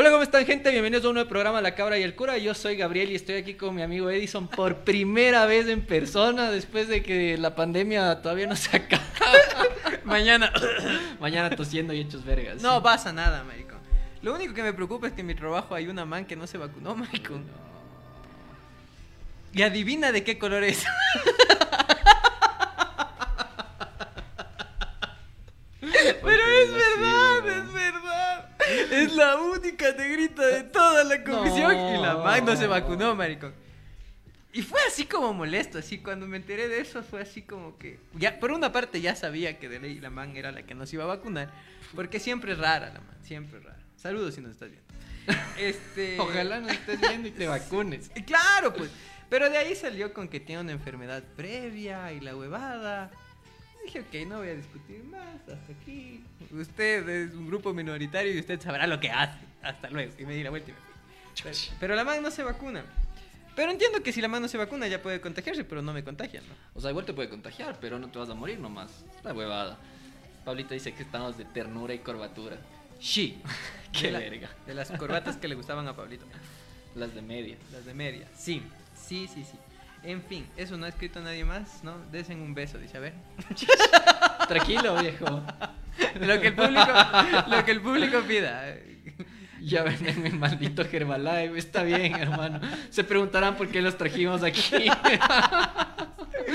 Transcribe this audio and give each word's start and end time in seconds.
Hola, 0.00 0.12
¿cómo 0.12 0.22
están, 0.22 0.46
gente? 0.46 0.70
Bienvenidos 0.70 1.04
a 1.04 1.08
un 1.08 1.14
nuevo 1.14 1.28
programa 1.28 1.60
La 1.60 1.74
Cabra 1.74 1.98
y 1.98 2.04
el 2.04 2.14
Cura. 2.14 2.38
Yo 2.38 2.54
soy 2.54 2.76
Gabriel 2.76 3.10
y 3.10 3.16
estoy 3.16 3.34
aquí 3.34 3.54
con 3.54 3.74
mi 3.74 3.82
amigo 3.82 4.08
Edison 4.08 4.46
por 4.46 4.84
primera 4.84 5.44
vez 5.44 5.66
en 5.66 5.84
persona 5.84 6.52
después 6.52 6.86
de 6.86 7.02
que 7.02 7.36
la 7.36 7.56
pandemia 7.56 8.22
todavía 8.22 8.46
no 8.46 8.54
se 8.54 8.76
acaba. 8.76 9.02
Mañana. 10.04 10.52
Mañana 11.20 11.50
tosiendo 11.50 11.92
y 11.94 11.98
hechos 11.98 12.24
vergas. 12.24 12.62
No 12.62 12.80
pasa 12.80 13.12
nada, 13.12 13.42
marico. 13.42 13.74
Lo 14.22 14.36
único 14.36 14.54
que 14.54 14.62
me 14.62 14.72
preocupa 14.72 15.08
es 15.08 15.14
que 15.14 15.22
en 15.22 15.26
mi 15.26 15.34
trabajo 15.34 15.74
hay 15.74 15.88
una 15.88 16.04
man 16.04 16.26
que 16.26 16.36
no 16.36 16.46
se 16.46 16.58
vacunó, 16.58 16.94
marico. 16.94 17.34
Y 19.52 19.62
adivina 19.62 20.12
de 20.12 20.22
qué 20.22 20.38
color 20.38 20.62
es. 20.62 20.84
Pero 25.80 25.92
es 26.22 26.72
verdad. 26.72 26.97
Es 29.02 29.12
la 29.14 29.36
única 29.36 29.92
negrita 29.92 30.46
de 30.46 30.62
toda 30.64 31.04
la 31.04 31.22
comisión 31.24 31.72
No. 31.74 31.94
y 31.94 32.02
la 32.02 32.16
man 32.16 32.44
no 32.44 32.56
se 32.56 32.66
vacunó, 32.66 33.14
marico. 33.14 33.52
Y 34.52 34.62
fue 34.62 34.80
así 34.88 35.04
como 35.04 35.32
molesto, 35.34 35.78
así 35.78 35.98
cuando 35.98 36.26
me 36.26 36.38
enteré 36.38 36.68
de 36.68 36.80
eso 36.80 37.02
fue 37.02 37.20
así 37.20 37.42
como 37.42 37.76
que 37.78 38.00
ya 38.14 38.40
por 38.40 38.50
una 38.50 38.72
parte 38.72 39.00
ya 39.00 39.14
sabía 39.14 39.58
que 39.58 39.68
de 39.68 39.78
ley 39.78 40.00
la 40.00 40.10
man 40.10 40.36
era 40.36 40.50
la 40.52 40.62
que 40.62 40.74
nos 40.74 40.92
iba 40.92 41.04
a 41.04 41.06
vacunar, 41.06 41.52
porque 41.94 42.18
siempre 42.18 42.52
es 42.52 42.58
rara 42.58 42.86
la 42.88 43.00
man, 43.00 43.16
siempre 43.22 43.58
es 43.58 43.64
rara. 43.64 43.78
Saludos 43.96 44.34
si 44.34 44.40
nos 44.40 44.52
estás 44.52 44.70
viendo. 44.70 44.88
Este 45.58 46.18
Ojalá 46.18 46.60
nos 46.60 46.72
estés 46.72 46.98
viendo 47.00 47.28
y 47.28 47.32
te 47.32 47.46
vacunes. 47.46 48.10
Claro, 48.26 48.72
pues. 48.72 48.90
Pero 49.28 49.50
de 49.50 49.58
ahí 49.58 49.76
salió 49.76 50.14
con 50.14 50.26
que 50.28 50.40
tiene 50.40 50.62
una 50.62 50.72
enfermedad 50.72 51.22
previa 51.36 52.10
y 52.12 52.20
la 52.20 52.34
huevada. 52.34 53.10
Dije, 53.84 54.00
ok, 54.00 54.28
no 54.28 54.38
voy 54.38 54.48
a 54.48 54.54
discutir 54.54 55.02
más, 55.04 55.40
hasta 55.48 55.72
aquí. 55.80 56.22
Usted 56.52 57.08
es 57.08 57.34
un 57.34 57.46
grupo 57.46 57.72
minoritario 57.72 58.32
y 58.34 58.38
usted 58.40 58.60
sabrá 58.60 58.86
lo 58.86 59.00
que 59.00 59.10
hace. 59.10 59.38
Hasta 59.62 59.90
luego. 59.90 60.12
Y 60.18 60.24
me 60.26 60.34
di 60.34 60.42
la 60.42 60.50
vuelta 60.50 60.70
y 60.70 60.72
me 60.74 60.78
fui. 60.78 60.88
Pero, 61.42 61.56
pero 61.80 61.94
la 61.96 62.04
man 62.04 62.22
no 62.22 62.30
se 62.30 62.42
vacuna. 62.42 62.84
Pero 63.56 63.72
entiendo 63.72 64.02
que 64.02 64.12
si 64.12 64.20
la 64.20 64.28
man 64.28 64.42
no 64.42 64.48
se 64.48 64.56
vacuna 64.56 64.86
ya 64.86 65.02
puede 65.02 65.20
contagiarse, 65.20 65.64
pero 65.64 65.82
no 65.82 65.92
me 65.92 66.04
contagian, 66.04 66.44
¿no? 66.46 66.54
O 66.74 66.80
sea, 66.80 66.90
igual 66.90 67.04
te 67.06 67.12
puede 67.12 67.28
contagiar, 67.28 67.78
pero 67.80 67.98
no 67.98 68.08
te 68.10 68.18
vas 68.18 68.30
a 68.30 68.34
morir 68.34 68.58
nomás. 68.60 69.04
La 69.24 69.32
huevada. 69.32 69.78
Pablito 70.44 70.74
dice 70.74 70.94
que 70.94 71.02
estamos 71.02 71.36
de 71.36 71.44
ternura 71.44 71.92
y 71.94 71.98
curvatura. 71.98 72.56
Sí. 73.00 73.40
Qué 73.92 74.06
de, 74.08 74.12
la- 74.12 74.18
verga. 74.20 74.50
de 74.66 74.74
las 74.74 74.90
corbatas 74.92 75.36
que 75.36 75.48
le 75.48 75.54
gustaban 75.54 75.88
a 75.88 75.96
Pablito. 75.96 76.24
Las 76.94 77.14
de 77.14 77.22
media. 77.22 77.56
Las 77.72 77.84
de 77.84 77.94
media. 77.94 78.28
Sí, 78.36 78.62
sí, 78.94 79.28
sí, 79.32 79.44
sí. 79.44 79.56
En 80.02 80.22
fin, 80.22 80.46
eso 80.56 80.76
no 80.76 80.86
ha 80.86 80.88
escrito 80.88 81.20
nadie 81.20 81.44
más, 81.44 81.82
¿no? 81.82 81.98
Desen 82.10 82.40
un 82.40 82.54
beso, 82.54 82.78
dice, 82.78 82.96
a 82.96 83.00
ver. 83.00 83.14
Tranquilo, 84.48 84.96
viejo. 85.00 85.42
lo 86.20 86.40
que 86.40 86.48
el 86.48 86.54
público, 86.54 86.92
lo 87.48 87.64
que 87.64 87.70
el 87.70 87.80
público 87.80 88.20
pida. 88.22 88.76
Ya 89.60 89.82
ven 89.82 89.98
en 90.06 90.22
mi 90.22 90.30
maldito 90.30 90.82
Herbalife, 90.82 91.58
está 91.58 91.82
bien, 91.82 92.14
hermano. 92.14 92.60
Se 92.90 93.02
preguntarán 93.02 93.56
por 93.56 93.68
qué 93.68 93.82
los 93.82 93.98
trajimos 93.98 94.42
aquí. 94.42 94.62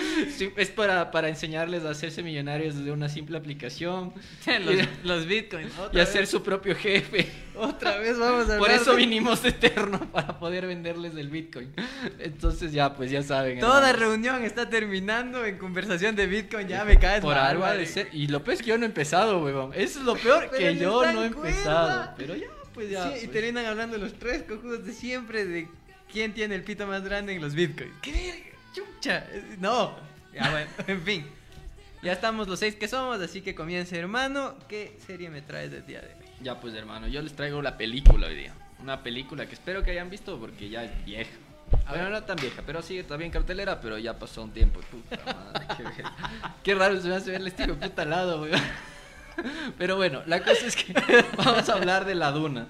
Sí, 0.38 0.52
es 0.58 0.70
para, 0.70 1.12
para 1.12 1.28
enseñarles 1.30 1.84
a 1.86 1.90
hacerse 1.92 2.24
millonarios 2.24 2.76
desde 2.76 2.92
una 2.92 3.10
simple 3.10 3.38
aplicación 3.38 4.14
los, 4.66 4.76
los 5.04 5.26
bitcoins. 5.28 5.72
y 5.92 5.98
ser 6.06 6.22
vez, 6.22 6.30
su 6.30 6.44
propio 6.44 6.76
jefe. 6.76 7.30
otra 7.56 7.98
vez 7.98 8.18
vamos 8.18 8.44
a 8.50 8.58
Por 8.58 8.70
hablar 8.70 8.82
eso 8.82 8.92
de- 8.92 8.98
vinimos 8.98 9.42
de 9.44 9.50
Eterno, 9.50 10.00
para 10.12 10.40
poder 10.40 10.68
venderles 10.68 11.16
el 11.16 11.30
Bitcoin. 11.30 11.74
Entonces 12.20 12.72
ya, 12.72 12.94
pues 12.96 13.12
ya 13.12 13.22
saben. 13.24 13.60
Toda 13.60 13.90
hermanos. 13.90 14.00
reunión 14.00 14.44
está 14.44 14.70
terminando 14.70 15.46
en 15.46 15.58
conversación 15.58 16.16
de 16.16 16.28
bitcoin. 16.28 16.68
Ya 16.68 16.86
me 16.86 16.98
caes 17.00 17.22
Por 17.22 17.36
mal, 17.36 17.46
algo 17.48 17.66
ha 17.66 17.74
de 17.74 17.86
ser. 17.86 18.10
Y 18.12 18.28
lo 18.28 18.44
peor 18.44 18.56
es 18.56 18.62
que 18.62 18.70
yo 18.70 18.78
no 18.78 18.84
he 18.84 18.88
empezado, 18.88 19.44
huevón. 19.44 19.72
Eso 19.76 20.00
es 20.00 20.06
lo 20.06 20.16
peor, 20.16 20.48
Pero 20.52 20.58
que 20.58 20.78
yo 20.80 21.12
no 21.12 21.24
he 21.24 21.32
cuerda. 21.32 21.50
empezado. 21.50 22.14
Pero 22.18 22.36
ya, 22.36 22.48
pues 22.74 22.90
ya. 22.90 23.04
Sí, 23.10 23.10
y 23.10 23.20
pues. 23.28 23.32
terminan 23.32 23.66
hablando 23.66 23.98
los 23.98 24.14
tres 24.14 24.44
cojudos 24.44 24.86
de 24.86 24.94
siempre 24.94 25.46
de 25.46 25.68
quién 26.12 26.34
tiene 26.34 26.56
el 26.56 26.64
pito 26.64 26.88
más 26.88 27.04
grande 27.04 27.34
en 27.36 27.42
los 27.42 27.54
bitcoins. 27.56 27.94
¿Qué? 28.02 28.53
Chucha. 28.74 29.26
No. 29.60 29.96
Ya 30.34 30.50
bueno, 30.50 30.70
en 30.88 31.02
fin. 31.02 31.26
Ya 32.02 32.12
estamos 32.12 32.48
los 32.48 32.60
seis 32.60 32.76
que 32.76 32.88
somos, 32.88 33.22
así 33.22 33.42
que 33.42 33.56
comience, 33.56 33.98
hermano. 33.98 34.56
¿Qué 34.68 34.98
serie 35.06 35.30
me 35.30 35.42
traes 35.42 35.72
del 35.72 35.86
día 35.86 36.02
de 36.02 36.08
hoy? 36.08 36.26
Ya 36.42 36.60
pues 36.60 36.74
hermano, 36.74 37.08
yo 37.08 37.22
les 37.22 37.34
traigo 37.34 37.62
la 37.62 37.78
película 37.78 38.28
hoy 38.28 38.36
día. 38.36 38.54
Una 38.82 39.02
película 39.02 39.46
que 39.46 39.54
espero 39.54 39.84
que 39.84 39.92
hayan 39.92 40.10
visto 40.10 40.38
porque 40.38 40.68
ya 40.70 40.84
es 40.84 41.06
vieja. 41.06 41.32
Bueno, 41.88 42.10
no 42.10 42.24
tan 42.24 42.36
vieja, 42.36 42.62
pero 42.66 42.82
sigue 42.82 43.04
todavía 43.04 43.28
en 43.28 43.32
cartelera, 43.32 43.80
pero 43.80 43.98
ya 43.98 44.20
pasó 44.20 44.44
un 44.44 44.52
tiempo. 44.52 44.82
Puta 44.82 45.18
madre, 45.26 45.66
qué. 45.78 46.04
Qué 46.64 46.76
raro 46.76 47.00
se 47.02 47.08
me 47.08 47.16
hace 47.16 47.32
ver 47.32 47.42
el 47.42 47.48
estilo 47.48 47.76
puta 47.76 48.02
al 48.02 48.10
lado, 48.10 48.42
weón. 48.42 48.62
Pero 49.78 49.96
bueno, 49.96 50.22
la 50.28 50.44
cosa 50.44 50.68
es 50.68 50.76
que 50.76 50.94
vamos 51.38 51.68
a 51.68 51.74
hablar 51.74 52.06
de 52.06 52.14
La 52.14 52.32
Duna. 52.32 52.68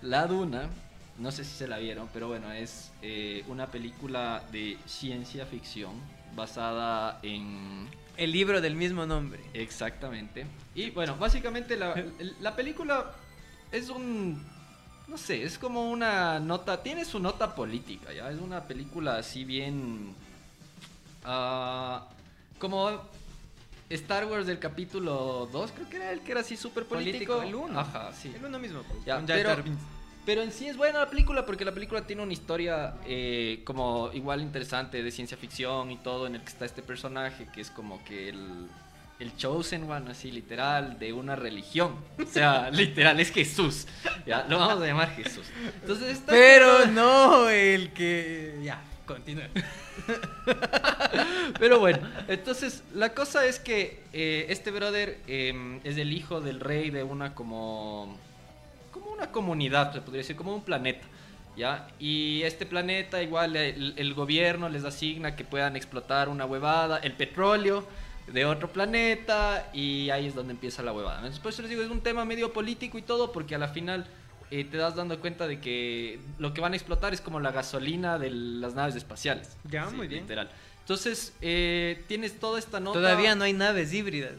La 0.00 0.26
Duna, 0.26 0.70
no 1.18 1.30
sé 1.32 1.44
si 1.44 1.56
se 1.56 1.68
la 1.68 1.78
vieron, 1.78 2.08
pero 2.12 2.28
bueno, 2.28 2.52
es 2.52 2.92
eh, 3.02 3.44
una 3.48 3.66
película 3.66 4.42
de 4.52 4.76
ciencia 4.86 5.46
ficción 5.46 5.94
basada 6.34 7.18
en 7.22 7.88
El 8.16 8.32
libro 8.32 8.60
del 8.60 8.74
mismo 8.74 9.06
nombre. 9.06 9.40
Exactamente. 9.54 10.46
Y 10.74 10.90
bueno, 10.90 11.16
básicamente 11.16 11.76
la, 11.76 11.94
la 12.40 12.54
película 12.54 13.12
es 13.72 13.88
un... 13.88 14.44
No 15.08 15.16
sé, 15.16 15.44
es 15.44 15.58
como 15.58 15.90
una 15.90 16.40
nota... 16.40 16.82
Tiene 16.82 17.04
su 17.04 17.20
nota 17.20 17.54
política, 17.54 18.12
¿ya? 18.12 18.30
Es 18.30 18.38
una 18.40 18.64
película 18.64 19.16
así 19.18 19.44
bien... 19.44 20.14
ah, 21.24 22.08
como 22.58 23.02
Star 23.88 24.26
Wars 24.26 24.46
del 24.46 24.58
capítulo 24.58 25.48
2, 25.52 25.72
creo 25.72 25.88
que 25.88 25.96
era 25.96 26.10
el 26.10 26.20
que 26.20 26.32
era 26.32 26.40
así 26.40 26.56
súper 26.56 26.86
político. 26.86 27.40
El 27.42 27.54
uno. 27.54 27.78
Ajá, 27.78 28.12
sí. 28.12 28.32
El 28.34 28.44
uno 28.44 28.58
mismo. 28.58 28.82
pues, 28.82 29.04
Ya, 29.04 29.22
pero-. 29.24 29.62
Pero 30.26 30.42
en 30.42 30.50
sí 30.50 30.66
es 30.66 30.76
buena 30.76 30.98
la 30.98 31.08
película 31.08 31.46
porque 31.46 31.64
la 31.64 31.72
película 31.72 32.02
tiene 32.02 32.20
una 32.20 32.32
historia 32.32 32.94
eh, 33.06 33.62
como 33.64 34.10
igual 34.12 34.42
interesante 34.42 35.00
de 35.00 35.10
ciencia 35.12 35.36
ficción 35.36 35.92
y 35.92 35.96
todo 35.98 36.26
en 36.26 36.34
el 36.34 36.40
que 36.40 36.48
está 36.48 36.64
este 36.64 36.82
personaje 36.82 37.46
que 37.54 37.60
es 37.60 37.70
como 37.70 38.04
que 38.04 38.30
el, 38.30 38.66
el 39.20 39.36
chosen 39.36 39.88
one, 39.88 40.10
así 40.10 40.32
literal, 40.32 40.98
de 40.98 41.12
una 41.12 41.36
religión. 41.36 41.94
O 42.18 42.26
sea, 42.26 42.70
literal, 42.72 43.20
es 43.20 43.30
Jesús. 43.30 43.86
Ya, 44.26 44.44
lo 44.48 44.58
vamos 44.58 44.82
a 44.82 44.86
llamar 44.86 45.14
Jesús. 45.14 45.46
Entonces 45.80 46.20
Pero 46.26 46.86
no 46.86 47.48
el 47.48 47.92
que... 47.92 48.58
Ya, 48.64 48.82
continúa. 49.06 49.46
Pero 51.60 51.78
bueno, 51.78 52.00
entonces 52.26 52.82
la 52.94 53.14
cosa 53.14 53.46
es 53.46 53.60
que 53.60 54.02
eh, 54.12 54.46
este 54.48 54.72
brother 54.72 55.20
eh, 55.28 55.80
es 55.84 55.96
el 55.98 56.12
hijo 56.12 56.40
del 56.40 56.58
rey 56.58 56.90
de 56.90 57.04
una 57.04 57.32
como 57.32 58.18
una 59.16 59.32
comunidad, 59.32 59.92
se 59.92 60.00
podría 60.00 60.20
decir, 60.20 60.36
como 60.36 60.54
un 60.54 60.62
planeta, 60.62 61.06
¿ya? 61.56 61.88
Y 61.98 62.42
este 62.42 62.66
planeta 62.66 63.22
igual 63.22 63.56
el, 63.56 63.94
el 63.96 64.14
gobierno 64.14 64.68
les 64.68 64.84
asigna 64.84 65.36
que 65.36 65.44
puedan 65.44 65.76
explotar 65.76 66.28
una 66.28 66.44
huevada, 66.44 66.98
el 66.98 67.12
petróleo 67.12 67.86
de 68.32 68.44
otro 68.44 68.68
planeta 68.72 69.70
y 69.72 70.10
ahí 70.10 70.26
es 70.26 70.34
donde 70.34 70.52
empieza 70.52 70.82
la 70.82 70.92
huevada. 70.92 71.18
Entonces, 71.18 71.40
por 71.40 71.52
eso 71.52 71.62
les 71.62 71.70
digo, 71.70 71.82
es 71.82 71.90
un 71.90 72.00
tema 72.00 72.24
medio 72.24 72.52
político 72.52 72.98
y 72.98 73.02
todo 73.02 73.32
porque 73.32 73.54
a 73.54 73.58
la 73.58 73.68
final 73.68 74.06
eh, 74.50 74.64
te 74.64 74.76
das 74.76 74.94
dando 74.96 75.18
cuenta 75.20 75.46
de 75.46 75.60
que 75.60 76.20
lo 76.38 76.52
que 76.52 76.60
van 76.60 76.72
a 76.72 76.76
explotar 76.76 77.14
es 77.14 77.20
como 77.20 77.40
la 77.40 77.52
gasolina 77.52 78.18
de 78.18 78.30
las 78.30 78.74
naves 78.74 78.96
espaciales. 78.96 79.56
Ya, 79.64 79.88
muy 79.90 80.08
bien. 80.08 80.22
Literal. 80.22 80.50
Entonces, 80.80 81.34
eh, 81.40 82.04
tienes 82.06 82.38
toda 82.38 82.58
esta 82.58 82.78
nota. 82.78 83.00
Todavía 83.00 83.34
no 83.34 83.44
hay 83.44 83.52
naves 83.52 83.92
híbridas. 83.92 84.32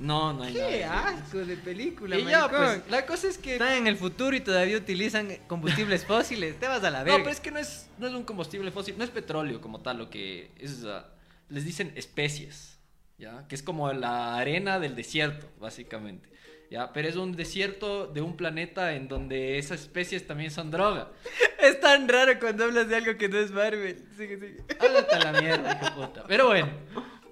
No, 0.00 0.32
no 0.32 0.42
hay 0.44 0.54
Qué 0.54 0.80
nada. 0.80 1.08
asco 1.10 1.38
de 1.38 1.56
película, 1.58 2.18
Y 2.18 2.24
ya, 2.24 2.48
pues, 2.48 2.82
la 2.88 3.04
cosa 3.04 3.28
es 3.28 3.36
que. 3.38 3.52
Están 3.52 3.74
en 3.74 3.86
el 3.86 3.96
futuro 3.96 4.34
y 4.34 4.40
todavía 4.40 4.78
utilizan 4.78 5.28
combustibles 5.46 6.04
fósiles. 6.06 6.58
Te 6.58 6.66
vas 6.66 6.82
a 6.82 6.90
la 6.90 7.00
No, 7.00 7.04
verga. 7.04 7.18
pero 7.18 7.30
es 7.30 7.40
que 7.40 7.50
no 7.50 7.58
es, 7.58 7.88
no 7.98 8.06
es 8.06 8.14
un 8.14 8.24
combustible 8.24 8.70
fósil, 8.72 8.96
no 8.96 9.04
es 9.04 9.10
petróleo 9.10 9.60
como 9.60 9.80
tal, 9.80 9.98
lo 9.98 10.08
que 10.10 10.50
es. 10.58 10.84
ah, 10.86 11.06
les 11.50 11.64
dicen 11.66 11.92
especies, 11.96 12.78
¿ya? 13.18 13.46
Que 13.46 13.54
es 13.54 13.62
como 13.62 13.92
la 13.92 14.36
arena 14.38 14.78
del 14.80 14.96
desierto, 14.96 15.46
básicamente. 15.60 16.28
¿Ya? 16.70 16.92
Pero 16.92 17.08
es 17.08 17.16
un 17.16 17.32
desierto 17.32 18.06
de 18.06 18.20
un 18.22 18.36
planeta 18.36 18.94
en 18.94 19.08
donde 19.08 19.58
esas 19.58 19.80
especies 19.80 20.26
también 20.26 20.50
son 20.50 20.70
droga. 20.70 21.10
Es 21.60 21.78
tan 21.78 22.08
raro 22.08 22.32
cuando 22.40 22.64
hablas 22.64 22.88
de 22.88 22.96
algo 22.96 23.18
que 23.18 23.28
no 23.28 23.36
es 23.36 23.50
Marvel. 23.50 24.02
Sigue, 24.16 24.36
sigue. 24.40 24.56
Ándate 24.80 25.14
a 25.16 25.30
la 25.30 25.40
mierda, 25.42 25.78
hijo 25.82 25.94
puta. 26.06 26.24
Pero 26.26 26.46
bueno, 26.46 26.70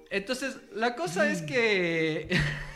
entonces 0.09 0.57
la 0.73 0.95
cosa 0.95 1.29
es 1.29 1.41
que 1.41 2.29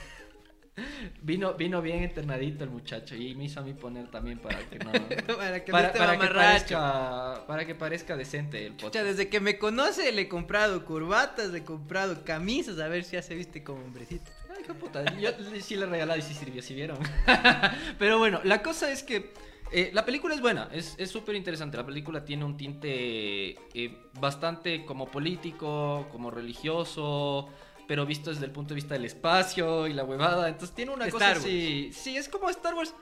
vino, 1.21 1.53
vino 1.53 1.81
bien 1.81 2.03
internadito 2.03 2.63
el 2.63 2.69
muchacho 2.69 3.15
y 3.15 3.35
me 3.35 3.45
hizo 3.45 3.59
a 3.59 3.63
mí 3.63 3.73
poner 3.73 4.09
también 4.09 4.39
para 4.39 4.59
que 4.59 4.79
no. 4.79 4.91
para 5.37 5.63
que 5.63 5.71
para, 5.71 5.87
no 5.89 5.93
para 5.93 6.11
que 6.13 6.17
mamarracho. 6.17 6.75
parezca, 6.75 7.47
para 7.47 7.65
que 7.65 7.75
parezca 7.75 8.17
decente 8.17 8.65
el 8.65 8.73
Chucha, 8.73 8.85
podcast. 8.85 9.05
desde 9.05 9.29
que 9.29 9.39
me 9.39 9.57
conoce 9.57 10.11
le 10.11 10.23
he 10.23 10.27
comprado 10.27 10.85
curbatas, 10.85 11.49
le 11.49 11.59
he 11.59 11.63
comprado 11.63 12.23
camisas, 12.23 12.79
a 12.79 12.87
ver 12.87 13.03
si 13.03 13.13
ya 13.13 13.21
se 13.21 13.35
viste 13.35 13.63
como 13.63 13.83
hombrecito. 13.83 14.31
Ay, 14.55 14.63
de 14.67 14.73
puta, 14.73 15.03
yo 15.17 15.31
sí 15.61 15.75
le 15.75 15.85
he 15.85 15.89
regalado 15.89 16.19
y 16.19 16.21
sí 16.21 16.33
sirvió, 16.33 16.61
si 16.61 16.73
vieron. 16.73 16.97
Pero 17.99 18.19
bueno, 18.19 18.41
la 18.43 18.61
cosa 18.61 18.91
es 18.91 19.03
que 19.03 19.33
eh, 19.71 19.91
la 19.93 20.05
película 20.05 20.35
es 20.35 20.41
buena, 20.41 20.69
es 20.71 20.95
es 20.97 21.09
súper 21.09 21.35
interesante. 21.35 21.77
La 21.77 21.85
película 21.85 22.23
tiene 22.23 22.45
un 22.45 22.57
tinte 22.57 23.57
eh, 23.73 23.97
bastante 24.19 24.85
como 24.85 25.07
político, 25.07 26.07
como 26.11 26.29
religioso, 26.29 27.49
pero 27.87 28.05
visto 28.05 28.29
desde 28.29 28.45
el 28.45 28.51
punto 28.51 28.69
de 28.69 28.75
vista 28.75 28.93
del 28.93 29.05
espacio 29.05 29.87
y 29.87 29.93
la 29.93 30.03
huevada. 30.03 30.47
Entonces 30.47 30.75
tiene 30.75 30.91
una 30.91 31.09
cosa 31.09 31.31
Star 31.31 31.37
así. 31.37 31.91
Sí, 31.93 32.17
es 32.17 32.29
como 32.29 32.49
Star 32.49 32.73
Wars. 32.73 32.93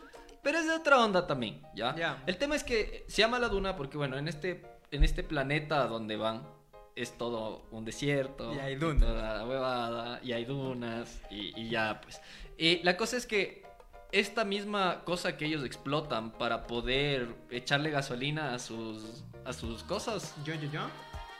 Pero 0.41 0.57
es 0.57 0.65
de 0.65 0.73
otra 0.73 1.03
onda 1.03 1.27
también, 1.27 1.61
¿ya? 1.75 2.21
El 2.25 2.37
tema 2.37 2.55
es 2.55 2.63
que 2.63 3.05
se 3.07 3.21
llama 3.21 3.37
la 3.37 3.47
duna 3.47 3.75
porque, 3.75 3.97
bueno, 3.97 4.17
en 4.17 4.27
este, 4.27 4.63
en 4.89 5.03
este 5.03 5.23
planeta 5.23 5.85
donde 5.85 6.17
van 6.17 6.47
es 6.95 7.17
todo 7.17 7.67
un 7.71 7.85
desierto. 7.85 8.53
Y 8.55 8.59
hay 8.59 8.75
dunas. 8.75 9.01
toda 9.01 9.37
la 9.37 9.45
huevada, 9.45 10.19
y 10.23 10.31
hay 10.31 10.45
dunas, 10.45 11.21
y, 11.29 11.59
y 11.59 11.69
ya, 11.69 12.01
pues. 12.01 12.21
Y 12.57 12.81
la 12.83 12.97
cosa 12.97 13.17
es 13.17 13.27
que 13.27 13.63
esta 14.11 14.43
misma 14.45 15.01
cosa 15.05 15.37
que 15.37 15.45
ellos 15.45 15.63
explotan 15.63 16.31
para 16.31 16.67
poder 16.67 17.27
echarle 17.49 17.89
gasolina 17.91 18.53
a 18.53 18.59
sus, 18.59 19.23
a 19.45 19.53
sus 19.53 19.83
cosas, 19.83 20.33
Yo, 20.43 20.53
yo, 20.55 20.69
yo. 20.71 20.81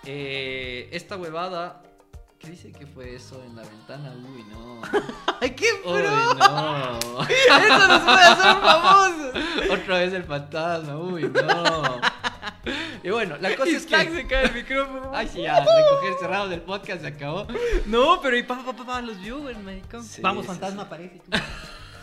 eh, 0.06 0.90
esta 0.92 1.18
huevada... 1.18 1.84
¿Qué 2.40 2.50
dice 2.50 2.72
que 2.72 2.88
fue 2.88 3.14
eso 3.14 3.40
en 3.44 3.56
la 3.56 3.62
ventana? 3.62 4.16
Uy, 4.16 4.44
no. 4.46 4.82
¡Ay, 5.42 5.52
qué 5.52 5.68
Uy, 5.86 6.02
pro! 6.02 6.34
no. 6.34 7.00
¡Eso 7.30 7.88
nos 7.88 8.02
puede 8.02 8.24
hacer 8.24 8.56
famosos! 8.62 9.44
Otra 9.70 10.00
vez 10.00 10.14
el 10.14 10.24
fantasma, 10.24 10.98
uy, 10.98 11.30
no. 11.30 12.02
Y 13.04 13.10
bueno, 13.12 13.38
la 13.40 13.56
cosa 13.56 13.70
Y 13.70 13.76
es 13.76 13.86
que. 13.86 13.96
se 14.12 14.26
cae 14.28 14.46
el 14.46 14.54
micrófono. 14.56 15.12
Ay, 15.14 15.28
sí, 15.28 15.44
ya, 15.44 15.60
recoger 15.60 16.14
cerrado 16.20 16.50
del 16.50 16.62
podcast 16.62 17.02
se 17.02 17.08
acabó. 17.10 17.46
No, 17.86 18.20
pero 18.24 18.36
y 18.36 18.42
pa, 18.42 18.64
pa, 18.66 18.74
pa, 18.76 18.86
pa, 18.88 19.02
los 19.02 19.20
viewers, 19.20 19.60
maricón. 19.60 20.04
Sí, 20.04 20.22
Vamos, 20.24 20.42
sí, 20.44 20.48
fantasma, 20.48 20.82
sí. 20.82 20.88
aparece. 20.88 21.20
tú. 21.20 21.38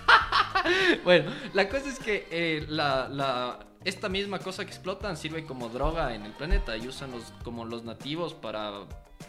Bueno, 1.04 1.30
la 1.54 1.68
cosa 1.68 1.88
es 1.88 1.98
que 1.98 2.26
eh, 2.30 2.66
la, 2.68 3.08
la- 3.08 3.60
esta 3.84 4.08
misma 4.08 4.38
cosa 4.40 4.64
que 4.64 4.70
explotan 4.70 5.16
sirve 5.16 5.44
como 5.44 5.68
droga 5.68 6.14
en 6.14 6.24
el 6.26 6.32
planeta 6.32 6.76
y 6.76 6.88
usan 6.88 7.12
los, 7.12 7.24
como 7.44 7.64
los 7.64 7.84
nativos 7.84 8.34
para 8.34 8.72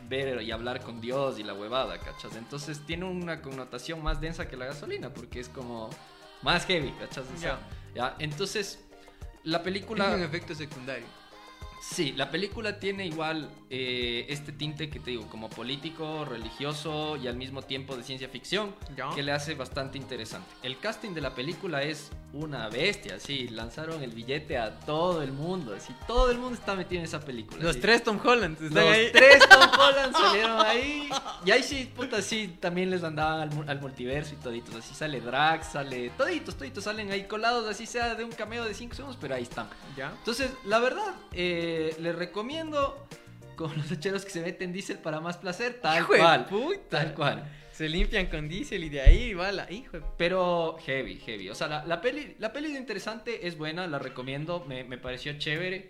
ver 0.07 0.41
y 0.41 0.51
hablar 0.51 0.81
con 0.81 0.99
Dios 1.01 1.37
y 1.39 1.43
la 1.43 1.53
huevada, 1.53 1.99
¿cachas? 1.99 2.35
Entonces 2.35 2.81
tiene 2.85 3.05
una 3.05 3.41
connotación 3.41 4.01
más 4.03 4.19
densa 4.19 4.47
que 4.47 4.57
la 4.57 4.65
gasolina 4.65 5.13
porque 5.13 5.39
es 5.39 5.49
como 5.49 5.89
más 6.41 6.65
heavy, 6.65 6.91
¿cachas? 6.93 7.25
O 7.33 7.37
sea, 7.37 7.59
ya. 7.93 8.15
Entonces, 8.19 8.79
la 9.43 9.61
película... 9.61 10.09
Es 10.09 10.15
un 10.17 10.23
efecto 10.23 10.55
secundario. 10.55 11.05
Sí, 11.81 12.11
la 12.15 12.29
película 12.29 12.79
tiene 12.79 13.05
igual 13.05 13.49
eh, 13.69 14.25
este 14.29 14.51
tinte 14.51 14.89
que 14.89 14.99
te 14.99 15.11
digo, 15.11 15.27
como 15.29 15.49
político, 15.49 16.25
religioso 16.25 17.15
y 17.15 17.27
al 17.27 17.37
mismo 17.37 17.61
tiempo 17.61 17.95
de 17.95 18.03
ciencia 18.03 18.27
ficción, 18.27 18.75
Ya. 18.97 19.09
que 19.15 19.23
le 19.23 19.31
hace 19.31 19.55
bastante 19.55 19.97
interesante. 19.97 20.47
El 20.61 20.77
casting 20.79 21.11
de 21.11 21.21
la 21.21 21.33
película 21.35 21.81
es 21.83 22.11
una 22.31 22.69
bestia, 22.69 23.19
sí, 23.19 23.47
lanzaron 23.47 24.03
el 24.03 24.11
billete 24.11 24.57
a 24.57 24.79
todo 24.81 25.23
el 25.23 25.31
mundo, 25.31 25.73
así, 25.75 25.95
todo 26.05 26.29
el 26.29 26.37
mundo 26.37 26.53
está 26.59 26.75
metido 26.75 26.99
en 26.99 27.05
esa 27.05 27.19
película. 27.19 27.63
Los 27.63 27.79
tres 27.79 28.03
Tom 28.03 28.19
Holland 28.23 28.55
Los 28.59 28.69
están 28.69 28.87
ahí. 28.87 29.09
tres 29.11 29.49
Tom 29.49 29.69
Holland 29.79 30.13
salieron 30.15 30.59
ahí. 30.65 31.09
Y 31.43 31.51
ahí 31.51 31.63
sí, 31.63 31.91
puta, 31.95 32.21
sí, 32.21 32.57
también 32.59 32.91
les 32.91 33.01
mandaban 33.01 33.39
al, 33.41 33.49
mu- 33.51 33.63
al 33.67 33.81
multiverso 33.81 34.35
y 34.35 34.37
toditos. 34.37 34.75
Así 34.75 34.93
sale 34.93 35.19
Drax, 35.21 35.71
sale. 35.71 36.11
Toditos, 36.11 36.55
toditos 36.55 36.83
salen 36.83 37.11
ahí 37.11 37.23
colados, 37.23 37.67
así 37.67 37.87
sea 37.87 38.13
de 38.13 38.23
un 38.23 38.31
cameo 38.31 38.63
de 38.63 38.75
5 38.75 38.93
segundos, 38.95 39.17
pero 39.19 39.33
ahí 39.33 39.43
están. 39.43 39.67
¿Ya? 39.97 40.11
Entonces, 40.11 40.51
la 40.65 40.77
verdad, 40.79 41.15
eh, 41.33 41.95
les 41.99 42.15
recomiendo 42.15 43.07
con 43.55 43.75
los 43.75 43.89
lecheros 43.89 44.23
que 44.23 44.29
se 44.31 44.41
meten 44.41 44.71
diésel 44.71 44.99
para 44.99 45.19
más 45.19 45.37
placer, 45.37 45.79
tal 45.81 45.97
Hijo 46.03 46.13
cual. 46.15 46.45
puta. 46.45 46.79
Tal 46.89 47.13
cual. 47.15 47.43
Se 47.79 47.87
limpian 47.87 48.25
con 48.25 48.49
diésel 48.49 48.83
y 48.83 48.89
de 48.89 48.99
ahí 48.99 49.33
va 49.33 49.53
la 49.53 49.71
hijo. 49.71 49.99
Pero 50.17 50.77
heavy, 50.85 51.15
heavy. 51.15 51.47
O 51.47 51.55
sea, 51.55 51.69
la, 51.69 51.85
la 51.85 52.01
peli, 52.01 52.35
la 52.37 52.51
peli 52.51 52.73
de 52.73 52.77
interesante 52.77 53.47
es 53.47 53.57
buena, 53.57 53.87
la 53.87 53.99
recomiendo, 53.99 54.65
me, 54.67 54.83
me 54.83 54.97
pareció 54.97 55.37
chévere. 55.37 55.89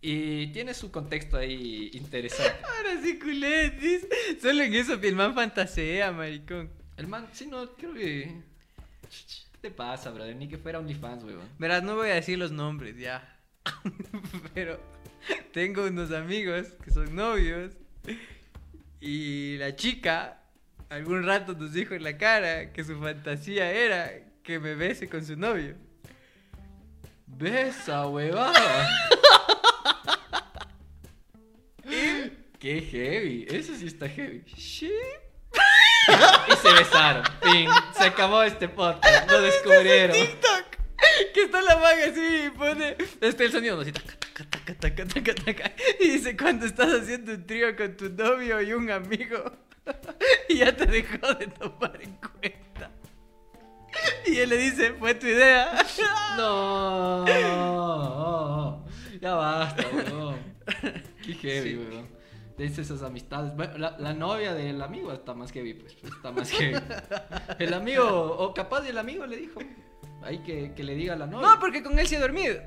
Y 0.00 0.48
tiene 0.48 0.74
su 0.74 0.90
contexto 0.90 1.36
ahí 1.36 1.92
interesante. 1.92 2.58
Ahora 2.64 3.00
sí, 3.00 3.16
culetis. 3.20 4.08
Solo 4.42 4.64
en 4.64 4.74
eso 4.74 4.94
el 4.94 5.14
man 5.14 5.32
fantasea, 5.32 6.10
maricón. 6.10 6.68
El 6.96 7.06
man, 7.06 7.28
sí, 7.32 7.46
no, 7.46 7.76
creo 7.76 7.94
que. 7.94 8.34
¿Qué 9.52 9.58
te 9.60 9.70
pasa, 9.70 10.10
brother? 10.10 10.34
Ni 10.34 10.48
que 10.48 10.58
fuera 10.58 10.80
OnlyFans, 10.80 11.22
weón. 11.22 11.48
Verás, 11.60 11.84
no 11.84 11.94
voy 11.94 12.10
a 12.10 12.14
decir 12.14 12.40
los 12.40 12.50
nombres 12.50 12.98
ya. 12.98 13.38
Pero 14.52 14.80
tengo 15.52 15.84
unos 15.84 16.10
amigos 16.10 16.66
que 16.84 16.90
son 16.90 17.14
novios. 17.14 17.72
Y 19.00 19.58
la 19.58 19.76
chica 19.76 20.40
algún 20.90 21.24
rato 21.24 21.54
nos 21.54 21.72
dijo 21.72 21.94
en 21.94 22.04
la 22.04 22.18
cara 22.18 22.72
que 22.72 22.84
su 22.84 23.00
fantasía 23.00 23.72
era 23.72 24.12
que 24.42 24.58
me 24.58 24.74
bese 24.74 25.08
con 25.08 25.24
su 25.24 25.36
novio. 25.36 25.76
Besa, 27.26 28.06
huevada. 28.08 28.88
Qué 32.58 32.82
heavy. 32.82 33.46
Eso 33.48 33.74
sí 33.74 33.86
está 33.86 34.08
heavy. 34.08 34.44
Sí. 34.56 34.92
Y 36.48 36.52
se 36.56 36.72
besaron. 36.72 37.24
Fin. 37.42 37.68
Se 37.96 38.04
acabó 38.04 38.42
este 38.42 38.68
podcast. 38.68 39.30
Lo 39.30 39.40
descubrieron. 39.42 40.16
TikTok. 40.16 40.64
Que 41.34 41.42
está 41.42 41.62
la 41.62 41.76
maga 41.76 42.06
así 42.10 42.46
y 42.46 42.50
pone. 42.50 42.96
Este 43.20 43.44
el 43.44 43.52
sonido, 43.52 43.80
así. 43.80 43.92
taca, 43.92 44.74
taca, 45.06 45.34
taca. 45.34 45.72
Y 46.00 46.10
dice: 46.10 46.36
Cuando 46.36 46.66
estás 46.66 46.92
haciendo 46.92 47.32
un 47.32 47.46
trío 47.46 47.74
con 47.76 47.96
tu 47.96 48.10
novio 48.10 48.60
y 48.60 48.72
un 48.72 48.90
amigo. 48.90 49.44
Y 50.48 50.56
ya 50.58 50.74
te 50.76 50.86
dejó 50.86 51.34
de 51.34 51.46
tomar 51.46 51.98
en 52.02 52.16
cuenta. 52.16 52.90
Y 54.26 54.38
él 54.38 54.48
le 54.50 54.56
dice: 54.58 54.92
Fue 54.94 55.14
tu 55.14 55.26
idea. 55.26 55.84
No. 56.36 57.24
Ya 59.20 59.34
basta, 59.34 59.84
weón. 59.92 60.36
Qué 61.24 61.34
heavy, 61.34 61.70
Sí. 61.70 61.76
weón. 61.76 62.08
Dice 62.56 62.82
esas 62.82 63.02
amistades. 63.02 63.54
Bueno, 63.56 63.78
la, 63.78 63.96
la 63.98 64.12
novia 64.12 64.52
del 64.54 64.80
amigo 64.82 65.12
está 65.12 65.34
más 65.34 65.50
heavy, 65.52 65.74
pues. 65.74 65.96
Está 66.02 66.30
más 66.30 66.50
heavy. 66.50 66.78
El 67.58 67.72
amigo, 67.74 68.06
o 68.06 68.52
capaz 68.54 68.86
el 68.86 68.98
amigo 68.98 69.24
le 69.26 69.36
dijo. 69.36 69.60
Ahí 70.22 70.38
que, 70.42 70.72
que 70.74 70.84
le 70.84 70.94
diga 70.94 71.14
a 71.14 71.16
la 71.16 71.26
novia. 71.26 71.48
No, 71.48 71.58
porque 71.60 71.82
con 71.82 71.98
él 71.98 72.06
sí 72.06 72.16
he 72.16 72.18
dormido. 72.18 72.60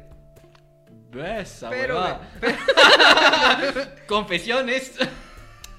Besa, 1.12 1.70
Pero, 1.70 1.96
huevada. 1.96 2.32
Confesiones. 4.08 4.94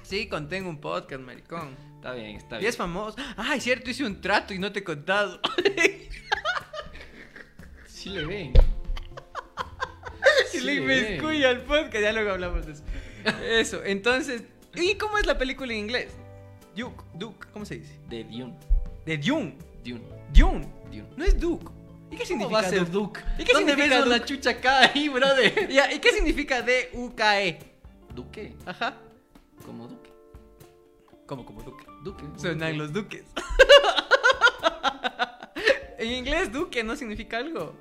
Sí, 0.07 0.27
conté 0.27 0.57
en 0.57 0.67
un 0.67 0.79
podcast, 0.79 1.21
maricón. 1.21 1.75
Está 1.95 2.13
bien, 2.13 2.35
está 2.35 2.57
Y 2.57 2.59
bien. 2.59 2.69
es 2.69 2.77
famoso. 2.77 3.17
Ay, 3.37 3.59
cierto, 3.59 3.89
hice 3.89 4.03
un 4.05 4.21
trato 4.21 4.53
y 4.53 4.59
no 4.59 4.71
te 4.71 4.79
he 4.79 4.83
contado. 4.83 5.39
Sí 7.87 8.09
le 8.11 8.23
ven. 8.25 8.53
Y 10.53 10.57
Sí 10.57 10.59
le 10.61 11.15
escucha 11.15 11.49
al 11.49 11.61
podcast, 11.63 12.01
ya 12.01 12.11
luego 12.13 12.31
hablamos 12.31 12.65
de 12.67 12.73
eso. 12.73 12.83
Eso, 13.43 13.83
entonces. 13.83 14.43
¿Y 14.75 14.93
cómo 14.95 15.17
es 15.17 15.25
la 15.25 15.37
película 15.39 15.73
en 15.73 15.79
inglés? 15.79 16.13
Duke, 16.75 17.03
Duke, 17.15 17.47
¿cómo 17.51 17.65
se 17.65 17.79
dice? 17.79 17.99
De 18.07 18.23
Dune. 18.25 18.53
De 19.05 19.17
Dune. 19.17 19.57
Dune. 19.83 20.03
Dune. 20.33 20.67
Dune. 20.91 21.07
No 21.17 21.25
es 21.25 21.39
Duke. 21.39 21.65
¿Y 22.11 22.17
qué 22.17 22.17
¿Cómo 22.17 22.25
significa 22.27 22.61
va 22.61 22.67
a 22.67 22.69
ser 22.69 22.91
Duke? 22.91 23.19
¿Y 23.39 23.43
qué 23.43 23.53
¿Dónde 23.53 23.71
significa 23.71 23.95
ves 24.01 24.05
Duke? 24.19 24.25
chucha 24.25 24.49
acá 24.51 24.91
ahí, 24.93 25.09
brother? 25.09 25.69
¿Y 25.93 25.99
qué 25.99 26.11
significa 26.11 26.61
D-U-K-E? 26.61 27.59
Duque. 28.13 28.55
Ajá. 28.67 28.97
Como 29.65 29.87
Duque. 29.87 30.11
Como 31.25 31.45
como 31.45 31.63
Duque. 31.63 31.85
Duque. 32.03 32.23
Suenan 32.37 32.77
los 32.77 32.93
duques. 32.93 33.23
en 35.97 36.11
inglés, 36.11 36.51
Duque 36.51 36.83
no 36.83 36.95
significa 36.95 37.37
algo. 37.37 37.73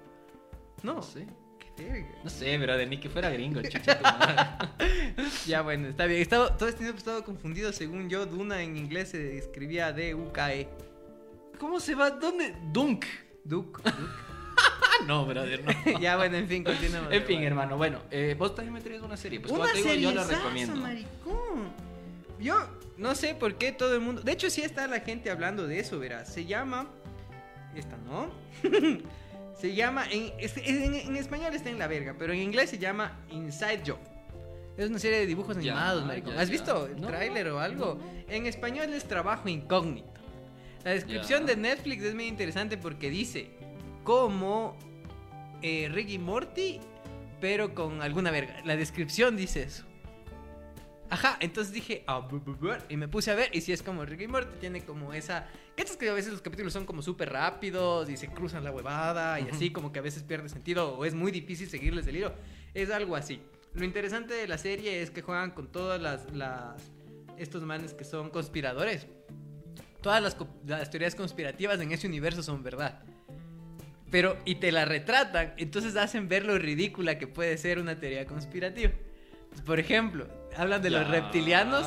No. 0.82 0.94
No 0.94 1.02
sé. 1.02 1.26
Qué 1.76 1.84
verga. 1.84 2.08
No 2.22 2.30
sé, 2.30 2.56
brother, 2.58 2.88
ni 2.88 2.98
que 2.98 3.10
fuera 3.10 3.30
gringo, 3.30 3.60
chucha. 3.62 3.98
Ya, 5.46 5.60
bueno, 5.60 5.88
está 5.88 6.06
bien. 6.06 6.22
Estaba, 6.22 6.56
todo 6.56 6.68
este 6.68 6.80
tiempo 6.80 6.96
he 6.96 6.98
estado 6.98 7.22
confundido. 7.22 7.70
Según 7.72 8.08
yo, 8.08 8.24
Duna 8.24 8.62
en 8.62 8.78
inglés 8.78 9.10
se 9.10 9.36
escribía 9.36 9.92
D-U-K-E. 9.92 10.68
¿Cómo 11.58 11.80
se 11.80 11.94
va? 11.94 12.10
¿Dónde? 12.10 12.54
Dunk. 12.72 13.04
Duke. 13.44 13.82
Ah, 13.84 13.94
no, 15.06 15.26
brother, 15.26 15.62
no. 15.64 15.98
ya, 16.00 16.16
bueno, 16.16 16.36
en 16.36 16.48
fin, 16.48 16.64
continuamos. 16.64 17.12
En 17.12 17.22
fin, 17.24 17.42
hermano, 17.42 17.76
bueno, 17.76 18.00
eh, 18.10 18.34
vos 18.38 18.54
también 18.54 18.72
me 18.74 18.80
traes 18.80 19.02
una 19.02 19.16
serie. 19.16 19.40
Pues 19.40 19.52
Una 19.52 19.62
como 19.62 19.72
te 19.72 19.78
digo, 19.78 19.94
yo 19.94 20.12
la 20.12 20.24
recomiendo. 20.24 20.76
maricón. 20.76 21.72
Yo 22.40 22.56
no 22.96 23.14
sé 23.14 23.34
por 23.34 23.54
qué 23.56 23.72
todo 23.72 23.94
el 23.94 24.00
mundo. 24.00 24.22
De 24.22 24.32
hecho, 24.32 24.50
sí 24.50 24.62
está 24.62 24.86
la 24.86 25.00
gente 25.00 25.30
hablando 25.30 25.66
de 25.66 25.80
eso, 25.80 25.98
verás. 25.98 26.32
Se 26.32 26.44
llama. 26.44 26.86
Esta 27.74 27.96
no. 27.98 28.30
se 29.60 29.74
llama. 29.74 30.04
En, 30.10 30.32
en, 30.38 30.94
en 30.94 31.16
español 31.16 31.54
está 31.54 31.70
en 31.70 31.78
la 31.78 31.86
verga, 31.86 32.14
pero 32.18 32.32
en 32.32 32.40
inglés 32.40 32.70
se 32.70 32.78
llama 32.78 33.18
Inside 33.30 33.82
Job. 33.86 33.98
Es 34.76 34.88
una 34.88 34.98
serie 34.98 35.18
de 35.20 35.26
dibujos 35.26 35.56
Ya, 35.56 35.72
animados, 35.72 36.04
maricón. 36.04 36.34
ya, 36.34 36.40
¿Has 36.40 36.50
visto 36.50 36.86
el 36.86 37.00
No, 37.00 37.06
tráiler 37.06 37.48
o 37.48 37.60
algo? 37.60 38.00
En 38.28 38.46
español 38.46 38.92
es 38.92 39.04
trabajo 39.04 39.48
incógnito. 39.48 40.08
La 40.84 40.90
descripción 40.90 41.42
Ya. 41.42 41.54
de 41.54 41.56
Netflix 41.56 42.02
es 42.02 42.14
muy 42.14 42.26
interesante 42.26 42.76
porque 42.76 43.08
dice 43.08 43.50
como 44.04 44.76
eh, 45.62 46.18
Morty, 46.20 46.80
pero 47.40 47.74
con 47.74 48.02
alguna 48.02 48.30
verga. 48.30 48.62
La 48.64 48.76
descripción 48.76 49.36
dice 49.36 49.64
eso. 49.64 49.84
Ajá, 51.10 51.36
entonces 51.40 51.72
dije, 51.72 52.02
ah, 52.06 52.26
y 52.88 52.96
me 52.96 53.08
puse 53.08 53.30
a 53.30 53.34
ver, 53.34 53.50
y 53.52 53.60
si 53.60 53.72
es 53.72 53.82
como 53.82 54.04
Rick 54.04 54.22
y 54.22 54.28
Morty, 54.28 54.58
tiene 54.58 54.84
como 54.84 55.12
esa... 55.12 55.48
¿Cachas 55.76 55.96
que 55.96 56.08
a 56.08 56.12
veces 56.12 56.32
los 56.32 56.40
capítulos 56.40 56.72
son 56.72 56.86
como 56.86 57.02
súper 57.02 57.30
rápidos 57.30 58.08
y 58.08 58.16
se 58.16 58.28
cruzan 58.28 58.64
la 58.64 58.70
huevada 58.70 59.40
y 59.40 59.48
así 59.48 59.70
como 59.70 59.92
que 59.92 59.98
a 59.98 60.02
veces 60.02 60.22
pierde 60.22 60.48
sentido 60.48 60.96
o 60.96 61.04
es 61.04 61.14
muy 61.14 61.30
difícil 61.30 61.68
seguirles 61.68 62.06
el 62.06 62.16
hilo? 62.16 62.32
Es 62.72 62.90
algo 62.90 63.16
así. 63.16 63.40
Lo 63.74 63.84
interesante 63.84 64.34
de 64.34 64.48
la 64.48 64.58
serie 64.58 65.02
es 65.02 65.10
que 65.10 65.22
juegan 65.22 65.50
con 65.50 65.70
todas 65.70 66.00
las... 66.00 66.32
las 66.32 66.90
estos 67.36 67.62
manes 67.64 67.94
que 67.94 68.04
son 68.04 68.30
conspiradores. 68.30 69.06
Todas 70.00 70.22
las, 70.22 70.36
las 70.66 70.90
teorías 70.90 71.14
conspirativas 71.14 71.80
en 71.80 71.90
ese 71.92 72.06
universo 72.06 72.42
son 72.42 72.62
verdad. 72.62 73.02
Pero 74.14 74.36
y 74.44 74.54
te 74.54 74.70
la 74.70 74.84
retratan, 74.84 75.54
entonces 75.56 75.96
hacen 75.96 76.28
ver 76.28 76.44
lo 76.44 76.56
ridícula 76.56 77.18
que 77.18 77.26
puede 77.26 77.58
ser 77.58 77.80
una 77.80 77.98
teoría 77.98 78.26
conspirativa. 78.26 78.92
Por 79.66 79.80
ejemplo, 79.80 80.28
hablan 80.56 80.82
de 80.82 80.90
los 80.90 81.00
Ya. 81.02 81.08
reptilianos 81.10 81.84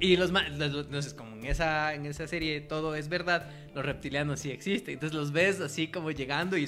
y 0.00 0.16
los 0.16 0.32
los- 0.32 0.72
los- 0.72 0.86
entonces 0.86 1.14
como 1.14 1.36
en 1.36 1.44
esa 1.44 1.94
en 1.94 2.04
esa 2.06 2.26
serie 2.26 2.60
todo 2.62 2.96
es 2.96 3.08
verdad, 3.08 3.48
los 3.76 3.84
reptilianos 3.86 4.40
sí 4.40 4.50
existen. 4.50 4.94
Entonces 4.94 5.16
los 5.16 5.30
ves 5.30 5.60
así 5.60 5.86
como 5.86 6.10
llegando 6.10 6.56
y 6.58 6.66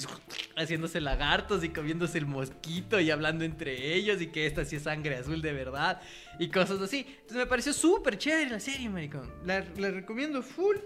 haciéndose 0.55 1.01
lagartos 1.01 1.61
y 1.65 1.69
comiéndose 1.69 2.17
el 2.17 2.25
mosquito 2.25 2.97
y 3.01 3.11
hablando 3.11 3.43
entre 3.43 3.93
ellos 3.93 4.21
y 4.21 4.27
que 4.27 4.45
esta 4.45 4.63
sí 4.63 4.77
es 4.77 4.83
sangre 4.83 5.17
azul 5.17 5.41
de 5.41 5.51
verdad 5.51 5.99
y 6.39 6.47
cosas 6.47 6.79
así. 6.79 6.99
Entonces 7.05 7.35
me 7.37 7.47
pareció 7.47 7.73
súper 7.73 8.17
chévere 8.17 8.49
la 8.49 8.61
serie, 8.61 8.87
maricón. 8.89 9.29
La, 9.45 9.59
la 9.75 9.91
recomiendo 9.91 10.41
full. 10.41 10.77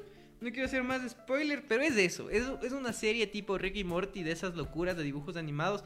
No 0.41 0.49
quiero 0.51 0.65
hacer 0.65 0.83
más 0.83 1.09
spoiler, 1.09 1.63
pero 1.67 1.81
es 1.83 1.95
eso. 1.97 2.29
Es, 2.29 2.43
es 2.63 2.71
una 2.73 2.93
serie 2.93 3.25
tipo 3.27 3.57
Rick 3.57 3.77
y 3.77 3.83
Morty 3.83 4.21
de 4.23 4.31
esas 4.31 4.55
locuras 4.55 4.95
de 4.97 5.03
dibujos 5.03 5.37
animados. 5.37 5.83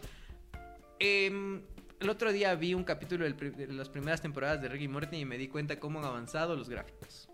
Em, 0.99 1.61
el 1.99 2.09
otro 2.09 2.31
día 2.31 2.53
vi 2.55 2.73
un 2.73 2.83
capítulo 2.83 3.25
de 3.29 3.67
las 3.73 3.89
primeras 3.89 4.21
temporadas 4.21 4.61
de 4.61 4.67
Rick 4.69 4.81
y 4.83 4.87
Morty 4.87 5.17
y 5.17 5.25
me 5.25 5.37
di 5.37 5.47
cuenta 5.47 5.79
cómo 5.79 5.99
han 5.99 6.05
avanzado 6.05 6.55
los 6.55 6.69
gráficos. 6.69 7.29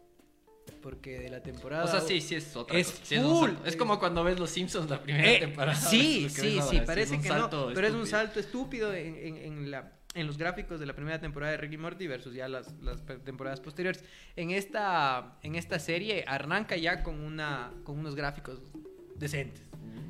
Porque 0.82 1.20
de 1.20 1.30
la 1.30 1.42
temporada... 1.42 1.86
O 1.86 1.88
sea, 1.88 2.02
sí, 2.02 2.22
sí 2.22 2.36
es 2.36 2.56
otra 2.56 2.78
Es 2.78 2.92
cosa. 2.92 3.06
Sí, 3.06 3.16
full. 3.18 3.52
Es 3.66 3.76
como 3.76 3.98
cuando 4.00 4.24
ves 4.24 4.40
Los 4.40 4.50
Simpsons 4.52 4.90
la 4.90 5.02
primera 5.02 5.32
Eh, 5.32 5.40
temporada. 5.40 5.76
sí, 5.76 6.28
sí, 6.30 6.60
sí, 6.62 6.78
es 6.78 6.82
parece 6.84 7.20
que 7.20 7.30
no. 7.30 7.50
Pero 7.74 7.88
es 7.88 7.94
un 7.94 8.06
salto 8.06 8.40
estúpido 8.40 8.94
en, 8.94 9.16
en- 9.16 9.38
en 9.38 9.72
la, 9.72 9.95
en 10.16 10.26
los 10.28 10.38
gráficos 10.38 10.80
de 10.80 10.86
la 10.86 10.94
primera 10.96 11.20
temporada 11.20 11.52
de 11.52 11.58
Rick 11.58 11.74
y 11.74 11.78
Morty 11.78 12.08
versus 12.08 12.34
ya 12.34 12.48
las, 12.48 12.74
las 12.82 13.06
temporadas 13.24 13.60
posteriores. 13.60 14.04
En 14.36 14.50
esta, 14.52 15.38
en 15.44 15.56
esta 15.56 15.78
serie 15.78 16.24
arranca 16.28 16.76
ya 16.78 17.04
con, 17.04 17.20
una, 17.20 17.72
con 17.84 18.00
unos 18.00 18.16
gráficos 18.16 18.60
decentes. 19.16 19.62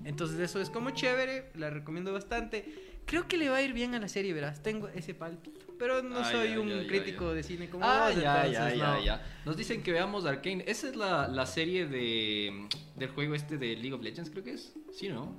Entonces 0.06 0.40
eso 0.40 0.62
es 0.62 0.70
como 0.70 0.92
chévere, 0.92 1.52
la 1.56 1.70
recomiendo 1.72 2.14
bastante. 2.14 2.66
Creo 3.06 3.28
que 3.28 3.38
le 3.38 3.50
va 3.50 3.58
a 3.58 3.62
ir 3.62 3.74
bien 3.74 3.94
a 3.96 4.00
la 4.00 4.08
serie, 4.08 4.34
verás. 4.34 4.64
Tengo 4.64 4.88
ese 4.90 5.14
palpito. 5.14 5.60
Pero 5.78 6.02
no 6.02 6.20
Ay, 6.20 6.32
soy 6.32 6.48
ay, 6.50 6.58
un 6.58 6.72
ay, 6.72 6.88
crítico 6.88 7.30
ay. 7.30 7.36
de 7.36 7.44
cine 7.44 7.70
como 7.70 7.84
Ah, 7.86 8.08
vos, 8.10 8.16
ya, 8.16 8.22
ya, 8.22 8.46
entonces 8.46 8.78
ya, 8.80 8.88
no. 8.94 9.04
ya. 9.04 9.22
Nos 9.46 9.58
dicen 9.58 9.84
que 9.84 9.92
veamos 9.92 10.26
Arcane. 10.26 10.64
Esa 10.68 10.88
es 10.90 10.96
la, 10.96 11.28
la 11.28 11.46
serie 11.46 11.86
de 11.88 12.68
del 12.96 13.10
juego 13.10 13.36
este 13.36 13.58
de 13.58 13.76
League 13.76 13.94
of 13.94 14.02
Legends, 14.02 14.30
creo 14.30 14.44
que 14.44 14.54
es. 14.54 14.74
Sí, 14.94 15.10
¿no? 15.10 15.36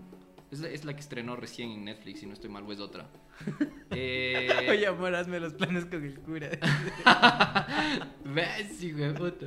Es 0.56 0.62
la, 0.62 0.68
es 0.70 0.84
la 0.86 0.94
que 0.94 1.00
estrenó 1.00 1.36
recién 1.36 1.70
en 1.70 1.84
Netflix, 1.84 2.20
si 2.20 2.26
no 2.26 2.32
estoy 2.32 2.48
mal, 2.48 2.64
o 2.64 2.72
es 2.72 2.80
otra. 2.80 3.06
Eh, 3.90 4.66
Oye, 4.68 4.86
amor, 4.88 5.14
hazme 5.14 5.38
los 5.38 5.52
planes 5.54 5.84
con 5.86 6.02
el 6.04 6.18
cura. 6.18 6.48
ves, 8.24 8.82
hijo 8.82 8.98
de 8.98 9.10
puta. 9.12 9.46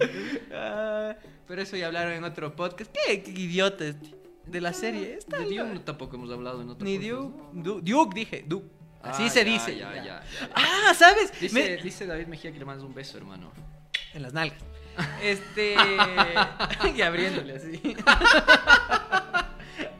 Ah, 0.53 1.15
pero 1.47 1.61
eso 1.61 1.75
ya 1.75 1.87
hablaron 1.87 2.13
en 2.13 2.23
otro 2.23 2.55
podcast. 2.55 2.89
¿Qué, 3.05 3.21
qué 3.21 3.31
idiota 3.31 3.85
este? 3.85 4.15
De 4.45 4.61
la 4.61 4.71
serie. 4.73 5.15
Está 5.15 5.39
De. 5.39 5.45
Dune 5.45 5.79
tampoco 5.79 6.15
hemos 6.15 6.31
hablado 6.31 6.61
en 6.61 6.69
otro 6.69 6.85
Ni 6.85 6.97
podcast, 6.97 7.11
Duke. 7.21 7.43
¿no? 7.53 7.61
Du- 7.63 7.81
Duke, 7.81 8.15
dije. 8.15 8.43
Duke. 8.47 8.67
Así 9.01 9.23
Ah, 9.25 9.29
se 9.29 9.45
ya, 9.45 9.51
dice. 9.51 9.77
Ya, 9.77 9.89
ya. 9.89 9.95
ya, 9.95 10.03
ya, 10.03 10.23
ya. 10.41 10.49
Ah, 10.55 10.93
¿sabes? 10.93 11.31
Dice, 11.39 11.53
Me- 11.53 11.77
dice 11.83 12.05
David 12.05 12.27
Mejía 12.27 12.51
que 12.53 12.59
le 12.59 12.65
mandas 12.65 12.85
un 12.85 12.93
beso, 12.93 13.17
hermano. 13.17 13.51
En 14.13 14.21
las 14.21 14.33
nalgas. 14.33 14.59
Este. 15.23 15.75
y 16.95 17.01
abriéndole 17.01 17.55
así. 17.55 17.79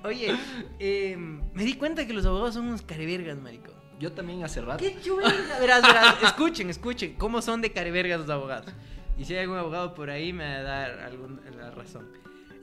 Oye, 0.03 0.35
em, 0.79 1.41
me 1.53 1.63
di 1.63 1.73
cuenta 1.75 2.05
que 2.07 2.13
los 2.13 2.25
abogados 2.25 2.55
son 2.55 2.67
unos 2.67 2.81
carevergas, 2.81 3.37
maricón. 3.39 3.73
Yo 3.99 4.13
también 4.13 4.43
hace 4.43 4.61
rato. 4.61 4.83
¡Qué 4.83 4.99
chula! 5.01 5.33
Verás, 5.59 5.81
verás, 5.81 6.23
escuchen, 6.23 6.69
escuchen, 6.69 7.15
cómo 7.15 7.41
son 7.41 7.61
de 7.61 7.71
carevergas 7.73 8.21
los 8.21 8.29
abogados. 8.29 8.71
Y 9.17 9.25
si 9.25 9.33
hay 9.33 9.41
algún 9.41 9.57
abogado 9.57 9.93
por 9.93 10.09
ahí, 10.09 10.31
me 10.31 10.45
va 10.45 10.59
a 10.59 10.61
dar 10.61 10.99
alguna 11.01 11.71
razón. 11.71 12.07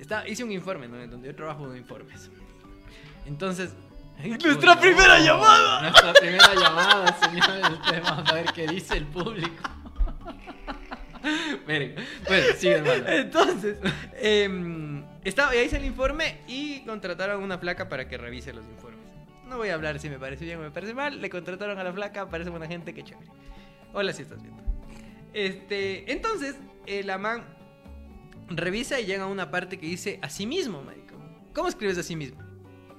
Está, 0.01 0.27
hice 0.27 0.45
un 0.45 0.53
informe, 0.53 0.89
¿no? 0.89 1.07
Donde 1.07 1.29
yo 1.29 1.35
trabajo 1.35 1.71
en 1.71 1.77
informes. 1.77 2.31
Entonces. 3.27 3.75
¡Nuestra 4.43 4.81
primera 4.81 5.19
llamada! 5.19 5.83
Nuestra 5.83 6.13
primera 6.15 6.55
llamada, 6.55 7.19
señores. 7.21 8.03
Vamos 8.03 8.31
a 8.31 8.35
ver 8.35 8.47
qué 8.55 8.67
dice 8.67 8.97
el 8.97 9.05
público. 9.05 9.63
Miren, 11.67 11.97
bueno, 12.27 12.47
sigue, 12.57 12.77
hermano. 12.77 13.09
Entonces, 13.09 13.77
em, 14.15 15.05
estaba, 15.29 15.55
ya 15.55 15.63
hice 15.63 15.77
el 15.77 15.85
informe 15.85 16.41
y 16.47 16.81
contrataron 16.81 17.43
a 17.43 17.45
una 17.45 17.59
flaca 17.59 17.89
para 17.89 18.09
que 18.09 18.17
revise 18.17 18.53
los 18.53 18.65
informes. 18.67 19.01
No 19.49 19.59
voy 19.59 19.69
a 19.69 19.75
hablar 19.75 19.99
si 19.99 20.09
me 20.09 20.19
parece 20.19 20.45
bien 20.45 20.59
o 20.59 20.63
me 20.63 20.71
parece 20.71 20.95
mal. 20.95 21.21
Le 21.21 21.31
contrataron 21.31 21.79
a 21.79 21.85
la 21.85 21.93
flaca, 21.93 22.29
parece 22.29 22.51
buena 22.51 22.67
gente, 22.67 22.95
qué 22.95 23.05
chévere. 23.05 23.31
Hola, 23.93 24.13
si 24.13 24.23
estás 24.23 24.43
viendo. 24.43 24.63
Este, 25.33 26.11
entonces, 26.13 26.57
eh, 26.87 27.03
la 27.05 27.19
man 27.19 27.45
revisa 28.49 29.01
y 29.01 29.07
llega 29.07 29.25
a 29.25 29.27
una 29.27 29.51
parte 29.51 29.79
que 29.79 29.87
dice 29.87 30.19
a 30.23 30.31
sí 30.31 30.47
mismo, 30.47 30.83
marico. 30.83 31.15
¿Cómo 31.55 31.69
escribes 31.69 31.99
a 31.99 32.03
sí 32.03 32.17
mismo? 32.17 32.41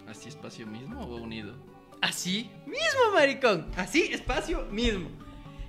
¿Así 0.08 0.30
espacio 0.30 0.66
mismo 0.66 1.02
o 1.02 1.18
unido? 1.18 1.56
Así 2.02 2.50
mismo, 2.66 3.12
maricón. 3.14 3.68
Así, 3.76 4.04
espacio 4.12 4.66
mismo. 4.66 5.10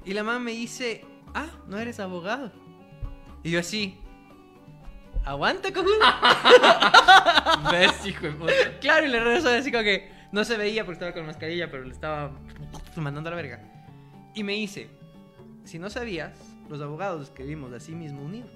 Y 0.05 0.15
la 0.15 0.23
man 0.23 0.43
me 0.43 0.53
dice, 0.53 1.05
ah, 1.35 1.51
no 1.67 1.79
eres 1.79 2.01
abogado. 2.01 2.53
Y 3.43 3.51
yo 3.51 3.61
así, 3.61 3.99
aguanta, 5.29 5.73
cojudo. 5.73 5.99
¿Ves, 7.71 8.07
hijo 8.07 8.27
de 8.27 8.33
puta? 8.33 8.53
Claro, 8.81 9.07
y 9.07 9.09
le 9.09 9.21
regreso 9.21 9.49
así 9.49 9.71
como 9.71 9.85
que 9.85 10.11
no 10.33 10.45
se 10.45 10.57
veía 10.57 10.85
porque 10.85 10.95
estaba 10.95 11.13
con 11.13 11.27
mascarilla, 11.27 11.71
pero 11.71 11.85
le 11.85 11.93
estaba 11.93 12.33
mandando 12.97 13.29
a 13.29 13.31
la 13.33 13.37
verga. 13.37 13.63
Y 14.35 14.43
me 14.43 14.55
dice, 14.55 14.91
si 15.65 15.79
no 15.79 15.91
sabías, 15.91 16.33
los 16.69 16.81
abogados 16.81 17.23
escribimos 17.29 17.73
así 17.73 17.93
mismo 17.93 18.23
unido. 18.23 18.49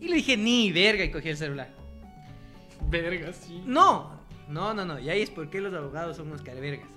Y 0.00 0.08
le 0.08 0.16
dije, 0.16 0.36
ni 0.36 0.72
verga, 0.72 1.04
y 1.04 1.10
cogí 1.10 1.28
el 1.28 1.36
celular. 1.36 1.70
Verga, 2.88 3.32
sí. 3.32 3.62
No, 3.64 4.20
no, 4.48 4.74
no, 4.74 4.84
no, 4.84 4.98
y 4.98 5.10
ahí 5.10 5.22
es 5.22 5.30
porque 5.30 5.60
los 5.60 5.72
abogados 5.72 6.16
son 6.16 6.28
unos 6.28 6.42
carevergas. 6.42 6.88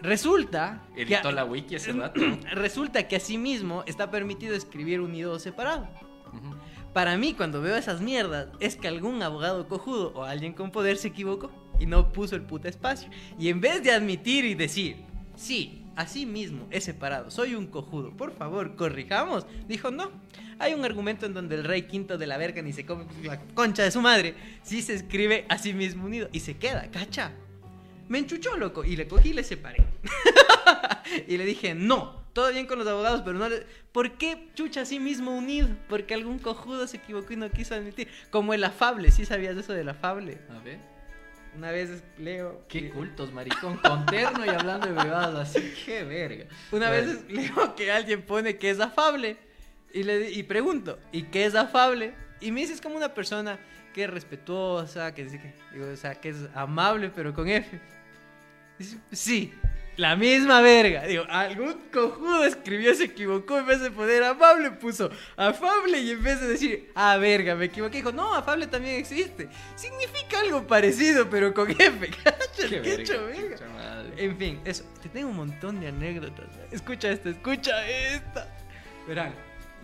Resulta 0.00 0.82
que... 0.94 1.02
Editó 1.02 1.30
la 1.32 1.44
wiki 1.44 1.76
hace 1.76 1.92
rato. 1.92 2.20
Resulta 2.52 3.06
que 3.06 3.16
asimismo 3.16 3.84
está 3.86 4.10
permitido 4.10 4.54
escribir 4.54 5.00
unido 5.00 5.32
o 5.32 5.38
separado. 5.38 5.88
Ujú. 6.28 6.56
Para 6.92 7.16
mí, 7.16 7.34
cuando 7.34 7.62
veo 7.62 7.76
esas 7.76 8.00
mierdas, 8.00 8.48
es 8.58 8.76
que 8.76 8.88
algún 8.88 9.22
abogado 9.22 9.68
cojudo 9.68 10.12
o 10.14 10.24
alguien 10.24 10.52
con 10.52 10.72
poder 10.72 10.96
se 10.96 11.08
equivocó 11.08 11.50
y 11.78 11.86
no 11.86 12.12
puso 12.12 12.34
el 12.34 12.42
puta 12.42 12.68
espacio. 12.68 13.08
Y 13.38 13.48
en 13.48 13.60
vez 13.60 13.82
de 13.82 13.92
admitir 13.92 14.44
y 14.44 14.54
decir, 14.54 14.96
sí, 15.36 15.84
así 15.94 16.26
mismo 16.26 16.66
es 16.70 16.84
separado, 16.84 17.30
soy 17.30 17.54
un 17.54 17.68
cojudo, 17.68 18.16
por 18.16 18.32
favor, 18.32 18.74
corrijamos, 18.74 19.46
dijo 19.68 19.90
no. 19.90 20.10
Hay 20.58 20.74
un 20.74 20.84
argumento 20.84 21.26
en 21.26 21.32
donde 21.32 21.54
el 21.54 21.64
rey 21.64 21.82
quinto 21.82 22.18
de 22.18 22.26
la 22.26 22.36
verga 22.36 22.60
ni 22.60 22.72
se 22.72 22.84
come 22.84 23.06
la 23.22 23.40
concha 23.54 23.82
de 23.82 23.90
su 23.90 24.02
madre, 24.02 24.34
sí 24.62 24.82
se 24.82 24.94
escribe 24.94 25.46
así 25.48 25.72
mismo 25.72 26.04
unido 26.04 26.28
y 26.32 26.40
se 26.40 26.58
queda, 26.58 26.90
cacha. 26.90 27.32
Me 28.08 28.18
enchuchó, 28.18 28.56
loco, 28.56 28.84
y 28.84 28.96
le 28.96 29.06
cogí 29.06 29.30
y 29.30 29.32
le 29.34 29.44
separé. 29.44 29.86
y 31.28 31.36
le 31.36 31.44
dije, 31.44 31.74
no, 31.74 32.19
todo 32.40 32.52
bien 32.52 32.66
con 32.66 32.78
los 32.78 32.88
abogados, 32.88 33.20
pero 33.22 33.38
no 33.38 33.48
le... 33.50 33.66
¿Por 33.92 34.12
qué 34.12 34.48
chucha 34.54 34.80
así 34.80 34.98
mismo 34.98 35.36
unido? 35.36 35.68
Porque 35.90 36.14
algún 36.14 36.38
cojudo 36.38 36.86
se 36.86 36.96
equivocó 36.96 37.34
y 37.34 37.36
no 37.36 37.50
quiso 37.50 37.74
admitir. 37.74 38.08
Como 38.30 38.54
el 38.54 38.64
afable, 38.64 39.10
¿sí 39.10 39.26
sabías 39.26 39.54
eso 39.58 39.74
del 39.74 39.90
afable? 39.90 40.38
A 40.48 40.58
ver. 40.64 40.78
Una 41.54 41.70
vez 41.70 42.02
leo... 42.16 42.64
Qué 42.66 42.88
cultos, 42.90 43.30
maricón. 43.30 43.76
Con 43.76 44.06
terno 44.06 44.46
y 44.46 44.48
hablando 44.48 44.86
de 44.86 44.94
bebadas 44.94 45.50
así. 45.50 45.74
Qué 45.84 46.02
verga. 46.04 46.46
Una 46.72 46.88
Bueno. 46.88 47.06
vez 47.08 47.24
leo 47.28 47.74
que 47.74 47.92
alguien 47.92 48.22
pone 48.22 48.56
que 48.56 48.70
es 48.70 48.80
afable 48.80 49.36
y, 49.92 50.02
le, 50.02 50.30
y 50.30 50.42
pregunto, 50.44 50.98
¿y 51.12 51.24
qué 51.24 51.44
es 51.44 51.54
afable? 51.54 52.14
Y 52.40 52.52
me 52.52 52.60
dice, 52.62 52.72
es 52.72 52.80
como 52.80 52.96
una 52.96 53.12
persona 53.12 53.58
que 53.92 54.04
es 54.04 54.10
respetuosa, 54.10 55.12
que, 55.14 55.26
que, 55.26 55.52
digo, 55.74 55.90
o 55.92 55.96
sea, 55.96 56.14
que 56.14 56.30
es 56.30 56.36
amable, 56.54 57.10
pero 57.14 57.34
con 57.34 57.48
F. 57.48 57.78
Dice, 58.78 58.96
sí, 59.12 59.52
la 60.00 60.16
misma 60.16 60.62
verga. 60.62 61.02
Digo, 61.02 61.24
algún 61.28 61.74
cojudo 61.92 62.44
escribió, 62.44 62.94
se 62.94 63.04
equivocó, 63.04 63.58
en 63.58 63.66
vez 63.66 63.80
de 63.80 63.90
poner 63.90 64.22
amable, 64.24 64.70
puso 64.70 65.10
afable 65.36 66.00
y 66.00 66.12
en 66.12 66.22
vez 66.22 66.40
de 66.40 66.48
decir, 66.48 66.90
ah, 66.94 67.18
verga, 67.18 67.54
me 67.54 67.66
equivoqué, 67.66 67.98
dijo, 67.98 68.10
no, 68.10 68.34
afable 68.34 68.66
también 68.66 68.96
existe. 68.96 69.48
Significa 69.76 70.40
algo 70.40 70.66
parecido, 70.66 71.28
pero 71.28 71.52
con 71.52 71.70
F. 71.70 72.10
¿Cachai? 72.24 72.82
Qué 72.82 72.94
hecho, 72.94 73.26
verga. 73.26 74.04
En 74.16 74.36
fin, 74.38 74.60
eso. 74.64 74.84
Te 75.02 75.10
tengo 75.10 75.28
un 75.28 75.36
montón 75.36 75.78
de 75.80 75.88
anécdotas. 75.88 76.46
Escucha 76.70 77.10
esta, 77.10 77.28
escucha 77.28 77.86
esta. 77.86 78.48
Verán. 79.06 79.34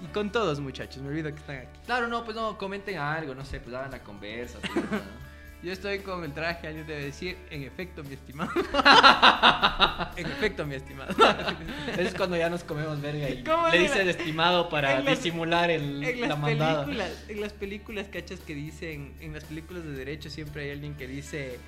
Y 0.01 0.07
con 0.07 0.33
todos, 0.33 0.61
muchachos. 0.61 1.03
Me 1.03 1.09
olvido 1.09 1.31
que 1.31 1.41
están 1.41 1.57
aquí. 1.57 1.79
Claro, 1.85 2.09
no, 2.09 2.25
pues 2.25 2.37
no, 2.37 2.57
comenten 2.57 2.99
algo, 2.99 3.35
no 3.35 3.45
sé, 3.45 3.61
pues 3.61 3.75
hagan 3.75 3.91
la 3.91 4.03
conversa. 4.03 4.59
tío, 4.61 4.75
¿no? 4.91 5.26
Yo 5.63 5.73
estoy 5.73 5.99
con 6.01 6.23
el 6.23 6.33
traje, 6.33 6.69
alguien 6.69 6.87
debe 6.87 7.05
decir, 7.07 7.37
en 7.51 7.63
efecto, 7.65 8.05
mi 8.05 8.15
estimado. 8.15 8.51
en 10.17 10.27
efecto, 10.27 10.65
mi 10.67 10.75
estimado. 10.77 11.15
Es 11.99 12.15
cuando 12.15 12.37
ya 12.37 12.49
nos 12.51 12.63
comemos 12.63 13.01
verga 13.01 13.29
y 13.31 13.43
¿Cómo 13.43 13.69
le 13.69 13.79
dice 13.79 14.03
el 14.03 14.11
estimado 14.11 14.69
para 14.69 15.01
las- 15.01 15.23
disimular 15.23 15.71
el, 15.71 16.05
en 16.05 16.29
la 16.29 16.37
mandada. 16.37 16.85
películas, 16.85 17.25
en 17.29 17.41
las 17.41 17.53
películas, 17.53 18.07
cachas, 18.13 18.39
que 18.41 18.55
dicen, 18.55 19.15
en 19.21 19.33
las 19.33 19.45
películas 19.45 19.83
de 19.85 19.93
derecho 19.93 20.31
siempre 20.31 20.65
hay 20.65 20.71
alguien 20.73 20.95
que 20.95 21.07
dice... 21.09 21.59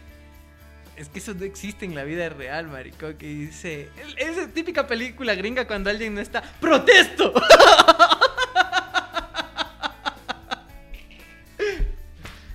Es 0.97 1.09
que 1.09 1.19
eso 1.21 1.33
no 1.35 1.45
existe 1.45 1.85
en 1.85 1.95
la 1.95 2.03
vida 2.05 2.29
real, 2.29 2.67
maricón, 2.69 3.15
que 3.17 3.27
dice... 3.27 3.89
Esa 4.17 4.49
típica 4.49 4.87
película 4.87 5.35
gringa 5.35 5.67
cuando 5.67 5.91
alguien 5.91 6.15
no 6.15 6.21
está... 6.21 6.43
¡Protesto! 6.61 7.33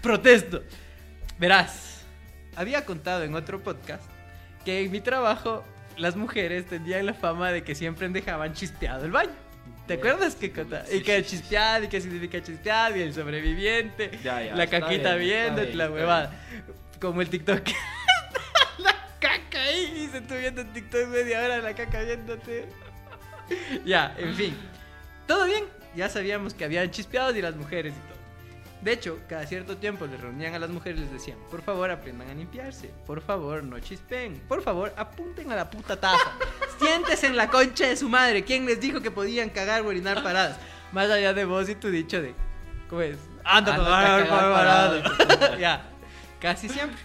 Protesto. 0.01 0.63
Verás, 1.43 2.05
había 2.55 2.85
contado 2.85 3.25
en 3.25 3.35
otro 3.35 3.61
podcast 3.61 4.09
que 4.63 4.81
en 4.81 4.91
mi 4.91 5.01
trabajo 5.01 5.61
las 5.97 6.15
mujeres 6.15 6.65
tenían 6.67 7.05
la 7.05 7.13
fama 7.13 7.51
de 7.51 7.65
que 7.65 7.75
siempre 7.75 8.07
dejaban 8.07 8.53
chispeado 8.53 9.03
el 9.03 9.11
baño. 9.11 9.33
¿Te 9.85 9.95
acuerdas 9.95 10.35
que 10.35 10.53
contaba? 10.53 10.85
Y 10.89 11.01
que 11.01 11.21
chispeado, 11.21 11.83
y 11.83 11.87
qué 11.89 11.99
significa 11.99 12.41
chispeado, 12.41 12.95
y 12.95 13.01
el 13.01 13.13
sobreviviente, 13.13 14.17
Ya, 14.23 14.41
ya, 14.41 14.55
la 14.55 14.67
caquita 14.67 15.15
viendo, 15.15 15.61
la 15.63 15.91
huevada. 15.91 16.31
Como 17.01 17.19
el 17.19 17.27
TikTok. 17.27 17.61
la 18.77 18.95
caca 19.19 19.63
ahí, 19.63 20.05
y 20.05 20.07
se 20.13 20.19
estuvo 20.19 20.37
viendo 20.37 20.61
en 20.61 20.71
TikTok 20.71 21.07
media 21.09 21.43
hora 21.43 21.57
la 21.57 21.75
caca 21.75 22.03
viéndote. 22.03 22.69
ya, 23.85 24.15
en 24.17 24.33
fin. 24.33 24.57
Todo 25.27 25.43
bien, 25.43 25.65
ya 25.93 26.07
sabíamos 26.07 26.53
que 26.53 26.63
habían 26.63 26.89
chispeados 26.89 27.35
y 27.35 27.41
las 27.41 27.57
mujeres 27.57 27.93
y 27.93 28.07
todo. 28.07 28.12
De 28.83 28.91
hecho, 28.91 29.19
cada 29.29 29.45
cierto 29.45 29.77
tiempo 29.77 30.05
les 30.05 30.19
reunían 30.19 30.53
a 30.55 30.59
las 30.59 30.69
mujeres 30.69 30.99
y 30.99 31.03
les 31.03 31.13
decían, 31.13 31.37
por 31.49 31.61
favor 31.61 31.89
aprendan 31.89 32.29
a 32.29 32.33
limpiarse, 32.33 32.91
por 33.07 33.21
favor 33.21 33.63
no 33.63 33.79
chispen, 33.79 34.41
por 34.49 34.61
favor 34.61 34.93
apunten 34.97 35.49
a 35.53 35.55
la 35.55 35.69
puta 35.69 35.97
taza, 35.97 36.33
siéntese 36.79 37.27
en 37.27 37.37
la 37.37 37.49
concha 37.49 37.87
de 37.87 37.95
su 37.95 38.09
madre, 38.09 38.43
¿quién 38.43 38.65
les 38.65 38.81
dijo 38.81 38.99
que 38.99 39.09
podían 39.09 39.49
cagar 39.49 39.83
o 39.83 39.87
orinar 39.87 40.21
paradas? 40.23 40.57
Más 40.91 41.09
allá 41.09 41.33
de 41.33 41.45
vos 41.45 41.69
y 41.69 41.75
tu 41.75 41.89
dicho 41.89 42.21
de, 42.21 42.35
¿cómo 42.89 43.01
es? 43.01 43.17
Anda, 43.45 43.75
Anda 43.75 43.89
parado. 43.89 44.53
parado. 44.53 45.57
ya, 45.59 45.89
casi 46.41 46.67
siempre. 46.67 46.99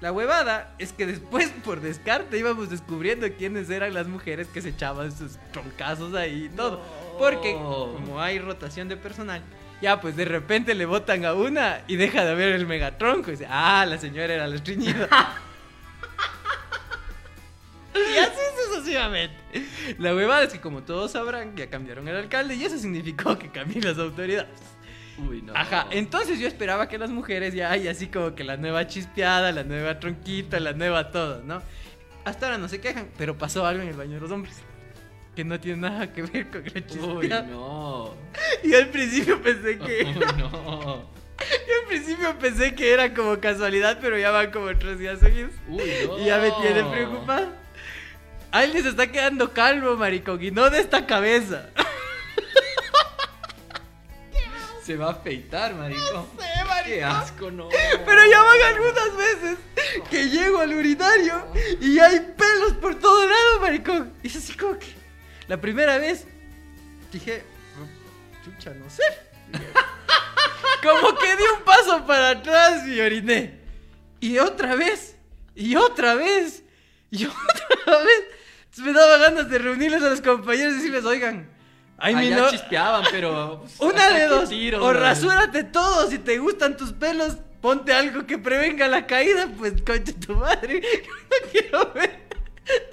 La 0.00 0.12
huevada 0.12 0.74
es 0.78 0.92
que 0.92 1.06
después, 1.06 1.50
por 1.64 1.80
descarte, 1.80 2.38
íbamos 2.38 2.70
descubriendo 2.70 3.26
quiénes 3.36 3.70
eran 3.70 3.92
las 3.94 4.06
mujeres 4.06 4.48
que 4.48 4.60
se 4.60 4.68
echaban 4.68 5.10
sus 5.10 5.38
troncazos 5.50 6.14
ahí 6.14 6.44
y 6.44 6.48
todo. 6.54 6.80
Porque, 7.18 7.54
como 7.54 8.20
hay 8.20 8.38
rotación 8.38 8.88
de 8.88 8.96
personal, 8.96 9.42
ya 9.84 10.00
pues 10.00 10.16
de 10.16 10.24
repente 10.24 10.74
le 10.74 10.86
botan 10.86 11.26
a 11.26 11.34
una 11.34 11.82
y 11.86 11.96
deja 11.96 12.24
de 12.24 12.30
haber 12.30 12.54
el 12.54 12.66
megatronco. 12.66 13.28
Y 13.28 13.32
dice, 13.32 13.46
ah, 13.50 13.84
la 13.86 13.98
señora 13.98 14.32
era 14.32 14.46
la 14.46 14.56
estreñida. 14.56 15.10
y 17.94 18.16
así 18.16 18.40
sucesivamente. 18.66 19.36
La 19.98 20.14
huevada 20.14 20.44
es 20.44 20.54
que, 20.54 20.60
como 20.60 20.84
todos 20.84 21.12
sabrán, 21.12 21.54
ya 21.54 21.68
cambiaron 21.68 22.08
el 22.08 22.16
alcalde 22.16 22.54
y 22.54 22.64
eso 22.64 22.78
significó 22.78 23.38
que 23.38 23.50
cambian 23.50 23.84
las 23.84 23.98
autoridades. 23.98 24.58
Uy, 25.18 25.42
no. 25.42 25.52
Ajá, 25.54 25.86
entonces 25.90 26.40
yo 26.40 26.48
esperaba 26.48 26.88
que 26.88 26.96
las 26.96 27.10
mujeres 27.10 27.52
ya 27.52 27.70
hay 27.70 27.86
así 27.86 28.06
como 28.06 28.34
que 28.34 28.42
la 28.42 28.56
nueva 28.56 28.86
chispeada, 28.86 29.52
la 29.52 29.64
nueva 29.64 30.00
tronquita, 30.00 30.60
la 30.60 30.72
nueva 30.72 31.10
todo, 31.10 31.42
¿no? 31.44 31.60
Hasta 32.24 32.46
ahora 32.46 32.58
no 32.58 32.70
se 32.70 32.80
quejan, 32.80 33.10
pero 33.18 33.36
pasó 33.36 33.66
algo 33.66 33.82
en 33.82 33.90
el 33.90 33.96
baño 33.96 34.14
de 34.14 34.20
los 34.20 34.30
hombres. 34.30 34.62
Que 35.34 35.44
no 35.44 35.58
tiene 35.58 35.88
nada 35.88 36.12
que 36.12 36.22
ver 36.22 36.48
con 36.50 36.64
la 36.64 36.72
Uy, 36.74 36.84
chispeada. 36.86 37.42
no. 37.42 38.14
Y 38.62 38.74
al 38.74 38.88
principio 38.88 39.42
pensé 39.42 39.78
que. 39.84 40.04
Uy, 40.04 40.14
no. 40.38 41.12
Yo 41.68 41.80
al 41.82 41.86
principio 41.88 42.38
pensé 42.38 42.74
que 42.74 42.92
era 42.92 43.12
como 43.12 43.40
casualidad, 43.40 43.98
pero 44.00 44.16
ya 44.16 44.30
van 44.30 44.50
como 44.52 44.76
tres 44.78 44.98
días 45.00 45.18
seguidos. 45.18 45.50
Uy, 45.68 45.82
no. 46.06 46.18
Y 46.20 46.26
ya 46.26 46.38
me 46.38 46.50
tiene 46.52 46.84
preocupado. 46.84 47.48
Alguien 48.52 48.84
se 48.84 48.90
está 48.90 49.08
quedando 49.10 49.52
calvo, 49.52 49.96
maricón, 49.96 50.42
y 50.42 50.52
no 50.52 50.70
de 50.70 50.78
esta 50.80 51.04
cabeza. 51.06 51.70
Se 54.84 54.96
va 54.96 55.06
a 55.08 55.10
afeitar, 55.12 55.74
maricón. 55.74 56.26
sé, 56.38 56.44
Qué 56.84 57.02
asco, 57.02 57.50
no. 57.50 57.68
Pero 57.70 58.20
ya 58.30 58.42
van 58.42 58.62
algunas 58.74 59.16
veces 59.16 59.56
que 60.10 60.28
llego 60.28 60.58
al 60.60 60.74
urinario 60.74 61.46
y 61.80 61.98
hay 61.98 62.20
pelos 62.36 62.74
por 62.74 62.94
todo 62.96 63.26
lado, 63.26 63.60
maricón. 63.62 64.12
Y 64.22 64.26
es 64.26 64.36
así 64.36 64.52
como 64.54 64.78
que. 64.78 64.86
La 65.48 65.60
primera 65.60 65.98
vez 65.98 66.26
dije, 67.12 67.42
"Oh, 67.80 68.44
chucha, 68.44 68.70
no 68.74 68.88
sé. 68.90 69.02
Como 70.82 71.16
que 71.18 71.36
di 71.36 71.42
un 71.58 71.64
paso 71.64 72.06
para 72.06 72.30
atrás 72.30 72.86
y 72.86 73.00
oriné. 73.00 73.60
Y 74.20 74.38
otra 74.38 74.74
vez, 74.74 75.16
y 75.54 75.76
otra 75.76 76.14
vez, 76.14 76.62
y 77.10 77.24
otra 77.26 77.98
vez. 77.98 78.24
Me 78.78 78.92
daba 78.92 79.18
ganas 79.18 79.48
de 79.48 79.58
reunirles 79.58 80.02
a 80.02 80.10
los 80.10 80.20
compañeros 80.20 80.72
y 80.74 80.76
decirles, 80.78 81.04
oigan, 81.04 81.48
ay, 81.96 82.14
Allá 82.16 82.36
no. 82.38 82.50
chispeaban, 82.50 83.04
pero. 83.10 83.60
pues, 83.60 83.78
Una 83.80 84.10
de 84.10 84.26
dos. 84.26 84.48
tiro, 84.48 84.84
o 84.84 84.92
rasúrate 84.92 85.62
todo. 85.64 86.10
Si 86.10 86.18
te 86.18 86.38
gustan 86.38 86.76
tus 86.76 86.92
pelos, 86.92 87.36
ponte 87.60 87.92
algo 87.92 88.26
que 88.26 88.36
prevenga 88.36 88.88
la 88.88 89.06
caída. 89.06 89.48
Pues 89.56 89.74
concha 89.82 90.12
tu 90.26 90.34
madre. 90.34 90.82
No 91.34 91.50
quiero 91.50 91.92
ver 91.92 92.20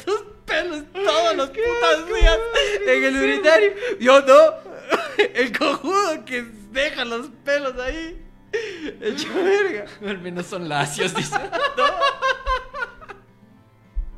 tus 0.06 0.22
pelos 0.52 0.84
todos 0.94 1.36
los 1.36 1.50
putos 1.50 2.08
días 2.08 2.40
en 2.88 3.04
el 3.04 3.16
urinario. 3.18 3.74
Yo 4.00 4.22
no. 4.22 4.72
El 5.34 5.58
cojudo 5.58 6.26
que 6.26 6.46
deja 6.72 7.06
los 7.06 7.30
pelos 7.44 7.80
ahí. 7.80 8.22
Hecho 9.02 9.34
verga. 9.34 9.86
Al 10.10 10.20
menos 10.20 10.46
son 10.48 10.68
lacios, 10.68 11.14
dice. 11.16 11.36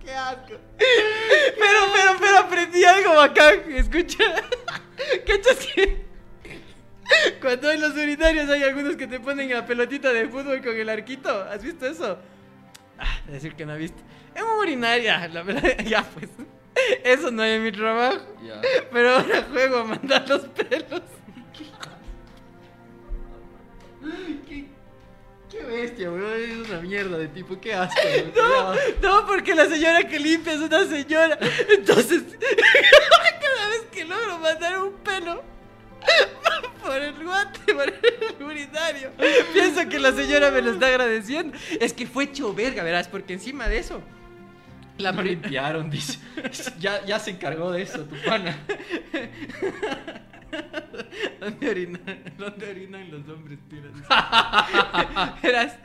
Qué 0.03 0.13
asco. 0.13 0.55
Pero, 0.77 1.79
pero, 1.93 2.17
pero 2.19 2.37
aprendí 2.39 2.83
algo 2.83 3.15
bacán. 3.15 3.71
Escucha. 3.71 4.23
¿Cachas 5.25 5.67
que? 5.67 6.03
Cuando 7.41 7.71
en 7.71 7.81
los 7.81 7.93
urinarios 7.93 8.49
hay 8.49 8.63
algunos 8.63 8.95
que 8.95 9.07
te 9.07 9.19
ponen 9.19 9.49
la 9.49 9.65
pelotita 9.65 10.11
de 10.11 10.27
fútbol 10.27 10.61
con 10.61 10.75
el 10.75 10.89
arquito. 10.89 11.29
¿Has 11.43 11.63
visto 11.63 11.85
eso? 11.85 12.17
Ah, 12.97 13.19
decir 13.27 13.55
que 13.55 13.65
no 13.65 13.73
has 13.73 13.79
visto. 13.79 14.01
Urinario, 14.59 15.03
ya, 15.03 15.27
la 15.27 15.43
verdad, 15.43 15.77
ya 15.85 16.03
pues. 16.03 16.29
Eso 17.03 17.31
no 17.31 17.43
en 17.43 17.63
mi 17.63 17.71
trabajo. 17.71 18.19
Ya. 18.43 18.61
Pero 18.91 19.15
ahora 19.15 19.43
juego 19.51 19.77
a 19.77 19.83
mandar 19.83 20.27
los 20.27 20.41
pelos. 20.47 21.01
¿Qué, 24.47 24.65
qué 25.49 25.63
bestia, 25.63 26.11
weón. 26.11 26.33
Es 26.33 26.69
una 26.69 26.81
mierda 26.81 27.17
de 27.17 27.27
tipo. 27.27 27.59
Qué 27.59 27.73
asco, 27.73 27.99
weón. 28.05 28.33
Ya. 28.33 28.75
No, 29.01 29.25
porque 29.27 29.53
la 29.53 29.67
señora 29.67 30.07
que 30.07 30.19
limpia 30.19 30.53
es 30.53 30.59
una 30.59 30.85
señora. 30.85 31.37
Entonces, 31.69 32.23
cada 33.41 33.67
vez 33.69 33.81
que 33.91 34.05
logro 34.05 34.39
mandar 34.39 34.79
un 34.79 34.93
pelo 34.93 35.43
por 36.83 36.97
el 37.01 37.23
guate, 37.23 37.73
por 37.73 37.87
el 37.87 38.43
urinario, 38.43 39.11
pienso 39.53 39.87
que 39.87 39.99
la 39.99 40.11
señora 40.11 40.51
me 40.51 40.61
lo 40.61 40.71
está 40.71 40.87
agradeciendo. 40.87 41.57
Es 41.79 41.93
que 41.93 42.05
fue 42.07 42.25
hecho 42.25 42.53
verga, 42.53 42.83
verás, 42.83 43.07
porque 43.07 43.33
encima 43.33 43.69
de 43.69 43.77
eso, 43.77 44.01
la 44.97 45.11
No 45.11 45.21
limpiaron, 45.21 45.89
dice. 45.89 46.19
Ya, 46.79 47.03
ya 47.05 47.19
se 47.19 47.31
encargó 47.31 47.71
de 47.71 47.81
eso, 47.83 48.03
tu 48.05 48.15
pana. 48.25 48.55
¿Dónde 51.39 51.69
orinan, 51.69 52.01
¿Dónde 52.37 52.69
orinan 52.69 53.09
los 53.11 53.27
hombres? 53.27 53.57
Verás, 55.41 55.77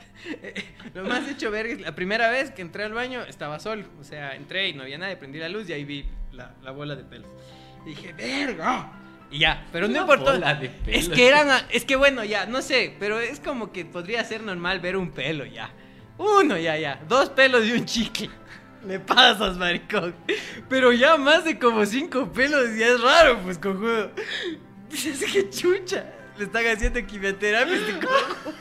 eh, 0.42 0.54
lo 0.94 1.04
más 1.04 1.26
hecho 1.28 1.50
verga 1.50 1.72
es 1.72 1.80
la 1.80 1.94
primera 1.94 2.28
vez 2.30 2.50
que 2.50 2.62
entré 2.62 2.84
al 2.84 2.92
baño 2.92 3.22
estaba 3.22 3.58
solo. 3.60 3.86
O 4.00 4.04
sea, 4.04 4.34
entré 4.36 4.68
y 4.68 4.72
no 4.74 4.82
había 4.82 4.98
nadie, 4.98 5.16
prendí 5.16 5.38
la 5.38 5.48
luz 5.48 5.68
y 5.68 5.72
ahí 5.72 5.84
vi 5.84 6.04
la, 6.32 6.54
la 6.62 6.70
bola 6.72 6.94
de 6.96 7.04
pelos. 7.04 7.28
Y 7.86 7.90
dije, 7.90 8.12
verga. 8.12 8.92
Y 9.30 9.38
ya, 9.40 9.66
pero 9.72 9.88
no 9.88 9.98
importó. 10.00 10.32
Es 10.86 11.08
que 11.08 11.28
eran, 11.28 11.50
a- 11.50 11.66
es 11.70 11.84
que 11.84 11.96
bueno, 11.96 12.24
ya, 12.24 12.46
no 12.46 12.60
sé, 12.62 12.94
pero 12.98 13.18
es 13.20 13.40
como 13.40 13.72
que 13.72 13.84
podría 13.84 14.22
ser 14.24 14.42
normal 14.42 14.80
ver 14.80 14.96
un 14.96 15.10
pelo 15.12 15.44
ya. 15.46 15.70
Uno, 16.18 16.58
ya, 16.58 16.76
ya. 16.76 17.00
Dos 17.08 17.30
pelos 17.30 17.64
y 17.66 17.72
un 17.72 17.84
chicle. 17.86 18.28
Le 18.86 19.00
pasas, 19.00 19.56
maricón. 19.56 20.14
Pero 20.68 20.92
ya 20.92 21.16
más 21.16 21.44
de 21.44 21.58
como 21.58 21.84
cinco 21.84 22.32
pelos 22.32 22.76
ya 22.76 22.86
es 22.88 23.00
raro, 23.00 23.38
pues, 23.42 23.58
cojudo. 23.58 24.10
Dices 24.90 25.30
que 25.32 25.50
chucha. 25.50 26.12
Le 26.38 26.44
están 26.44 26.66
haciendo 26.66 27.04
quimioterapia 27.04 27.74
este 27.74 28.06
cojo. 28.06 28.52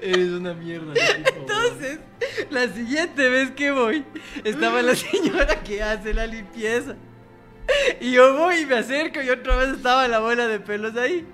Eres 0.00 0.30
una 0.30 0.52
mierda. 0.54 0.92
Entonces, 1.36 2.00
la 2.50 2.66
siguiente 2.68 3.28
vez 3.28 3.52
que 3.52 3.70
voy, 3.70 4.04
estaba 4.42 4.82
la 4.82 4.96
señora 4.96 5.62
que 5.62 5.82
hace 5.82 6.12
la 6.12 6.26
limpieza. 6.26 6.96
Y 8.00 8.12
yo 8.12 8.36
voy 8.36 8.56
y 8.56 8.66
me 8.66 8.76
acerco 8.76 9.22
y 9.22 9.30
otra 9.30 9.56
vez 9.56 9.68
estaba 9.76 10.08
la 10.08 10.18
bola 10.18 10.48
de 10.48 10.58
pelos 10.58 10.96
ahí. 10.96 11.24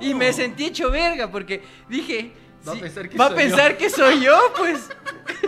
Y 0.00 0.14
me 0.14 0.32
sentí 0.32 0.66
hecho 0.66 0.90
verga 0.90 1.30
porque 1.30 1.62
dije, 1.88 2.32
Va 2.66 2.72
a 2.72 2.76
pensar 2.76 3.08
que 3.08 3.16
va 3.18 3.28
soy 3.28 3.36
pensar 3.36 3.72
yo". 3.72 3.78
que 3.78 3.90
soy 3.90 4.20
yo, 4.20 4.52
pues. 4.56 4.88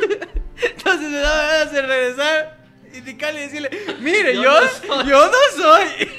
Entonces 0.62 1.11
me 1.11 1.18
daba 1.18 1.42
ganas 1.46 1.73
de 1.73 1.83
regresar 1.83 2.59
y 2.92 2.99
indicarle 2.99 3.40
y 3.40 3.44
decirle, 3.44 3.70
mire, 4.01 4.35
Yo 4.37 4.42
yo, 4.42 4.61
no 4.61 4.68
soy". 4.68 5.07
yo 5.09 5.27
no 5.31 5.62
soy. 5.62 6.11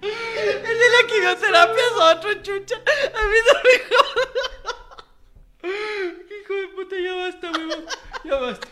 El 0.00 0.78
de 0.78 0.88
la 0.90 1.06
quimioterapia 1.08 1.82
es 1.82 1.92
otro, 2.16 2.34
chucha. 2.42 2.76
A 2.76 3.22
mí 3.26 3.36
no 3.46 3.54
me 3.64 3.74
jodas. 3.96 5.06
Hijo 6.40 6.54
de 6.54 6.68
puta, 6.68 6.96
ya 6.98 7.14
basta, 7.16 7.50
weón. 7.50 7.84
Ya 8.24 8.36
basta. 8.38 8.68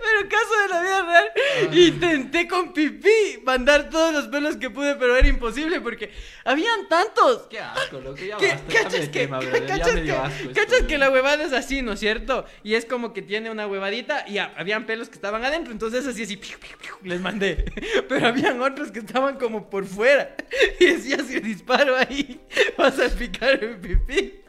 Pero 0.00 0.28
caso 0.28 0.62
de 0.62 0.68
la 0.68 0.80
vida 0.82 1.02
real, 1.02 1.76
Intenté 1.76 2.46
con 2.48 2.72
pipí 2.72 3.40
mandar 3.42 3.88
todos 3.90 4.12
los 4.12 4.28
pelos 4.28 4.56
que 4.56 4.70
pude, 4.70 4.94
pero 4.96 5.16
era 5.16 5.26
imposible 5.26 5.80
porque 5.80 6.10
habían 6.44 6.88
tantos. 6.88 7.46
Qué 7.50 7.58
asco, 7.60 8.00
loco, 8.00 8.18
ya 8.18 8.36
¿Qué- 8.36 8.48
basta, 8.48 8.72
¿Cachas 8.72 9.00
que, 9.08 9.20
tema, 9.20 9.38
brother, 9.38 9.66
cachas 9.66 9.94
que- 10.00 10.12
asco 10.12 10.48
esto, 10.50 10.52
cachas 10.60 10.82
que 10.82 10.98
la 10.98 11.10
huevada 11.10 11.42
es 11.44 11.52
así, 11.52 11.82
¿no 11.82 11.92
es 11.92 12.00
cierto? 12.00 12.44
Y 12.62 12.74
es 12.74 12.84
como 12.84 13.12
que 13.12 13.22
tiene 13.22 13.50
una 13.50 13.66
huevadita 13.66 14.24
y 14.28 14.38
ha- 14.38 14.52
habían 14.56 14.86
pelos 14.86 15.08
que 15.08 15.14
estaban 15.16 15.44
adentro, 15.44 15.72
entonces 15.72 16.06
así, 16.06 16.22
así, 16.22 16.36
piu, 16.36 16.58
piu, 16.58 16.76
piu, 16.78 16.94
les 17.02 17.20
mandé. 17.20 17.64
Pero 18.08 18.26
habían 18.26 18.60
otros 18.60 18.90
que 18.90 19.00
estaban 19.00 19.38
como 19.38 19.68
por 19.70 19.86
fuera. 19.86 20.34
Y 20.80 20.86
decía, 20.86 21.18
si 21.26 21.40
disparo 21.40 21.96
ahí, 21.96 22.40
vas 22.76 22.98
a 22.98 23.08
picar 23.08 23.62
el 23.62 23.76
pipí. 23.78 24.40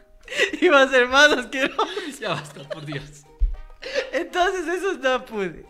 Y 0.59 0.67
va 0.69 0.81
a 0.83 0.89
ser 0.89 1.07
más 1.07 1.29
asqueroso. 1.31 1.88
Ya 2.19 2.29
basta, 2.29 2.67
por 2.67 2.83
Dios. 2.85 3.23
Entonces 4.12 4.67
eso 4.67 4.93
no 4.93 5.26
pude. 5.26 5.65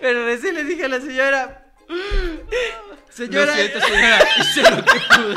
Pero 0.00 0.24
recién 0.26 0.54
le 0.54 0.64
dije 0.64 0.84
a 0.84 0.88
la 0.88 1.00
señora... 1.00 1.64
Lo 1.88 1.96
Señora... 3.08 3.54
siento, 3.54 3.80
señora, 3.80 4.18
hice 4.38 4.62
lo 4.62 4.84
que 4.84 5.00
pude. 5.16 5.34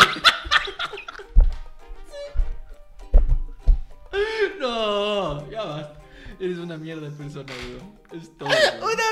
No, 4.60 5.50
ya 5.50 5.64
basta. 5.64 6.02
Eres 6.40 6.58
una 6.58 6.78
mierda 6.78 7.10
de 7.10 7.16
persona, 7.16 7.54
weón. 7.54 8.00
Es 8.12 8.38
todo. 8.38 8.50
Una 8.50 8.56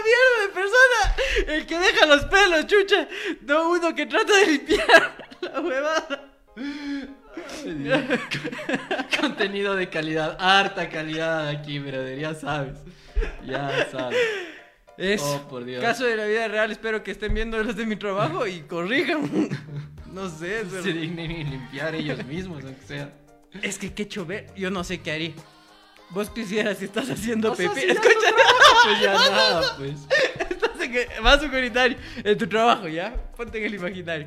mierda 0.07 0.41
de 0.41 0.49
persona. 0.53 1.55
El 1.55 1.65
que 1.65 1.79
deja 1.79 2.05
los 2.05 2.25
pelos, 2.25 2.67
chucha. 2.67 3.07
No 3.41 3.69
uno 3.69 3.95
que 3.95 4.05
trata 4.05 4.35
de 4.35 4.45
limpiar 4.47 5.17
la 5.41 5.61
huevada. 5.61 6.33
Contenido 9.21 9.75
de 9.75 9.89
calidad, 9.89 10.37
harta 10.39 10.89
calidad 10.89 11.47
aquí, 11.47 11.79
brother, 11.79 12.17
ya 12.19 12.33
sabes. 12.33 12.77
Ya 13.45 13.87
sabes. 13.91 14.17
Es 14.97 15.21
Oh, 15.23 15.47
por 15.49 15.63
Dios. 15.65 15.81
caso 15.81 16.05
de 16.05 16.15
la 16.17 16.25
vida 16.25 16.47
real. 16.47 16.71
Espero 16.71 17.03
que 17.03 17.11
estén 17.11 17.33
viendo 17.33 17.61
los 17.63 17.75
de 17.75 17.85
mi 17.85 17.95
trabajo 17.95 18.45
y 18.47 18.61
corrijan. 18.61 19.49
No 20.09 20.27
sé, 20.27 20.63
pero- 20.69 20.81
Se 20.81 20.91
dignen 20.91 21.29
en 21.29 21.51
limpiar 21.51 21.93
ellos 21.93 22.25
mismos, 22.25 22.63
aunque 22.65 22.83
sea. 22.83 23.13
es 23.61 23.77
que 23.77 23.93
qué 23.93 24.07
chover. 24.07 24.47
Yo 24.55 24.71
no 24.71 24.83
sé 24.83 24.99
qué 25.01 25.11
haría. 25.11 25.33
Vos 26.09 26.31
quisieras 26.31 26.79
si 26.79 26.85
estás 26.85 27.07
haciendo 27.11 27.53
pipí. 27.53 27.79
Escucha, 27.81 28.31
Pues 28.85 29.01
ya 29.03 29.13
nada, 29.31 29.77
pues. 29.77 29.99
estás 30.49 30.81
en 30.81 30.95
el 30.95 31.07
vaso 31.21 31.45
comunitario 31.47 31.95
en 32.23 32.37
tu 32.39 32.47
trabajo, 32.47 32.87
¿ya? 32.87 33.13
Ponte 33.37 33.59
en 33.59 33.65
el 33.65 33.75
imaginario. 33.75 34.25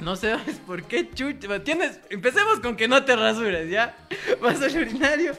No 0.00 0.16
sabes 0.16 0.56
por 0.66 0.82
qué 0.84 1.10
chucha. 1.10 1.62
Tienes. 1.62 2.00
Empecemos 2.10 2.60
con 2.60 2.76
que 2.76 2.88
no 2.88 3.04
te 3.04 3.16
rasuras, 3.16 3.68
¿ya? 3.68 3.96
Vas 4.40 4.60
al 4.60 4.76
urinario. 4.76 5.36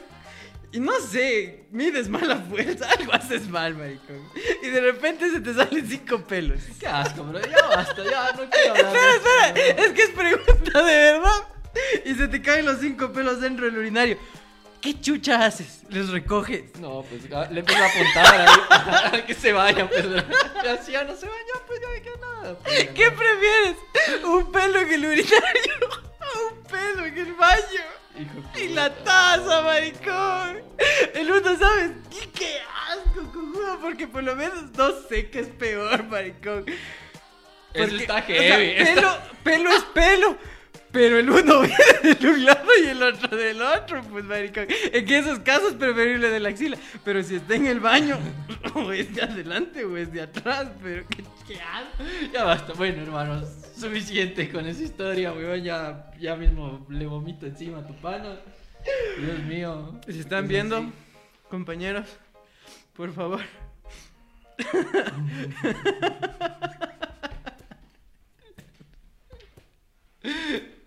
Y 0.72 0.80
no 0.80 0.98
sé, 1.00 1.64
mides 1.70 2.08
mala 2.08 2.36
fuerza, 2.36 2.88
algo 2.98 3.12
haces 3.14 3.48
mal, 3.48 3.74
maricón. 3.74 4.28
Y 4.62 4.68
de 4.68 4.80
repente 4.80 5.30
se 5.30 5.40
te 5.40 5.54
salen 5.54 5.88
cinco 5.88 6.18
pelos. 6.26 6.60
Qué 6.78 6.86
asco, 6.86 7.22
bro. 7.24 7.40
Ya 7.40 7.66
basta, 7.68 8.04
ya 8.04 8.32
no 8.32 8.50
quiero 8.50 8.74
hablar. 8.86 8.92
de 8.92 9.10
Espera, 9.10 9.14
esto, 9.14 9.60
espera, 9.60 9.82
es 9.86 9.92
que 9.92 10.02
es 10.02 10.10
pregunta 10.10 10.82
de 10.82 10.96
verdad. 10.96 11.48
Y 12.04 12.14
se 12.14 12.28
te 12.28 12.42
caen 12.42 12.66
los 12.66 12.80
cinco 12.80 13.12
pelos 13.12 13.40
dentro 13.40 13.66
del 13.66 13.78
urinario. 13.78 14.18
¿Qué 14.80 15.00
chucha 15.00 15.44
haces? 15.44 15.82
¿Les 15.88 16.08
recoges? 16.10 16.76
No, 16.78 17.02
pues 17.08 17.22
ah, 17.32 17.48
le 17.50 17.60
empiezo 17.60 17.82
a 17.82 17.86
apuntar 17.86 18.40
ahí 18.40 19.18
a 19.20 19.26
que 19.26 19.34
se 19.34 19.52
vayan, 19.52 19.88
pues. 19.88 20.04
Y 20.04 20.68
así 20.68 20.92
ya 20.92 21.04
no 21.04 21.16
se 21.16 21.26
vayan, 21.26 21.55
¿Qué 22.64 23.10
prefieres? 23.10 23.76
¿Un 24.24 24.50
pelo 24.52 24.80
en 24.80 24.92
el 24.92 25.04
urinario? 25.06 25.88
¿O 26.20 26.54
un 26.54 26.62
pelo 26.64 27.06
en 27.06 27.18
el 27.18 27.32
baño? 27.34 27.82
Hijo 28.18 28.60
Y 28.62 28.68
la 28.68 28.94
taza, 28.94 29.62
maricón. 29.62 30.62
El 31.14 31.30
uno, 31.30 31.58
¿sabes? 31.58 31.90
¿Qué, 32.10 32.30
qué 32.30 32.58
asco, 32.90 33.22
cojudo? 33.32 33.78
Porque 33.80 34.06
por 34.08 34.22
lo 34.22 34.34
menos 34.36 34.70
no 34.76 34.92
sé 35.08 35.28
qué 35.30 35.40
es 35.40 35.48
peor, 35.48 36.04
maricón. 36.04 36.64
Eso 36.68 37.88
Porque, 37.90 37.96
está 37.96 38.14
o 38.16 38.26
sea, 38.26 38.36
heavy. 38.36 38.70
está- 38.70 38.94
pelo, 38.94 39.18
pelo 39.42 39.70
es 39.76 39.82
pelo. 39.84 40.38
Pero 40.92 41.18
el 41.18 41.28
uno 41.28 41.60
viene 42.02 42.14
de 42.18 42.26
un 42.28 42.44
lado 42.46 42.70
y 42.82 42.86
el 42.86 43.02
otro 43.02 43.36
del 43.36 43.60
otro, 43.60 44.02
pues, 44.04 44.24
maricón. 44.24 44.66
En 44.70 45.12
esos 45.12 45.40
casos 45.40 45.74
preferible 45.74 46.30
de 46.30 46.40
la 46.40 46.48
axila. 46.48 46.78
Pero 47.04 47.22
si 47.22 47.34
está 47.36 47.54
en 47.54 47.66
el 47.66 47.80
baño, 47.80 48.18
o 48.74 48.92
es 48.92 49.14
de 49.14 49.22
adelante 49.22 49.84
o 49.84 49.94
es 49.98 50.10
de 50.10 50.22
atrás. 50.22 50.68
Pero 50.82 51.04
qué, 51.10 51.22
qué. 51.46 51.58
Ya 52.32 52.44
basta, 52.44 52.72
bueno, 52.74 53.02
hermanos, 53.02 53.48
suficiente 53.76 54.50
con 54.50 54.66
esa 54.66 54.82
historia, 54.82 55.32
weón. 55.32 55.62
Ya, 55.62 56.10
ya 56.18 56.36
mismo 56.36 56.86
le 56.88 57.06
vomito 57.06 57.46
encima 57.46 57.78
a 57.78 57.86
tu 57.86 57.94
pana. 57.96 58.36
Dios 59.18 59.38
mío. 59.44 60.00
Si 60.08 60.20
están 60.20 60.44
Es 60.44 60.50
viendo, 60.50 60.76
así. 60.78 60.92
compañeros, 61.50 62.06
por 62.94 63.12
favor. 63.12 63.40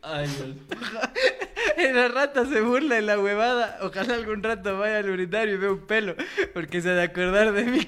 Ay, 0.02 0.28
Dios. 0.28 0.56
La 1.94 2.08
rata 2.10 2.46
se 2.46 2.62
burla 2.62 2.96
de 2.96 3.02
la 3.02 3.20
huevada. 3.20 3.80
Ojalá 3.82 4.16
algún 4.16 4.44
rato 4.44 4.78
vaya 4.78 4.98
al 5.00 5.10
urinario 5.10 5.54
y 5.56 5.58
vea 5.58 5.72
un 5.72 5.86
pelo. 5.88 6.16
Porque 6.54 6.82
se 6.82 6.90
ha 6.90 6.94
de 6.94 7.04
acordar 7.04 7.52
de 7.54 7.64
mí, 7.66 7.88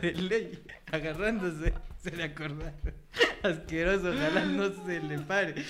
de 0.00 0.12
ley. 0.12 0.62
Agarrándose, 0.92 1.74
se 2.02 2.10
de 2.10 2.22
acordar. 2.22 2.74
Asqueroso, 3.42 4.10
ojalá 4.10 4.44
no 4.44 4.70
se 4.84 5.00
le 5.00 5.18
pare. 5.18 5.64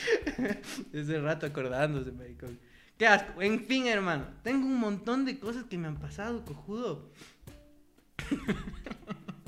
Ese 0.93 1.21
rato 1.21 1.47
acordándose, 1.47 2.13
maricón. 2.13 2.59
Qué 2.99 3.07
asco. 3.07 3.43
En 3.43 3.65
fin, 3.65 3.87
hermano. 3.87 4.27
Tengo 4.43 4.67
un 4.67 4.79
montón 4.79 5.25
de 5.25 5.39
cosas 5.39 5.65
que 5.65 5.79
me 5.79 5.89
han 5.89 5.97
pasado, 5.97 6.45
cojudo. 6.45 7.11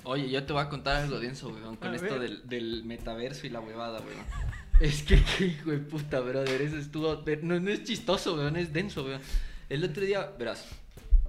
Oye, 0.04 0.30
yo 0.30 0.44
te 0.44 0.52
voy 0.52 0.62
a 0.62 0.68
contar 0.68 1.02
algo 1.02 1.18
denso, 1.18 1.48
weón, 1.48 1.76
con 1.76 1.92
A 1.92 1.96
esto 1.96 2.18
del, 2.18 2.48
del 2.48 2.84
metaverso 2.84 3.46
y 3.46 3.50
la 3.50 3.60
huevada, 3.60 4.00
weón. 4.00 4.24
Es 4.80 5.02
que, 5.02 5.22
qué 5.36 5.46
hijo 5.46 5.70
de 5.70 5.78
puta, 5.78 6.20
brother, 6.20 6.62
eso 6.62 6.78
estuvo... 6.78 7.24
No, 7.42 7.60
no 7.60 7.70
es 7.70 7.84
chistoso, 7.84 8.36
weón, 8.36 8.56
es 8.56 8.72
denso, 8.72 9.04
weón. 9.04 9.20
El 9.68 9.84
otro 9.84 10.02
día, 10.04 10.32
verás, 10.38 10.66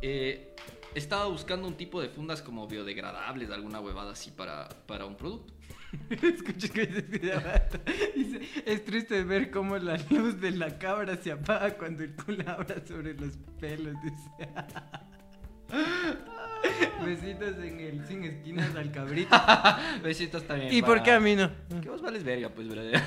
eh, 0.02 0.56
estaba 0.96 1.26
buscando 1.26 1.68
un 1.68 1.76
tipo 1.76 2.02
de 2.02 2.10
fundas 2.10 2.42
como 2.42 2.68
biodegradables, 2.68 3.50
alguna 3.52 3.80
huevada 3.80 4.12
así 4.12 4.32
para, 4.32 4.70
para 4.86 5.06
un 5.06 5.16
producto. 5.16 5.54
Escucha 6.10 6.70
que 6.70 6.86
dice 8.16 8.42
es 8.66 8.86
triste 8.86 9.24
ver 9.24 9.50
cómo 9.50 9.78
la 9.78 9.98
luz 10.10 10.40
de 10.40 10.52
la 10.52 10.78
cabra 10.78 11.18
se 11.18 11.32
apaga 11.32 11.76
cuando 11.78 12.04
el 12.04 12.14
culo 12.16 12.44
habla 12.48 12.76
sobre 12.86 13.16
los 13.16 13.38
pelos. 13.60 13.96
Dice. 14.04 14.50
Besitos 17.06 17.58
en 17.60 17.80
el 17.80 18.06
sin 18.06 18.24
esquinas 18.24 18.76
al 18.76 18.92
cabrito. 18.92 19.36
Besitos 20.04 20.44
también. 20.46 20.74
¿Y 20.74 20.82
por 20.82 21.02
qué 21.02 21.12
a 21.12 21.20
mí 21.20 21.36
no? 21.36 21.52
Que 21.82 21.90
vos 21.90 22.02
vales 22.02 22.24
verga, 22.24 22.50
pues, 22.50 22.68
brother. 22.68 23.02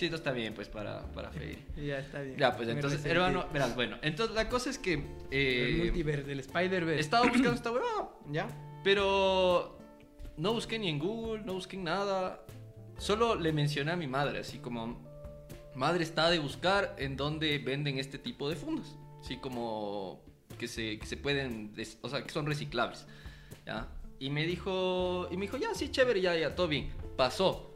Besitos 0.00 0.20
está 0.20 0.32
bien, 0.32 0.54
pues, 0.54 0.68
para, 0.68 1.02
para 1.12 1.30
feir. 1.30 1.58
Ya 1.76 1.98
está 1.98 2.22
bien. 2.22 2.38
Ya, 2.38 2.56
pues, 2.56 2.68
Me 2.68 2.74
entonces, 2.74 3.02
resentí. 3.02 3.18
hermano, 3.18 3.46
verás, 3.52 3.74
bueno, 3.74 3.98
entonces 4.00 4.34
la 4.34 4.48
cosa 4.48 4.70
es 4.70 4.78
que... 4.78 4.94
El 4.94 5.04
Eh, 5.30 5.74
multiverse, 5.84 6.32
el 6.32 6.40
Spider-Verse. 6.40 7.00
Estaba 7.00 7.24
buscando 7.26 7.52
esta 7.52 7.70
huevada, 7.70 8.08
¿Ya? 8.32 8.48
pero 8.82 9.78
no 10.38 10.54
busqué 10.54 10.78
ni 10.78 10.88
en 10.88 10.98
Google, 10.98 11.42
no 11.44 11.52
busqué 11.52 11.76
en 11.76 11.84
nada. 11.84 12.40
Solo 12.96 13.34
le 13.34 13.52
mencioné 13.52 13.92
a 13.92 13.96
mi 13.96 14.06
madre, 14.06 14.38
así 14.38 14.58
como, 14.58 14.98
madre 15.74 16.02
está 16.02 16.30
de 16.30 16.38
buscar 16.38 16.94
en 16.98 17.16
dónde 17.18 17.58
venden 17.58 17.98
este 17.98 18.16
tipo 18.18 18.48
de 18.48 18.56
fundas. 18.56 18.96
Así 19.20 19.36
como 19.36 20.22
que 20.58 20.66
se, 20.66 20.98
que 20.98 21.04
se 21.06 21.18
pueden, 21.18 21.74
des- 21.74 21.98
o 22.00 22.08
sea, 22.08 22.22
que 22.24 22.30
son 22.30 22.46
reciclables. 22.46 23.06
¿ya? 23.66 23.86
Y 24.18 24.30
me 24.30 24.46
dijo, 24.46 25.28
y 25.30 25.36
me 25.36 25.42
dijo, 25.42 25.58
ya, 25.58 25.74
sí, 25.74 25.90
chévere, 25.90 26.22
ya, 26.22 26.34
ya, 26.36 26.54
todo 26.54 26.68
bien. 26.68 26.90
Pasó. 27.18 27.69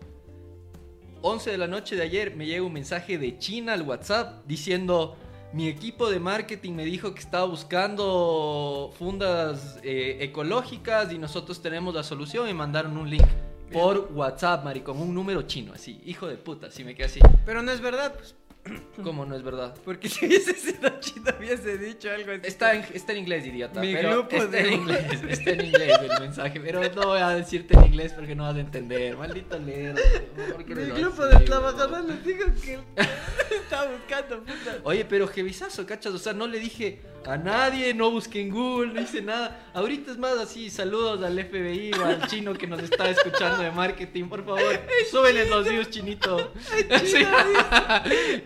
11 1.27 1.53
de 1.53 1.57
la 1.57 1.67
noche 1.67 1.97
de 1.97 2.03
ayer 2.03 2.37
me 2.37 2.45
llega 2.45 2.63
un 2.63 2.73
mensaje 2.75 3.17
de 3.17 3.39
China 3.39 3.73
al 3.73 3.81
WhatsApp 3.81 4.45
diciendo, 4.47 5.17
mi 5.55 5.69
equipo 5.69 6.11
de 6.11 6.21
marketing 6.21 6.73
me 6.73 6.85
dijo 6.85 7.15
que 7.15 7.21
estaba 7.21 7.47
buscando 7.47 8.93
fundas 8.99 9.81
eh, 9.83 10.19
ecológicas 10.21 11.11
y 11.15 11.19
nosotros 11.19 11.63
tenemos 11.63 11.95
la 11.95 12.03
solución 12.03 12.47
y 12.51 12.53
mandaron 12.53 12.99
un 12.99 13.09
link 13.09 13.25
por 13.73 14.11
WhatsApp, 14.13 14.65
maricón, 14.65 15.01
un 15.01 15.15
número 15.15 15.41
chino, 15.45 15.73
así, 15.73 15.99
hijo 16.05 16.27
de 16.27 16.37
puta, 16.37 16.67
así 16.67 16.85
me 16.85 16.95
quedé 16.95 17.07
así. 17.07 17.21
Pero 17.47 17.63
no 17.63 17.73
es 17.73 17.81
verdad, 17.81 18.13
pues. 18.15 18.35
¿Cómo 19.03 19.27
no 19.27 19.37
es 19.37 19.43
verdad? 19.43 19.75
Porque 19.85 20.09
si 20.11 20.27
hubiese 20.27 20.55
sido 20.55 20.89
chino, 21.01 21.31
hubiese 21.39 21.77
dicho 21.79 22.11
algo 22.11 22.33
así. 22.33 22.41
Está 22.45 22.75
en, 22.75 22.85
está 22.95 23.13
en 23.13 23.19
inglés, 23.19 23.47
idiota. 23.47 23.81
Mi 23.81 23.93
pero 23.95 24.11
grupo 24.13 24.37
está 24.37 24.49
de- 24.49 24.61
en 24.69 24.73
inglés, 24.73 25.23
está 25.29 25.51
en 25.51 25.61
inglés 25.67 25.99
el 26.03 26.21
mensaje, 26.21 26.61
pero 26.61 26.81
no 26.95 27.03
voy 27.09 27.21
a 27.21 27.29
decirte 27.31 27.75
en 27.77 27.85
inglés 27.87 28.13
porque 28.15 28.35
no 28.35 28.45
vas 28.45 28.57
a 28.57 28.61
entender. 28.61 29.17
Maldito 29.17 29.59
leer. 29.59 29.95
¿por 30.53 30.65
qué 30.65 30.75
Mi 30.75 30.91
grupo 30.91 31.27
de 31.27 31.37
trabajadores 31.41 32.05
les 32.07 32.25
digo 32.25 32.47
que 32.65 32.79
estaba 33.57 33.91
buscando 33.91 34.41
puta. 34.41 34.79
Oye, 34.85 35.05
pero 35.05 35.29
jevisazo, 35.29 35.85
cachas, 35.87 36.15
o 36.15 36.19
sea, 36.19 36.33
no 36.33 36.47
le 36.47 36.59
dije 36.59 37.03
a 37.27 37.39
nadie, 37.39 37.95
no 37.95 38.11
busqué 38.11 38.43
en 38.43 38.51
Google, 38.51 38.93
no 38.93 39.01
hice 39.01 39.23
nada. 39.23 39.71
Ahorita 39.73 40.11
es 40.13 40.19
más 40.19 40.37
así, 40.39 40.69
saludos 40.71 41.23
al 41.23 41.33
FBI 41.43 41.93
o 41.99 42.05
al 42.05 42.27
chino 42.29 42.53
que 42.53 42.67
nos 42.67 42.83
está 42.83 43.09
escuchando 43.09 43.63
de 43.63 43.71
marketing, 43.71 44.25
por 44.29 44.45
favor, 44.45 44.63
súbenles 45.11 45.49
los 45.49 45.67
views, 45.69 45.89
chinito. 45.91 46.53
Sí. 47.05 47.25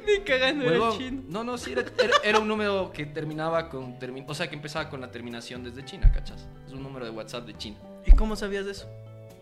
Ni 0.09 0.25
cagando 0.25 0.65
era 0.71 0.97
chino. 0.97 1.23
No, 1.29 1.45
no, 1.45 1.59
sí, 1.59 1.73
era, 1.73 1.83
era- 2.03 2.17
era 2.25 2.39
un 2.39 2.49
número 2.49 2.91
que 2.93 3.05
terminaba 3.07 3.69
con, 3.69 3.99
termi- 3.99 4.25
o 4.27 4.35
sea, 4.35 4.49
que 4.49 4.55
empezaba 4.57 4.89
con 4.89 5.01
la 5.01 5.11
terminación 5.11 5.63
desde 5.65 5.85
China, 5.85 6.11
cachas. 6.13 6.47
Es 6.67 6.73
un 6.73 6.83
número 6.83 7.05
de 7.05 7.11
WhatsApp 7.11 7.47
de 7.47 7.57
China. 7.57 7.77
¿Y 8.07 8.13
cómo 8.13 8.35
sabías 8.37 8.65
de 8.65 8.73
eso? 8.73 8.89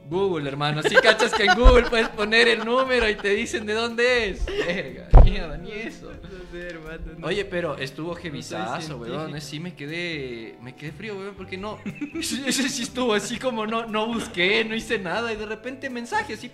Google, 0.08 0.48
hermano. 0.48 0.82
Si 0.84 0.94
cachas 0.94 1.32
que 1.34 1.44
en 1.46 1.58
Google 1.58 1.82
puedes 1.90 2.08
poner 2.10 2.46
el 2.46 2.64
número 2.64 3.08
y 3.08 3.16
te 3.16 3.30
dicen 3.30 3.66
de 3.66 3.74
dónde 3.74 4.30
es. 4.30 4.46
Verga, 4.46 5.08
mierda, 5.24 5.56
ni 5.58 5.72
eso. 5.72 6.12
No 6.12 6.28
sé, 6.52 6.68
hermano, 6.68 7.00
no. 7.18 7.26
Oye, 7.26 7.44
pero 7.44 7.76
estuvo 7.76 8.14
jevizazo, 8.14 8.98
weón. 8.98 9.12
científico. 9.32 9.40
Sí 9.40 9.58
me 9.60 9.74
quedé. 9.74 10.56
Me 10.62 10.76
quedé 10.76 10.92
frío, 10.92 11.16
weón, 11.18 11.34
porque 11.34 11.56
no. 11.58 11.80
Ese 12.14 12.68
sí 12.68 12.84
estuvo 12.84 13.14
así 13.14 13.36
como 13.36 13.66
no, 13.66 13.86
no 13.86 14.06
busqué, 14.06 14.64
no 14.64 14.76
hice 14.76 14.98
nada. 15.00 15.32
Y 15.32 15.36
de 15.36 15.46
repente 15.46 15.90
mensaje, 15.90 16.34
así. 16.34 16.52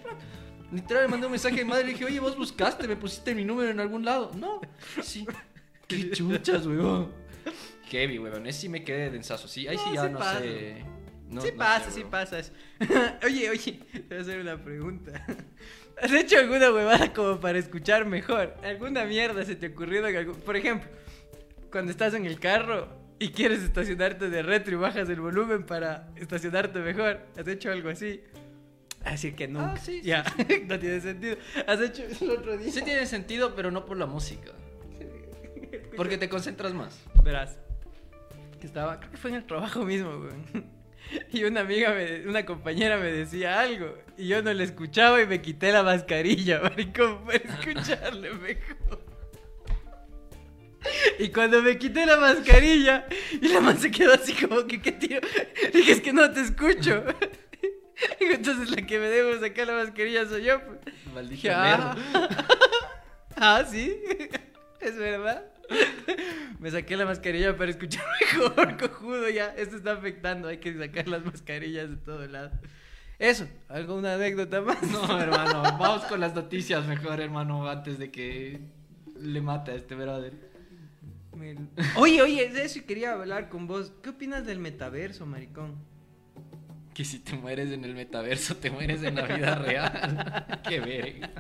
Literal, 0.73 1.05
me 1.05 1.09
mandé 1.13 1.27
un 1.27 1.33
mensaje 1.33 1.61
a 1.61 1.65
mi 1.65 1.71
madre 1.71 1.83
y 1.85 1.87
le 1.89 1.93
dije, 1.93 2.05
oye, 2.07 2.19
vos 2.21 2.37
buscaste, 2.37 2.89
me 2.89 2.97
pusiste 2.97 3.35
mi 3.35 3.45
número 3.45 3.71
en 3.71 3.81
algún 3.81 4.05
lado. 4.05 4.31
No, 4.35 4.61
sí. 5.03 5.27
Qué 5.87 6.11
chuchas, 6.11 6.67
weón. 6.67 7.13
Heavy, 7.91 8.19
weón. 8.19 8.47
Ese 8.47 8.63
sí 8.63 8.69
me 8.69 8.83
quedé 8.83 9.11
densazo. 9.11 9.47
Sí, 9.49 9.69
ahí 9.69 9.77
sí 9.77 9.91
ya 9.95 10.09
no 10.09 10.19
pasa. 10.19 10.41
sé. 10.41 10.85
No- 11.29 11.41
sí 11.43 11.49
no 11.53 11.57
pasa, 11.59 11.91
sé, 11.91 12.01
sí 12.01 12.07
pasa 12.11 12.39
eso. 12.39 12.53
oye, 13.25 13.51
oye, 13.51 13.81
te 13.93 14.01
voy 14.09 14.19
a 14.19 14.21
hacer 14.21 14.41
una 14.41 14.63
pregunta. 14.63 15.27
¿Has 16.03 16.11
hecho 16.13 16.39
alguna 16.39 16.73
huevada 16.73 17.13
como 17.13 17.39
para 17.39 17.59
escuchar 17.59 18.07
mejor? 18.07 18.55
¿Alguna 18.63 19.05
mierda 19.05 19.45
se 19.45 19.57
te 19.57 19.67
ha 19.67 19.69
ocurrido? 19.71 20.09
en 20.09 20.17
algún- 20.17 20.37
Por 20.37 20.57
ejemplo, 20.57 20.89
cuando 21.71 21.91
estás 21.91 22.15
en 22.15 22.25
el 22.27 22.39
carro 22.41 22.89
y 23.19 23.29
quieres 23.31 23.63
estacionarte 23.63 24.29
de 24.31 24.43
retro 24.43 24.73
y 24.75 24.77
bajas 24.77 25.09
el 25.09 25.21
volumen 25.21 25.65
para 25.65 26.09
estacionarte 26.17 26.79
mejor. 26.81 27.21
¿Has 27.39 27.47
hecho 27.47 27.71
algo 27.71 27.91
así? 27.91 28.21
Así 29.05 29.33
que 29.33 29.49
nunca. 29.49 29.73
Ah, 29.73 29.77
sí, 29.79 30.01
sí, 30.01 30.07
Ya, 30.09 30.25
no 30.67 30.79
tiene 30.79 31.01
sentido. 31.01 31.37
¿Has 31.67 31.81
hecho 31.81 32.05
eso 32.05 32.25
el 32.25 32.31
otro 32.39 32.57
día? 32.57 32.71
Sí 32.73 32.83
tiene 32.83 33.07
sentido, 33.07 33.55
pero 33.55 33.71
no 33.71 33.85
por 33.85 33.97
la 33.97 34.07
música. 34.07 34.53
Porque 35.97 36.19
te 36.19 36.29
concentras 36.29 36.73
más. 36.75 36.99
Verás. 37.23 37.59
Que 38.61 38.67
estaba, 38.67 38.99
creo 39.01 39.11
que 39.11 39.17
fue 39.17 39.31
en 39.31 39.37
el 39.37 39.45
trabajo 39.47 39.85
mismo, 39.85 40.11
weón. 40.11 40.45
Y 41.33 41.43
una 41.45 41.61
amiga, 41.63 41.93
me- 41.93 42.27
una 42.29 42.47
compañera 42.47 42.97
me 42.97 43.11
decía 43.11 43.61
algo. 43.61 43.99
Y 44.17 44.29
yo 44.29 44.41
no 44.41 44.53
le 44.55 44.63
escuchaba 44.65 45.21
y 45.21 45.27
me 45.27 45.43
quité 45.43 45.73
la 45.73 45.83
mascarilla, 45.83 46.61
maricón, 46.61 47.25
para 47.25 47.39
escucharle 47.39 48.33
mejor. 48.35 49.03
Y 51.19 51.29
cuando 51.29 51.61
me 51.63 51.77
quité 51.77 52.07
la 52.07 52.17
mascarilla, 52.19 53.07
y 53.41 53.49
la 53.49 53.61
man 53.61 53.79
se 53.79 53.91
quedó 53.91 54.15
así 54.15 54.33
como 54.33 54.65
que, 54.67 54.81
¿qué 54.81 54.93
tío? 54.93 55.21
Dije, 55.73 55.93
es 55.93 56.01
que 56.01 56.13
no 56.13 56.31
te 56.31 56.41
escucho. 56.41 57.05
Entonces 58.21 58.71
la 58.71 58.87
que 58.87 58.99
me 58.99 59.07
debo 59.07 59.39
sacar 59.41 59.67
la 59.67 59.75
mascarilla 59.75 60.27
soy 60.27 60.45
yo. 60.45 60.61
pues. 60.65 60.79
Maldito 61.15 61.49
ah, 61.53 61.97
ah, 63.37 63.65
sí, 63.69 63.97
es 64.81 64.97
verdad. 64.97 65.45
Me 66.59 66.71
saqué 66.71 66.97
la 66.97 67.05
mascarilla 67.05 67.57
para 67.57 67.71
escuchar 67.71 68.05
mejor, 68.21 68.77
cojudo, 68.77 69.29
ya. 69.29 69.55
Esto 69.57 69.77
está 69.77 69.93
afectando, 69.93 70.49
hay 70.49 70.59
que 70.59 70.77
sacar 70.77 71.09
las 71.09 71.25
mascarillas 71.25 71.89
de 71.91 71.97
todo 71.97 72.27
lado. 72.27 72.51
Eso, 73.19 73.47
¿alguna 73.69 74.15
anécdota 74.15 74.61
más? 74.61 74.83
No, 74.83 75.21
hermano, 75.21 75.63
vamos 75.63 76.03
con 76.05 76.21
las 76.21 76.35
noticias 76.35 76.87
mejor, 76.87 77.21
hermano, 77.21 77.69
antes 77.69 77.99
de 77.99 78.11
que 78.11 78.61
le 79.17 79.41
mate 79.41 79.71
a 79.71 79.75
este 79.75 79.95
brother. 79.95 80.53
Oye, 81.97 82.23
oye, 82.23 82.49
de 82.51 82.65
eso 82.65 82.81
quería 82.87 83.13
hablar 83.13 83.49
con 83.49 83.67
vos. 83.67 83.93
¿Qué 84.03 84.11
opinas 84.11 84.47
del 84.47 84.59
metaverso, 84.59 85.27
maricón? 85.27 85.77
Que 86.95 87.05
si 87.07 87.21
te 87.21 87.33
mueres 87.35 87.73
en 87.73 87.85
el 87.87 87.95
metaverso, 87.95 88.57
te 88.57 88.71
mueres 88.71 89.03
en 89.03 89.15
la 89.15 89.23
vida 89.27 89.55
real. 89.55 90.61
Qué 90.69 90.79
verga. 90.81 91.31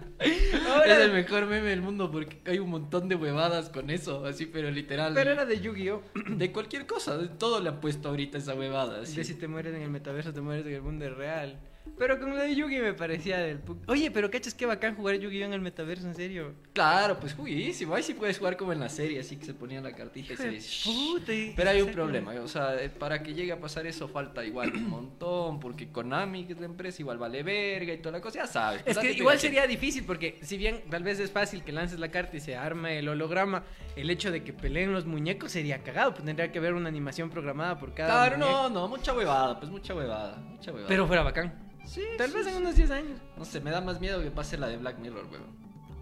Ahora- 0.70 0.86
Es 0.86 0.98
el 1.04 1.12
mejor 1.12 1.44
meme 1.46 1.68
del 1.68 1.82
mundo 1.82 2.10
porque 2.10 2.40
hay 2.50 2.58
un 2.58 2.70
montón 2.70 3.08
de 3.08 3.16
huevadas 3.16 3.68
con 3.68 3.90
eso, 3.90 4.24
así, 4.24 4.46
pero 4.46 4.70
literal. 4.70 5.12
Pero 5.12 5.30
era 5.32 5.44
de 5.44 5.60
Yu-Gi-Oh! 5.60 6.02
De 6.38 6.50
cualquier 6.52 6.86
cosa, 6.86 7.18
de 7.18 7.28
todo 7.28 7.60
le 7.60 7.68
han 7.68 7.80
puesto 7.80 8.08
ahorita 8.08 8.38
esa 8.38 8.54
huevada. 8.54 9.02
así. 9.02 9.16
De 9.16 9.24
si 9.24 9.34
te 9.34 9.46
mueres 9.46 9.74
en 9.74 9.82
el 9.82 9.90
metaverso, 9.90 10.32
te 10.32 10.40
mueres 10.40 10.64
en 10.66 10.72
el 10.72 10.82
mundo 10.82 11.08
real. 11.14 11.60
Pero 11.98 12.18
con 12.18 12.30
lo 12.30 12.36
de 12.36 12.54
Yu-Gi 12.54 12.78
me 12.78 12.94
parecía 12.94 13.38
del... 13.38 13.60
Oye, 13.86 14.10
pero 14.10 14.30
cachas 14.30 14.54
qué 14.54 14.66
bacán 14.66 14.96
jugar 14.96 15.16
Yu-Gi-Oh 15.16 15.44
en 15.46 15.52
el 15.52 15.60
metaverso, 15.60 16.06
en 16.06 16.14
serio. 16.14 16.54
Claro, 16.72 17.18
pues 17.20 17.34
juguísimo. 17.34 17.94
Ahí 17.94 18.02
sí 18.02 18.14
puedes 18.14 18.38
jugar 18.38 18.56
como 18.56 18.72
en 18.72 18.80
la 18.80 18.88
serie, 18.88 19.20
así 19.20 19.36
que 19.36 19.44
se 19.44 19.52
ponía 19.54 19.80
la 19.80 19.92
cartita 19.94 20.32
y 20.32 20.60
se. 20.60 20.88
puta, 20.90 21.32
y- 21.32 21.52
Pero 21.54 21.70
hay 21.70 21.82
un 21.82 21.90
problema, 21.92 22.32
o 22.40 22.48
sea, 22.48 22.80
eh, 22.82 22.88
para 22.88 23.22
que 23.22 23.34
llegue 23.34 23.52
a 23.52 23.60
pasar 23.60 23.86
eso 23.86 24.08
falta 24.08 24.44
igual 24.44 24.72
un 24.74 24.88
montón, 24.88 25.60
porque 25.60 25.90
Konami, 25.90 26.44
que 26.46 26.54
es 26.54 26.60
la 26.60 26.66
empresa, 26.66 27.02
igual 27.02 27.18
vale 27.18 27.42
verga 27.42 27.92
y 27.92 27.98
toda 27.98 28.12
la 28.12 28.20
cosa, 28.20 28.40
ya 28.40 28.46
sabes. 28.46 28.82
Es 28.86 28.96
date 28.96 29.08
que 29.08 29.18
igual 29.18 29.38
sería 29.38 29.66
difícil 29.66 30.04
porque 30.04 30.38
si 30.42 30.56
bien 30.56 30.82
tal 30.90 31.02
vez 31.02 31.20
es 31.20 31.30
fácil 31.30 31.62
que 31.62 31.72
lances 31.72 31.98
la 31.98 32.10
carta 32.10 32.36
y 32.36 32.40
se 32.40 32.56
arma 32.56 32.92
el 32.92 33.08
holograma, 33.08 33.64
el 33.96 34.08
hecho 34.10 34.30
de 34.30 34.42
que 34.42 34.52
peleen 34.52 34.92
los 34.92 35.04
muñecos 35.06 35.52
sería 35.52 35.82
cagado, 35.82 36.12
pues 36.14 36.24
tendría 36.24 36.50
que 36.50 36.58
haber 36.58 36.72
una 36.74 36.88
animación 36.88 37.28
programada 37.28 37.78
por 37.78 37.92
cada 37.94 38.08
Claro, 38.28 38.38
muñeco. 38.38 38.62
no, 38.62 38.70
no, 38.70 38.88
mucha 38.88 39.12
huevada, 39.14 39.58
pues 39.58 39.70
mucha 39.70 39.94
huevada, 39.94 40.36
mucha 40.38 40.70
huevada. 40.70 40.88
Pero 40.88 41.06
fuera 41.06 41.22
bacán. 41.22 41.70
Sí, 41.84 42.02
Tal 42.18 42.28
sí, 42.30 42.34
vez 42.36 42.46
en 42.46 42.56
unos 42.56 42.76
10 42.76 42.90
años. 42.90 43.20
No 43.36 43.44
sé, 43.44 43.60
me 43.60 43.70
da 43.70 43.80
más 43.80 44.00
miedo 44.00 44.22
que 44.22 44.30
pase 44.30 44.56
la 44.58 44.68
de 44.68 44.76
Black 44.76 44.98
Mirror, 44.98 45.26
weón. 45.30 45.56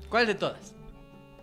¿Cuál 0.09 0.27
de 0.27 0.35
todas? 0.35 0.75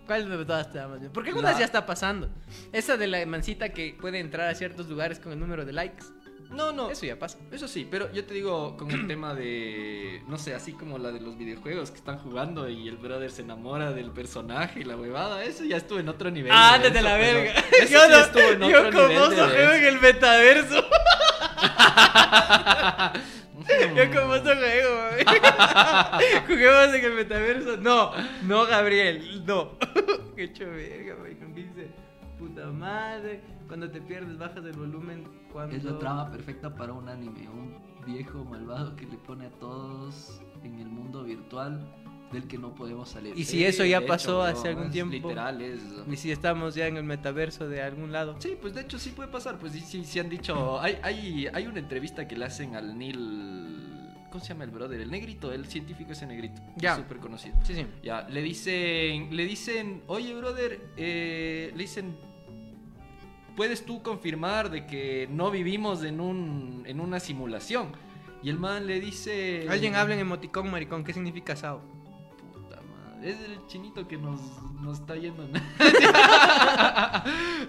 ¿Cuál 0.06 0.30
de 0.30 0.46
todas 0.46 0.72
te 0.72 0.78
da 0.78 0.88
más 0.88 1.00
miedo? 1.00 1.12
Porque 1.14 1.30
algunas 1.30 1.58
ya 1.60 1.66
está 1.66 1.86
pasando. 1.86 2.30
Esa 2.72 2.98
de 2.98 3.08
la 3.08 3.26
mancita 3.26 3.70
que 3.70 3.98
puede 4.00 4.20
entrar 4.20 4.48
a 4.50 4.56
ciertos 4.56 4.88
lugares 4.88 5.20
con 5.20 5.32
el 5.34 5.40
número 5.40 5.66
de 5.66 5.74
likes. 5.74 6.06
No, 6.50 6.72
no, 6.72 6.90
Eso 6.90 7.06
ya 7.06 7.20
pasa. 7.20 7.38
Eso 7.52 7.68
sí, 7.68 7.86
pero 7.92 8.10
yo 8.14 8.24
te 8.26 8.34
digo 8.34 8.78
con 8.78 8.90
el 8.90 9.06
tema 9.08 9.34
de, 9.36 10.24
no 10.28 10.38
sé, 10.38 10.54
así 10.56 10.72
como 10.72 10.98
la 10.98 11.12
de 11.12 11.20
los 11.20 11.38
videojuegos 11.38 11.92
que 11.92 11.98
están 11.98 12.20
jugando 12.20 12.70
y 12.70 12.88
el 12.88 12.96
brother 12.96 13.30
se 13.32 13.42
enamora 13.42 13.92
del 13.92 14.12
personaje 14.12 14.80
y 14.80 14.84
la 14.86 14.96
huevada, 14.96 15.44
eso 15.44 15.66
ya 15.66 15.76
estuvo 15.76 16.00
en 16.00 16.08
otro 16.08 16.32
nivel. 16.32 16.52
Ah, 16.56 16.78
de 16.78 16.86
desde 16.90 17.02
la 17.02 17.18
verga. 17.18 17.52
Eso 17.82 17.92
Yo 17.92 18.02
sí 18.02 18.10
no- 18.10 18.18
estuvo 18.20 18.42
en 18.50 18.64
otro 18.64 19.08
nivel 19.10 19.74
en 19.74 19.86
el 19.86 20.00
metaverso. 20.00 20.86
Yo 23.96 24.10
como 24.14 24.34
oso 24.34 24.44
juego. 24.56 25.10
Juguemos 26.48 26.96
en 26.96 27.06
el 27.06 27.14
metaverso. 27.14 27.78
No, 27.78 28.12
no, 28.44 28.66
Gabriel, 28.66 29.44
no. 29.46 29.72
Qué 30.36 30.48
verga, 30.66 31.16
güey. 31.16 31.36
Con 31.36 31.54
que 31.54 31.62
dice, 31.64 31.92
puta 32.38 32.68
madre. 32.68 33.42
Cuando 33.68 33.90
te 33.90 34.02
pierdes, 34.02 34.38
bajas 34.38 34.64
el 34.64 34.74
volumen. 34.74 35.28
Cuando... 35.52 35.76
Es 35.76 35.84
la 35.84 35.98
trama 36.00 36.32
perfecta 36.32 36.74
para 36.74 36.94
un 36.94 37.10
anime, 37.10 37.50
un 37.50 37.76
viejo 38.06 38.46
malvado 38.46 38.96
que 38.96 39.06
le 39.06 39.18
pone 39.18 39.48
a 39.48 39.52
todos 39.52 40.42
en 40.64 40.80
el 40.80 40.88
mundo 40.88 41.24
virtual 41.24 41.86
del 42.32 42.48
que 42.48 42.58
no 42.58 42.76
podemos 42.76 43.10
salir. 43.10 43.38
Y 43.38 43.46
si 43.46 43.64
eso 43.64 43.86
ya 43.86 44.02
de 44.02 44.08
pasó 44.08 44.48
hecho, 44.48 44.58
hace 44.58 44.70
algún 44.70 44.88
es 44.88 44.92
tiempo. 44.92 45.14
Literal, 45.14 45.62
es... 45.62 45.82
Y 46.10 46.18
si 46.18 46.32
estamos 46.32 46.76
ya 46.76 46.88
en 46.88 46.98
el 46.98 47.04
metaverso 47.04 47.68
de 47.68 47.82
algún 47.82 48.12
lado. 48.12 48.36
Sí, 48.40 48.58
pues 48.60 48.74
de 48.74 48.82
hecho 48.82 49.00
sí 49.00 49.12
puede 49.12 49.30
pasar. 49.30 49.58
Pues 49.60 49.74
sí, 49.74 49.80
sí, 49.80 50.04
sí 50.04 50.20
han 50.20 50.30
dicho. 50.30 50.80
Hay, 50.80 50.98
hay, 51.04 51.48
hay 51.54 51.68
una 51.68 51.80
entrevista 51.80 52.28
que 52.28 52.36
le 52.36 52.46
hacen 52.46 52.76
al 52.76 52.98
Neil. 52.98 53.84
¿Cómo 54.30 54.44
se 54.44 54.50
llama 54.50 54.66
el 54.66 54.72
brother? 54.72 55.00
El 55.00 55.10
negrito, 55.10 55.54
el 55.54 55.66
científico 55.68 56.12
ese 56.12 56.28
negrito. 56.28 56.62
Ya. 56.76 56.98
Súper 56.98 57.18
conocido. 57.18 57.56
Sí, 57.64 57.74
sí. 57.74 57.86
Ya, 58.04 58.28
le 58.28 58.42
dicen, 58.42 59.36
le 59.36 59.46
dicen, 59.46 60.04
oye 60.08 60.36
brother, 60.36 60.82
eh, 60.98 61.72
le 61.74 61.82
dicen, 61.82 62.18
¿puedes 63.56 63.86
tú 63.86 64.04
confirmar 64.04 64.70
de 64.70 64.86
que 64.86 65.30
no 65.32 65.50
vivimos 65.50 66.04
en, 66.04 66.20
un, 66.20 66.84
en 66.86 67.00
una 67.00 67.22
simulación? 67.22 67.94
Y 68.44 68.50
el 68.50 68.60
man 68.60 68.86
le 68.86 69.00
dice... 69.00 69.66
Alguien 69.70 69.96
habla 69.96 70.14
en 70.14 70.20
emoticón, 70.20 70.70
maricón. 70.70 71.04
¿Qué 71.04 71.14
significa 71.14 71.56
Sao? 71.56 71.82
Es 73.24 73.40
el 73.42 73.66
chinito 73.68 74.08
que 74.08 74.18
nos, 74.18 74.40
nos 74.82 75.00
está 75.00 75.16
yendo. 75.16 75.44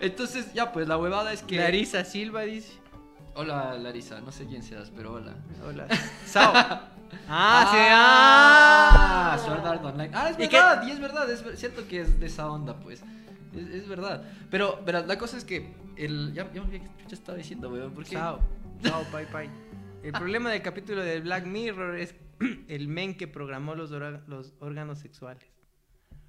Entonces, 0.01 0.53
ya, 0.53 0.73
pues 0.73 0.87
la 0.87 0.99
huevada 0.99 1.33
es 1.33 1.43
que... 1.43 1.57
Larisa 1.57 2.05
Silva 2.05 2.43
dice. 2.43 2.75
Hola 3.35 3.75
Larisa, 3.79 4.21
no 4.21 4.33
sé 4.33 4.47
quién 4.47 4.63
seas, 4.63 4.91
pero 4.95 5.15
hola. 5.15 5.35
Hola. 5.67 5.87
Sao. 6.27 6.53
Ah, 7.29 7.69
sí. 7.71 7.79
Ah, 7.81 9.33
Ah, 9.33 9.39
Sword 9.39 9.67
Art 9.67 9.85
Online. 9.85 10.11
Ah, 10.13 10.31
es 10.31 10.37
verdad, 10.37 10.83
y 10.87 10.91
es 10.91 11.01
verdad, 11.01 11.31
es 11.31 11.45
cierto 11.59 11.87
que 11.87 12.01
es 12.01 12.19
de 12.19 12.27
esa 12.27 12.51
onda, 12.51 12.79
pues. 12.81 13.03
Es, 13.55 13.69
es 13.69 13.89
verdad. 13.89 14.25
Pero, 14.51 14.81
verás, 14.85 15.07
la 15.07 15.19
cosa 15.19 15.37
es 15.37 15.45
que 15.45 15.73
el. 15.97 16.33
Ya, 16.35 16.53
ya 16.53 16.63
chucha 17.03 17.15
estaba 17.15 17.39
diciendo, 17.39 17.71
weón. 17.71 17.93
Porque. 17.93 18.11
Sao. 18.11 18.41
Sao, 18.83 19.05
bye, 19.13 19.27
bye. 19.27 19.51
El 20.03 20.13
problema 20.23 20.51
del 20.51 20.63
capítulo 20.63 21.03
de 21.03 21.21
Black 21.21 21.47
Mirror 21.47 21.97
es 21.97 22.15
el 22.69 22.89
men 22.89 23.17
que 23.17 23.27
programó 23.29 23.75
los, 23.75 23.91
los 23.91 24.55
órganos 24.61 24.99
sexuales. 24.99 25.45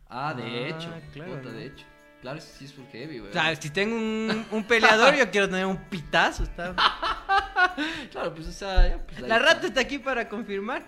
Ah, 0.08 0.34
de 0.34 0.43
Ah, 0.43 0.67
hecho. 0.69 0.93
claro, 1.13 1.32
puta, 1.36 1.43
¿no? 1.50 1.52
de 1.52 1.65
hecho. 1.67 1.86
Claro, 2.22 2.41
sí 2.41 2.65
es 2.65 2.74
full 2.74 2.86
heavy, 2.91 3.19
weón. 3.22 3.30
O 3.30 3.34
sea, 3.34 3.56
si 3.56 3.69
tengo 3.69 3.95
un, 3.95 4.45
un 4.52 4.63
peleador, 4.65 5.15
yo 5.15 5.30
quiero 5.32 5.48
tener 5.48 5.65
un 5.65 5.78
pitazo. 5.89 6.43
Está... 6.43 6.76
Claro, 8.12 8.34
pues, 8.34 8.48
o 8.48 8.52
sea. 8.52 8.89
ya, 8.89 9.06
pues, 9.06 9.22
La 9.22 9.38
rata 9.39 9.67
está 9.67 9.82
aquí 9.82 10.00
para 10.00 10.28
confirmar. 10.28 10.84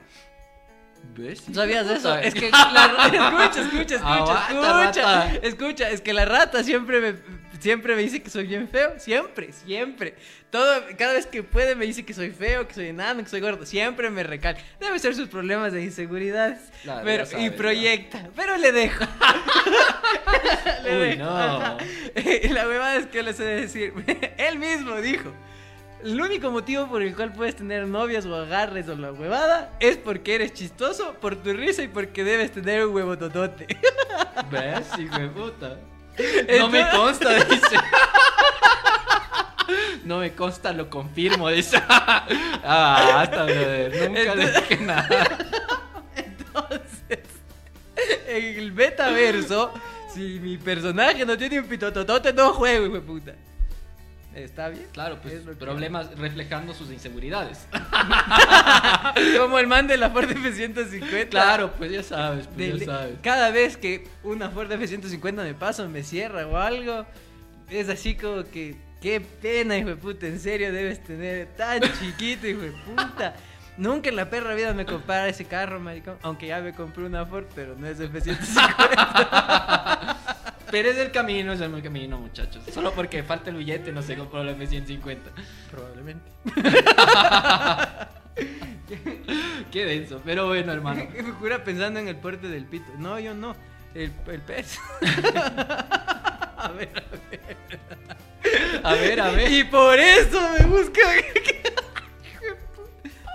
¿Ves? 1.16 1.44
¿Sabías 1.54 1.90
eso? 1.90 2.16
Es 2.18 2.34
que 2.34 2.50
la 2.74 2.88
rata. 2.88 3.06
Escucha, 3.08 3.62
escucha, 3.62 3.96
escucha. 3.96 4.48
Aguanta, 4.48 4.84
escucha, 4.84 5.02
rata. 5.04 5.48
escucha. 5.48 5.90
Es 5.90 6.02
que 6.02 6.14
la 6.14 6.26
rata 6.26 6.64
siempre 6.64 7.00
me, 7.02 7.20
siempre 7.62 7.96
me 7.96 8.02
dice 8.02 8.22
que 8.22 8.30
soy 8.30 8.46
bien 8.48 8.68
feo. 8.68 8.96
Siempre, 8.98 9.54
siempre. 9.54 10.16
Todo, 10.50 10.82
cada 10.98 11.14
vez 11.14 11.26
que 11.28 11.44
puede 11.44 11.76
me 11.76 11.86
dice 11.86 12.04
que 12.04 12.14
soy 12.14 12.32
feo, 12.32 12.68
que 12.68 12.74
soy 12.74 12.88
enano, 12.88 13.24
que 13.24 13.30
soy 13.30 13.40
gordo. 13.40 13.66
Siempre 13.66 14.10
me 14.10 14.24
recalca. 14.24 14.62
Debe 14.80 15.00
ser 15.00 15.16
sus 15.16 15.30
problemas 15.30 15.72
de 15.72 15.82
inseguridades. 15.84 16.60
Claro, 16.84 17.02
pero, 17.06 17.26
sabes, 17.26 17.46
y 17.46 17.50
¿no? 17.50 17.56
proyecta. 17.56 18.30
Pero 18.36 18.58
le 18.58 18.72
dejo. 18.74 19.06
le 20.84 20.92
Uy, 21.00 21.08
dejo. 21.18 21.24
no. 21.24 21.78
La 22.54 22.68
huevada 22.68 22.96
es 22.98 23.06
que 23.08 23.24
le 23.24 23.34
sé 23.34 23.44
decir. 23.46 23.94
Él 24.38 24.60
mismo 24.60 24.96
dijo. 24.98 25.32
el 26.04 26.20
único 26.20 26.52
motivo 26.52 26.88
por 26.88 27.02
el 27.02 27.16
cual 27.16 27.32
puedes 27.32 27.56
tener 27.56 27.88
novias 27.88 28.26
o 28.26 28.36
agarres 28.36 28.88
o 28.90 28.96
la 28.96 29.12
huevada 29.14 29.72
es 29.80 29.98
porque 29.98 30.36
eres 30.36 30.54
chistoso, 30.54 31.14
por 31.22 31.36
tu 31.36 31.54
risa 31.54 31.84
y 31.84 31.88
porque 31.88 32.24
debes 32.24 32.52
tener 32.52 32.86
un 32.86 32.94
huevo 32.96 33.18
totote. 33.18 33.68
¿Ves, 34.52 34.88
hijo 35.00 35.20
de 35.20 35.28
puta? 35.30 35.78
No 36.60 36.70
me 36.70 36.90
consta, 36.90 37.34
dice. 37.46 37.78
No 40.04 40.20
me 40.20 40.34
consta, 40.34 40.74
lo 40.74 40.90
confirmo, 40.90 41.50
dice. 41.50 41.82
Ah, 41.88 43.22
hasta, 43.22 43.46
brother. 43.46 44.10
Nunca 44.10 44.36
le 44.36 44.52
dije 44.52 44.78
nada. 44.78 45.38
Entonces, 46.16 47.20
en 48.28 48.60
el 48.60 48.72
betaverso, 48.72 49.74
si 50.14 50.40
mi 50.40 50.58
personaje 50.58 51.26
no 51.26 51.38
tiene 51.38 51.60
un 51.60 51.68
pitototote, 51.68 52.34
no 52.34 52.54
juego, 52.54 52.86
hijo 52.86 52.96
de 52.96 53.02
puta. 53.02 53.34
¿Está 54.36 54.70
bien? 54.70 54.88
Claro, 54.94 55.20
pues 55.22 55.34
que- 55.42 55.52
problemas 55.54 56.10
reflejando 56.18 56.74
sus 56.74 56.90
inseguridades. 56.92 57.68
Como 59.38 59.60
el 59.60 59.68
man 59.68 59.88
de 59.88 59.98
la 59.98 60.10
Ford 60.10 60.30
F-150. 60.32 61.30
Claro, 61.30 61.74
pues 61.74 61.92
ya 61.92 62.02
sabes, 62.04 62.48
pues 62.48 62.58
De- 62.58 62.80
ya 62.80 62.86
sabes. 62.86 63.16
Cada 63.22 63.52
vez 63.52 63.76
que 63.78 64.08
una 64.24 64.50
Ford 64.50 64.72
F-150 64.72 65.34
me 65.44 65.54
pasa, 65.54 65.86
me 65.88 66.04
cierra 66.04 66.48
o 66.48 66.58
algo, 66.58 67.06
es 67.70 67.90
así 67.90 68.16
como 68.16 68.44
que, 68.46 68.78
qué 69.02 69.20
pena, 69.20 69.78
hijo 69.78 69.90
de 69.90 69.96
puta, 69.98 70.28
en 70.28 70.40
serio 70.40 70.72
debes 70.72 71.04
tener 71.04 71.48
tan 71.58 71.82
chiquito, 72.00 72.48
hijo 72.48 72.62
de 72.62 72.72
puta. 72.72 73.34
Nunca 73.78 74.10
en 74.10 74.16
la 74.18 74.30
perra 74.30 74.54
vida 74.54 74.74
me 74.74 74.86
comprara 74.86 75.28
ese 75.30 75.46
carro, 75.46 75.80
maricón. 75.80 76.18
Aunque 76.24 76.48
ya 76.48 76.60
me 76.60 76.74
compré 76.74 77.04
una 77.06 77.26
Ford, 77.26 77.46
pero 77.56 77.74
no 77.76 77.88
es 77.88 78.00
F-150. 78.00 78.40
Pero 80.72 80.90
es 80.90 80.98
el 80.98 81.12
camino, 81.12 81.52
es 81.54 81.62
el 81.62 81.84
camino, 81.84 82.18
muchachos. 82.18 82.64
Solo 82.74 82.94
porque 82.94 83.24
falta 83.24 83.50
el 83.50 83.58
billete 83.58 83.92
no 83.92 84.02
se 84.02 84.16
compró 84.16 84.44
la 84.44 84.52
F-150. 84.54 85.18
Probablemente. 85.70 86.32
Qué 89.72 89.86
denso, 89.86 90.22
pero 90.24 90.48
bueno, 90.48 90.72
hermano. 90.72 91.06
Me 91.14 91.32
jura 91.32 91.64
pensando 91.64 92.00
en 92.00 92.08
el 92.08 92.16
puerto 92.16 92.48
del 92.48 92.66
pito. 92.66 92.92
No, 92.98 93.20
yo 93.20 93.34
no. 93.34 93.56
El, 93.94 94.14
el 94.28 94.42
pez. 94.42 94.80
a 95.02 96.72
ver, 96.76 96.90
a 96.96 97.04
ver. 97.30 97.68
A 98.84 98.94
ver, 98.94 99.20
a 99.20 99.32
ver. 99.32 99.52
Y 99.52 99.64
por 99.66 100.00
eso 100.00 100.40
me 100.58 100.66
busca. 100.66 101.02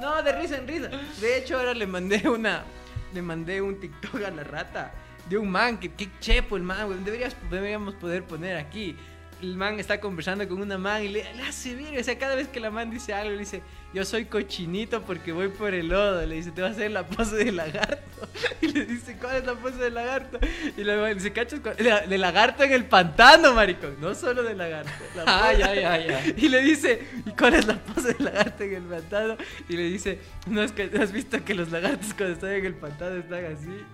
no, 0.00 0.22
de 0.22 0.32
risa 0.32 0.56
en 0.56 0.66
risa. 0.66 0.88
De 1.20 1.38
hecho, 1.38 1.58
ahora 1.58 1.74
le 1.74 1.86
mandé 1.86 2.26
una. 2.28 2.64
Le 3.12 3.22
mandé 3.22 3.60
un 3.60 3.78
TikTok 3.78 4.22
a 4.24 4.30
la 4.30 4.44
rata 4.44 4.92
de 5.28 5.38
un 5.38 5.50
man. 5.50 5.78
Que, 5.78 5.92
que 5.92 6.08
chepo 6.20 6.56
el 6.56 6.62
man, 6.62 6.86
güey. 6.86 6.98
Deberías, 7.04 7.36
deberíamos 7.50 7.94
poder 7.94 8.24
poner 8.24 8.56
aquí. 8.56 8.96
El 9.42 9.54
man 9.54 9.78
está 9.78 10.00
conversando 10.00 10.48
con 10.48 10.62
una 10.62 10.78
man 10.78 11.02
y 11.04 11.08
le, 11.08 11.34
le 11.34 11.42
hace 11.42 11.74
bien. 11.74 11.98
O 11.98 12.02
sea, 12.02 12.18
cada 12.18 12.34
vez 12.34 12.48
que 12.48 12.58
la 12.58 12.70
man 12.70 12.90
dice 12.90 13.12
algo, 13.12 13.32
le 13.32 13.38
dice: 13.38 13.60
Yo 13.92 14.02
soy 14.06 14.24
cochinito 14.24 15.02
porque 15.02 15.30
voy 15.30 15.48
por 15.48 15.74
el 15.74 15.88
lodo. 15.88 16.24
Le 16.24 16.36
dice: 16.36 16.52
Te 16.52 16.62
va 16.62 16.68
a 16.68 16.70
hacer 16.70 16.90
la 16.90 17.06
pose 17.06 17.36
de 17.36 17.52
lagarto. 17.52 18.02
Y 18.62 18.68
le 18.68 18.86
dice: 18.86 19.18
¿Cuál 19.20 19.36
es 19.36 19.46
la 19.46 19.52
pose 19.54 19.76
de 19.76 19.90
lagarto? 19.90 20.38
Y 20.74 20.84
la 20.84 20.96
man 20.96 21.12
dice: 21.12 21.32
¿Cachas? 21.32 21.62
De, 21.62 22.06
de 22.08 22.18
lagarto 22.18 22.62
en 22.62 22.72
el 22.72 22.86
pantano, 22.86 23.52
maricón. 23.52 23.96
No 24.00 24.14
solo 24.14 24.42
de 24.42 24.54
lagarto. 24.54 24.90
La 25.14 25.24
Ay, 25.48 25.60
ay, 25.60 25.78
ay, 25.80 26.08
ay. 26.08 26.34
y 26.38 26.48
le 26.48 26.62
dice, 26.62 27.02
¿y 27.26 27.30
cuál 27.32 27.54
es 27.54 27.66
la 27.66 27.78
pose 27.78 28.14
del 28.14 28.24
lagarto 28.24 28.64
en 28.64 28.74
el 28.74 28.82
pantano? 28.84 29.36
Y 29.68 29.76
le 29.76 29.82
dice, 29.82 30.18
¿no 30.46 30.62
has, 30.62 30.72
¿no 30.74 31.02
has 31.02 31.12
visto 31.12 31.44
que 31.44 31.54
los 31.54 31.70
lagartos 31.70 32.14
cuando 32.14 32.34
están 32.34 32.52
en 32.52 32.64
el 32.64 32.74
pantano 32.74 33.16
están 33.16 33.44
así? 33.44 33.84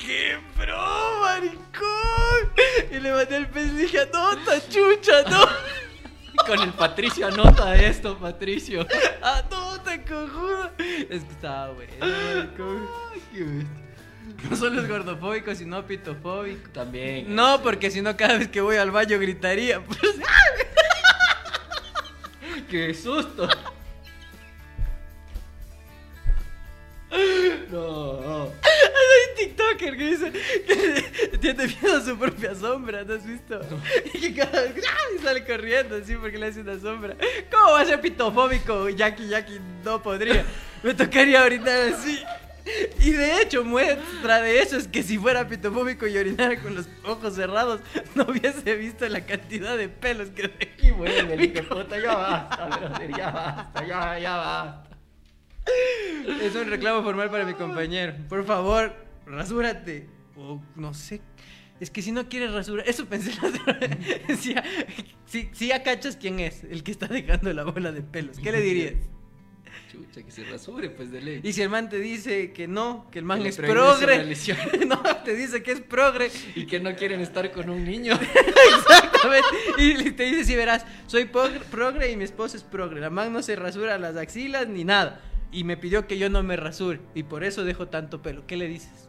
¡Qué 0.00 0.38
pro, 0.56 1.20
maricón! 1.20 2.52
Y 2.90 3.00
le 3.00 3.12
mandé 3.12 3.36
el 3.36 3.48
pez 3.48 3.66
y 3.66 3.76
dije, 3.76 4.00
¡Anota, 4.00 4.66
chucha, 4.68 5.22
no! 5.28 5.46
Con 6.46 6.60
el 6.60 6.72
Patricio, 6.72 7.26
anota 7.26 7.76
esto, 7.76 8.18
Patricio. 8.18 8.86
¡Anota, 9.22 10.02
cojudo! 10.02 10.70
Es 10.78 11.24
que 11.24 11.32
estaba 11.32 11.72
bueno, 11.72 11.92
maricón. 12.00 12.88
No 14.48 14.56
solo 14.56 14.80
es 14.80 14.88
gordofóbico, 14.88 15.54
sino 15.54 15.84
pitofóbico. 15.84 16.70
También. 16.70 17.34
No, 17.34 17.60
porque 17.62 17.90
si 17.90 18.00
no 18.00 18.16
cada 18.16 18.38
vez 18.38 18.48
que 18.48 18.60
voy 18.60 18.76
al 18.76 18.90
baño 18.90 19.18
gritaría. 19.18 19.82
¡Qué 22.70 22.94
susto! 22.94 23.48
No, 27.70 28.20
no. 28.20 28.42
Hay 28.62 29.30
un 29.30 29.36
TikToker 29.36 29.96
que 29.96 30.06
dice 30.06 30.32
que 31.30 31.38
tiene 31.38 31.66
miedo 31.66 31.96
a 31.96 32.00
su 32.00 32.18
propia 32.18 32.54
sombra, 32.54 33.04
¿no 33.04 33.14
has 33.14 33.26
visto? 33.26 33.60
Y 34.14 34.20
que 34.20 34.34
cada 34.34 34.62
vez 34.62 34.84
¡ah! 34.88 35.14
y 35.16 35.22
sale 35.22 35.44
corriendo 35.44 35.96
así 35.96 36.14
porque 36.16 36.38
le 36.38 36.46
hace 36.46 36.60
una 36.60 36.78
sombra. 36.78 37.16
¿Cómo 37.50 37.72
va 37.72 37.80
a 37.80 37.86
ser 37.86 38.00
pitofóbico? 38.00 38.88
Jackie, 38.88 39.28
Jackie 39.28 39.60
no 39.84 40.02
podría. 40.02 40.44
Me 40.82 40.94
tocaría 40.94 41.44
orinar 41.44 41.92
así. 41.92 42.22
Y 43.00 43.12
de 43.12 43.42
hecho, 43.42 43.64
muestra 43.64 44.40
de 44.40 44.60
eso 44.60 44.76
es 44.76 44.86
que 44.86 45.02
si 45.02 45.18
fuera 45.18 45.48
pitofóbico 45.48 46.06
y 46.06 46.16
orinara 46.16 46.60
con 46.60 46.74
los 46.74 46.88
ojos 47.04 47.34
cerrados, 47.34 47.80
no 48.14 48.24
hubiese 48.24 48.74
visto 48.76 49.08
la 49.08 49.24
cantidad 49.24 49.76
de 49.76 49.88
pelos 49.88 50.28
que 50.30 50.42
dejé. 50.42 50.88
Y 50.88 50.90
vuelve, 50.90 51.34
el 51.34 51.44
hijo 51.44 51.68
puta, 51.68 51.98
ya 51.98 52.14
basta, 52.14 52.68
ya 53.16 53.30
basta, 53.30 53.86
ya, 53.86 54.18
ya 54.18 54.36
basta. 54.36 54.90
Es 56.42 56.54
un 56.54 56.68
reclamo 56.68 57.02
formal 57.02 57.30
para 57.30 57.44
mi 57.44 57.54
compañero. 57.54 58.14
Por 58.28 58.44
favor, 58.44 58.94
rasúrate. 59.26 60.08
O 60.36 60.60
no 60.76 60.94
sé. 60.94 61.20
Es 61.80 61.90
que 61.90 62.02
si 62.02 62.12
no 62.12 62.28
quieres 62.28 62.52
rasurar. 62.52 62.88
Eso 62.88 63.06
pensé 63.06 63.32
la 63.40 63.48
otra 63.48 63.72
vez. 63.74 63.90
Si, 65.26 65.48
si 65.52 65.68
ya 65.68 65.84
cachas 65.84 66.16
quién 66.16 66.40
es 66.40 66.64
el 66.64 66.82
que 66.82 66.90
está 66.90 67.06
dejando 67.06 67.52
la 67.52 67.62
bola 67.62 67.92
de 67.92 68.02
pelos, 68.02 68.40
¿qué 68.40 68.50
le 68.50 68.60
dirías? 68.60 68.94
Chucha, 69.90 70.22
que 70.24 70.30
se 70.32 70.42
rasure, 70.42 70.90
pues 70.90 71.12
de 71.12 71.20
ley. 71.20 71.40
Y 71.44 71.52
si 71.52 71.62
el 71.62 71.68
man 71.68 71.88
te 71.88 72.00
dice 72.00 72.52
que 72.52 72.66
no, 72.66 73.08
que 73.12 73.20
el 73.20 73.24
man 73.24 73.40
Que 73.42 73.50
es 73.50 73.56
progre. 73.56 74.34
No, 74.86 75.00
te 75.24 75.34
dice 75.36 75.62
que 75.62 75.70
es 75.70 75.80
progre. 75.80 76.30
Y 76.56 76.66
que 76.66 76.80
no 76.80 76.96
quieren 76.96 77.20
estar 77.20 77.50
con 77.52 77.70
un 77.70 77.84
niño. 77.84 78.14
Exactamente. 78.78 79.48
Y 79.78 80.10
te 80.10 80.24
dice, 80.24 80.44
sí, 80.44 80.56
verás, 80.56 80.84
soy 81.06 81.26
progre, 81.26 81.60
progre 81.60 82.10
y 82.10 82.16
mi 82.16 82.24
esposa 82.24 82.56
es 82.56 82.64
progre. 82.64 83.00
La 83.00 83.10
man 83.10 83.32
no 83.32 83.42
se 83.42 83.54
rasura 83.54 83.98
las 83.98 84.16
axilas 84.16 84.66
ni 84.68 84.84
nada. 84.84 85.20
Y 85.52 85.64
me 85.64 85.76
pidió 85.76 86.06
que 86.06 86.16
yo 86.18 86.30
no 86.30 86.42
me 86.42 86.56
rasure. 86.56 87.00
Y 87.14 87.24
por 87.24 87.42
eso 87.44 87.64
dejo 87.64 87.88
tanto 87.88 88.22
pelo. 88.22 88.46
¿Qué 88.46 88.56
le 88.56 88.68
dices? 88.68 89.08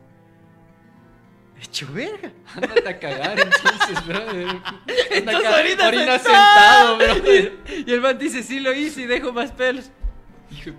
Hecho 1.62 1.88
verga. 1.94 2.32
Ándate 2.56 2.90
a 2.90 3.00
cagar 3.00 3.40
entonces, 3.40 4.08
brother. 4.08 4.48
Acá, 5.38 5.58
ahorita 5.58 5.88
orina 5.88 6.18
sentado. 6.18 6.98
brother. 6.98 7.54
Y 7.86 7.92
el 7.94 8.02
man 8.02 8.18
dice, 8.18 8.42
sí 8.42 8.60
lo 8.60 8.74
hice 8.74 9.02
y 9.02 9.06
dejo 9.06 9.32
más 9.32 9.52
pelos. 9.52 9.92
Hijo. 10.50 10.72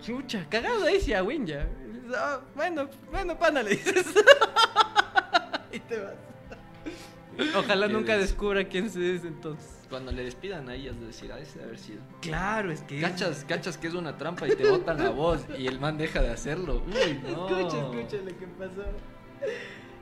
Chucha, 0.00 0.46
cagado 0.48 0.84
ahí, 0.86 1.00
sí, 1.00 1.12
a 1.12 1.22
Win 1.22 1.46
ya. 1.46 1.68
Ah, 2.16 2.40
bueno, 2.54 2.88
bueno, 3.10 3.38
pana, 3.38 3.62
le 3.62 3.70
dices. 3.70 4.06
y 5.72 5.80
te 5.80 5.98
vas. 5.98 6.14
Ojalá 7.56 7.88
nunca 7.88 8.16
des- 8.16 8.28
descubra 8.28 8.64
quién 8.64 8.88
se 8.90 9.16
es 9.16 9.24
entonces. 9.24 9.73
Cuando 9.88 10.12
le 10.12 10.24
despidan 10.24 10.68
ahí, 10.68 10.88
has 10.88 10.98
de 10.98 11.06
decir, 11.06 11.30
a 11.32 11.38
ese 11.38 11.58
de 11.58 11.64
haber 11.64 11.78
sido. 11.78 12.00
Claro, 12.20 12.70
es 12.72 12.82
que. 12.82 13.00
Cachas, 13.00 13.44
cachas 13.46 13.76
que 13.78 13.86
es 13.88 13.94
una 13.94 14.16
trampa 14.16 14.46
y 14.48 14.54
te 14.56 14.68
botan 14.68 14.98
la 15.02 15.10
voz 15.10 15.44
y 15.58 15.66
el 15.66 15.78
man 15.80 15.96
deja 15.98 16.20
de 16.22 16.30
hacerlo. 16.30 16.82
Uy, 16.86 17.20
no. 17.22 17.48
Escucha, 17.48 17.78
escucha 17.80 18.16
lo 18.18 18.38
que 18.38 18.46
pasó. 18.58 18.84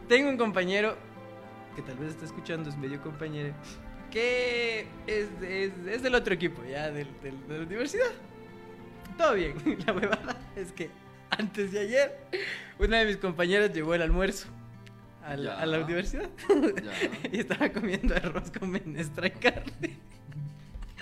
Tengo 0.09 0.29
un 0.29 0.37
compañero 0.37 0.97
que 1.77 1.83
tal 1.83 1.97
vez 1.97 2.11
está 2.11 2.25
escuchando, 2.27 2.69
es 2.69 2.77
medio 2.77 3.01
compañero, 3.01 3.55
que 4.11 4.87
es, 5.07 5.29
es, 5.43 5.73
es 5.87 6.03
del 6.03 6.15
otro 6.15 6.35
equipo, 6.35 6.63
ya, 6.65 6.91
del, 6.91 7.09
del- 7.23 7.49
de 7.49 7.59
la 7.59 7.65
universidad. 7.65 8.11
Todo 9.17 9.35
bien. 9.35 9.55
La 9.87 9.93
huevada 9.93 10.37
es 10.57 10.73
que 10.73 10.91
antes 11.31 11.73
de 11.73 11.81
ayer, 11.81 12.19
una 12.79 12.99
de 12.99 13.07
mis 13.07 13.17
compañeras 13.17 13.73
llevó 13.73 13.95
el 13.95 14.03
almuerzo 14.03 14.49
a 15.25 15.37
la, 15.37 15.43
Ya. 15.57 15.61
a 15.61 15.67
la 15.67 15.79
universidad 15.81 16.29
y 17.33 17.41
estaba 17.41 17.69
comiendo 17.71 18.15
arroz 18.15 18.51
con 18.51 18.71
menestra 18.71 19.27
y 19.27 19.31
carne. 19.31 19.99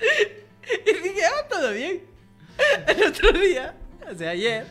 Y 0.87 0.93
dije, 1.03 1.21
ah, 1.27 1.49
todo 1.49 1.73
bien. 1.73 2.03
El 2.87 3.03
otro 3.09 3.33
día, 3.33 3.75
o 4.09 4.15
sea, 4.15 4.31
ayer, 4.31 4.67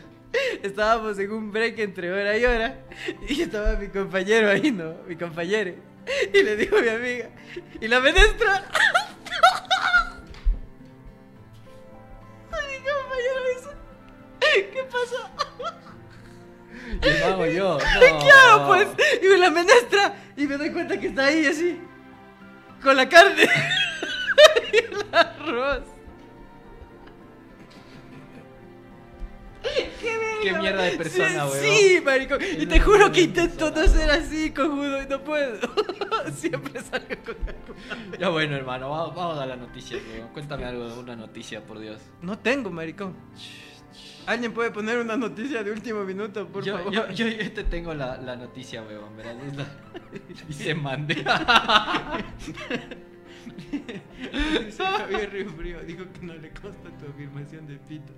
estábamos 0.63 1.19
en 1.19 1.31
un 1.31 1.51
break 1.51 1.77
entre 1.79 2.09
hora 2.11 2.37
y 2.37 2.45
hora 2.45 2.79
y 3.27 3.41
estaba 3.41 3.75
mi 3.75 3.87
compañero 3.89 4.49
ahí, 4.49 4.71
¿no? 4.71 4.93
Mi 5.07 5.15
compañero. 5.17 5.73
Y 6.33 6.41
le 6.43 6.55
dijo 6.55 6.77
a 6.77 6.81
mi 6.81 6.87
amiga, 6.87 7.29
¿y 7.81 7.87
la 7.87 7.99
menestra? 7.99 8.65
Y 12.47 12.71
mi 12.71 12.85
compañero 12.85 13.39
dice, 13.55 13.69
¿qué 14.73 14.83
pasó? 14.83 15.29
Y 17.01 17.07
el 17.07 17.37
man 17.37 17.49
yo. 17.49 17.77
No. 17.99 18.19
Claro, 18.19 18.67
pues, 18.67 18.87
y 19.21 19.37
la 19.37 19.49
menestra, 19.49 20.15
y 20.35 20.47
me 20.47 20.57
doy 20.57 20.71
cuenta 20.71 20.99
que 20.99 21.07
está 21.07 21.25
ahí 21.25 21.45
así, 21.45 21.79
con 22.81 22.95
la 22.95 23.07
carne 23.07 23.43
y 24.73 24.77
el 24.77 25.05
arroz. 25.11 25.83
¡Qué 29.61 29.91
qué 30.41 30.53
mierda 30.53 30.83
de 30.83 30.97
persona, 30.97 31.29
sí, 31.29 31.35
weón. 31.35 31.59
Sí, 31.61 32.01
marico. 32.03 32.35
Y 32.57 32.65
te 32.65 32.79
juro 32.79 33.11
que 33.11 33.21
intento 33.21 33.71
no 33.71 33.87
ser 33.87 34.09
así, 34.09 34.51
cojudo, 34.51 35.03
y 35.03 35.07
no 35.07 35.21
puedo. 35.21 35.59
Siempre 36.33 36.81
salgo 36.81 37.07
con 37.25 37.35
algo. 37.47 38.17
Ya 38.17 38.29
bueno, 38.29 38.55
hermano, 38.55 38.89
vamos, 38.89 39.15
vamos 39.15 39.39
a 39.39 39.45
la 39.45 39.55
noticia, 39.55 39.97
weón. 40.11 40.29
Cuéntame 40.29 40.65
algo 40.65 40.87
de 40.87 40.99
una 40.99 41.15
noticia, 41.15 41.61
por 41.65 41.79
Dios. 41.79 41.99
No 42.21 42.39
tengo, 42.39 42.69
maricón. 42.69 43.15
¿Alguien 44.25 44.53
puede 44.53 44.71
poner 44.71 44.99
una 44.99 45.17
noticia 45.17 45.63
de 45.63 45.71
último 45.71 46.03
minuto, 46.03 46.47
por 46.47 46.63
yo, 46.63 46.77
favor? 46.77 46.93
yo, 46.93 47.09
yo, 47.11 47.27
yo 47.27 47.51
te 47.51 47.63
tengo 47.63 47.93
la, 47.93 48.17
la 48.17 48.35
noticia, 48.35 48.83
weón, 48.83 49.15
¿verdad? 49.17 49.35
La... 49.55 49.65
Y 50.49 50.53
se 50.53 50.75
mande. 50.75 51.15
Dice 54.65 54.83
Javier 54.83 55.31
Río 55.31 55.49
Frío, 55.51 55.79
dijo 55.81 56.03
que 56.13 56.25
no 56.25 56.33
le 56.35 56.49
consta 56.51 56.89
tu 56.97 57.07
afirmación 57.07 57.67
de 57.67 57.77
pito. 57.77 58.13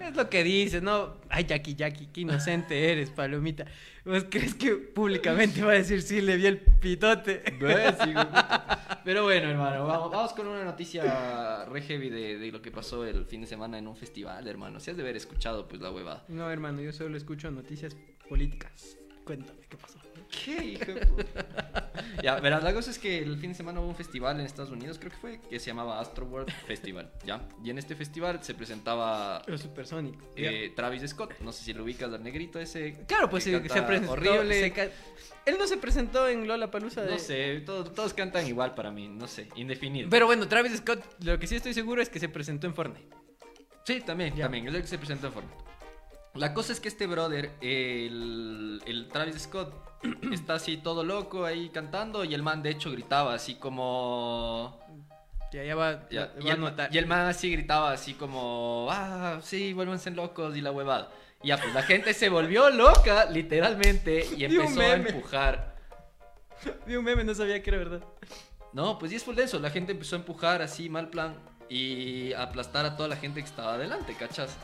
Es 0.00 0.14
lo 0.14 0.28
que 0.28 0.44
dice, 0.44 0.80
¿no? 0.80 1.14
Ay, 1.28 1.44
Jackie, 1.44 1.74
Jackie, 1.74 2.08
qué 2.12 2.20
inocente 2.22 2.92
eres, 2.92 3.10
palomita. 3.10 3.64
¿Vos 4.04 4.26
crees 4.30 4.54
que 4.54 4.72
públicamente 4.76 5.62
va 5.62 5.72
a 5.72 5.74
decir 5.74 6.02
sí, 6.02 6.20
le 6.20 6.36
vi 6.36 6.46
el 6.46 6.58
pitote? 6.58 7.42
Sí, 7.46 7.54
güey. 7.58 7.74
Pero 9.04 9.24
bueno, 9.24 9.50
hermano, 9.50 9.86
vamos, 9.86 10.10
vamos 10.10 10.32
con 10.32 10.46
una 10.46 10.64
noticia 10.64 11.64
re 11.64 11.82
heavy 11.82 12.10
de, 12.10 12.38
de 12.38 12.52
lo 12.52 12.60
que 12.60 12.70
pasó 12.70 13.04
el 13.04 13.24
fin 13.24 13.40
de 13.40 13.46
semana 13.46 13.78
en 13.78 13.88
un 13.88 13.96
festival, 13.96 14.46
hermano. 14.46 14.80
Si 14.80 14.90
has 14.90 14.96
de 14.96 15.02
haber 15.02 15.16
escuchado, 15.16 15.66
pues, 15.66 15.80
la 15.80 15.90
huevada. 15.90 16.24
No, 16.28 16.50
hermano, 16.50 16.80
yo 16.82 16.92
solo 16.92 17.16
escucho 17.16 17.50
noticias 17.50 17.96
políticas. 18.28 18.96
Cuéntame, 19.24 19.60
¿qué 19.68 19.76
pasó? 19.76 19.98
¿Qué, 20.30 20.64
hijo 20.64 20.92
de 20.92 21.06
puta? 21.06 21.85
Ya, 22.22 22.40
verás, 22.40 22.62
la 22.62 22.72
cosa 22.74 22.90
es 22.90 22.98
que 22.98 23.18
el 23.18 23.36
fin 23.38 23.50
de 23.50 23.56
semana 23.56 23.80
hubo 23.80 23.88
un 23.88 23.94
festival 23.96 24.38
en 24.40 24.46
Estados 24.46 24.70
Unidos, 24.70 24.98
creo 24.98 25.10
que 25.12 25.18
fue, 25.18 25.40
que 25.40 25.58
se 25.60 25.66
llamaba 25.66 26.00
Astroworld 26.00 26.50
Festival, 26.66 27.10
¿ya? 27.24 27.46
Y 27.62 27.70
en 27.70 27.78
este 27.78 27.94
festival 27.94 28.42
se 28.42 28.54
presentaba 28.54 29.42
Los 29.46 29.60
supersónicos. 29.62 30.22
eh, 30.36 30.72
Travis 30.74 31.02
Scott, 31.10 31.34
no 31.40 31.52
sé 31.52 31.64
si 31.64 31.72
lo 31.72 31.84
ubicas 31.84 32.12
al 32.12 32.22
negrito 32.22 32.58
ese. 32.58 33.04
Claro, 33.06 33.28
pues 33.30 33.44
que 33.44 33.52
canta 33.52 33.74
se 33.74 33.82
presentó. 33.82 34.12
Horrible. 34.12 34.60
se 34.60 34.72
ca- 34.72 34.88
Él 35.44 35.56
no 35.58 35.66
se 35.66 35.76
presentó 35.76 36.26
en 36.28 36.46
Lola 36.48 36.70
Palusa 36.70 37.02
de. 37.02 37.10
No 37.12 37.18
sé, 37.18 37.60
todos, 37.64 37.92
todos 37.94 38.14
cantan 38.14 38.46
igual 38.46 38.74
para 38.74 38.90
mí, 38.90 39.08
no 39.08 39.26
sé, 39.28 39.48
indefinido. 39.56 40.08
Pero 40.10 40.26
bueno, 40.26 40.48
Travis 40.48 40.76
Scott, 40.78 41.04
lo 41.22 41.38
que 41.38 41.46
sí 41.46 41.56
estoy 41.56 41.74
seguro 41.74 42.02
es 42.02 42.08
que 42.08 42.18
se 42.18 42.28
presentó 42.28 42.66
en 42.66 42.74
Fortnite. 42.74 43.08
Sí, 43.84 44.00
también, 44.00 44.34
Ya. 44.34 44.44
también, 44.44 44.66
es 44.66 44.74
el 44.74 44.80
que 44.82 44.88
se 44.88 44.98
presentó 44.98 45.28
en 45.28 45.32
Fortnite. 45.32 45.64
La 46.36 46.54
cosa 46.54 46.72
es 46.72 46.80
que 46.80 46.88
este 46.88 47.06
brother, 47.06 47.52
el, 47.60 48.82
el 48.86 49.08
Travis 49.08 49.42
Scott, 49.42 49.72
está 50.32 50.54
así 50.54 50.76
todo 50.76 51.04
loco 51.04 51.44
ahí 51.44 51.70
cantando 51.70 52.24
y 52.24 52.34
el 52.34 52.42
man 52.42 52.62
de 52.62 52.70
hecho 52.70 52.90
gritaba 52.90 53.34
así 53.34 53.54
como... 53.56 54.80
Ya, 55.52 55.62
ya 55.62 55.74
va, 55.76 56.08
Ya, 56.10 56.26
va 56.26 56.32
y, 56.40 56.48
a 56.48 56.54
el, 56.54 56.60
notar. 56.60 56.94
y 56.94 56.98
el 56.98 57.06
man 57.06 57.26
así 57.26 57.50
gritaba 57.50 57.92
así 57.92 58.14
como, 58.14 58.88
ah, 58.90 59.38
sí, 59.42 59.72
vuélvanse 59.72 60.10
locos 60.10 60.56
y 60.56 60.60
la 60.60 60.72
huevada. 60.72 61.10
Y 61.42 61.48
ya, 61.48 61.58
pues 61.58 61.72
la 61.72 61.82
gente 61.82 62.12
se 62.14 62.28
volvió 62.28 62.68
loca, 62.70 63.26
literalmente, 63.30 64.26
y 64.36 64.44
empezó 64.46 64.80
a 64.80 64.94
empujar. 64.94 65.76
Vi 66.86 66.96
un 66.96 67.04
meme, 67.04 67.22
no 67.24 67.34
sabía 67.34 67.62
que 67.62 67.70
era 67.70 67.78
verdad. 67.78 68.02
No, 68.72 68.98
pues 68.98 69.12
y 69.12 69.16
es 69.16 69.36
de 69.36 69.42
eso, 69.44 69.58
la 69.60 69.70
gente 69.70 69.92
empezó 69.92 70.16
a 70.16 70.18
empujar 70.18 70.60
así, 70.62 70.88
mal 70.88 71.08
plan, 71.08 71.36
y 71.68 72.32
a 72.32 72.42
aplastar 72.42 72.84
a 72.84 72.96
toda 72.96 73.08
la 73.08 73.16
gente 73.16 73.40
que 73.40 73.46
estaba 73.46 73.74
adelante, 73.74 74.14
¿cachas? 74.18 74.56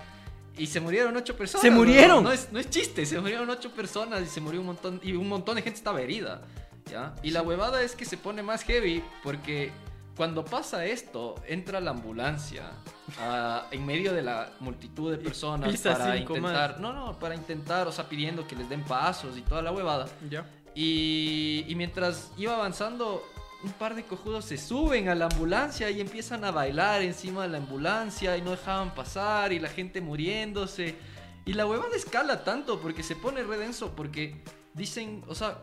Y 0.59 0.67
se 0.67 0.81
murieron 0.81 1.17
ocho 1.17 1.37
personas. 1.37 1.63
¡Se 1.63 1.71
murieron! 1.71 2.23
No 2.25 2.33
es, 2.33 2.53
no 2.53 2.59
es 2.59 2.69
chiste, 2.69 3.07
se 3.07 3.21
murieron 3.21 3.49
ocho 3.49 3.71
personas 3.71 4.23
y 4.23 4.27
se 4.27 4.41
murió 4.41 4.61
un 4.61 4.67
montón, 4.67 5.01
y 5.03 5.13
un 5.13 5.29
montón 5.29 5.57
de 5.57 5.63
gente 5.63 5.79
estaba 5.79 6.01
herida, 6.01 6.43
¿ya? 6.91 7.15
Y 7.23 7.31
la 7.31 7.43
huevada 7.43 7.83
es 7.83 7.97
que 7.97 8.05
se 8.05 8.17
pone 8.17 8.43
más 8.43 8.63
heavy 8.65 9.03
porque 9.23 9.73
cuando 10.17 10.45
pasa 10.45 10.85
esto, 10.85 11.37
entra 11.47 11.81
la 11.81 11.93
ambulancia 11.93 12.71
ah, 13.19 13.67
en 13.71 13.87
medio 13.87 14.13
de 14.13 14.23
la 14.23 14.53
multitud 14.61 15.11
de 15.11 15.19
personas 15.19 15.81
para 15.81 16.17
intentar, 16.17 16.81
no, 16.81 16.93
no, 16.93 17.19
para 17.19 17.35
intentar, 17.35 17.89
o 17.89 17.93
sea, 17.93 18.09
pidiendo 18.09 18.47
que 18.47 18.55
les 18.55 18.69
den 18.69 18.85
pasos 18.85 19.39
y 19.39 19.43
toda 19.43 19.63
la 19.63 19.73
huevada. 19.73 20.07
Ya. 20.29 20.47
Y, 20.75 21.65
y 21.67 21.75
mientras 21.75 22.31
iba 22.37 22.55
avanzando, 22.55 23.23
un 23.65 23.73
par 23.73 23.95
de 23.95 24.05
cojudos 24.05 24.45
se 24.45 24.59
suben 24.59 25.09
a 25.09 25.15
la 25.15 25.27
ambulancia 25.27 25.89
y 25.91 26.01
empiezan 26.01 26.45
a 26.45 26.51
bailar 26.51 27.03
encima 27.03 27.43
de 27.43 27.49
la 27.49 27.59
ambulancia 27.59 28.37
y 28.37 28.43
no 28.43 28.51
dejaban 28.51 28.95
pasar 28.95 29.53
y 29.53 29.59
la 29.59 29.69
gente 29.69 30.01
muriéndose. 30.01 30.97
Y 31.45 31.53
la 31.55 31.67
huevada 31.67 31.95
escala 31.97 32.45
tanto 32.45 32.81
porque 32.81 33.03
se 33.03 33.17
pone 33.17 33.43
redenso 33.43 33.95
porque 33.95 34.43
dicen, 34.75 35.25
o 35.29 35.35
sea, 35.35 35.63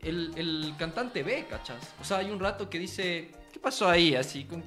el, 0.00 0.32
el 0.36 0.74
cantante 0.78 1.22
ve, 1.22 1.46
¿cachas? 1.48 1.94
O 2.00 2.04
sea, 2.04 2.18
hay 2.18 2.30
un 2.30 2.38
rato 2.38 2.68
que 2.68 2.78
dice, 2.78 3.32
¿qué 3.52 3.58
pasó 3.58 3.88
ahí? 3.88 4.14
Así, 4.14 4.44
con. 4.44 4.64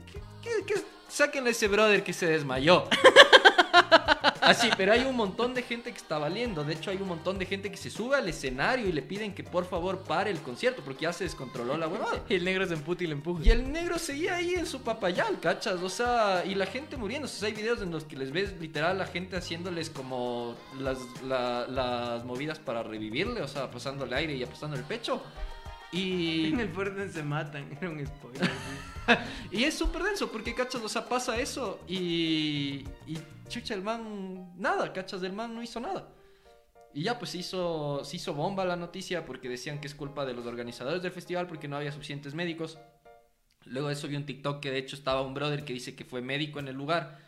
Sáquenle 1.07 1.49
a 1.49 1.51
ese 1.51 1.67
brother 1.67 2.03
que 2.03 2.13
se 2.13 2.25
desmayó. 2.25 2.87
Así, 4.41 4.69
pero 4.75 4.91
hay 4.93 5.01
un 5.05 5.15
montón 5.15 5.53
de 5.53 5.61
gente 5.61 5.91
que 5.91 5.97
está 5.97 6.17
valiendo. 6.17 6.63
De 6.63 6.73
hecho, 6.73 6.89
hay 6.91 6.97
un 6.97 7.07
montón 7.07 7.37
de 7.37 7.45
gente 7.45 7.69
que 7.71 7.77
se 7.77 7.89
sube 7.89 8.15
al 8.17 8.27
escenario 8.27 8.87
y 8.87 8.91
le 8.91 9.01
piden 9.01 9.33
que 9.33 9.43
por 9.43 9.65
favor 9.65 9.99
pare 10.03 10.31
el 10.31 10.39
concierto 10.39 10.81
porque 10.83 11.03
ya 11.03 11.13
se 11.13 11.23
descontroló 11.25 11.77
la 11.77 11.87
huevada. 11.87 12.21
Y 12.29 12.35
el 12.35 12.43
negro 12.45 12.65
se 12.65 12.73
emputa 12.73 13.03
y 13.03 13.07
le 13.07 13.13
empuja. 13.13 13.43
Y 13.43 13.49
el 13.51 13.71
negro 13.71 13.99
seguía 13.99 14.35
ahí 14.35 14.55
en 14.55 14.65
su 14.65 14.81
papayal, 14.81 15.39
¿cachas? 15.39 15.81
O 15.81 15.89
sea, 15.89 16.43
y 16.45 16.55
la 16.55 16.65
gente 16.65 16.97
muriendo. 16.97 17.27
O 17.27 17.29
sea, 17.29 17.47
hay 17.47 17.53
videos 17.53 17.81
en 17.81 17.91
los 17.91 18.03
que 18.05 18.15
les 18.17 18.31
ves 18.31 18.59
literal 18.59 18.97
la 18.97 19.05
gente 19.05 19.35
haciéndoles 19.37 19.89
como 19.89 20.55
las, 20.79 20.97
la- 21.23 21.67
las 21.67 22.25
movidas 22.25 22.57
para 22.59 22.83
revivirle, 22.83 23.41
o 23.41 23.47
sea, 23.47 23.69
pasándole 23.69 24.15
aire 24.15 24.35
y 24.35 24.43
apostando 24.43 24.75
el 24.75 24.83
pecho. 24.83 25.21
Y, 25.91 26.53
En 26.53 26.59
el 26.61 26.69
Fortnite 26.69 27.11
se 27.11 27.21
matan. 27.21 27.67
Era 27.81 27.89
un 27.89 28.05
spoiler. 28.05 28.49
y 29.51 29.63
es 29.63 29.73
súper 29.77 30.03
denso 30.03 30.31
porque, 30.31 30.53
¿cachas? 30.53 30.81
O 30.81 30.89
sea, 30.89 31.07
pasa 31.07 31.39
eso 31.39 31.79
y, 31.87 32.83
y 33.07 33.17
chucha, 33.47 33.73
el 33.73 33.81
man, 33.81 34.53
nada, 34.57 34.91
¿cachas? 34.93 35.21
Del 35.21 35.33
man 35.33 35.53
no 35.53 35.61
hizo 35.63 35.79
nada. 35.79 36.07
Y 36.93 37.03
ya 37.03 37.17
pues 37.17 37.31
se 37.31 37.37
hizo, 37.37 38.03
se 38.03 38.17
hizo 38.17 38.33
bomba 38.33 38.65
la 38.65 38.75
noticia 38.75 39.25
porque 39.25 39.47
decían 39.47 39.79
que 39.79 39.87
es 39.87 39.95
culpa 39.95 40.25
de 40.25 40.33
los 40.33 40.45
organizadores 40.45 41.01
del 41.01 41.11
festival 41.11 41.47
porque 41.47 41.67
no 41.67 41.77
había 41.77 41.91
suficientes 41.91 42.33
médicos. 42.33 42.77
Luego 43.65 43.87
de 43.87 43.93
eso 43.93 44.07
vi 44.07 44.15
un 44.15 44.25
TikTok 44.25 44.59
que 44.59 44.71
de 44.71 44.79
hecho 44.79 44.95
estaba 44.95 45.21
un 45.21 45.33
brother 45.33 45.63
que 45.63 45.73
dice 45.73 45.95
que 45.95 46.03
fue 46.03 46.21
médico 46.21 46.59
en 46.59 46.67
el 46.67 46.75
lugar 46.75 47.19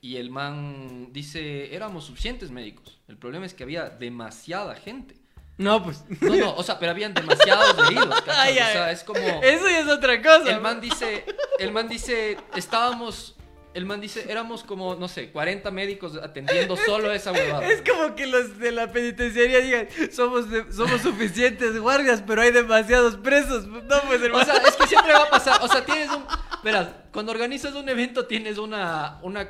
y 0.00 0.16
el 0.16 0.30
man 0.30 1.12
dice, 1.12 1.74
éramos 1.74 2.04
suficientes 2.04 2.50
médicos. 2.50 3.00
El 3.06 3.16
problema 3.16 3.46
es 3.46 3.54
que 3.54 3.62
había 3.62 3.88
demasiada 3.88 4.74
gente. 4.74 5.21
No, 5.58 5.82
pues. 5.82 6.02
No, 6.20 6.34
no, 6.34 6.54
o 6.56 6.62
sea, 6.62 6.78
pero 6.78 6.90
habían 6.92 7.14
demasiados 7.14 7.76
heridos. 7.86 8.22
Ay, 8.26 8.54
o 8.54 8.56
sea, 8.56 8.90
es 8.90 9.04
como... 9.04 9.18
Eso 9.20 9.68
ya 9.68 9.80
es 9.80 9.88
otra 9.88 10.20
cosa. 10.22 10.50
El 10.50 10.60
man 10.60 10.80
dice, 10.80 11.24
el 11.58 11.72
man 11.72 11.88
dice, 11.88 12.38
estábamos, 12.56 13.36
el 13.74 13.84
man 13.86 14.00
dice, 14.00 14.24
éramos 14.28 14.64
como, 14.64 14.94
no 14.96 15.08
sé, 15.08 15.30
40 15.30 15.70
médicos 15.70 16.16
atendiendo 16.16 16.76
solo 16.76 17.12
esa 17.12 17.32
huevada. 17.32 17.64
Es 17.66 17.82
como 17.88 18.14
que 18.16 18.26
los 18.26 18.58
de 18.58 18.72
la 18.72 18.90
penitenciaría 18.90 19.60
digan, 19.60 19.88
somos, 20.10 20.50
de- 20.50 20.72
somos 20.72 21.00
suficientes 21.02 21.78
guardias, 21.78 22.22
pero 22.26 22.42
hay 22.42 22.50
demasiados 22.50 23.16
presos. 23.16 23.66
No, 23.66 24.00
pues 24.08 24.20
hermano. 24.22 24.42
O 24.42 24.44
sea, 24.44 24.56
es 24.66 24.74
que 24.74 24.86
siempre 24.86 25.12
va 25.12 25.24
a 25.24 25.30
pasar, 25.30 25.58
o 25.62 25.68
sea, 25.68 25.84
tienes 25.84 26.08
un, 26.10 26.24
verás, 26.64 26.88
cuando 27.12 27.30
organizas 27.30 27.74
un 27.74 27.88
evento 27.88 28.26
tienes 28.26 28.58
una, 28.58 29.18
una, 29.22 29.48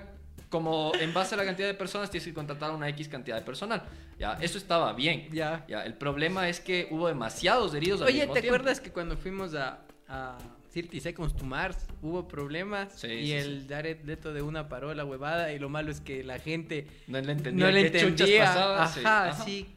como 0.52 0.92
en 1.00 1.12
base 1.14 1.34
a 1.34 1.38
la 1.38 1.44
cantidad 1.44 1.66
de 1.66 1.74
personas 1.74 2.10
tienes 2.10 2.26
que 2.28 2.34
contratar 2.34 2.70
una 2.70 2.88
X 2.90 3.08
cantidad 3.08 3.36
de 3.36 3.42
personal. 3.42 3.82
Ya, 4.18 4.34
eso 4.40 4.58
estaba 4.58 4.92
bien. 4.92 5.28
Ya. 5.32 5.64
Ya, 5.66 5.82
el 5.84 5.94
problema 5.94 6.48
es 6.48 6.60
que 6.60 6.86
hubo 6.90 7.08
demasiados 7.08 7.74
heridos 7.74 8.02
al 8.02 8.08
Oye, 8.08 8.20
mismo 8.20 8.34
¿te 8.34 8.42
tiempo. 8.42 8.54
acuerdas 8.56 8.80
que 8.80 8.90
cuando 8.90 9.16
fuimos 9.16 9.54
a, 9.54 9.80
a 10.06 10.36
Cirti 10.70 11.00
Seconds 11.00 11.34
to 11.34 11.44
Mars 11.44 11.78
hubo 12.02 12.28
problemas? 12.28 12.92
Sí, 12.94 13.06
y 13.08 13.26
sí, 13.28 13.32
el 13.32 13.66
Jared 13.68 14.04
Leto 14.04 14.32
de 14.34 14.42
una 14.42 14.68
paró 14.68 14.92
la 14.94 15.04
huevada 15.06 15.52
y 15.52 15.58
lo 15.58 15.68
malo 15.70 15.90
es 15.90 16.00
que 16.02 16.22
la 16.22 16.38
gente 16.38 16.86
No 17.08 17.18
le 17.20 17.32
entendía 17.32 17.66
no 17.66 17.72
le 17.72 17.86
entendía. 17.86 18.44
pasaba, 18.44 18.84
Ajá, 18.84 19.32
sí, 19.32 19.44
sí. 19.44 19.76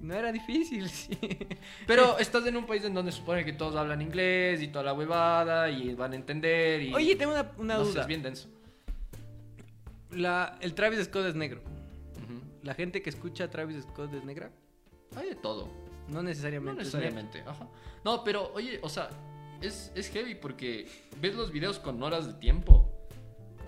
No 0.00 0.14
era 0.14 0.30
difícil, 0.32 0.88
sí. 0.90 1.16
Pero 1.86 2.18
estás 2.18 2.44
en 2.46 2.56
un 2.56 2.66
país 2.66 2.84
en 2.84 2.92
donde 2.92 3.12
supone 3.12 3.44
que 3.44 3.52
todos 3.54 3.76
hablan 3.76 4.02
inglés 4.02 4.60
y 4.60 4.68
toda 4.68 4.84
la 4.84 4.92
huevada 4.92 5.70
y 5.70 5.94
van 5.94 6.12
a 6.12 6.16
entender 6.16 6.82
y... 6.82 6.92
Oye, 6.92 7.16
tengo 7.16 7.32
una, 7.32 7.50
una 7.56 7.74
no 7.78 7.84
sé, 7.84 7.90
duda. 7.92 8.00
es 8.02 8.06
bien 8.06 8.22
denso. 8.22 8.48
La, 10.10 10.58
el 10.60 10.74
Travis 10.74 11.04
Scott 11.04 11.26
es 11.26 11.34
negro. 11.34 11.60
Ujú. 11.60 12.40
La 12.62 12.74
gente 12.74 13.02
que 13.02 13.10
escucha 13.10 13.44
a 13.44 13.50
Travis 13.50 13.82
Scott 13.82 14.12
es 14.14 14.24
negra. 14.24 14.50
Hay 15.16 15.30
de 15.30 15.34
todo. 15.34 15.68
No 16.08 16.22
necesariamente. 16.22 16.72
No 16.72 16.78
necesariamente. 16.78 17.40
Ajá. 17.46 17.68
No, 18.04 18.22
pero 18.22 18.52
oye, 18.54 18.78
o 18.82 18.88
sea, 18.88 19.10
es, 19.60 19.92
es 19.94 20.08
heavy 20.10 20.34
porque 20.34 20.88
ves 21.20 21.34
los 21.34 21.50
videos 21.50 21.78
con 21.78 22.02
horas 22.02 22.26
de 22.26 22.34
tiempo. 22.34 22.92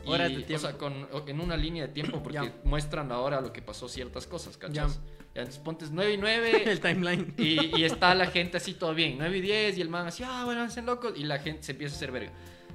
Y, 0.05 0.11
Horas 0.11 0.29
de 0.29 0.43
tiempo. 0.43 0.67
O 0.67 0.71
sea, 0.71 0.79
con, 0.79 1.09
en 1.27 1.41
una 1.41 1.57
línea 1.57 1.87
de 1.87 1.93
tiempo 1.93 2.23
porque 2.23 2.53
muestran 2.65 3.11
ahora 3.13 3.41
lo 3.41 3.53
que 3.53 3.63
pasó 3.63 3.89
ciertas 3.89 4.27
cosas, 4.27 4.57
¿cachas? 4.57 5.01
Ya. 5.35 5.41
entonces 5.41 5.59
pontes 5.59 5.91
9 5.91 6.13
y 6.13 6.17
9 6.17 6.63
el 6.71 6.81
timeline. 6.81 7.35
y, 7.37 7.81
y 7.81 7.85
está 7.85 8.15
la 8.15 8.27
gente 8.27 8.59
así 8.59 8.75
todo 8.75 8.95
bien. 8.95 9.17
9 9.19 9.39
y 9.39 9.41
10 9.41 9.79
y 9.79 9.81
el 9.81 9.89
man 9.89 10.07
así, 10.07 10.23
ah, 10.25 10.43
bueno, 10.45 10.63
hacen 10.63 10.87
locos. 10.87 11.15
Y 11.17 11.25
la 11.25 11.39
gente 11.39 11.63
se 11.63 11.73
empieza 11.73 11.95
a 11.95 11.97
hacer 11.97 12.13
verga. 12.13 12.33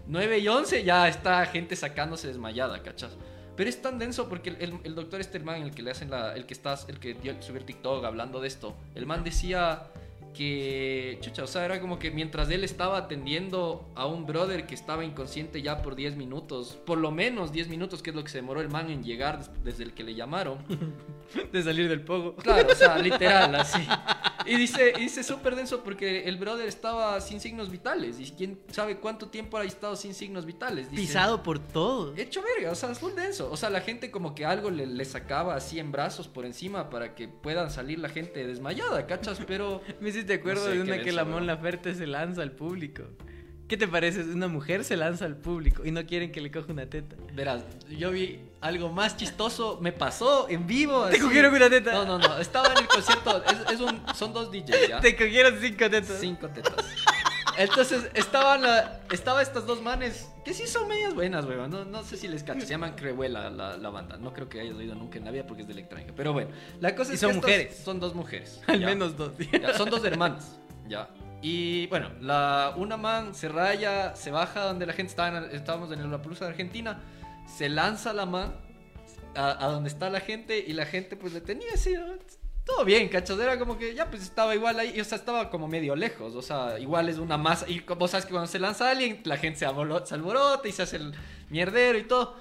9 0.08 0.40
y 0.40 0.48
11 0.48 0.84
ya 0.84 1.08
está 1.08 1.46
gente 1.46 1.76
sacándose 1.76 2.28
desmayada, 2.28 2.84
¿cachas? 2.84 3.16
Pero 3.56 3.70
es 3.70 3.82
tan 3.82 4.00
denso 4.00 4.28
porque 4.30 4.50
el, 4.50 4.56
el- 4.62 4.80
el 4.84 4.96
doctor 4.96 5.22
este, 5.22 5.38
el 5.38 5.44
man, 5.44 5.62
el 5.62 5.72
que 5.76 5.82
le 5.84 5.92
hacen 5.92 6.10
la, 6.10 6.36
el 6.36 6.46
que 6.46 6.54
estás, 6.54 6.88
el 6.90 7.00
que 7.00 7.14
dio, 7.14 7.40
subió 7.42 7.60
el 7.60 7.66
TikTok 7.66 8.04
hablando 8.06 8.42
de 8.42 8.48
esto, 8.48 8.76
el 8.96 9.06
man 9.06 9.24
decía 9.24 9.84
que, 10.34 11.18
chucha, 11.22 11.44
o 11.44 11.48
sea, 11.48 11.66
era 11.66 11.80
como 11.80 12.00
que 12.00 12.12
mientras 12.12 12.50
él 12.50 12.64
estaba 12.64 12.98
atendiendo 12.98 13.90
a 13.96 14.06
un 14.06 14.26
brother 14.26 14.66
que 14.66 14.76
estaba 14.76 15.06
inconsciente 15.06 15.62
ya 15.62 15.82
por 15.82 15.96
10 15.96 16.16
minutos, 16.16 16.78
por 16.86 16.98
lo 16.98 17.12
menos 17.12 17.52
10 17.52 17.70
minutos, 17.70 18.02
que 18.02 18.10
es 18.10 18.16
lo 18.16 18.24
que 18.24 18.30
se 18.30 18.38
demoró 18.40 18.62
el 18.62 18.70
man 18.70 18.90
en 18.90 19.04
llegar 19.04 19.38
des- 19.40 19.64
desde 19.64 19.84
el 19.84 19.94
que 19.94 20.04
le 20.04 20.16
llamaron. 20.16 20.58
De 21.52 21.64
salir 21.64 21.90
del 21.90 22.02
pogo. 22.02 22.36
Claro, 22.36 22.68
o 22.72 22.76
sea, 22.76 22.98
literal, 23.00 23.56
así. 23.56 23.80
Y 24.46 24.56
dice, 24.58 24.94
y 24.98 25.02
dice 25.02 25.24
súper 25.24 25.56
denso 25.56 25.84
porque 25.84 26.26
el 26.26 26.38
brother 26.38 26.68
estaba 26.68 27.20
sin 27.22 27.40
signos 27.40 27.72
vitales. 27.72 28.20
Y 28.20 28.30
quién 28.32 28.60
sabe 28.70 28.98
cuánto 28.98 29.30
tiempo 29.30 29.58
ha 29.58 29.64
estado 29.64 29.96
sin 29.96 30.14
signos 30.14 30.46
vitales. 30.46 30.92
Dice, 30.92 31.02
Pisado 31.02 31.42
por 31.42 31.58
todo. 31.60 32.14
Hecho 32.18 32.44
verga, 32.44 32.72
o 32.72 32.76
sea, 32.76 32.92
es 32.92 33.00
full 33.00 33.14
denso. 33.14 33.50
O 33.52 33.58
sea, 33.58 33.70
la 33.72 33.82
gente 33.82 34.12
como 34.12 34.36
que 34.36 34.46
algo 34.46 34.70
le, 34.70 34.86
le 34.86 35.06
sacaba 35.06 35.56
así 35.56 35.80
en 35.80 35.92
brazos 35.92 36.28
por 36.28 36.46
encima 36.46 36.90
para 36.90 37.16
que 37.16 37.28
puedan 37.28 37.72
salir 37.72 37.98
la 38.00 38.10
gente 38.10 38.46
desmayada, 38.46 39.08
¿cachas? 39.08 39.40
Pero 39.48 39.82
Me 40.02 40.12
hiciste 40.24 40.34
acuerdo 40.34 40.66
No 40.66 40.72
sé, 40.72 40.78
de 40.78 40.82
una 40.82 41.04
que 41.04 41.12
la. 41.12 41.26
Mon 41.26 41.46
Laferte 41.46 41.94
se 41.96 42.08
lanza 42.08 42.42
al 42.42 42.52
público. 42.52 43.04
¿Qué 43.68 43.78
te 43.78 43.88
parece? 43.88 44.22
Una 44.22 44.48
mujer 44.48 44.84
se 44.84 44.98
lanza 44.98 45.26
al 45.26 45.38
público 45.38 45.86
y 45.86 45.92
no 45.92 46.06
quieren 46.06 46.32
que 46.32 46.42
le 46.42 46.52
coja 46.52 46.72
una 46.72 46.86
teta. 46.86 47.16
verás, 47.34 47.64
yo 47.90 48.12
vi 48.12 48.40
algo 48.62 48.92
más 48.92 49.16
chistoso, 49.18 49.80
me 49.82 49.92
pasó 49.92 50.48
en 50.50 50.68
vivo. 50.68 51.06
¿Te 51.06 51.14
así. 51.16 51.22
cogieron 51.22 51.56
una 51.56 51.70
teta? 51.70 51.94
No, 51.94 52.06
no, 52.06 52.20
no, 52.20 52.40
estaba 52.40 52.72
en 52.74 52.80
el 52.80 52.88
concierto, 52.88 53.44
es, 53.46 53.74
es 53.74 53.80
un, 53.80 54.02
son 54.14 54.34
dos 54.34 54.52
DJs, 54.52 54.90
¿ya? 54.90 55.00
Te 55.02 55.16
cogieron 55.16 55.58
cinco 55.60 55.90
tetas. 55.90 56.18
Cinco 56.20 56.50
tetas. 56.50 56.76
Entonces 57.58 58.10
estaban 58.14 58.62
la, 58.62 59.02
estaba 59.12 59.42
estas 59.42 59.66
dos 59.66 59.82
manes 59.82 60.30
que 60.44 60.54
sí 60.54 60.68
son 60.68 60.88
medias 60.88 61.14
buenas, 61.14 61.46
weón. 61.46 61.70
No, 61.72 61.86
no 61.86 62.04
sé 62.04 62.18
si 62.18 62.28
les 62.28 62.44
cacho. 62.44 62.62
Se 62.62 62.68
llaman 62.68 62.96
Crehuela 62.96 63.50
la, 63.50 63.78
la 63.78 63.90
banda. 63.90 64.18
No 64.18 64.34
creo 64.34 64.50
que 64.50 64.60
hayas 64.60 64.76
oído 64.76 64.96
nunca 64.96 65.18
en 65.18 65.26
la 65.26 65.32
vida 65.32 65.46
porque 65.48 65.62
es 65.62 65.68
de 65.68 65.74
electrónica. 65.74 66.14
Pero 66.16 66.34
bueno, 66.34 66.52
la 66.80 66.96
cosa 66.96 67.14
es 67.14 67.20
son 67.20 67.32
que 67.32 67.36
mujeres. 67.38 67.78
Son 67.78 68.00
dos 68.00 68.14
mujeres. 68.16 68.62
Al 68.68 68.80
ya. 68.80 68.86
menos 68.88 69.16
dos. 69.18 69.34
Ya, 69.52 69.74
son 69.78 69.90
dos 69.90 70.04
hermanas. 70.04 70.58
Ya. 70.88 71.10
Y 71.42 71.88
bueno, 71.88 72.10
la, 72.22 72.74
una 72.78 72.98
man 72.98 73.36
se 73.36 73.50
raya, 73.50 74.16
se 74.16 74.32
baja 74.32 74.62
donde 74.66 74.86
la 74.86 74.94
gente 74.94 75.10
estaba, 75.12 75.38
en- 75.38 75.56
estábamos 75.56 75.92
en 75.92 76.10
la 76.10 76.22
Plaza 76.22 76.46
de 76.46 76.52
Argentina, 76.52 77.02
se 77.48 77.68
lanza 77.70 78.14
la 78.14 78.26
man 78.26 78.56
a, 79.36 79.66
a 79.66 79.70
donde 79.70 79.90
está 79.90 80.10
la 80.10 80.22
gente 80.22 80.60
y 80.66 80.72
la 80.74 80.86
gente 80.86 81.16
pues 81.18 81.34
le 81.34 81.42
tenía 81.42 81.68
así, 81.74 81.94
¿no? 81.94 82.06
Todo 82.66 82.86
bien, 82.86 83.10
cachos, 83.10 83.40
era 83.40 83.60
como 83.60 83.78
que 83.78 83.94
ya 83.94 84.10
pues 84.10 84.22
estaba 84.24 84.56
igual 84.56 84.80
ahí, 84.80 84.94
y, 84.96 85.02
o 85.02 85.04
sea, 85.04 85.18
estaba 85.18 85.50
como 85.50 85.68
medio 85.68 85.96
lejos, 85.96 86.34
o 86.36 86.42
sea, 86.42 86.80
igual 86.80 87.10
es 87.10 87.18
una 87.18 87.38
masa, 87.38 87.68
y 87.68 87.82
como 87.82 88.08
sabes 88.08 88.26
que 88.26 88.32
cuando 88.32 88.48
se 88.48 88.58
lanza 88.60 88.90
alguien, 88.90 89.22
la 89.26 89.38
gente 89.38 89.60
se, 89.60 89.68
alboro- 89.68 90.06
se 90.06 90.16
alborota 90.16 90.68
y 90.68 90.72
se 90.72 90.84
hace 90.84 90.96
el 90.98 91.14
mierdero 91.50 91.98
y 91.98 92.04
todo. 92.04 92.36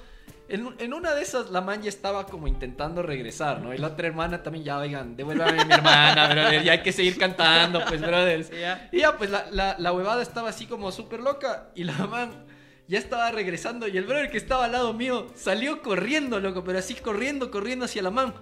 En, 0.49 0.69
en 0.79 0.93
una 0.93 1.15
de 1.15 1.23
esas, 1.23 1.51
la 1.51 1.61
man 1.63 1.83
ya 1.83 1.89
estaba 1.89 2.27
como 2.27 2.47
intentando 2.47 3.03
regresar, 3.03 3.61
¿no? 3.63 3.73
Y 3.75 3.79
la 3.79 3.87
otra 3.89 4.07
hermana 4.07 4.43
también, 4.43 4.65
ya, 4.65 4.79
oigan, 4.79 5.17
devuélvame 5.17 5.61
a 5.61 5.65
mi 5.65 5.73
hermana, 5.73 6.29
brother, 6.29 6.63
ya 6.63 6.73
hay 6.73 6.83
que 6.83 6.93
seguir 6.93 7.17
cantando, 7.17 7.83
pues, 7.87 8.01
brothers. 8.03 8.51
Y 8.93 8.99
ya, 9.01 9.17
pues, 9.17 9.31
la, 9.31 9.47
la, 9.51 9.77
la 9.79 9.93
huevada 9.93 10.21
estaba 10.23 10.51
así 10.51 10.67
como 10.67 10.93
súper 10.93 11.21
loca, 11.21 11.71
y 11.75 11.85
la 11.85 11.95
man 12.07 12.45
ya 12.87 12.99
estaba 12.99 13.31
regresando, 13.31 13.89
y 13.89 13.97
el 13.97 14.05
brother 14.05 14.31
que 14.31 14.37
estaba 14.37 14.67
al 14.67 14.73
lado 14.73 14.93
mío 14.93 15.29
salió 15.35 15.81
corriendo, 15.83 16.39
loco, 16.39 16.63
pero 16.65 16.79
así 16.79 16.95
corriendo, 16.97 17.51
corriendo 17.51 17.87
hacia 17.87 18.03
la 18.03 18.11
man. 18.11 18.35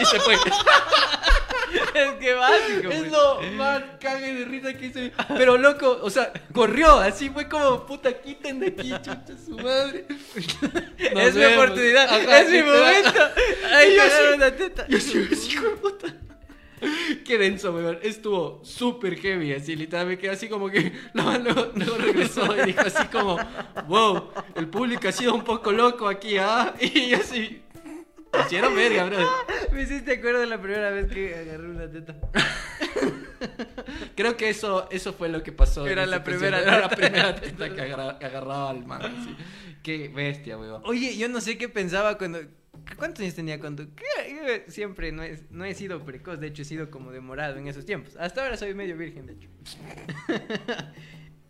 Y 0.00 0.04
se 0.04 0.20
fue. 0.20 0.34
es 1.94 2.12
que 2.20 2.34
básico. 2.34 2.90
Es 2.90 3.10
lo 3.10 3.42
más 3.52 3.82
cague 4.00 4.34
de 4.34 4.44
risa 4.44 4.74
que 4.74 4.86
hice. 4.86 5.12
Pero 5.36 5.56
loco, 5.56 6.00
o 6.02 6.10
sea, 6.10 6.32
corrió, 6.52 6.98
así 6.98 7.30
fue 7.30 7.48
como, 7.48 7.86
puta, 7.86 8.12
quiten 8.20 8.60
de 8.60 8.68
aquí, 8.68 8.90
chucha 8.90 9.34
su 9.44 9.56
madre. 9.56 10.06
Nos 11.14 11.24
es 11.24 11.34
mi 11.34 11.40
vemos. 11.40 11.64
oportunidad. 11.64 12.04
Ajá, 12.08 12.40
es 12.40 12.50
mi 12.50 12.62
momento. 12.62 13.20
Y 13.86 13.96
yo 13.96 14.34
una 14.34 14.50
teta. 14.50 14.86
Yo 14.88 14.98
sí, 14.98 15.28
así, 15.32 15.52
hijo 15.52 15.68
de 15.68 15.76
puta. 15.76 16.14
Qué 17.26 17.36
denso, 17.36 17.72
weón. 17.72 17.98
Estuvo 18.02 18.60
súper 18.64 19.18
heavy, 19.18 19.52
así, 19.52 19.76
literal. 19.76 20.06
Me 20.06 20.18
quedé 20.18 20.30
así 20.30 20.48
como 20.48 20.70
que. 20.70 20.92
No, 21.14 21.38
luego, 21.38 21.72
luego 21.74 21.96
regresó 21.98 22.56
y 22.56 22.66
dijo 22.66 22.80
así 22.80 23.06
como: 23.08 23.38
Wow, 23.86 24.30
el 24.56 24.68
público 24.68 25.08
ha 25.08 25.12
sido 25.12 25.34
un 25.34 25.44
poco 25.44 25.72
loco 25.72 26.08
aquí, 26.08 26.38
¿ah? 26.38 26.74
Y 26.80 27.10
yo 27.10 27.18
así. 27.18 27.62
Hicieron 28.46 28.74
verga, 28.74 29.04
bro. 29.04 29.18
Me 29.72 29.82
hiciste 29.82 30.12
acuerdo 30.12 30.40
de 30.40 30.46
la 30.46 30.60
primera 30.60 30.90
vez 30.90 31.06
que 31.10 31.34
agarré 31.34 31.68
una 31.68 31.90
teta. 31.90 32.16
Creo 34.16 34.36
que 34.36 34.48
eso, 34.50 34.88
eso 34.90 35.12
fue 35.12 35.28
lo 35.28 35.42
que 35.42 35.52
pasó. 35.52 35.86
Era 35.86 36.06
la 36.06 36.22
primera 36.22 36.58
concierto. 36.58 36.68
Era 36.68 36.80
la 36.80 36.88
teta. 36.88 36.96
primera 37.08 37.34
teta 37.40 37.74
que 37.74 37.80
agarra- 37.82 38.18
que 38.18 38.26
agarraba 38.26 38.70
al 38.70 38.84
man. 38.86 39.02
así. 39.02 39.36
Qué 39.82 40.08
bestia, 40.08 40.58
weón. 40.58 40.82
Oye, 40.84 41.16
yo 41.16 41.28
no 41.28 41.40
sé 41.40 41.56
qué 41.58 41.68
pensaba 41.68 42.18
cuando. 42.18 42.40
¿Cuántos 42.96 43.22
años 43.22 43.34
tenía 43.34 43.58
cuando.? 43.60 43.86
¿Qué? 43.94 44.64
Siempre 44.68 45.12
no 45.12 45.22
he, 45.22 45.40
no 45.50 45.64
he 45.64 45.74
sido 45.74 46.04
precoz, 46.04 46.38
de 46.40 46.48
hecho 46.48 46.62
he 46.62 46.64
sido 46.64 46.90
como 46.90 47.12
demorado 47.12 47.56
en 47.56 47.66
esos 47.68 47.84
tiempos. 47.86 48.16
Hasta 48.18 48.42
ahora 48.42 48.56
soy 48.56 48.74
medio 48.74 48.96
virgen, 48.96 49.26
de 49.26 49.32
hecho. 49.34 49.48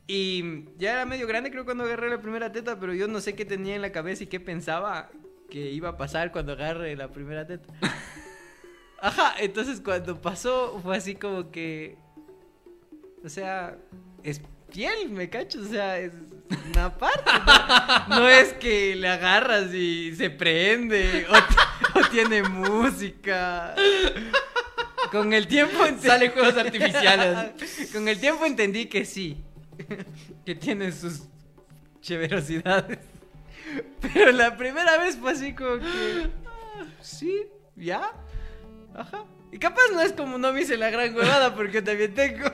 y 0.07 0.65
ya 0.77 0.93
era 0.93 1.07
medio 1.07 1.27
grande, 1.27 1.51
creo, 1.51 1.65
cuando 1.65 1.85
agarré 1.85 2.09
la 2.11 2.21
primera 2.21 2.51
teta, 2.53 2.79
pero 2.81 2.95
yo 2.95 3.07
no 3.09 3.21
sé 3.21 3.35
qué 3.35 3.45
tenía 3.45 3.77
en 3.77 3.83
la 3.83 3.93
cabeza 3.93 4.25
y 4.25 4.27
qué 4.27 4.41
pensaba 4.41 5.11
que 5.51 5.71
iba 5.71 5.91
a 5.91 5.97
pasar 5.97 6.33
cuando 6.33 6.53
agarre 6.53 6.97
la 6.97 7.09
primera 7.09 7.47
teta. 7.47 7.73
Ajá, 9.03 9.35
entonces 9.39 9.81
cuando 9.81 10.21
pasó 10.21 10.81
fue 10.83 10.97
así 10.97 11.15
como 11.15 11.51
que. 11.51 11.99
O 13.25 13.29
sea, 13.29 13.77
es 14.23 14.41
piel, 14.73 15.11
me 15.11 15.29
cacho, 15.29 15.61
o 15.61 15.65
sea, 15.65 15.99
es 15.99 16.13
una 16.73 16.97
parte. 16.97 17.31
No, 18.09 18.21
No 18.21 18.29
es 18.29 18.55
que 18.55 18.97
le 18.97 19.09
agarras 19.09 19.75
y 19.75 20.15
se 20.17 20.31
prende 20.31 21.27
o, 21.29 21.99
o 21.99 22.09
tiene 22.11 22.43
música. 22.43 23.75
Con 25.11 25.33
el 25.33 25.47
tiempo 25.47 25.79
Salen 26.01 26.31
juegos 26.31 26.57
artificiales. 26.57 27.91
Con 27.93 28.09
el 28.09 28.21
tiempo 28.21 28.47
entendí 28.47 28.87
que 28.87 29.05
sí. 29.05 29.43
Que 30.45 30.55
tiene 30.55 30.93
sus 30.93 31.23
cheverosidades. 32.01 32.99
Pero 34.15 34.33
la 34.33 34.57
primera 34.57 34.99
vez 34.99 35.17
fue 35.17 35.33
así 35.33 35.55
como 35.55 35.79
que. 35.79 36.31
Sí, 37.01 37.47
ya. 37.77 38.13
Ajá. 38.95 39.25
Y 39.53 39.59
capaz 39.59 39.83
no 39.93 40.01
es 40.01 40.13
como 40.13 40.39
no 40.39 40.53
me 40.53 40.61
hice 40.63 40.77
la 40.77 40.91
gran 40.91 41.15
huevada 41.15 41.55
porque 41.55 41.83
también 41.83 42.15
tengo. 42.15 42.49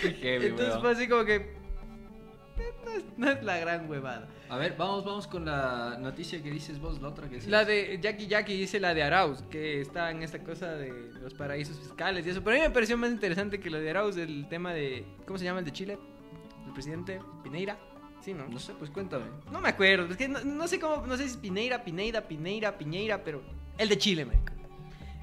Qué 0.00 0.12
heavy, 0.20 0.46
Entonces 0.46 0.80
fue 0.80 0.90
así 0.92 1.08
como 1.08 1.24
que. 1.24 1.34
eh, 1.36 2.72
No 2.84 2.92
es, 2.92 3.04
no 3.16 3.30
es 3.30 3.42
la 3.42 3.58
gran 3.58 3.88
huevada. 3.90 4.28
A 4.48 4.58
ver, 4.58 4.76
vamos, 4.76 5.04
vamos 5.04 5.26
con 5.26 5.46
la 5.46 5.96
noticia 5.98 6.42
que 6.42 6.50
dices 6.50 6.78
vos, 6.78 7.00
la 7.00 7.08
otra 7.08 7.26
que 7.28 7.36
decías. 7.36 7.50
La 7.50 7.64
de 7.64 7.98
Jackie 8.00 8.26
Jackie 8.26 8.56
dice 8.56 8.78
la 8.78 8.92
de 8.94 9.02
Arauz, 9.02 9.42
que 9.50 9.80
está 9.80 10.10
en 10.10 10.22
esta 10.22 10.38
cosa 10.44 10.72
de 10.74 11.10
los 11.22 11.32
paraísos 11.34 11.78
fiscales 11.78 12.26
y 12.26 12.30
eso. 12.30 12.44
Pero 12.44 12.56
a 12.56 12.60
mí 12.60 12.66
me 12.68 12.70
pareció 12.72 12.96
más 12.98 13.10
interesante 13.10 13.58
que 13.58 13.70
lo 13.70 13.80
de 13.80 13.90
Arauz, 13.90 14.16
el 14.18 14.46
tema 14.48 14.72
de. 14.74 15.06
¿Cómo 15.26 15.38
se 15.38 15.44
llama 15.44 15.60
el 15.60 15.64
de 15.64 15.72
Chile? 15.72 15.98
El 16.66 16.72
presidente 16.72 17.20
Pineira. 17.42 17.78
Sí, 18.22 18.32
¿no? 18.34 18.46
No 18.46 18.58
sé, 18.58 18.72
pues 18.78 18.90
cuéntame. 18.90 19.24
No 19.50 19.60
me 19.60 19.68
acuerdo, 19.68 20.06
es 20.10 20.16
que 20.16 20.28
no, 20.28 20.40
no 20.44 20.68
sé 20.68 20.78
cómo, 20.78 21.06
no 21.06 21.16
sé 21.16 21.24
si 21.24 21.30
es 21.30 21.36
Pineira, 21.36 21.82
Pineira, 21.84 22.22
Pineira, 22.28 22.78
Piñeira, 22.78 23.24
pero 23.24 23.42
el 23.78 23.88
de 23.88 23.98
Chile, 23.98 24.24
marico. 24.24 24.52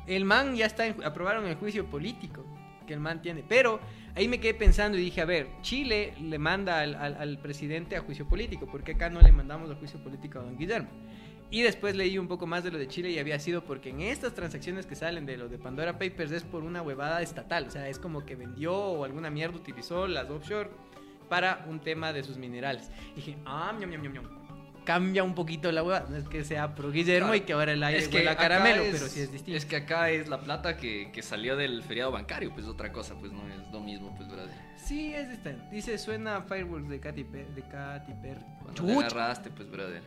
El 0.06 0.26
man 0.26 0.56
ya 0.56 0.66
está, 0.66 0.86
en- 0.88 1.04
aprobaron 1.04 1.45
el 1.45 1.56
juicio 1.56 1.86
político 1.86 2.43
que 2.86 2.93
el 2.93 3.00
man 3.00 3.22
tiene, 3.22 3.43
pero 3.47 3.80
ahí 4.16 4.28
me 4.28 4.39
quedé 4.39 4.56
pensando 4.56 4.97
y 4.97 5.02
dije, 5.02 5.22
a 5.22 5.26
ver, 5.26 5.47
Chile 5.62 6.14
le 6.20 6.39
manda 6.39 6.80
al, 6.82 6.95
al- 6.95 7.16
al 7.16 7.38
presidente 7.38 7.95
a 7.95 8.02
juicio 8.02 8.28
político, 8.28 8.68
porque 8.70 8.93
acá 8.93 9.10
no 9.10 9.22
le 9.22 9.32
mandamos 9.32 9.70
a 9.72 9.76
juicio 9.76 10.00
político 10.04 10.39
a 10.39 10.43
don 10.43 10.58
Guillermo? 10.58 10.89
Y 11.52 11.62
después 11.62 11.95
leí 11.95 12.18
un 12.18 12.28
poco 12.28 12.45
más 12.47 12.64
de 12.64 12.72
lo 12.72 12.78
de 12.78 12.88
Chile 12.88 13.10
y 13.12 13.18
había 13.20 13.39
sido 13.39 13.64
porque 13.64 13.89
en 13.89 14.02
estas 14.02 14.34
transacciones 14.34 14.86
que 14.88 14.95
salen 14.95 15.26
de 15.26 15.38
lo 15.38 15.47
de 15.47 15.58
Pandora 15.58 15.93
Papers 15.97 16.32
es 16.32 16.43
por 16.43 16.64
una 16.64 16.82
huevada 16.82 17.22
estatal, 17.22 17.66
o 17.68 17.72
sea, 17.72 17.88
es 17.88 17.97
como 17.97 18.26
que 18.26 18.36
vendió 18.36 18.76
o 18.76 19.04
alguna 19.06 19.30
mierda 19.30 19.56
utilizó 19.58 20.08
las 20.08 20.30
offshore 20.30 20.70
para 21.30 21.65
un 21.67 21.80
tema 21.80 22.11
de 22.11 22.23
sus 22.23 22.38
minerales. 22.38 22.89
Y 23.13 23.15
dije, 23.17 23.38
ah, 23.45 23.73
ñam, 23.80 23.89
ñam, 23.89 24.01
ñam, 24.01 24.13
ñam. 24.13 24.39
Cambia 24.86 25.23
un 25.23 25.36
poquito 25.36 25.71
la 25.71 25.84
hueá. 25.84 26.05
No 26.09 26.15
es 26.17 26.27
que 26.27 26.43
sea 26.43 26.73
pro 26.73 26.89
Guillermo 26.91 27.27
Claro. 27.27 27.36
y 27.36 27.41
que 27.41 27.53
ahora 27.53 27.73
el 27.73 27.84
aire 27.84 27.99
Es 27.99 28.07
que 28.07 28.17
huela 28.17 28.32
a 28.32 28.38
caramelo, 28.38 28.82
es- 28.82 28.93
pero 28.93 29.07
sí 29.07 29.19
es 29.21 29.32
distinto. 29.32 29.55
Es 29.57 29.65
que 29.65 29.75
acá 29.75 30.09
es 30.09 30.27
la 30.30 30.41
plata 30.41 30.77
que, 30.77 31.11
que 31.11 31.21
salió 31.21 31.55
del 31.55 31.84
feriado 31.84 32.11
bancario, 32.11 32.51
pues 32.53 32.65
otra 32.65 32.91
cosa, 32.91 33.13
pues 33.19 33.32
no 33.32 33.47
es 33.47 33.71
lo 33.71 33.82
mismo, 33.82 34.15
pues 34.15 34.27
brother. 34.27 34.49
Sí, 34.77 35.13
es 35.13 35.30
distinto. 35.30 35.63
Dice, 35.69 35.97
suena 35.99 36.41
Fireworks 36.41 36.89
de 36.89 36.99
Katy, 36.99 37.23
Pe- 37.25 37.45
de 37.53 37.61
Katy 37.61 38.13
Perry. 38.21 38.41
Cuando 38.63 38.82
Chuch. 38.82 38.97
agarraste, 39.05 39.51
pues 39.51 39.69
brother. 39.69 40.01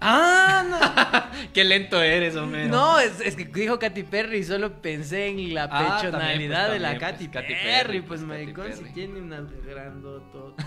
Ah, 0.00 1.30
Qué 1.54 1.64
lento 1.64 2.00
eres, 2.02 2.34
no. 2.34 2.42
hombre. 2.44 2.66
No, 2.66 2.98
es, 3.00 3.20
es 3.20 3.34
que 3.36 3.44
dijo 3.46 3.78
Katy 3.78 4.02
Perry 4.02 4.38
y 4.38 4.44
solo 4.44 4.80
pensé 4.82 5.28
en 5.28 5.54
la 5.54 5.64
Ah, 5.70 5.98
pechonalidad 5.98 6.18
también, 6.20 6.50
pues, 6.50 6.72
de 6.72 6.78
la 6.80 6.98
Katy, 6.98 7.28
pues, 7.28 7.42
Katy 7.44 7.54
Perry. 7.54 8.00
Pues, 8.00 8.20
pues, 8.20 8.22
maricón, 8.22 8.72
si 8.72 8.84
tiene 8.92 9.20
una 9.20 9.40
grandoto. 9.40 10.54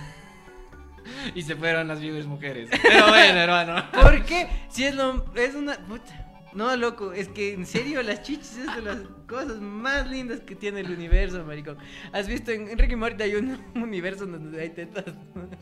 Y 1.34 1.42
se 1.42 1.56
fueron 1.56 1.88
las 1.88 2.00
viewers 2.00 2.28
mujeres. 2.28 2.70
Pero 2.84 3.08
bueno, 3.08 3.40
hermano. 3.40 3.84
¿Por 3.92 4.24
qué? 4.26 4.48
Si 4.70 4.86
es 4.86 4.94
lo. 4.94 5.26
Es 5.36 5.56
una. 5.56 5.74
puta. 5.74 6.29
No, 6.54 6.76
loco, 6.76 7.14
es 7.14 7.28
que 7.30 7.54
en 7.54 7.66
serio 7.66 8.02
las 8.02 8.24
chichis 8.24 8.58
es 8.58 8.76
de 8.76 8.82
las 8.82 8.98
cosas 9.28 9.60
más 9.62 10.10
lindas 10.10 10.40
que 10.40 10.56
tiene 10.56 10.80
el 10.80 10.92
universo, 10.92 11.44
maricón. 11.46 11.78
¿Has 12.12 12.28
visto 12.28 12.52
en 12.52 12.70
Enrique 12.70 12.94
y 12.94 12.96
Morty 12.96 13.24
hay 13.24 13.36
un 13.36 13.60
universo 13.76 14.26
donde 14.26 14.60
hay 14.62 14.70
tetas? 14.70 15.06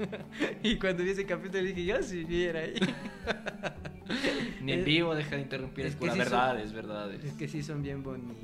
y 0.64 0.78
cuando 0.78 1.04
vi 1.04 1.10
ese 1.12 1.26
capítulo 1.26 1.64
dije, 1.64 1.86
yo 1.86 2.02
si 2.02 2.24
viera 2.24 2.62
ahí. 2.62 2.76
Ni 4.62 4.72
en 4.74 4.86
vivo 4.86 5.14
deja 5.14 5.36
de 5.36 5.42
interrumpir, 5.42 5.86
es 5.86 5.92
es, 5.94 5.98
pura 5.98 6.14
sí 6.14 6.20
verdad, 6.20 6.60
es 6.60 6.72
verdad. 6.74 7.14
Es 7.14 7.34
que 7.34 7.48
sí 7.48 7.62
son 7.62 7.84
bien 7.84 8.04
bonitos. 8.04 8.38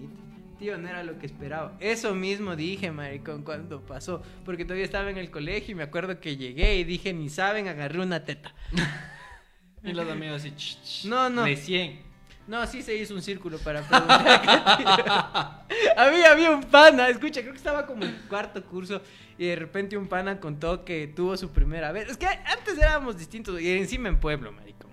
Tío, 0.59 0.77
no 0.77 0.87
era 0.87 1.03
lo 1.03 1.17
que 1.19 1.25
esperaba. 1.25 1.75
Eso 1.79 2.13
mismo 2.13 2.55
dije, 2.55 2.91
maricón, 2.91 3.43
cuando 3.43 3.81
pasó. 3.81 4.21
Porque 4.45 4.65
todavía 4.65 4.85
estaba 4.85 5.09
en 5.09 5.17
el 5.17 5.31
colegio 5.31 5.71
y 5.71 5.75
me 5.75 5.83
acuerdo 5.83 6.19
que 6.19 6.37
llegué 6.37 6.77
y 6.77 6.83
dije, 6.83 7.13
ni 7.13 7.29
saben, 7.29 7.67
agarré 7.67 7.99
una 8.01 8.23
teta. 8.23 8.53
Y 9.83 9.91
los 9.93 10.07
amigos 10.09 10.37
así, 10.37 10.51
"Ch, 10.51 10.81
ch, 10.83 11.05
No, 11.05 11.29
no. 11.29 11.43
Recién. 11.43 12.12
No, 12.45 12.65
sí 12.67 12.81
se 12.81 12.95
hizo 12.95 13.13
un 13.13 13.21
círculo 13.21 13.57
para 13.57 13.81
preguntar. 13.81 15.65
había, 15.97 16.51
un 16.51 16.63
pana, 16.63 17.07
escucha, 17.07 17.41
creo 17.41 17.53
que 17.53 17.57
estaba 17.57 17.85
como 17.85 18.03
en 18.03 18.13
cuarto 18.27 18.63
curso 18.65 19.01
y 19.37 19.47
de 19.47 19.55
repente 19.55 19.97
un 19.97 20.07
pana 20.07 20.39
contó 20.39 20.83
que 20.83 21.07
tuvo 21.07 21.37
su 21.37 21.51
primera 21.51 21.91
vez. 21.93 22.09
Es 22.09 22.17
que 22.17 22.25
antes 22.25 22.77
éramos 22.77 23.17
distintos 23.17 23.61
y 23.61 23.71
encima 23.71 24.09
en 24.09 24.19
pueblo, 24.19 24.51
maricón. 24.51 24.91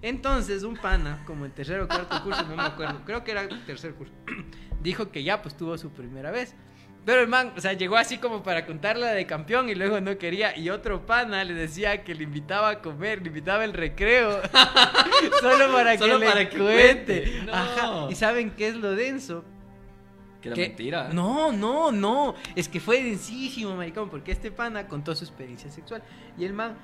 Entonces 0.00 0.62
un 0.62 0.76
pana, 0.76 1.22
como 1.26 1.44
en 1.44 1.52
tercero 1.52 1.84
o 1.84 1.88
cuarto 1.88 2.22
curso, 2.22 2.42
no 2.44 2.56
me 2.56 2.62
acuerdo, 2.62 3.02
creo 3.04 3.22
que 3.24 3.32
era 3.32 3.46
tercer 3.66 3.94
curso, 3.94 4.14
dijo 4.82 5.10
que 5.10 5.22
ya 5.22 5.42
pues 5.42 5.56
tuvo 5.56 5.76
su 5.76 5.90
primera 5.90 6.30
vez. 6.30 6.54
Pero 7.04 7.22
el 7.22 7.28
man, 7.28 7.52
o 7.56 7.60
sea, 7.60 7.72
llegó 7.72 7.96
así 7.96 8.18
como 8.18 8.42
para 8.42 8.66
contarla 8.66 9.08
de 9.12 9.26
campeón 9.26 9.68
y 9.70 9.74
luego 9.74 10.00
no 10.00 10.18
quería. 10.18 10.56
Y 10.56 10.68
otro 10.70 11.06
pana 11.06 11.42
le 11.44 11.54
decía 11.54 12.04
que 12.04 12.14
le 12.14 12.24
invitaba 12.24 12.68
a 12.68 12.78
comer, 12.82 13.22
le 13.22 13.28
invitaba 13.28 13.64
el 13.64 13.72
recreo. 13.72 14.40
solo 15.40 15.72
para 15.72 15.96
Solo 15.98 16.20
que 16.20 16.26
para 16.26 16.40
le 16.40 16.48
que 16.48 16.58
cuente. 16.58 17.22
cuente. 17.22 17.42
No. 17.46 17.52
Ajá. 17.54 18.06
¿Y 18.10 18.14
saben 18.14 18.50
qué 18.50 18.68
es 18.68 18.76
lo 18.76 18.94
denso? 18.94 19.44
Que 20.42 20.48
era 20.48 20.54
Que- 20.54 20.68
mentira. 20.68 21.08
No, 21.12 21.52
no, 21.52 21.90
no. 21.90 22.34
Es 22.54 22.68
que 22.68 22.80
fue 22.80 23.02
densísimo, 23.02 23.74
maricón, 23.76 24.08
porque 24.10 24.32
este 24.32 24.50
pana 24.50 24.86
contó 24.86 25.14
su 25.14 25.24
experiencia 25.24 25.70
sexual. 25.70 26.02
Y 26.38 26.44
el 26.44 26.52
man 26.52 26.76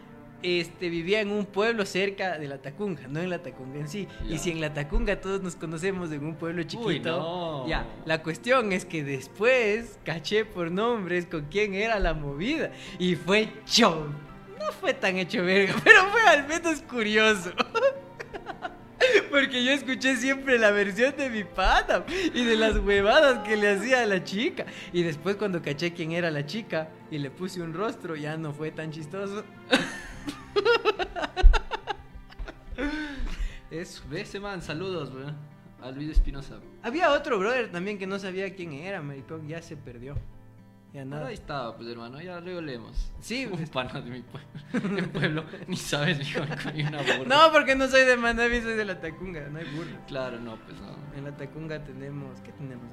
este, 0.42 0.88
vivía 0.88 1.20
en 1.20 1.30
un 1.30 1.46
pueblo 1.46 1.86
cerca 1.86 2.38
de 2.38 2.46
la 2.46 2.58
Tacunga, 2.58 3.08
no 3.08 3.20
en 3.20 3.30
la 3.30 3.42
Tacunga 3.42 3.80
en 3.80 3.88
sí. 3.88 4.06
Y 4.28 4.38
si 4.38 4.50
en 4.50 4.60
la 4.60 4.72
Tacunga 4.72 5.20
todos 5.20 5.42
nos 5.42 5.56
conocemos 5.56 6.12
en 6.12 6.24
un 6.24 6.34
pueblo 6.34 6.62
chiquito. 6.62 6.86
Uy, 6.86 7.00
no. 7.00 7.68
Ya, 7.68 7.86
la 8.04 8.22
cuestión 8.22 8.72
es 8.72 8.84
que 8.84 9.02
después 9.02 9.98
caché 10.04 10.44
por 10.44 10.70
nombres 10.70 11.26
con 11.26 11.46
quién 11.46 11.74
era 11.74 11.98
la 11.98 12.14
movida. 12.14 12.70
Y 12.98 13.16
fue 13.16 13.48
show. 13.66 14.06
No 14.58 14.72
fue 14.72 14.94
tan 14.94 15.16
hecho 15.16 15.42
verga, 15.44 15.74
pero 15.84 16.06
fue 16.10 16.22
al 16.22 16.46
menos 16.46 16.80
curioso. 16.82 17.50
Porque 19.30 19.64
yo 19.64 19.72
escuché 19.72 20.16
siempre 20.16 20.58
la 20.58 20.70
versión 20.70 21.14
de 21.16 21.28
mi 21.28 21.44
pana 21.44 22.04
y 22.08 22.44
de 22.44 22.56
las 22.56 22.78
huevadas 22.78 23.46
que 23.46 23.56
le 23.56 23.70
hacía 23.70 24.02
a 24.02 24.06
la 24.06 24.24
chica. 24.24 24.64
Y 24.92 25.02
después 25.02 25.36
cuando 25.36 25.62
caché 25.62 25.92
quién 25.92 26.12
era 26.12 26.30
la 26.30 26.46
chica 26.46 26.88
y 27.10 27.18
le 27.18 27.30
puse 27.30 27.60
un 27.60 27.74
rostro, 27.74 28.16
ya 28.16 28.36
no 28.36 28.52
fue 28.52 28.70
tan 28.70 28.90
chistoso. 28.90 29.44
Ve 34.10 34.20
ese 34.20 34.40
man, 34.40 34.62
saludos, 34.62 35.12
weón. 35.12 35.34
A 35.82 35.90
Luis 35.90 36.10
Espinosa. 36.10 36.58
Había 36.82 37.12
otro 37.12 37.38
brother 37.38 37.70
también 37.70 37.98
que 37.98 38.06
no 38.06 38.18
sabía 38.18 38.54
quién 38.54 38.72
era, 38.72 39.02
maricón, 39.02 39.46
ya 39.46 39.60
se 39.60 39.76
perdió. 39.76 40.16
Ya 40.92 41.04
nada. 41.04 41.26
Ahí 41.26 41.34
estaba, 41.34 41.76
pues 41.76 41.88
hermano, 41.88 42.20
ya 42.20 42.40
luego 42.40 42.60
leemos. 42.60 43.12
Sí, 43.20 43.44
un 43.50 43.58
pues. 43.58 43.68
pana 43.68 44.00
de 44.00 44.10
mi 44.10 44.22
pueblo. 44.22 44.88
Mi 44.90 45.02
pueblo, 45.12 45.44
ni 45.66 45.76
sabes, 45.76 46.18
mijo, 46.18 46.40
ni 46.74 46.82
una 46.84 47.02
burra. 47.02 47.26
No, 47.26 47.52
porque 47.52 47.74
no 47.74 47.86
soy 47.88 48.06
de 48.06 48.16
Manaví, 48.16 48.62
soy 48.62 48.74
de 48.74 48.84
la 48.84 49.00
Tacunga, 49.00 49.48
no 49.48 49.58
hay 49.58 49.66
burro. 49.66 49.98
Claro, 50.06 50.40
no, 50.40 50.56
pues 50.56 50.80
no. 50.80 50.96
En 51.16 51.24
la 51.24 51.36
Tacunga 51.36 51.84
tenemos, 51.84 52.40
¿qué 52.40 52.52
tenemos 52.52 52.88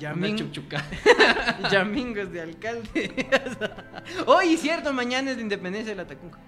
Yamin, 0.00 0.36
chuchuca. 0.36 0.82
Yamingos 1.70 2.32
de 2.32 2.40
alcalde. 2.40 3.28
Oye, 4.26 4.56
cierto, 4.56 4.92
mañana 4.92 5.30
es 5.30 5.36
la 5.36 5.42
independencia 5.42 5.92
de 5.92 5.96
la 5.96 6.06
Tacunga. 6.06 6.38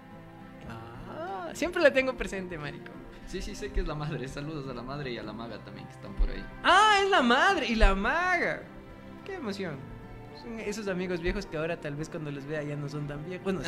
Ah, 1.08 1.50
siempre 1.52 1.82
la 1.82 1.92
tengo 1.92 2.16
presente, 2.16 2.56
marico. 2.56 2.90
Sí, 3.26 3.42
sí, 3.42 3.54
sé 3.54 3.70
que 3.70 3.80
es 3.80 3.86
la 3.86 3.94
madre. 3.94 4.26
Saludos 4.26 4.68
a 4.70 4.74
la 4.74 4.82
madre 4.82 5.12
y 5.12 5.18
a 5.18 5.22
la 5.22 5.32
maga 5.32 5.58
también 5.58 5.86
que 5.86 5.92
están 5.92 6.14
por 6.14 6.30
ahí. 6.30 6.44
Ah, 6.64 7.00
es 7.04 7.10
la 7.10 7.22
madre 7.22 7.66
y 7.66 7.74
la 7.74 7.94
maga. 7.94 8.62
Qué 9.24 9.34
emoción. 9.34 9.76
Son 10.42 10.58
esos 10.60 10.88
amigos 10.88 11.20
viejos 11.20 11.46
que 11.46 11.56
ahora 11.56 11.76
tal 11.80 11.94
vez 11.94 12.08
cuando 12.08 12.30
los 12.30 12.44
vea 12.46 12.62
ya 12.62 12.74
no 12.76 12.88
son 12.88 13.06
tan 13.06 13.24
viejos. 13.24 13.44
Bueno, 13.44 13.60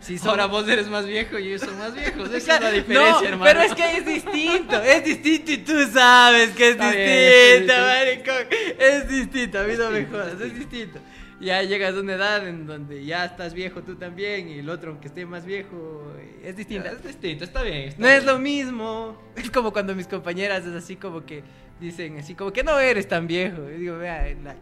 sí 0.00 0.16
son. 0.18 0.30
Ahora 0.30 0.46
vos 0.46 0.66
eres 0.68 0.88
más 0.88 1.06
viejo 1.06 1.38
y 1.38 1.48
ellos 1.48 1.60
son 1.60 1.76
más 1.78 1.94
viejos. 1.94 2.32
Esa 2.32 2.54
es 2.56 2.60
la 2.62 2.70
diferencia, 2.70 3.12
no, 3.20 3.26
hermano. 3.26 3.44
Pero 3.44 3.60
es 3.60 3.74
que 3.74 3.96
es 3.98 4.06
distinto, 4.06 4.82
es 4.82 5.04
distinto 5.04 5.52
y 5.52 5.56
tú 5.58 5.86
sabes 5.92 6.50
que 6.50 6.68
es 6.70 6.72
Está 6.72 6.90
distinto, 6.92 7.74
maricón. 7.74 8.58
Es 8.78 9.08
distinto, 9.08 9.58
a 9.58 9.62
mí 9.64 9.74
no 9.78 9.90
me 9.90 9.98
distinto, 10.00 10.18
jodas, 10.24 10.40
es 10.40 10.54
distinto. 10.58 10.98
Ya 11.40 11.62
llegas 11.64 11.94
a 11.96 12.00
una 12.00 12.14
edad 12.14 12.46
en 12.46 12.66
donde 12.66 13.04
ya 13.04 13.24
estás 13.24 13.52
viejo 13.52 13.82
tú 13.82 13.96
también 13.96 14.48
y 14.48 14.60
el 14.60 14.68
otro 14.70 14.90
aunque 14.92 15.08
esté 15.08 15.26
más 15.26 15.44
viejo 15.44 16.12
es 16.42 16.56
distinto. 16.56 16.88
Es 16.88 17.02
distinto, 17.02 17.44
está 17.44 17.62
bien. 17.62 17.88
está 17.88 18.00
No 18.00 18.08
es 18.08 18.24
lo 18.24 18.38
mismo. 18.38 19.20
Es 19.34 19.50
como 19.50 19.72
cuando 19.72 19.94
mis 19.94 20.06
compañeras 20.06 20.64
es 20.64 20.72
así 20.74 20.94
como 20.96 21.26
que 21.26 21.42
dicen 21.80 22.18
así 22.18 22.36
como 22.36 22.52
que 22.52 22.62
no 22.62 22.78
eres 22.78 23.08
tan 23.08 23.26
viejo. 23.26 23.68
Y 23.68 23.80
digo, 23.80 23.98
vea, 23.98 24.24
la- 24.42 24.54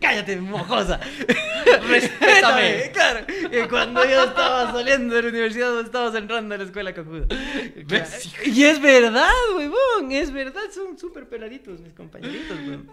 cállate, 0.00 0.36
mojosa. 0.36 0.98
Respétame. 1.88 2.90
claro. 2.94 3.26
Y 3.50 3.68
cuando 3.68 4.04
yo 4.04 4.24
estaba 4.24 4.72
saliendo 4.72 5.14
de 5.14 5.22
la 5.22 5.28
universidad, 5.28 5.80
estabas 5.80 6.14
entrando 6.14 6.54
a 6.54 6.58
la 6.58 6.64
escuela 6.64 6.94
cojuda. 6.94 7.26
Y 8.44 8.64
es 8.64 8.80
verdad, 8.80 9.30
huevón, 9.56 10.12
es 10.12 10.32
verdad, 10.32 10.62
son 10.72 10.98
súper 10.98 11.28
peladitos 11.28 11.80
mis 11.80 11.92
compañeritos, 11.92 12.58
huevón. 12.58 12.90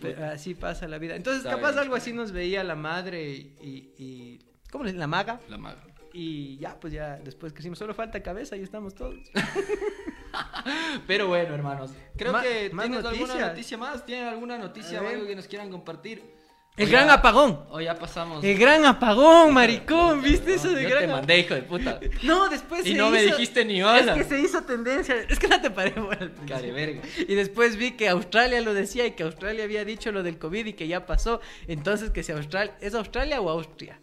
Pero 0.00 0.26
así 0.26 0.54
pasa 0.54 0.88
la 0.88 0.98
vida. 0.98 1.14
Entonces, 1.16 1.44
Está 1.44 1.56
capaz 1.56 1.70
bien. 1.72 1.80
algo 1.80 1.94
así 1.96 2.12
nos 2.12 2.32
veía 2.32 2.64
la 2.64 2.74
madre 2.74 3.30
y, 3.30 3.92
y 3.98 4.40
¿cómo 4.70 4.84
le 4.84 4.90
dicen? 4.90 5.00
La 5.00 5.06
maga. 5.06 5.40
La 5.48 5.58
maga. 5.58 5.82
Y 6.12 6.56
ya, 6.56 6.80
pues 6.80 6.92
ya 6.94 7.16
después 7.22 7.52
crecimos. 7.52 7.78
Solo 7.78 7.92
falta 7.94 8.22
cabeza 8.22 8.56
y 8.56 8.62
estamos 8.62 8.94
todos. 8.94 9.16
Pero 11.06 11.28
bueno, 11.28 11.54
hermanos. 11.54 11.90
Creo 12.16 12.32
Ma- 12.32 12.42
que 12.42 12.70
más 12.72 12.86
tienes 12.86 13.04
alguna 13.04 13.26
noticias. 13.26 13.48
noticia 13.48 13.78
más. 13.78 14.06
¿Tienen 14.06 14.28
alguna 14.28 14.58
noticia 14.58 15.02
o 15.02 15.08
algo 15.08 15.26
que 15.26 15.36
nos 15.36 15.46
quieran 15.46 15.70
compartir? 15.70 16.34
El 16.76 16.88
O 16.88 16.90
gran 16.90 17.06
ya- 17.06 17.14
apagón. 17.14 17.64
O 17.70 17.80
ya 17.80 17.94
pasamos. 17.98 18.44
El 18.44 18.58
gran 18.58 18.84
apagón, 18.84 19.54
maricón. 19.54 20.20
¿Viste 20.22 20.54
eso 20.54 20.68
de 20.70 20.82
Yo 20.82 20.90
gran 20.90 21.02
te 21.02 21.08
mandé, 21.08 21.38
hijo 21.38 21.54
de 21.54 21.62
puta. 21.62 21.98
No, 22.22 22.48
después 22.50 22.84
Y 22.86 22.92
se 22.92 22.98
no 22.98 23.08
me 23.10 23.24
hizo- 23.24 23.34
dijiste 23.36 23.64
ni 23.64 23.80
Es 23.80 23.86
hola. 23.86 24.14
que 24.14 24.24
se 24.24 24.38
hizo 24.40 24.62
tendencia. 24.62 25.14
Es 25.28 25.38
que 25.38 25.48
no 25.48 25.58
te 25.60 25.70
paré 25.70 25.98
bola 25.98 26.18
al 26.20 26.30
principio. 26.32 26.74
Verga. 26.74 27.00
Y 27.26 27.34
después 27.34 27.76
vi 27.76 27.92
que 27.92 28.10
Australia 28.10 28.60
lo 28.60 28.74
decía 28.74 29.06
y 29.06 29.12
que 29.12 29.22
Australia 29.22 29.64
había 29.64 29.86
dicho 29.86 30.12
lo 30.12 30.22
del 30.22 30.38
COVID 30.38 30.66
y 30.66 30.72
que 30.74 30.86
ya 30.86 31.06
pasó. 31.06 31.40
Entonces, 31.66 32.10
que 32.10 32.22
si 32.22 32.32
Australia. 32.32 32.76
¿Es 32.80 32.94
Australia 32.94 33.40
o 33.40 33.48
Austria? 33.48 33.98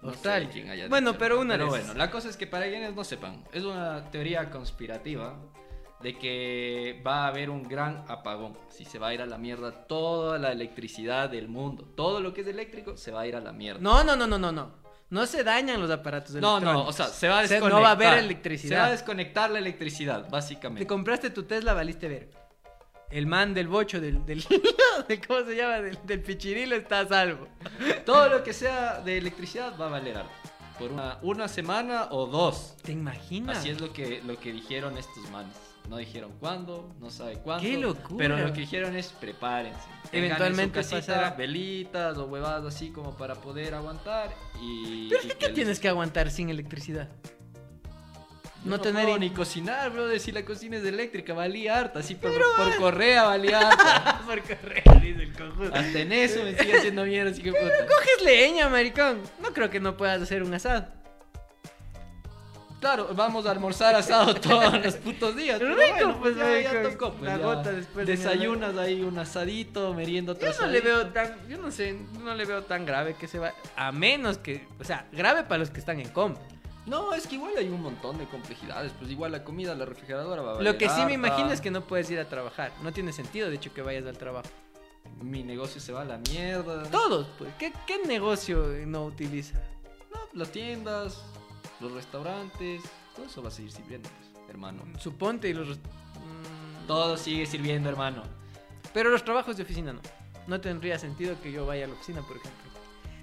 No 0.00 0.10
sé 0.10 0.16
Australia. 0.16 0.50
quién 0.52 0.68
haya 0.70 0.86
bueno, 0.88 1.10
dicho, 1.12 1.18
pero 1.18 1.40
una 1.40 1.54
Pero 1.54 1.68
bueno, 1.68 1.94
la 1.94 2.10
cosa 2.12 2.28
es 2.28 2.36
que 2.36 2.46
para 2.46 2.68
quienes 2.68 2.94
no 2.94 3.02
sepan, 3.04 3.42
es 3.52 3.64
una 3.64 4.08
teoría 4.10 4.50
conspirativa 4.50 5.34
de 6.04 6.16
que 6.18 7.02
va 7.04 7.24
a 7.24 7.28
haber 7.28 7.48
un 7.50 7.62
gran 7.62 8.04
apagón. 8.08 8.56
Si 8.68 8.84
se 8.84 8.98
va 8.98 9.08
a 9.08 9.14
ir 9.14 9.22
a 9.22 9.26
la 9.26 9.38
mierda 9.38 9.72
toda 9.86 10.38
la 10.38 10.52
electricidad 10.52 11.30
del 11.30 11.48
mundo. 11.48 11.84
Todo 11.96 12.20
lo 12.20 12.34
que 12.34 12.42
es 12.42 12.46
eléctrico 12.46 12.96
se 12.96 13.10
va 13.10 13.22
a 13.22 13.26
ir 13.26 13.34
a 13.34 13.40
la 13.40 13.52
mierda. 13.52 13.80
No, 13.80 14.04
no, 14.04 14.14
no, 14.14 14.26
no, 14.26 14.38
no, 14.38 14.52
no. 14.52 14.70
No 15.08 15.26
se 15.26 15.42
dañan 15.44 15.80
los 15.80 15.90
aparatos 15.90 16.32
No, 16.34 16.58
electrónicos. 16.58 16.84
no, 16.84 16.88
o 16.90 16.92
sea, 16.92 17.06
se 17.06 17.26
va 17.28 17.38
a 17.38 17.42
desconectar. 17.42 17.72
no 17.72 17.80
va 17.80 17.88
a 17.88 17.92
haber 17.92 18.08
Se 18.08 18.12
va 18.14 18.16
a 18.20 18.24
electricidad. 18.24 18.90
desconectar 18.90 19.50
la 19.50 19.58
electricidad, 19.58 20.24
Te 20.24 20.30
básicamente. 20.30 20.86
compraste 20.86 21.30
tu 21.30 21.44
Tesla, 21.44 21.72
valiste 21.72 22.06
ver. 22.08 22.30
El 23.10 23.26
man 23.26 23.54
del 23.54 23.68
bocho, 23.68 24.00
del, 24.00 24.26
del, 24.26 24.42
de- 25.08 25.20
¿cómo 25.26 25.40
se 25.46 25.56
llama? 25.56 25.80
Del, 25.80 25.98
del 26.04 26.20
pichirilo 26.22 26.74
está 26.76 27.00
a 27.00 27.06
salvo. 27.08 27.48
Todo 28.04 28.28
lo 28.28 28.42
que 28.42 28.52
sea 28.52 29.00
de 29.00 29.16
electricidad 29.18 29.72
va 29.80 29.86
a 29.86 29.90
valer 29.90 30.16
algo. 30.18 30.30
Por 30.78 30.90
una, 30.90 31.18
una 31.22 31.48
semana 31.48 32.08
o 32.10 32.26
dos. 32.26 32.76
¿Te 32.82 32.92
imaginas? 32.92 33.58
Así 33.58 33.70
es 33.70 33.80
lo 33.80 33.92
que, 33.92 34.20
lo 34.26 34.38
que 34.40 34.52
dijeron 34.52 34.98
estos 34.98 35.30
manes. 35.30 35.54
No 35.88 35.98
dijeron 35.98 36.32
cuándo, 36.40 36.94
no 36.98 37.10
sabe 37.10 37.34
cuándo. 37.36 37.62
¡Qué 37.62 37.76
locura! 37.76 38.16
Pero 38.16 38.38
lo 38.38 38.52
que 38.54 38.60
dijeron 38.60 38.96
es 38.96 39.08
prepárense. 39.08 39.78
Eventualmente 40.12 40.78
en 40.78 40.84
su 40.84 40.90
casita 40.90 41.14
pasará. 41.14 41.36
velitas 41.36 42.16
o 42.16 42.24
huevadas 42.26 42.74
así 42.74 42.90
como 42.90 43.16
para 43.16 43.34
poder 43.34 43.74
aguantar 43.74 44.30
y... 44.62 45.08
¿Pero 45.10 45.22
y 45.24 45.28
qué, 45.28 45.34
qué 45.36 45.46
les- 45.46 45.54
tienes 45.54 45.80
que 45.80 45.88
aguantar 45.88 46.30
sin 46.30 46.48
electricidad? 46.48 47.08
Yo 48.64 48.70
no 48.70 48.76
no 48.78 48.82
tener 48.82 49.04
puedo 49.04 49.18
ni 49.18 49.28
cocinar, 49.28 49.90
bro. 49.90 50.18
Si 50.18 50.32
la 50.32 50.42
cocina 50.42 50.78
es 50.78 50.84
eléctrica, 50.84 51.34
valía 51.34 51.78
harta. 51.78 51.98
Así 51.98 52.14
por, 52.14 52.32
por 52.56 52.76
correa 52.76 53.24
valía 53.24 53.58
harta. 53.68 54.22
Por 54.24 54.40
correo, 54.40 55.00
dice 55.02 55.22
el 55.22 55.32
conjunto. 55.36 55.74
Hasta 55.76 55.98
en 56.00 56.12
eso 56.12 56.42
me 56.42 56.56
sigue 56.58 56.78
haciendo 56.78 57.04
mierda, 57.04 57.30
así 57.30 57.42
que 57.42 57.50
puta. 57.52 57.86
Coges 57.86 58.24
leña, 58.24 58.70
maricón. 58.70 59.20
No 59.42 59.52
creo 59.52 59.68
que 59.68 59.80
no 59.80 59.98
puedas 59.98 60.22
hacer 60.22 60.42
un 60.42 60.54
asado. 60.54 60.86
Claro, 62.84 63.08
vamos 63.14 63.46
a 63.46 63.50
almorzar 63.50 63.94
asado 63.94 64.34
todos 64.42 64.84
los 64.84 64.96
putos 64.96 65.34
días. 65.34 65.58
pero 65.58 65.74
Rico, 65.74 65.88
bueno, 65.88 66.20
pues, 66.20 66.36
ya, 66.36 66.60
ya 66.60 66.72
marico. 66.74 66.90
tocó, 66.92 67.12
pues, 67.14 67.30
La 67.32 67.38
ya. 67.38 67.42
gota 67.46 67.72
después 67.72 68.06
de 68.06 68.14
Desayunas 68.14 68.76
ahí 68.76 69.00
un 69.00 69.18
asadito, 69.18 69.94
merienda 69.94 70.32
otro 70.32 70.52
Yo 70.52 70.60
no 70.60 70.66
le 70.66 70.80
veo 70.82 71.06
tan, 71.06 71.48
yo 71.48 71.56
no 71.56 71.70
sé, 71.70 71.98
no 72.22 72.34
le 72.34 72.44
veo 72.44 72.64
tan 72.64 72.84
grave 72.84 73.14
que 73.14 73.26
se 73.26 73.38
va, 73.38 73.54
a 73.74 73.90
menos 73.90 74.36
que, 74.36 74.68
o 74.78 74.84
sea, 74.84 75.08
grave 75.12 75.44
para 75.44 75.60
los 75.60 75.70
que 75.70 75.80
están 75.80 75.98
en 75.98 76.10
coma. 76.10 76.34
No, 76.84 77.14
es 77.14 77.26
que 77.26 77.36
igual 77.36 77.54
hay 77.56 77.70
un 77.70 77.80
montón 77.80 78.18
de 78.18 78.26
complejidades. 78.26 78.92
Pues 78.98 79.10
igual 79.10 79.32
la 79.32 79.44
comida, 79.44 79.74
la 79.74 79.86
refrigeradora 79.86 80.42
va 80.42 80.58
a 80.58 80.62
Lo 80.62 80.76
que 80.76 80.90
sí 80.90 81.06
me 81.06 81.14
imagino 81.14 81.52
es 81.52 81.62
que 81.62 81.70
no 81.70 81.80
puedes 81.86 82.10
ir 82.10 82.18
a 82.18 82.28
trabajar. 82.28 82.70
No 82.82 82.92
tiene 82.92 83.14
sentido, 83.14 83.48
de 83.48 83.56
hecho, 83.56 83.72
que 83.72 83.80
vayas 83.80 84.04
al 84.04 84.18
trabajo. 84.18 84.46
Mi 85.22 85.42
negocio 85.42 85.80
se 85.80 85.90
va 85.90 86.02
a 86.02 86.04
la 86.04 86.18
mierda. 86.18 86.82
Todos, 86.90 87.28
pues, 87.38 87.50
¿qué, 87.58 87.72
qué 87.86 88.06
negocio 88.06 88.66
no 88.84 89.06
utiliza? 89.06 89.58
No, 90.12 90.20
las 90.34 90.50
tiendas, 90.52 91.22
los 91.80 91.92
restaurantes, 91.92 92.82
todo 93.14 93.26
eso 93.26 93.42
va 93.42 93.48
a 93.48 93.50
seguir 93.50 93.72
sirviendo, 93.72 94.08
pues, 94.08 94.50
hermano. 94.50 94.82
Suponte 94.98 95.48
y 95.48 95.52
los... 95.52 95.78
Mm, 95.78 96.86
Todo 96.86 97.16
sigue 97.16 97.46
sirviendo, 97.46 97.88
hermano. 97.88 98.22
Pero 98.92 99.10
los 99.10 99.24
trabajos 99.24 99.56
de 99.56 99.62
oficina 99.62 99.92
no. 99.92 100.00
No 100.46 100.60
tendría 100.60 100.98
sentido 100.98 101.40
que 101.40 101.50
yo 101.50 101.64
vaya 101.66 101.86
a 101.86 101.88
la 101.88 101.94
oficina, 101.94 102.20
por 102.22 102.36
ejemplo. 102.36 102.70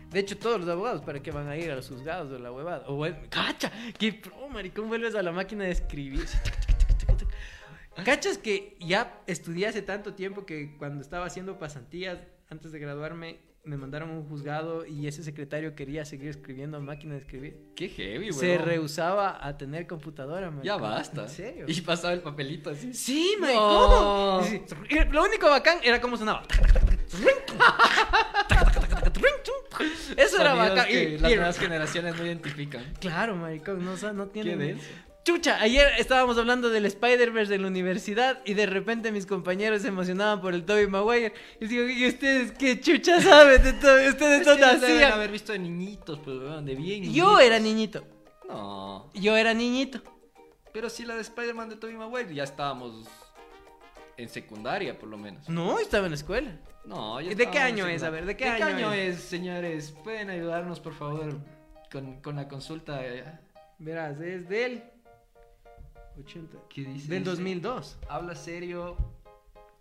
De 0.09 0.19
hecho, 0.19 0.37
todos 0.37 0.59
los 0.59 0.69
abogados, 0.69 1.01
¿para 1.01 1.21
qué 1.21 1.31
van 1.31 1.47
a 1.47 1.55
ir 1.55 1.71
a 1.71 1.75
los 1.75 1.87
juzgados 1.87 2.31
o 2.31 2.39
la 2.39 2.51
huevada? 2.51 2.83
O, 2.87 3.05
¡Cacha! 3.29 3.71
¡Qué 3.97 4.11
pro, 4.11 4.49
maricón! 4.49 4.89
Vuelves 4.89 5.15
a 5.15 5.23
la 5.23 5.31
máquina 5.31 5.63
de 5.63 5.71
escribir. 5.71 6.25
¿Cachas 8.05 8.37
que 8.37 8.77
ya 8.79 9.21
estudié 9.27 9.67
hace 9.67 9.81
tanto 9.81 10.13
tiempo 10.13 10.45
que 10.45 10.75
cuando 10.77 11.01
estaba 11.01 11.25
haciendo 11.25 11.59
pasantías, 11.59 12.19
antes 12.49 12.71
de 12.71 12.79
graduarme, 12.79 13.39
me 13.63 13.77
mandaron 13.77 14.09
a 14.09 14.13
un 14.13 14.23
juzgado 14.27 14.85
y 14.87 15.05
ese 15.07 15.23
secretario 15.23 15.75
quería 15.75 16.03
seguir 16.03 16.29
escribiendo 16.29 16.77
a 16.77 16.79
máquina 16.79 17.13
de 17.13 17.19
escribir? 17.19 17.57
Qué 17.75 17.89
heavy, 17.89 18.33
Se 18.33 18.53
weón. 18.55 18.65
rehusaba 18.65 19.45
a 19.45 19.55
tener 19.57 19.85
computadora, 19.85 20.47
Ya 20.63 20.77
maricón. 20.77 20.81
basta. 20.81 21.21
¿En 21.23 21.29
serio? 21.29 21.65
Y 21.67 21.81
pasaba 21.81 22.13
el 22.13 22.21
papelito 22.21 22.71
así. 22.71 22.93
Sí, 22.93 23.35
No. 23.39 24.39
maricón. 24.41 24.43
Sí, 24.45 24.61
sí. 24.89 24.97
Lo 25.11 25.23
único 25.23 25.47
bacán 25.49 25.77
era 25.83 26.01
cómo 26.01 26.17
sonaba. 26.17 26.43
Eso 30.17 30.41
era 30.41 30.53
bacán. 30.53 30.87
que 30.87 31.03
Y- 31.03 31.17
las 31.17 31.31
y- 31.31 31.35
nuevas 31.35 31.57
generaciones 31.59 32.15
no 32.17 32.25
identifican. 32.25 32.83
Claro, 32.99 33.35
maricón, 33.35 33.83
no, 33.83 33.97
sa- 33.97 34.13
no 34.13 34.31
Qué 34.31 34.41
tiene... 34.43 34.55
denso. 34.65 34.85
Chucha, 35.23 35.61
ayer 35.61 35.87
estábamos 35.99 36.37
hablando 36.39 36.69
del 36.71 36.85
Spider-Verse 36.87 37.53
en 37.53 37.61
la 37.61 37.67
universidad 37.67 38.39
y 38.43 38.55
de 38.55 38.65
repente 38.65 39.11
mis 39.11 39.27
compañeros 39.27 39.83
se 39.83 39.89
emocionaban 39.89 40.41
por 40.41 40.55
el 40.55 40.65
Tobey 40.65 40.87
Maguire. 40.87 41.33
Y 41.59 41.67
digo, 41.67 41.83
¿y 41.87 42.07
ustedes 42.07 42.53
qué 42.53 42.79
chucha 42.79 43.21
saben 43.21 43.61
de 43.61 43.73
todo? 43.73 44.09
¿Ustedes 44.09 44.41
Es 44.41 44.47
no 44.47 44.87
deben 44.87 45.11
haber 45.11 45.29
visto 45.31 45.51
de 45.53 45.59
niñitos, 45.59 46.17
pues, 46.19 46.37
de 46.65 46.75
bien 46.75 47.13
Yo 47.13 47.39
era 47.39 47.59
niñito. 47.59 48.03
No. 48.47 49.11
Yo 49.13 49.37
era 49.37 49.53
niñito. 49.53 50.01
Pero 50.73 50.89
sí 50.89 51.05
la 51.05 51.13
de 51.15 51.21
Spider-Man 51.21 51.69
de 51.69 51.75
Tobey 51.75 51.95
Maguire 51.95 52.33
ya 52.33 52.43
estábamos 52.43 53.07
en 54.17 54.27
secundaria, 54.27 54.97
por 54.97 55.07
lo 55.09 55.19
menos. 55.19 55.47
No, 55.47 55.77
estaba 55.77 56.05
en 56.05 56.11
la 56.13 56.15
escuela. 56.17 56.59
No, 56.83 57.21
ya 57.21 57.35
¿De 57.35 57.49
qué 57.51 57.59
año 57.59 57.85
es? 57.85 58.01
A 58.01 58.09
ver, 58.09 58.25
¿de 58.25 58.35
qué 58.35 58.45
año 58.45 58.91
es? 58.91 59.19
señores? 59.19 59.93
Pueden 60.03 60.31
ayudarnos, 60.31 60.79
por 60.79 60.95
favor, 60.95 61.37
con, 61.91 62.21
con 62.21 62.37
la 62.37 62.47
consulta. 62.47 63.05
eh, 63.05 63.23
Verás, 63.77 64.19
es 64.19 64.47
del 64.47 64.83
80. 66.19 66.57
¿Qué 66.69 66.81
dice? 66.81 67.07
Del 67.07 67.19
Dice, 67.23 67.31
2002. 67.31 67.97
Habla 68.09 68.35
serio, 68.35 68.97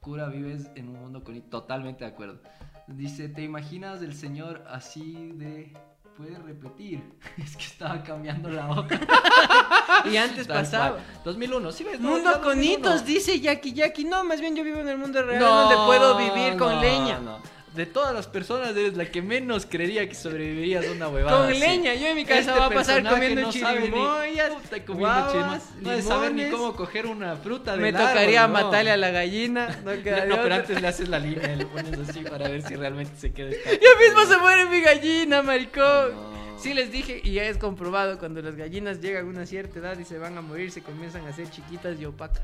cura, 0.00 0.28
vives 0.28 0.70
en 0.74 0.88
un 0.88 1.00
mundo 1.00 1.22
con... 1.24 1.40
Totalmente 1.42 2.04
de 2.04 2.10
acuerdo. 2.10 2.40
Dice, 2.86 3.28
¿te 3.28 3.42
imaginas 3.42 4.02
el 4.02 4.14
señor 4.14 4.64
así 4.68 5.32
de... 5.34 5.72
¿Puedes 6.16 6.42
repetir? 6.42 7.02
es 7.38 7.56
que 7.56 7.64
estaba 7.64 8.02
cambiando 8.02 8.50
la 8.50 8.70
hoja. 8.70 9.00
Y 10.10 10.16
antes 10.16 10.46
Tal 10.46 10.58
pasaba. 10.62 10.90
cual. 10.92 11.02
2001, 11.24 11.72
¿sí 11.72 11.84
ves? 11.84 12.00
Mundo 12.00 12.32
con 12.40 12.56
2001. 12.56 12.62
hitos, 12.72 13.04
dice 13.04 13.38
Jackie 13.38 13.72
Jackie. 13.74 14.04
No, 14.04 14.24
más 14.24 14.40
bien 14.40 14.56
yo 14.56 14.64
vivo 14.64 14.78
en 14.80 14.88
el 14.88 14.96
mundo 14.96 15.22
real 15.22 15.40
No, 15.40 15.60
donde 15.62 15.76
puedo 15.86 16.16
vivir 16.16 16.56
con 16.56 16.74
no, 16.76 16.80
leña. 16.80 17.18
no. 17.18 17.38
De 17.74 17.86
todas 17.86 18.12
las 18.12 18.26
personas 18.26 18.70
eres 18.76 18.96
la 18.96 19.04
que 19.06 19.22
menos 19.22 19.64
creería 19.64 20.08
que 20.08 20.14
sobrevivirías 20.16 20.84
a 20.88 20.90
una 20.90 21.08
huevada 21.08 21.38
Con 21.38 21.50
así. 21.50 21.60
leña, 21.60 21.94
yo 21.94 22.08
en 22.08 22.16
mi 22.16 22.24
casa 22.24 22.40
Este 22.40 22.52
va 22.58 22.66
a 22.66 22.70
pasar 22.70 23.08
comiendo 23.08 23.42
no 23.42 23.52
chirimoyas, 23.52 24.50
puta, 24.50 24.84
comiendo 24.84 24.96
guavas. 25.32 25.62
No 25.80 25.90
de 25.90 26.02
saber 26.02 26.34
ni 26.34 26.50
cómo 26.50 26.74
coger 26.74 27.06
una 27.06 27.36
fruta 27.36 27.76
Me 27.76 27.92
del 27.92 27.94
tocaría 27.94 28.42
árbol, 28.44 28.58
no. 28.60 28.64
matarle 28.64 28.90
a 28.90 28.96
la 28.96 29.10
gallina. 29.10 29.68
No, 29.84 30.02
queda 30.02 30.22
de 30.22 30.26
No, 30.26 30.42
pero 30.42 30.54
antes 30.56 30.82
le 30.82 30.88
haces 30.88 31.08
la 31.08 31.20
línea 31.20 31.52
y 31.52 31.56
le 31.58 31.66
pones 31.66 31.96
así 32.08 32.20
para 32.22 32.48
ver 32.48 32.62
si 32.62 32.74
realmente 32.74 33.12
se 33.16 33.32
queda 33.32 33.50
Yo 33.50 33.88
mismo 34.04 34.24
se 34.26 34.38
muere 34.38 34.66
mi 34.66 34.80
gallina, 34.80 35.40
maricón. 35.42 36.12
Sí 36.58 36.74
les 36.74 36.90
dije 36.90 37.20
y 37.22 37.32
ya 37.34 37.44
es 37.44 37.56
comprobado 37.56 38.18
cuando 38.18 38.42
las 38.42 38.56
gallinas 38.56 39.00
llegan 39.00 39.26
a 39.26 39.28
una 39.30 39.46
cierta 39.46 39.78
edad 39.78 39.96
y 39.98 40.04
se 40.04 40.18
van 40.18 40.36
a 40.36 40.40
morir, 40.40 40.72
se 40.72 40.82
comienzan 40.82 41.24
a 41.26 41.30
hacer 41.30 41.48
chiquitas 41.48 41.98
y 42.00 42.04
opacas. 42.04 42.42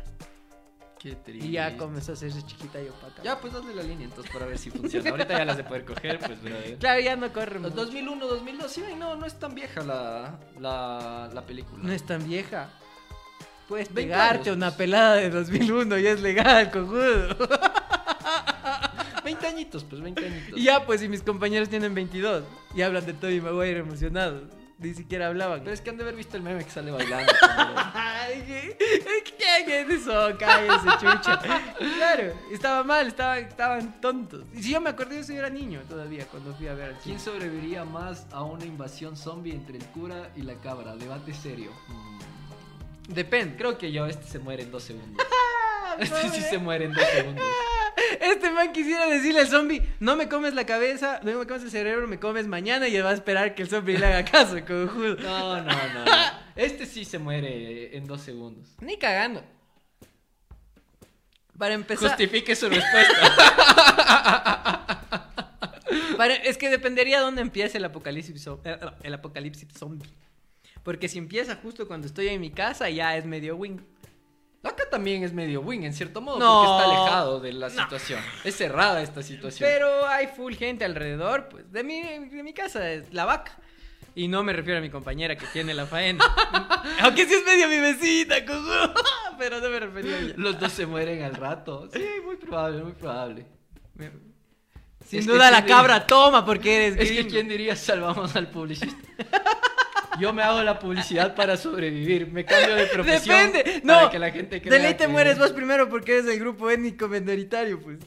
Qué 0.99 1.15
triste. 1.15 1.47
Y 1.47 1.53
ya 1.53 1.77
comenzó 1.77 2.13
a 2.13 2.15
hacerse 2.15 2.43
chiquita 2.45 2.83
y 2.83 2.89
opaca. 2.89 3.23
Ya, 3.23 3.39
pues 3.39 3.55
hazle 3.55 3.75
la 3.75 3.83
línea 3.83 4.07
entonces 4.07 4.33
para 4.33 4.47
ver 4.47 4.59
si 4.59 4.71
funciona. 4.71 5.11
Ahorita 5.11 5.39
ya 5.39 5.45
las 5.45 5.57
de 5.59 5.65
poder 5.65 5.85
coger, 5.85 6.19
pues, 6.19 6.39
pero... 6.43 6.57
Claro, 6.79 7.01
ya 7.01 7.17
no 7.17 7.33
corre. 7.33 7.61
Los 7.61 7.73
mucho. 7.73 7.85
2001, 7.85 8.27
2002, 8.27 8.73
sí, 8.73 8.83
no, 8.99 9.17
no 9.17 9.27
es 9.27 9.39
tan 9.39 9.55
vieja 9.55 9.83
la, 9.83 10.39
la, 10.59 11.31
la 11.33 11.43
película. 11.43 11.83
No 11.83 11.93
es 11.93 12.05
tan 12.05 12.27
vieja. 12.27 12.71
Puedes 13.69 13.93
20 13.93 14.13
pegarte 14.13 14.51
años, 14.51 14.57
una 14.57 14.71
pelada 14.77 15.17
de 15.17 15.29
2001 15.29 15.99
y 15.99 16.07
es 16.07 16.21
legal, 16.21 16.71
cojudo. 16.71 17.37
20 19.25 19.47
añitos, 19.47 19.85
pues 19.85 20.01
20 20.01 20.25
añitos. 20.25 20.59
Y 20.59 20.65
ya, 20.65 20.87
pues, 20.87 21.03
y 21.03 21.09
mis 21.09 21.23
compañeros 21.23 21.69
tienen 21.69 21.95
22 21.95 22.45
y 22.75 22.83
hablan 22.83 23.05
de 23.05 23.13
Tobey 23.13 23.41
Maguire 23.41 23.81
emocionados. 23.81 24.45
Ni 24.79 24.93
siquiera 24.95 25.29
hablaban. 25.29 25.61
Pero 25.61 25.73
es 25.73 25.81
que 25.81 25.89
han 25.91 25.97
de 25.97 26.03
haber 26.03 26.17
visto 26.17 26.37
el 26.37 26.43
meme 26.43 26.63
que 26.65 26.71
sale 26.71 26.91
bailando. 26.93 27.33
¿qué- 28.47 28.77
¿Quién 29.65 29.91
es 29.91 30.01
eso? 30.03 30.37
Cállese, 30.39 30.89
chucha. 31.01 31.39
Claro, 31.97 32.33
estaba 32.53 32.83
mal, 32.85 33.07
estaban, 33.07 33.39
estaban 33.39 34.01
tontos. 34.01 34.45
Y 34.55 34.63
si 34.63 34.71
yo 34.73 34.81
me 34.81 34.91
acordé, 34.91 35.23
yo 35.23 35.35
era 35.35 35.49
niño 35.51 35.81
todavía 35.89 36.27
cuando 36.27 36.55
fui 36.55 36.69
a 36.69 36.75
ver 36.75 36.91
al 36.91 36.99
¿Quién 36.99 37.19
sobreviviría 37.19 37.85
más 37.85 38.27
a 38.33 38.43
una 38.43 38.65
invasión 38.65 39.17
zombie 39.17 39.53
entre 39.55 39.79
el 39.79 39.85
cura 39.87 40.31
y 40.37 40.43
la 40.43 40.55
cabra? 40.57 40.95
Debate 40.97 41.33
serio. 41.35 41.71
Mm, 41.89 42.19
Depende. 43.15 43.57
Creo 43.57 43.79
que 43.79 43.91
yo, 43.93 44.07
este 44.07 44.27
se 44.27 44.39
muere 44.39 44.65
en 44.65 44.71
dos 44.71 44.83
segundos. 44.85 45.25
Este 45.99 46.29
sí 46.29 46.43
se 46.43 46.59
muere 46.59 46.85
en 46.85 46.93
dos 46.93 47.07
segundos. 47.07 47.43
Este 48.21 48.51
man 48.51 48.73
quisiera 48.73 49.07
decirle 49.07 49.41
al 49.41 49.49
zombie, 49.49 49.83
no 50.01 50.17
me 50.17 50.29
comes 50.29 50.55
la 50.55 50.65
cabeza, 50.67 51.21
no 51.23 51.39
me 51.39 51.47
comes 51.47 51.63
el 51.65 51.71
cerebro, 51.71 52.07
me 52.09 52.19
comes 52.19 52.47
mañana 52.47 52.89
y 52.89 52.99
va 53.01 53.11
a 53.11 53.15
esperar 53.15 53.55
que 53.55 53.63
el 53.63 53.69
zombie 53.69 53.99
le 53.99 54.07
haga 54.07 54.25
caso, 54.25 54.57
cojudo. 54.61 55.17
No, 55.17 55.57
no, 55.63 55.65
no. 55.65 56.05
no. 56.05 56.13
Este 56.57 56.87
sí 56.87 57.05
se 57.05 57.19
muere 57.19 57.97
en 57.97 58.07
dos 58.07 58.23
segundos. 58.23 58.67
Ni 58.81 58.97
cagando. 58.99 59.45
Para 61.59 61.75
empezar, 61.75 62.09
Justifique 62.09 62.55
su 62.57 62.69
respuesta. 62.71 63.15
para- 66.17 66.35
es 66.35 66.57
que 66.59 66.69
dependería 66.71 67.21
dónde 67.21 67.43
empiece 67.43 67.79
el 67.79 67.85
apocalipsis, 67.85 68.47
zo- 68.47 68.61
eh, 68.65 68.79
el 69.03 69.15
apocalipsis 69.15 69.69
zombie. 69.77 70.09
Porque 70.83 71.09
si 71.09 71.19
empieza 71.19 71.57
justo 71.57 71.87
cuando 71.89 72.07
estoy 72.07 72.29
en 72.29 72.41
mi 72.41 72.51
casa, 72.51 72.89
ya 72.91 73.17
es 73.17 73.25
medio 73.25 73.57
wing. 73.57 73.81
Acá 74.67 74.85
también 74.91 75.23
es 75.25 75.33
medio 75.33 75.61
wing, 75.61 75.83
en 75.85 75.93
cierto 75.95 76.21
modo, 76.21 76.39
No. 76.39 76.63
porque 76.65 76.85
está 76.85 76.85
alejado 77.03 77.41
de 77.41 77.53
la 77.53 77.71
situación. 77.71 78.21
Es 78.45 78.57
cerrada 78.57 79.03
esta 79.03 79.23
situación. 79.23 79.69
Pero 79.71 80.07
hay 80.07 80.27
full 80.29 80.55
gente 80.55 80.85
alrededor, 80.85 81.49
pues, 81.49 81.71
de 81.73 81.83
mi, 81.85 82.03
de 82.03 82.43
mi 82.43 82.53
casa, 82.53 82.91
es 82.91 83.13
la 83.13 83.25
vaca. 83.25 83.57
Y 84.15 84.29
no 84.29 84.43
me 84.43 84.55
refiero 84.55 84.79
a 84.79 84.81
mi 84.83 84.89
compañera 84.89 85.37
que 85.37 85.45
tiene 85.53 85.75
la 85.75 85.85
faena. 85.87 86.25
Aunque 87.03 87.27
sí 87.27 87.35
es 87.35 87.45
medio 87.45 87.69
mi 87.69 87.79
vecina, 87.81 88.37
cojudo. 88.47 88.95
Pero 89.39 89.61
no 89.61 89.69
me 89.69 89.79
refería 89.79 90.17
a 90.17 90.19
ella. 90.21 90.35
Los 90.39 90.59
dos 90.59 90.73
se 90.73 90.87
mueren 90.87 91.23
al 91.23 91.35
rato. 91.35 91.89
Sí, 91.93 92.03
muy 92.25 92.37
probable, 92.37 92.83
muy 92.83 92.93
probable. 92.93 93.47
Sin 95.07 95.21
Es 95.21 95.27
duda 95.27 95.51
la 95.51 95.59
tiene- 95.59 95.69
cabra 95.69 96.07
toma 96.07 96.45
porque 96.47 96.87
eres 96.87 96.99
Es 96.99 97.13
que 97.13 97.27
quién 97.29 97.47
diría 97.49 97.77
salvamos 97.77 98.35
al 98.37 98.49
publicista. 98.51 98.97
Yo 100.21 100.33
me 100.33 100.43
hago 100.43 100.63
la 100.63 100.79
publicidad 100.79 101.35
para 101.35 101.57
sobrevivir. 101.57 102.29
Me 102.33 102.45
cambio 102.45 102.75
de 102.77 102.87
profesión. 102.87 103.53
Depende. 103.53 103.81
para 103.81 104.03
No. 104.03 104.11
que 104.11 104.19
la 104.19 104.31
gente 104.31 104.57
De 104.57 104.63
crea 104.63 104.79
ley 104.79 104.93
te 104.95 105.05
que- 105.05 105.09
mueres 105.09 105.39
vos 105.39 105.53
primero 105.53 105.89
porque 105.89 106.13
eres 106.13 106.27
del 106.27 106.39
grupo 106.41 106.71
étnico 106.71 107.09
minoritario, 107.09 107.81
pues. 107.81 107.99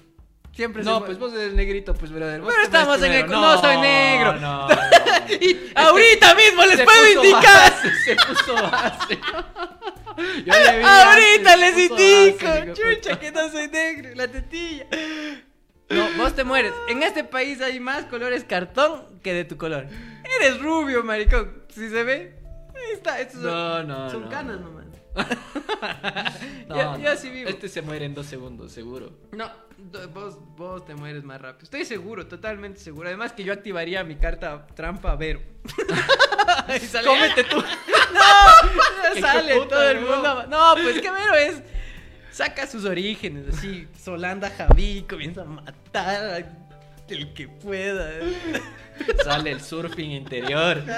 Siempre 0.54 0.84
No, 0.84 1.06
pues 1.06 1.18
vos 1.18 1.32
eres 1.34 1.54
negrito, 1.54 1.94
pues 1.94 2.12
brother. 2.12 2.42
Pero 2.42 2.62
estamos 2.64 3.02
en 3.02 3.14
el- 3.14 3.28
no 3.28 3.62
soy 3.62 3.78
negro. 3.78 4.34
No, 4.42 4.68
no. 4.68 4.76
Y 5.40 5.72
ahorita 5.76 6.34
mismo 6.36 6.66
les 6.66 6.82
puedo 6.82 7.08
indicar. 7.14 7.72
base, 7.72 7.96
se 8.04 8.16
puso 8.16 8.54
base. 8.56 9.20
Yo 10.18 10.54
le 10.54 10.78
vi 10.80 10.84
Ahorita 10.86 11.54
antes, 11.54 11.60
les 11.60 11.78
indico. 11.90 12.46
base, 12.48 12.66
de 12.66 12.74
Chucha, 12.74 13.20
que 13.20 13.32
no 13.32 13.50
soy 13.50 13.68
negro. 13.70 14.10
La 14.16 14.28
tetilla. 14.28 14.86
No, 15.90 16.08
vos 16.18 16.36
te 16.36 16.44
mueres. 16.44 16.74
En 16.90 17.04
este 17.04 17.24
país 17.24 17.62
hay 17.62 17.80
más 17.80 18.06
colores 18.06 18.44
cartón 18.44 19.20
que 19.24 19.34
de 19.34 19.46
tu 19.46 19.56
color. 19.58 19.88
Eres 20.42 20.60
rubio, 20.62 21.04
maricón. 21.04 21.59
Si 21.70 21.90
se 21.90 22.04
ve, 22.04 22.36
ahí 22.76 22.94
está. 22.94 23.20
Estos 23.20 23.42
son, 23.42 23.52
No, 23.52 23.84
no, 23.84 24.10
son 24.10 24.24
no. 24.24 24.30
canas 24.30 24.60
nomás. 24.60 24.86
No, 26.68 26.76
yo, 26.98 27.00
yo 27.04 27.12
así 27.12 27.30
vivo. 27.30 27.50
Este 27.50 27.68
se 27.68 27.82
muere 27.82 28.06
en 28.06 28.14
dos 28.14 28.28
segundos, 28.28 28.72
seguro. 28.72 29.12
No, 29.32 29.50
vos, 30.14 30.38
vos 30.56 30.86
te 30.86 30.94
mueres 30.96 31.24
más 31.24 31.42
rápido. 31.42 31.64
Estoy 31.64 31.84
seguro, 31.86 32.28
totalmente 32.28 32.80
seguro. 32.80 33.08
Además 33.08 33.34
que 33.34 33.44
yo 33.44 33.52
activaría 33.54 34.04
mi 34.04 34.16
carta 34.16 34.68
trampa 34.76 35.16
Vero. 35.16 35.42
Y 36.76 36.80
sale- 36.86 37.08
Cómete 37.08 37.44
tú. 37.46 37.58
No, 38.14 39.22
sale 39.22 39.56
puta, 39.56 39.68
todo 39.70 39.90
el 39.90 40.02
mundo. 40.02 40.48
No, 40.48 40.74
pues 40.82 41.02
que 41.02 41.10
Vero 41.12 41.36
es. 41.36 41.62
Saca 42.32 42.68
sus 42.68 42.86
orígenes, 42.86 43.56
así. 43.56 43.88
Solanda 44.00 44.50
Javi 44.52 45.06
comienza 45.10 45.42
a 45.42 45.46
matar 45.46 46.59
el 47.12 47.34
que 47.34 47.48
pueda. 47.48 48.10
Sale 49.24 49.52
el 49.52 49.62
surfing 49.62 50.12
interior. 50.12 50.82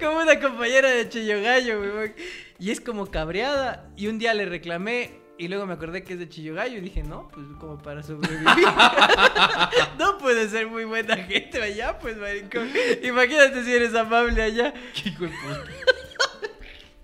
Como 0.00 0.18
una 0.20 0.38
compañera 0.40 0.90
de 0.90 1.08
Chillo 1.08 1.42
Gallo, 1.42 1.80
weón. 1.80 2.14
Y 2.60 2.70
es 2.70 2.80
como 2.80 3.06
cabreada. 3.06 3.88
Y 3.96 4.06
un 4.06 4.18
día 4.18 4.32
le 4.34 4.46
reclamé. 4.46 5.18
Y 5.38 5.46
luego 5.48 5.66
me 5.66 5.74
acordé 5.74 6.02
que 6.02 6.14
es 6.14 6.18
de 6.18 6.28
Chillo 6.28 6.54
Gallo. 6.54 6.78
Y 6.78 6.80
dije, 6.80 7.02
no, 7.02 7.28
pues 7.28 7.46
como 7.60 7.78
para 7.78 8.02
sobrevivir. 8.02 8.44
no 9.98 10.18
puede 10.18 10.48
ser 10.48 10.66
muy 10.66 10.84
buena 10.84 11.16
gente 11.16 11.62
allá, 11.62 11.98
pues, 11.98 12.16
maricón. 12.16 12.70
Imagínate 13.02 13.64
si 13.64 13.72
eres 13.72 13.94
amable 13.94 14.42
allá. 14.42 14.72
Qué 14.94 15.10
hijo 15.10 15.24
de 15.24 15.30
puta. 15.30 15.64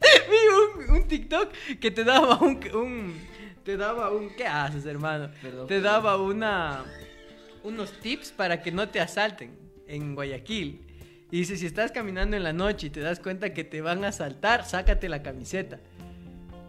Vi 0.31 0.85
un, 0.89 0.97
un 0.97 1.09
TikTok 1.09 1.53
que 1.81 1.91
te 1.91 2.05
daba 2.05 2.39
un, 2.39 2.61
un- 2.75 3.35
te 3.65 3.77
daba 3.77 4.11
un... 4.11 4.31
¿Qué 4.35 4.47
haces, 4.47 4.85
hermano? 4.87 5.31
Perdón, 5.41 5.67
te 5.67 5.75
perdón. 5.77 5.83
daba 5.93 6.17
una... 6.19 6.85
Unos 7.65 7.91
tips 8.01 8.31
para 8.31 8.63
que 8.63 8.71
no 8.71 8.89
te 8.91 9.01
asalten 9.01 9.51
en 9.89 10.15
Guayaquil. 10.15 10.83
Y 11.31 11.39
dice, 11.39 11.57
si 11.57 11.67
estás 11.67 11.91
caminando 11.91 12.37
en 12.37 12.45
la 12.45 12.53
noche 12.53 12.87
y 12.87 12.91
te 12.91 13.01
das 13.01 13.19
cuenta 13.19 13.53
que 13.53 13.65
te 13.65 13.81
van 13.81 14.05
a 14.05 14.09
asaltar, 14.09 14.65
sácate 14.65 15.09
la 15.09 15.23
camiseta. 15.23 15.81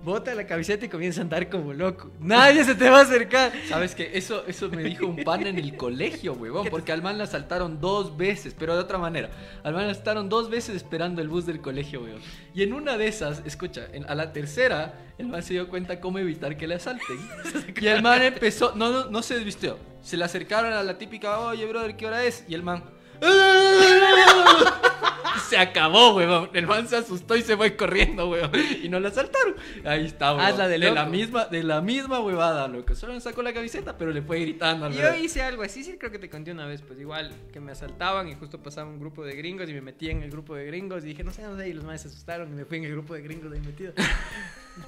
Bota 0.06 0.36
la 0.36 0.46
camiseta 0.46 0.86
y 0.86 0.90
comienza 0.90 1.20
a 1.20 1.24
andar 1.24 1.50
como 1.50 1.74
loco. 1.74 2.12
Nadie 2.20 2.64
se 2.64 2.76
te 2.76 2.90
va 2.92 3.00
a 3.00 3.02
acercar. 3.02 3.52
¿Sabes 3.68 3.96
qué? 3.96 4.12
Eso, 4.14 4.44
eso 4.48 4.70
me 4.70 4.84
dijo 4.84 5.08
un 5.08 5.24
pan 5.24 5.48
en 5.48 5.58
el 5.58 5.76
colegio, 5.76 6.34
huevón. 6.34 6.68
Porque 6.70 6.92
al 6.92 7.02
man 7.02 7.18
la 7.18 7.24
asaltaron 7.24 7.82
dos 7.82 8.16
veces, 8.16 8.56
pero 8.58 8.76
de 8.76 8.82
otra 8.82 9.00
manera. 9.00 9.32
Al 9.64 9.74
man 9.74 9.88
la 9.88 9.94
asaltaron 9.94 10.30
dos 10.30 10.50
veces 10.52 10.76
esperando 10.76 11.24
el 11.24 11.28
bus 11.28 11.48
del 11.48 11.60
colegio, 11.60 12.04
huevón. 12.04 12.22
Y 12.54 12.62
en 12.62 12.74
una 12.74 12.98
de 12.98 13.08
esas, 13.08 13.42
escucha, 13.46 13.88
en- 13.94 14.08
a 14.08 14.14
la 14.14 14.32
tercera, 14.32 14.94
el 15.18 15.28
man 15.28 15.42
se 15.42 15.54
dio 15.54 15.68
cuenta 15.70 16.00
cómo 16.00 16.20
evitar 16.20 16.56
que 16.56 16.68
le 16.68 16.76
asalten. 16.76 17.18
Y 17.82 17.88
el 17.88 18.04
man 18.04 18.22
empezó, 18.22 18.74
no, 18.76 18.92
no, 18.92 19.06
no 19.10 19.24
se 19.24 19.34
desvistió. 19.36 19.78
Se 20.04 20.18
le 20.18 20.24
acercaron 20.24 20.72
a 20.72 20.84
la 20.84 21.00
típica, 21.00 21.40
oye, 21.40 21.66
brother, 21.66 21.98
¿qué 21.98 22.06
hora 22.06 22.24
es? 22.24 22.46
Y 22.48 22.54
el 22.54 22.62
man... 22.62 22.84
Se 25.50 25.58
acabó, 25.58 26.16
huevón. 26.16 26.50
El 26.54 26.66
man 26.66 26.88
se 26.88 26.98
asustó 26.98 27.36
y 27.36 27.44
se 27.44 27.56
fue 27.56 27.76
corriendo, 27.76 28.30
huevón. 28.30 28.52
Y 28.82 28.90
no 28.90 29.00
la 29.00 29.10
asaltaron. 29.10 29.56
Ahí 29.84 30.06
está, 30.06 30.32
huevón. 30.32 30.46
Hazla 30.46 30.68
de 30.68 30.80
de 30.80 30.92
la 30.92 31.06
misma, 31.06 31.46
de 31.46 31.64
la 31.64 31.82
misma 31.82 32.20
huevada, 32.20 32.68
loco. 32.68 32.96
Solo 32.96 33.20
sacó 33.20 33.44
la 33.44 33.54
camiseta, 33.54 33.98
pero 33.98 34.12
le 34.12 34.22
fue 34.22 34.40
gritando 34.40 34.88
al 34.88 34.94
Yo 34.94 35.14
hice 35.16 35.44
algo 35.44 35.64
así, 35.64 35.84
sí 35.84 35.98
creo 35.98 36.12
que 36.12 36.20
te 36.20 36.30
conté 36.30 36.52
una 36.52 36.66
vez, 36.66 36.82
pues 36.82 37.00
igual 37.00 37.32
que 37.54 37.60
me 37.60 37.72
asaltaban 37.72 38.28
y 38.28 38.36
justo 38.36 38.62
pasaba 38.62 38.90
un 38.90 39.00
grupo 39.00 39.24
de 39.24 39.36
gringos 39.36 39.70
y 39.70 39.74
me 39.74 39.82
metí 39.82 40.10
en 40.10 40.24
el 40.24 40.32
grupo 40.32 40.56
de 40.56 40.66
gringos 40.66 41.04
y 41.04 41.10
dije, 41.10 41.24
no 41.24 41.32
sé, 41.32 41.44
no 41.44 41.58
sé, 41.58 41.70
y 41.70 41.74
los 41.74 41.84
más 41.84 42.02
se 42.02 42.08
asustaron 42.08 42.52
y 42.52 42.56
me 42.56 42.66
fui 42.66 42.80
en 42.80 42.86
el 42.86 42.92
grupo 42.92 43.14
de 43.14 43.22
gringos 43.22 43.54
ahí 43.54 43.62
metido. 43.62 43.94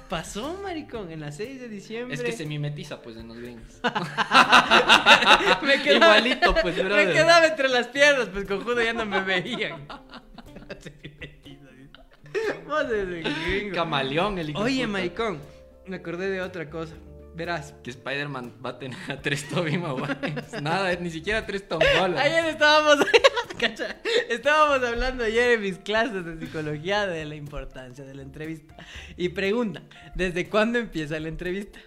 Pasó, 0.08 0.58
maricón, 0.62 1.10
en 1.10 1.20
la 1.20 1.32
6 1.32 1.60
de 1.60 1.68
diciembre. 1.68 2.14
Es 2.14 2.22
que 2.22 2.32
se 2.32 2.44
mimetiza, 2.44 3.00
pues, 3.00 3.16
en 3.16 3.28
los 3.28 3.38
gringos. 3.38 3.80
me 5.62 5.82
quedaba, 5.82 6.18
Igualito, 6.18 6.54
pues, 6.60 6.76
me 6.76 6.82
brother. 6.84 7.12
quedaba 7.12 7.46
entre 7.46 7.68
las 7.68 7.88
piernas, 7.88 8.28
pues 8.32 8.44
cojudo 8.46 8.82
ya 8.82 8.92
no 8.92 9.06
me 9.06 9.20
veían. 9.22 9.86
Se 10.80 10.92
mimetiza, 11.02 11.66
dice. 11.70 12.60
Vos 12.66 12.84
eres 12.84 13.24
el 13.26 13.34
gringo. 13.46 13.74
Camaleón, 13.74 14.38
el 14.38 14.54
Oye, 14.56 14.86
maricón, 14.86 15.40
me 15.86 15.96
acordé 15.96 16.28
de 16.28 16.42
otra 16.42 16.68
cosa. 16.68 16.94
Verás, 17.38 17.72
Que 17.84 17.90
Spider-Man 17.90 18.54
va 18.64 18.70
a 18.70 18.78
tener 18.80 18.98
a 19.08 19.22
tres 19.22 19.48
Tobey 19.48 19.78
Maguires. 19.78 20.52
Nada, 20.60 20.92
ni 20.96 21.08
siquiera 21.08 21.46
tres 21.46 21.68
Tom 21.68 21.80
Holland. 21.80 22.18
Ayer 22.18 22.46
estábamos, 22.46 23.06
cacha, 23.60 23.96
estábamos 24.28 24.86
hablando 24.86 25.22
ayer 25.22 25.52
en 25.52 25.60
mis 25.60 25.78
clases 25.78 26.24
de 26.24 26.36
psicología 26.44 27.06
de 27.06 27.24
la 27.24 27.36
importancia 27.36 28.04
de 28.04 28.12
la 28.16 28.22
entrevista. 28.22 28.74
Y 29.16 29.28
preguntan, 29.28 29.88
¿desde 30.16 30.48
cuándo 30.48 30.80
empieza 30.80 31.20
la 31.20 31.28
entrevista? 31.28 31.78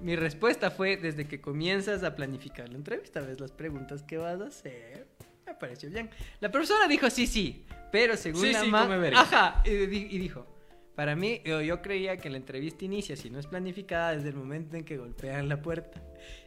Mi 0.00 0.14
respuesta 0.14 0.70
fue 0.70 0.96
desde 0.96 1.26
que 1.26 1.40
comienzas 1.40 2.04
a 2.04 2.14
planificar 2.14 2.68
la 2.68 2.76
entrevista, 2.76 3.20
ves 3.20 3.40
las 3.40 3.50
preguntas 3.50 4.04
que 4.04 4.16
vas 4.16 4.40
a 4.40 4.44
hacer. 4.46 5.08
Me 5.44 5.54
pareció 5.54 5.90
bien. 5.90 6.08
La 6.38 6.52
profesora 6.52 6.86
dijo 6.86 7.10
sí, 7.10 7.26
sí, 7.26 7.66
pero 7.90 8.16
según 8.16 8.42
Sí, 8.42 8.52
la 8.52 8.60
sí, 8.60 8.70
ma-. 8.70 8.88
Ajá, 9.16 9.60
y, 9.64 9.70
y 9.70 10.18
dijo, 10.18 10.53
para 10.94 11.16
mí, 11.16 11.40
yo, 11.44 11.82
creía 11.82 12.16
que 12.16 12.30
la 12.30 12.36
entrevista 12.36 12.84
inicia, 12.84 13.16
si 13.16 13.28
no 13.28 13.40
es 13.40 13.46
planificada, 13.46 14.14
desde 14.14 14.28
el 14.28 14.36
momento 14.36 14.76
en 14.76 14.84
que 14.84 14.96
golpean 14.96 15.48
la 15.48 15.60
puerta. 15.60 16.00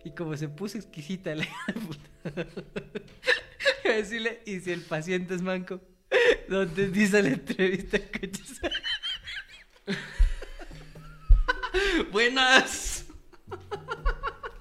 Y 0.06 0.12
como 0.12 0.38
se 0.38 0.48
puso 0.48 0.78
exquisita 0.78 1.36
la. 1.36 1.46
Iba 3.84 3.94
a 3.94 3.98
decirle, 3.98 4.42
¿y 4.46 4.60
si 4.60 4.72
el 4.72 4.82
paciente 4.82 5.36
es 5.36 5.42
manco? 5.42 5.82
¿Dónde 6.48 6.90
dice 6.90 7.22
la 7.22 7.30
entrevista? 7.30 8.00
Buenas. 12.12 13.06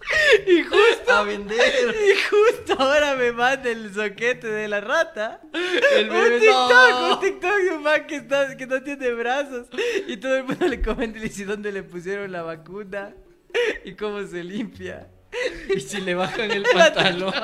Y 0.47 0.63
justo, 0.63 1.13
A 1.13 1.23
vender. 1.25 1.57
y 1.59 2.15
justo 2.31 2.81
ahora 2.81 3.17
me 3.17 3.33
manda 3.33 3.71
el 3.71 3.93
soquete 3.93 4.47
de 4.49 4.69
la 4.69 4.81
rata. 4.81 5.41
El 5.95 6.11
un 6.11 6.17
bebé, 6.17 6.41
TikTok, 6.41 6.91
no. 6.91 7.15
un 7.15 7.21
TikTok 7.21 7.57
de 7.57 7.71
un 7.71 7.83
man 7.83 8.07
que, 8.07 8.17
está, 8.17 8.57
que 8.57 8.67
no 8.67 8.83
tiene 8.83 9.11
brazos. 9.13 9.69
Y 10.07 10.17
todo 10.19 10.37
el 10.37 10.45
mundo 10.45 10.67
le 10.69 10.81
comenta 10.83 11.19
y 11.19 11.23
le 11.23 11.29
dice 11.29 11.45
dónde 11.45 11.73
le 11.73 11.83
pusieron 11.83 12.31
la 12.33 12.43
vacuna 12.43 13.15
y 13.85 13.95
cómo 13.95 14.25
se 14.27 14.45
limpia. 14.45 15.09
Y 15.75 15.81
si 15.81 16.01
le 16.01 16.15
bajan 16.15 16.51
el 16.51 16.63
pantalón. 16.73 17.35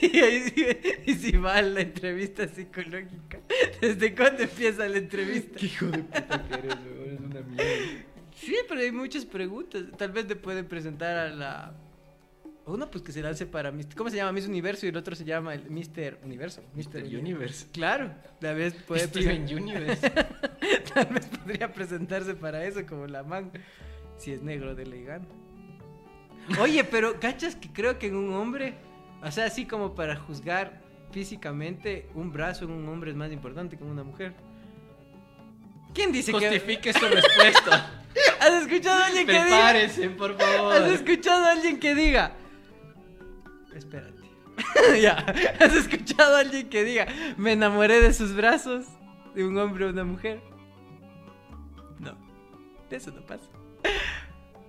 Y, 0.00 0.18
ahí 0.20 1.02
y 1.06 1.14
si 1.14 1.32
va 1.36 1.56
a 1.56 1.62
la 1.62 1.80
entrevista 1.80 2.48
psicológica, 2.48 3.38
¿desde 3.80 4.14
cuándo 4.14 4.42
empieza 4.42 4.88
la 4.88 4.98
entrevista? 4.98 5.58
Qué 5.58 5.66
hijo 5.66 5.86
de 5.86 5.98
puta 5.98 6.44
que 6.48 6.54
eres, 6.54 6.74
weón. 6.74 7.06
Eres 7.06 7.20
una 7.20 7.40
mierda. 7.40 7.72
Sí, 8.36 8.54
pero 8.68 8.80
hay 8.80 8.92
muchas 8.92 9.24
preguntas. 9.24 9.84
Tal 9.96 10.12
vez 10.12 10.26
te 10.26 10.36
pueden 10.36 10.66
presentar 10.66 11.16
a 11.16 11.28
la. 11.30 11.74
Uno, 12.66 12.90
pues 12.90 13.02
que 13.02 13.12
se 13.12 13.22
lance 13.22 13.46
para. 13.46 13.72
¿Cómo 13.96 14.10
se 14.10 14.16
llama? 14.16 14.32
Miss 14.32 14.46
Universo 14.46 14.86
y 14.86 14.90
el 14.90 14.96
otro 14.96 15.16
se 15.16 15.24
llama 15.24 15.54
el 15.54 15.70
Mr. 15.70 16.18
Universo. 16.22 16.62
Mr. 16.74 17.04
Universe. 17.04 17.66
Claro, 17.72 18.12
tal 18.38 18.56
vez 18.56 18.74
puede 18.74 19.06
Steven 19.06 19.42
Universe. 19.44 20.10
Tal 20.94 21.06
vez 21.06 21.26
podría 21.26 21.72
presentarse 21.72 22.34
para 22.34 22.64
eso 22.64 22.84
como 22.86 23.06
la 23.06 23.22
man. 23.22 23.52
Si 24.16 24.32
es 24.32 24.42
negro 24.42 24.74
de 24.74 25.02
gana. 25.02 25.26
Oye, 26.60 26.84
pero 26.84 27.20
¿cachas 27.20 27.54
que 27.54 27.70
creo 27.70 27.98
que 27.98 28.06
en 28.06 28.16
un 28.16 28.32
hombre, 28.32 28.74
o 29.22 29.30
sea, 29.30 29.46
así 29.46 29.66
como 29.66 29.94
para 29.94 30.16
juzgar 30.16 30.80
físicamente, 31.10 32.08
un 32.14 32.32
brazo 32.32 32.64
en 32.64 32.70
un 32.70 32.88
hombre 32.88 33.10
es 33.10 33.16
más 33.16 33.30
importante 33.32 33.76
que 33.76 33.84
en 33.84 33.90
una 33.90 34.04
mujer? 34.04 34.32
¿Quién 35.96 36.12
dice 36.12 36.30
que.? 36.30 36.38
Justifique 36.38 36.92
su 36.92 37.06
respuesta. 37.06 37.90
¿Has 38.40 38.62
escuchado 38.62 39.02
a 39.02 39.06
alguien 39.06 39.26
que 39.26 39.32
diga? 39.32 39.46
Prepárese, 39.46 40.10
por 40.10 40.32
¿Has 40.32 40.56
favor. 40.56 40.82
escuchado 40.92 41.44
a 41.46 41.50
alguien 41.52 41.80
que 41.80 41.94
diga? 41.94 42.32
Espérate. 43.74 44.20
ya. 45.00 45.24
¿Has 45.58 45.74
escuchado 45.74 46.36
a 46.36 46.40
alguien 46.40 46.68
que 46.68 46.84
diga? 46.84 47.06
Me 47.38 47.52
enamoré 47.52 48.00
de 48.02 48.12
sus 48.12 48.34
brazos, 48.34 48.84
de 49.34 49.46
un 49.46 49.56
hombre 49.56 49.86
o 49.86 49.88
una 49.88 50.04
mujer. 50.04 50.42
No. 51.98 52.14
De 52.90 52.96
eso 52.96 53.10
no 53.10 53.22
pasa. 53.22 53.46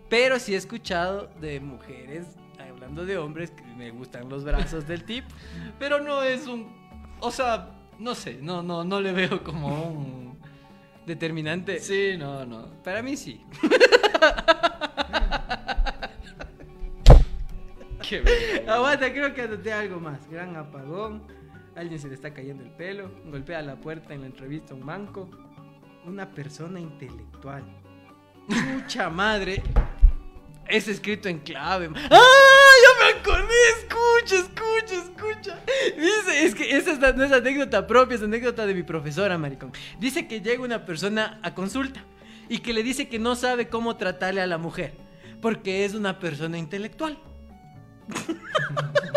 Pero 0.09 0.39
sí 0.39 0.53
he 0.53 0.57
escuchado 0.57 1.29
de 1.41 1.59
mujeres, 1.59 2.25
hablando 2.57 3.05
de 3.05 3.17
hombres, 3.17 3.51
que 3.51 3.63
me 3.63 3.91
gustan 3.91 4.29
los 4.29 4.45
brazos 4.45 4.87
del 4.87 5.03
tipo. 5.03 5.27
Pero 5.77 5.99
no 5.99 6.23
es 6.23 6.47
un. 6.47 6.73
O 7.19 7.31
sea, 7.31 7.69
no 7.99 8.15
sé, 8.15 8.39
no, 8.41 8.63
no, 8.63 8.85
no 8.85 9.01
le 9.01 9.11
veo 9.11 9.43
como 9.43 9.83
un. 9.89 10.26
Determinante. 11.07 11.79
Sí, 11.79 12.15
no, 12.19 12.45
no. 12.45 12.83
Para 12.83 13.01
mí 13.01 13.15
sí. 13.15 13.41
Qué 18.07 18.19
verga. 18.19 18.75
Aguanta, 18.75 19.11
creo 19.13 19.33
que 19.33 19.43
anoté 19.43 19.71
algo 19.71 20.01
más. 20.01 20.29
Gran 20.29 20.57
apagón. 20.57 21.23
Alguien 21.77 21.97
se 21.97 22.09
le 22.09 22.15
está 22.15 22.33
cayendo 22.33 22.61
el 22.61 22.71
pelo. 22.71 23.09
Golpea 23.25 23.61
la 23.61 23.77
puerta 23.77 24.13
en 24.13 24.21
la 24.21 24.27
entrevista 24.27 24.73
un 24.73 24.85
manco. 24.85 25.29
Una 26.05 26.29
persona 26.29 26.77
intelectual. 26.77 27.63
Mucha 28.73 29.09
madre. 29.09 29.63
Es 30.69 30.87
escrito 30.87 31.29
en 31.29 31.39
clave. 31.39 31.89
¡Ah! 32.09 32.19
¡Ya 32.83 33.05
me 33.05 33.19
acordé! 33.19 33.53
Escucha, 33.79 34.35
escucha, 34.35 34.95
escucha. 35.03 35.59
Dice, 35.97 36.45
es 36.45 36.55
que 36.55 36.75
esa 36.77 36.91
es 36.91 36.99
la- 36.99 37.13
no 37.13 37.23
es 37.23 37.31
anécdota 37.31 37.87
propia, 37.87 38.15
es 38.15 38.21
anécdota 38.23 38.65
de 38.65 38.73
mi 38.73 38.83
profesora, 38.83 39.37
maricón. 39.37 39.71
Dice 39.99 40.27
que 40.27 40.41
llega 40.41 40.61
una 40.63 40.85
persona 40.85 41.39
a 41.43 41.53
consulta 41.53 42.03
y 42.49 42.59
que 42.59 42.73
le 42.73 42.83
dice 42.83 43.07
que 43.09 43.19
no 43.19 43.35
sabe 43.35 43.69
cómo 43.69 43.95
tratarle 43.97 44.41
a 44.41 44.47
la 44.47 44.57
mujer 44.57 44.93
porque 45.41 45.85
es 45.85 45.93
una 45.93 46.19
persona 46.19 46.57
intelectual. 46.57 47.17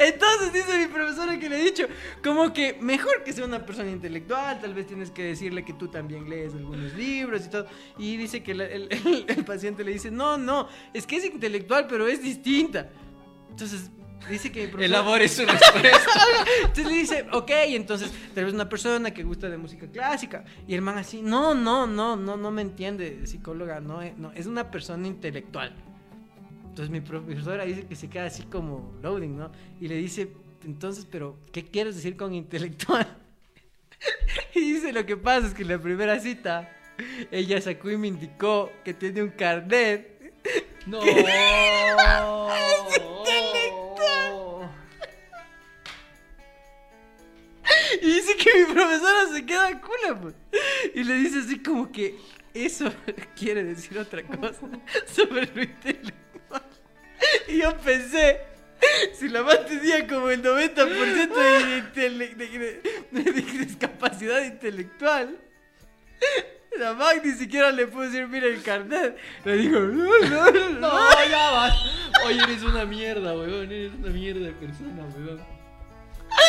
Entonces 0.00 0.52
dice 0.52 0.78
mi 0.78 0.86
profesora 0.86 1.38
que 1.38 1.48
le 1.48 1.60
he 1.60 1.64
dicho, 1.64 1.84
como 2.22 2.52
que 2.52 2.78
mejor 2.80 3.22
que 3.24 3.32
sea 3.32 3.44
una 3.44 3.64
persona 3.64 3.90
intelectual, 3.90 4.60
tal 4.60 4.74
vez 4.74 4.86
tienes 4.86 5.10
que 5.10 5.22
decirle 5.24 5.64
que 5.64 5.72
tú 5.72 5.88
también 5.88 6.28
lees 6.28 6.54
algunos 6.54 6.92
libros 6.94 7.46
y 7.46 7.50
todo. 7.50 7.66
Y 7.98 8.16
dice 8.16 8.42
que 8.42 8.54
la- 8.54 8.64
el, 8.66 8.88
el- 8.90 9.24
el 9.28 9.44
paciente 9.44 9.84
le 9.84 9.92
dice, 9.92 10.10
no, 10.10 10.36
no, 10.38 10.68
es 10.92 11.06
que 11.06 11.16
es 11.16 11.24
intelectual, 11.24 11.86
pero 11.88 12.06
es 12.06 12.22
distinta. 12.22 12.88
Entonces 13.50 13.90
dice 14.28 14.52
que 14.52 14.62
mi 14.62 14.66
profesora... 14.68 14.98
Elabore 15.00 15.28
su 15.28 15.42
respuesta. 15.46 15.90
Entonces 16.60 16.86
le 16.86 16.92
dice, 16.92 17.26
ok, 17.32 17.50
entonces 17.68 18.10
tal 18.34 18.44
vez 18.44 18.54
una 18.54 18.68
persona 18.68 19.12
que 19.12 19.22
gusta 19.22 19.48
de 19.48 19.56
música 19.56 19.86
clásica. 19.90 20.44
Y 20.66 20.74
el 20.74 20.82
man 20.82 20.98
así, 20.98 21.22
no, 21.22 21.54
no, 21.54 21.86
no, 21.86 22.16
no, 22.16 22.36
no 22.36 22.50
me 22.50 22.62
entiende, 22.62 23.26
psicóloga, 23.26 23.80
no, 23.80 24.02
eh, 24.02 24.14
no, 24.16 24.32
es 24.32 24.46
una 24.46 24.70
persona 24.70 25.06
intelectual. 25.06 25.74
Entonces 26.78 26.92
mi 26.92 27.00
profesora 27.00 27.64
dice 27.64 27.84
que 27.88 27.96
se 27.96 28.08
queda 28.08 28.26
así 28.26 28.44
como 28.44 28.94
loading, 29.02 29.36
¿no? 29.36 29.50
Y 29.80 29.88
le 29.88 29.96
dice, 29.96 30.30
entonces, 30.64 31.08
pero, 31.10 31.36
¿qué 31.50 31.64
quieres 31.64 31.96
decir 31.96 32.16
con 32.16 32.32
intelectual? 32.32 33.18
y 34.54 34.74
dice, 34.74 34.92
lo 34.92 35.04
que 35.04 35.16
pasa 35.16 35.48
es 35.48 35.54
que 35.54 35.62
en 35.62 35.70
la 35.70 35.82
primera 35.82 36.20
cita, 36.20 36.72
ella 37.32 37.60
sacó 37.60 37.90
y 37.90 37.96
me 37.96 38.06
indicó 38.06 38.70
que 38.84 38.94
tiene 38.94 39.24
un 39.24 39.30
carnet. 39.30 40.16
No. 40.86 41.00
Y 48.00 48.06
dice 48.06 48.36
que 48.36 48.50
mi 48.54 48.72
profesora 48.72 49.26
se 49.32 49.44
queda 49.44 49.80
cula, 49.80 50.20
pues. 50.20 50.34
Y 50.94 51.02
le 51.02 51.14
dice 51.14 51.40
así 51.40 51.60
como 51.60 51.90
que, 51.90 52.16
eso 52.54 52.92
quiere 53.36 53.64
decir 53.64 53.98
otra 53.98 54.22
cosa 54.22 54.60
sobre 55.06 55.46
lo 55.46 55.62
intelectual. 55.62 56.27
Y 57.48 57.58
yo 57.58 57.76
pensé, 57.78 58.40
si 59.14 59.28
la 59.28 59.42
más 59.42 59.66
tenía 59.66 60.06
como 60.06 60.30
el 60.30 60.42
90% 60.42 61.34
de, 61.94 62.08
de- 62.08 62.80
de- 63.10 63.22
de 63.32 63.42
discapacidad 63.64 64.42
intelectual, 64.44 65.36
la 66.78 66.94
Mac 66.94 67.20
ni 67.24 67.32
siquiera 67.32 67.70
le 67.72 67.86
pudo 67.86 68.02
decir, 68.02 68.28
mira 68.28 68.46
el 68.46 68.62
carnet. 68.62 69.16
Le 69.44 69.56
dijo, 69.56 69.78
no, 69.80 70.18
no, 70.20 70.50
no. 70.50 70.80
No, 70.80 71.24
ya 71.28 71.50
vas. 71.50 71.74
Oye, 72.26 72.40
eres 72.42 72.62
una 72.62 72.84
mierda, 72.84 73.32
weón. 73.34 73.70
Eres 73.72 73.92
una 73.94 74.10
mierda 74.10 74.46
de 74.46 74.52
persona, 74.52 75.02
weón. 75.16 75.40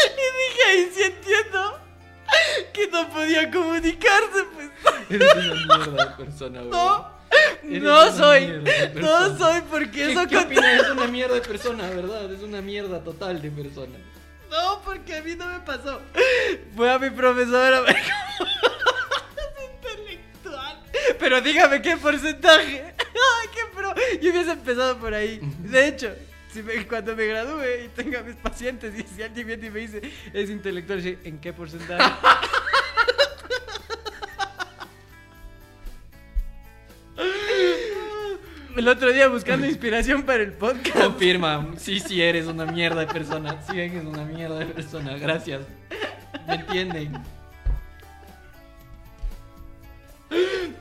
Y 0.10 0.14
dije, 0.14 0.64
ahí 0.70 0.90
sí 0.94 1.02
entiendo 1.04 1.80
que 2.74 2.88
no 2.90 3.10
podía 3.10 3.50
comunicarse, 3.50 4.44
pues. 4.54 4.70
Eres 5.10 5.34
una 5.36 5.78
mierda 5.78 6.06
de 6.06 6.24
persona, 6.26 6.60
weón. 6.62 6.72
No, 6.72 7.19
no 7.64 8.12
soy, 8.16 8.48
no 8.96 9.38
soy 9.38 9.62
porque 9.70 9.92
¿Qué, 9.92 10.12
eso 10.12 10.28
¿qué 10.28 10.38
opinas? 10.38 10.82
Es 10.84 10.90
una 10.90 11.08
mierda 11.08 11.36
de 11.36 11.42
persona, 11.48 11.90
¿verdad? 11.90 12.32
Es 12.32 12.42
una 12.42 12.62
mierda 12.62 13.04
total 13.04 13.42
de 13.42 13.52
persona. 13.52 13.98
No, 14.50 14.82
porque 14.84 15.16
a 15.18 15.22
mí 15.22 15.36
no 15.36 15.46
me 15.46 15.60
pasó. 15.60 16.02
Fue 16.76 16.92
a 16.92 16.98
mi 16.98 17.10
profesora. 17.12 17.82
"Es 17.90 19.72
intelectual. 19.76 20.80
Pero 21.20 21.42
dígame 21.42 21.82
qué 21.82 21.98
porcentaje. 21.98 22.84
Ay, 23.00 23.48
qué 23.54 23.62
pro. 23.76 23.94
Yo 24.22 24.32
hubiese 24.32 24.52
empezado 24.52 24.98
por 24.98 25.14
ahí. 25.14 25.40
De 25.60 25.88
hecho, 25.88 26.12
si 26.52 26.64
me- 26.64 26.88
cuando 26.88 27.16
me 27.16 27.26
gradúe 27.28 27.62
y 27.86 27.88
tenga 27.90 28.24
mis 28.24 28.36
pacientes 28.38 28.94
y 28.98 29.04
si 29.04 29.22
alguien 29.22 29.46
viene 29.46 29.68
y 29.68 29.70
me 29.70 29.80
dice 29.82 30.02
es 30.34 30.50
intelectual, 30.50 31.00
¿en 31.24 31.40
qué 31.40 31.54
porcentaje? 31.54 32.12
El 38.80 38.88
otro 38.88 39.12
día 39.12 39.28
buscando 39.28 39.68
inspiración 39.68 40.24
para 40.24 40.42
el 40.42 40.54
podcast. 40.54 40.98
Confirma, 40.98 41.68
sí, 41.76 42.00
sí 42.00 42.22
eres 42.22 42.46
una 42.48 42.66
mierda 42.66 43.02
de 43.02 43.08
persona. 43.08 43.62
Sí 43.70 43.78
eres 43.78 44.06
una 44.06 44.24
mierda 44.24 44.60
de 44.60 44.68
persona. 44.68 45.18
Gracias. 45.18 45.64
¿Me 46.48 46.56
entienden? 46.56 47.22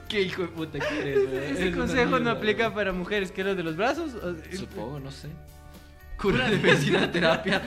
Qué 0.08 0.22
hijo 0.22 0.42
de 0.42 0.48
puta 0.48 0.78
que 0.78 1.00
eres, 1.00 1.18
weón. 1.28 1.42
Ese 1.42 1.62
Eres 1.62 1.76
consejo 1.76 2.20
no 2.20 2.30
aplica 2.30 2.72
para 2.72 2.92
mujeres, 2.92 3.32
que 3.32 3.40
es 3.40 3.46
lo 3.48 3.56
de 3.56 3.64
los 3.64 3.76
brazos. 3.76 4.14
o- 4.14 4.36
Supongo, 4.56 5.00
no 5.00 5.10
sé. 5.10 5.26
Cura 6.18 6.50
de 6.50 6.58
medicina 6.58 7.10
terapia. 7.10 7.62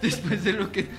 Después 0.00 0.44
de 0.44 0.52
lo 0.52 0.70
que. 0.70 0.86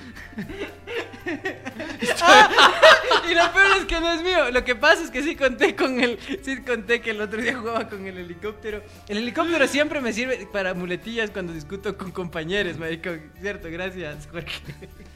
Y 3.28 3.34
lo 3.34 3.52
peor 3.52 3.76
es 3.78 3.84
que 3.84 4.00
no 4.00 4.10
es 4.12 4.22
mío. 4.22 4.50
Lo 4.50 4.64
que 4.64 4.74
pasa 4.74 5.02
es 5.04 5.10
que 5.10 5.22
sí 5.22 5.36
conté 5.36 5.76
con 5.76 6.00
el. 6.00 6.18
Sí 6.42 6.62
conté 6.62 7.02
que 7.02 7.10
el 7.10 7.20
otro 7.20 7.40
día 7.42 7.56
jugaba 7.56 7.86
con 7.88 8.06
el 8.06 8.16
helicóptero. 8.16 8.82
El 9.06 9.18
helicóptero 9.18 9.66
siempre 9.68 10.00
me 10.00 10.14
sirve 10.14 10.48
para 10.50 10.72
muletillas 10.72 11.30
cuando 11.30 11.52
discuto 11.52 11.98
con 11.98 12.10
compañeros, 12.10 12.78
marico. 12.78 13.10
Cierto, 13.40 13.68
gracias, 13.70 14.26
Jorge. 14.32 14.62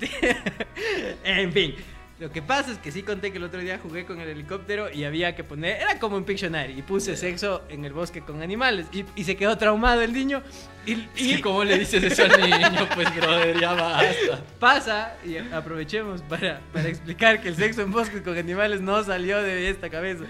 En 1.24 1.52
fin. 1.52 1.74
Lo 2.20 2.30
que 2.30 2.42
pasa 2.42 2.70
es 2.70 2.76
que 2.76 2.92
sí 2.92 3.02
conté 3.02 3.32
que 3.32 3.38
el 3.38 3.44
otro 3.44 3.60
día 3.60 3.80
jugué 3.82 4.04
con 4.04 4.20
el 4.20 4.28
helicóptero 4.28 4.92
y 4.92 5.04
había 5.04 5.34
que 5.34 5.42
poner. 5.42 5.80
Era 5.80 5.98
como 5.98 6.18
un 6.18 6.24
Pictionary. 6.24 6.78
Y 6.78 6.82
puse 6.82 7.16
sexo 7.16 7.62
en 7.70 7.86
el 7.86 7.94
bosque 7.94 8.20
con 8.20 8.42
animales. 8.42 8.88
Y, 8.92 9.06
y 9.16 9.24
se 9.24 9.36
quedó 9.36 9.56
traumado 9.56 10.02
el 10.02 10.12
niño. 10.12 10.42
Y, 10.84 11.08
Y 11.16 11.40
como 11.40 11.64
le 11.64 11.78
dices 11.78 12.02
eso 12.02 12.24
al 12.24 12.38
niño, 12.42 12.86
pues 12.94 13.14
brother, 13.16 13.58
ya 13.58 13.72
basta. 13.72 14.44
pasa, 14.58 15.16
y 15.24 15.38
aprovechemos 15.38 16.20
para, 16.22 16.60
para 16.74 16.88
explicar 16.88 17.40
que 17.40 17.48
el 17.48 17.56
sexo 17.56 17.80
en 17.80 17.90
bosques 17.90 18.20
con 18.20 18.36
animales 18.36 18.82
no 18.82 19.02
salió 19.02 19.42
de 19.42 19.70
esta 19.70 19.88
cabeza. 19.88 20.24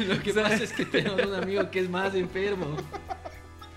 Lo 0.00 0.20
que 0.20 0.34
pasa 0.34 0.54
es 0.56 0.72
que 0.72 0.84
tenemos 0.84 1.24
un 1.24 1.34
amigo 1.34 1.70
que 1.70 1.78
es 1.78 1.88
más 1.88 2.12
enfermo. 2.16 2.76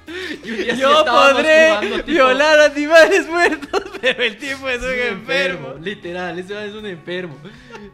Yo 0.77 1.05
podré 1.05 1.69
jugando, 1.69 1.95
tipo, 1.97 2.07
violar 2.07 2.59
animales 2.61 3.27
muertos, 3.27 3.83
pero 4.01 4.23
el 4.23 4.37
tipo 4.37 4.67
es 4.69 4.81
un 4.81 4.89
es 4.89 5.11
enfermo. 5.11 5.73
Literal, 5.81 6.37
ese 6.39 6.67
es 6.67 6.73
un 6.73 6.85
enfermo. 6.85 7.35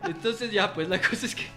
Entonces 0.03 0.51
ya, 0.51 0.73
pues 0.73 0.87
la 0.89 1.01
cosa 1.09 1.25
es 1.25 1.35
que 1.35 1.47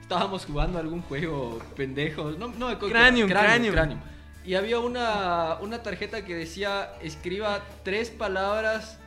estábamos 0.00 0.44
jugando 0.44 0.78
algún 0.78 1.02
juego 1.02 1.60
pendejo. 1.76 2.32
No, 2.32 2.48
no 2.48 2.78
Cranium, 2.78 3.30
era. 3.30 3.40
Cranium. 3.40 4.00
Y 4.44 4.54
había 4.54 4.78
una, 4.78 5.56
una 5.60 5.82
tarjeta 5.82 6.24
que 6.24 6.34
decía, 6.34 6.92
escriba 7.00 7.62
tres 7.82 8.10
palabras 8.10 8.98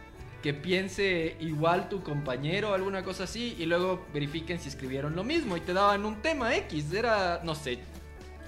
que 0.41 0.53
piense 0.53 1.35
igual 1.39 1.89
tu 1.89 2.01
compañero, 2.01 2.73
alguna 2.73 3.03
cosa 3.03 3.25
así, 3.25 3.55
y 3.59 3.65
luego 3.65 4.05
verifiquen 4.13 4.59
si 4.59 4.69
escribieron 4.69 5.15
lo 5.15 5.23
mismo. 5.23 5.57
Y 5.57 5.61
te 5.61 5.73
daban 5.73 6.05
un 6.05 6.21
tema 6.21 6.55
X, 6.55 6.91
era, 6.93 7.41
no 7.43 7.53
sé, 7.53 7.79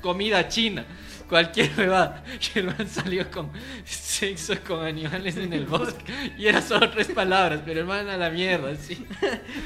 comida 0.02 0.48
china, 0.48 0.86
cualquier 1.30 1.70
huevada. 1.78 2.24
Y 2.54 2.60
el 2.60 2.66
man 2.66 2.88
salió 2.90 3.30
con 3.32 3.52
sexo 3.86 4.56
con 4.68 4.84
animales 4.86 5.38
en 5.38 5.54
el 5.54 5.66
bosque. 5.66 6.34
Y 6.38 6.48
era 6.48 6.62
solo 6.62 6.90
tres 6.90 7.08
palabras, 7.08 7.62
pero 7.64 7.80
el 7.82 7.86
man 7.86 8.10
a 8.10 8.18
la 8.18 8.30
mierda, 8.30 8.76
sí. 8.76 9.06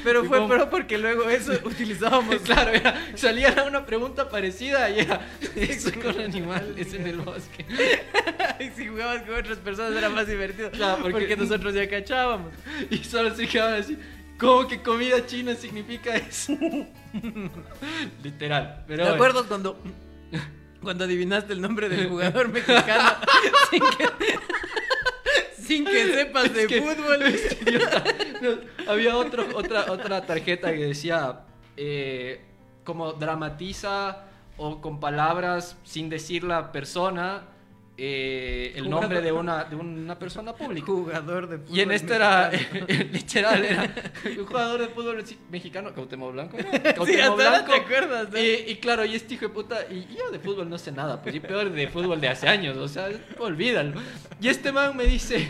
Pero 0.04 0.24
Y 0.24 0.28
fue 0.28 0.38
como- 0.38 0.48
pro 0.54 0.70
porque 0.70 0.98
luego 0.98 1.28
eso 1.28 1.52
utilizábamos. 1.64 2.36
Claro, 2.42 2.70
era, 2.72 2.94
salía 3.16 3.64
una 3.66 3.84
pregunta 3.86 4.28
parecida 4.28 4.90
y 4.90 5.00
era 5.00 5.26
sexo 5.54 5.90
con 6.02 6.20
animales 6.20 6.92
en 6.94 7.06
el 7.06 7.18
bosque. 7.20 7.64
y 8.60 8.70
si 8.76 8.86
jugabas 8.88 9.22
con 9.22 9.34
otras 9.34 9.58
personas 9.58 9.96
era 9.96 10.10
más 10.10 10.26
divertido. 10.26 10.70
Claro, 10.70 10.98
porque- 11.02 11.12
porque... 11.12 11.36
nosotros 11.36 11.74
ya 11.74 11.88
cachábamos. 11.88 12.52
Y 12.90 12.98
solo 12.98 13.34
se 13.34 13.48
quedaban 13.48 13.80
así. 13.80 13.96
¿Cómo 14.38 14.66
que 14.68 14.82
comida 14.82 15.24
china 15.26 15.54
significa 15.54 16.14
eso? 16.16 16.52
Literal. 18.22 18.84
Pero 18.86 18.98
¿Te 19.04 19.10
bueno. 19.10 19.14
acuerdas 19.14 19.44
cuando, 19.46 19.80
cuando 20.84 21.04
adivinaste 21.04 21.52
el 21.52 21.60
nombre 21.60 21.88
del 21.88 22.08
jugador 22.08 22.48
mexicano 22.48 23.10
sin 23.70 23.80
que, 23.96 24.08
sin 25.62 25.84
que 25.84 26.14
sepas 26.14 26.52
de 26.54 26.62
Es 26.62 26.68
que- 26.68 26.80
fútbol? 26.82 27.20
No, 28.42 28.92
había 28.92 29.16
otro, 29.16 29.46
otra, 29.54 29.90
otra 29.90 30.24
tarjeta 30.26 30.72
que 30.72 30.86
decía 30.86 31.40
eh, 31.76 32.40
como 32.84 33.12
dramatiza 33.14 34.24
o 34.56 34.80
con 34.80 35.00
palabras 35.00 35.76
sin 35.84 36.08
decir 36.10 36.44
la 36.44 36.70
persona 36.70 37.42
eh, 37.96 38.72
el 38.74 38.84
Jugador. 38.84 39.02
nombre 39.02 39.20
de 39.22 39.32
una, 39.32 39.64
de 39.64 39.76
una 39.76 40.18
persona 40.18 40.52
pública. 40.54 40.86
Jugador 40.86 41.48
de 41.48 41.58
fútbol. 41.58 41.76
Y 41.78 41.80
en 41.80 41.90
este 41.92 42.14
era, 42.16 42.50
literal, 43.12 43.64
era 43.64 43.94
un 44.38 44.46
jugador 44.46 44.80
de 44.80 44.88
fútbol 44.88 45.24
mexicano, 45.50 45.94
Cuauhtémoc 45.94 46.32
Blanco. 46.32 46.56
¿no? 46.58 46.64
Sí, 47.06 47.20
hasta 47.20 47.34
Blanco. 47.34 47.72
te 47.72 47.78
acuerdas, 47.78 48.30
¿no? 48.32 48.38
Y, 48.38 48.64
y 48.68 48.76
claro, 48.76 49.04
y 49.04 49.14
este 49.14 49.34
hijo 49.34 49.46
de 49.46 49.54
puta, 49.54 49.76
y 49.90 50.06
yo 50.16 50.30
de 50.30 50.38
fútbol 50.40 50.68
no 50.68 50.76
sé 50.78 50.90
nada, 50.90 51.22
pues 51.22 51.34
y 51.36 51.40
peor 51.40 51.70
de 51.70 51.86
fútbol 51.88 52.20
de 52.20 52.28
hace 52.28 52.48
años, 52.48 52.76
o 52.76 52.88
sea, 52.88 53.08
olvídalo. 53.38 54.00
Y 54.40 54.48
este 54.48 54.72
man 54.72 54.96
me 54.96 55.04
dice, 55.04 55.48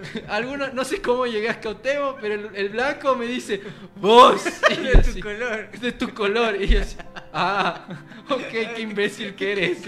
alguno, 0.28 0.70
no 0.72 0.84
sé 0.84 1.00
cómo 1.00 1.26
llegué 1.26 1.48
a 1.48 1.60
Cuauhtémoc, 1.60 2.20
pero 2.20 2.34
el, 2.34 2.56
el 2.56 2.68
blanco 2.70 3.14
me 3.16 3.26
dice, 3.26 3.60
vos, 3.96 4.44
y 4.70 4.76
de 4.76 5.02
tu 5.02 5.20
color. 5.20 5.70
de 5.70 5.92
tu 5.92 6.14
color, 6.14 6.60
y 6.60 6.66
yo 6.68 6.80
así, 6.80 6.96
ah, 7.32 7.86
ok, 8.28 8.40
qué 8.50 8.80
imbécil 8.80 9.34
que 9.34 9.52
eres. 9.52 9.84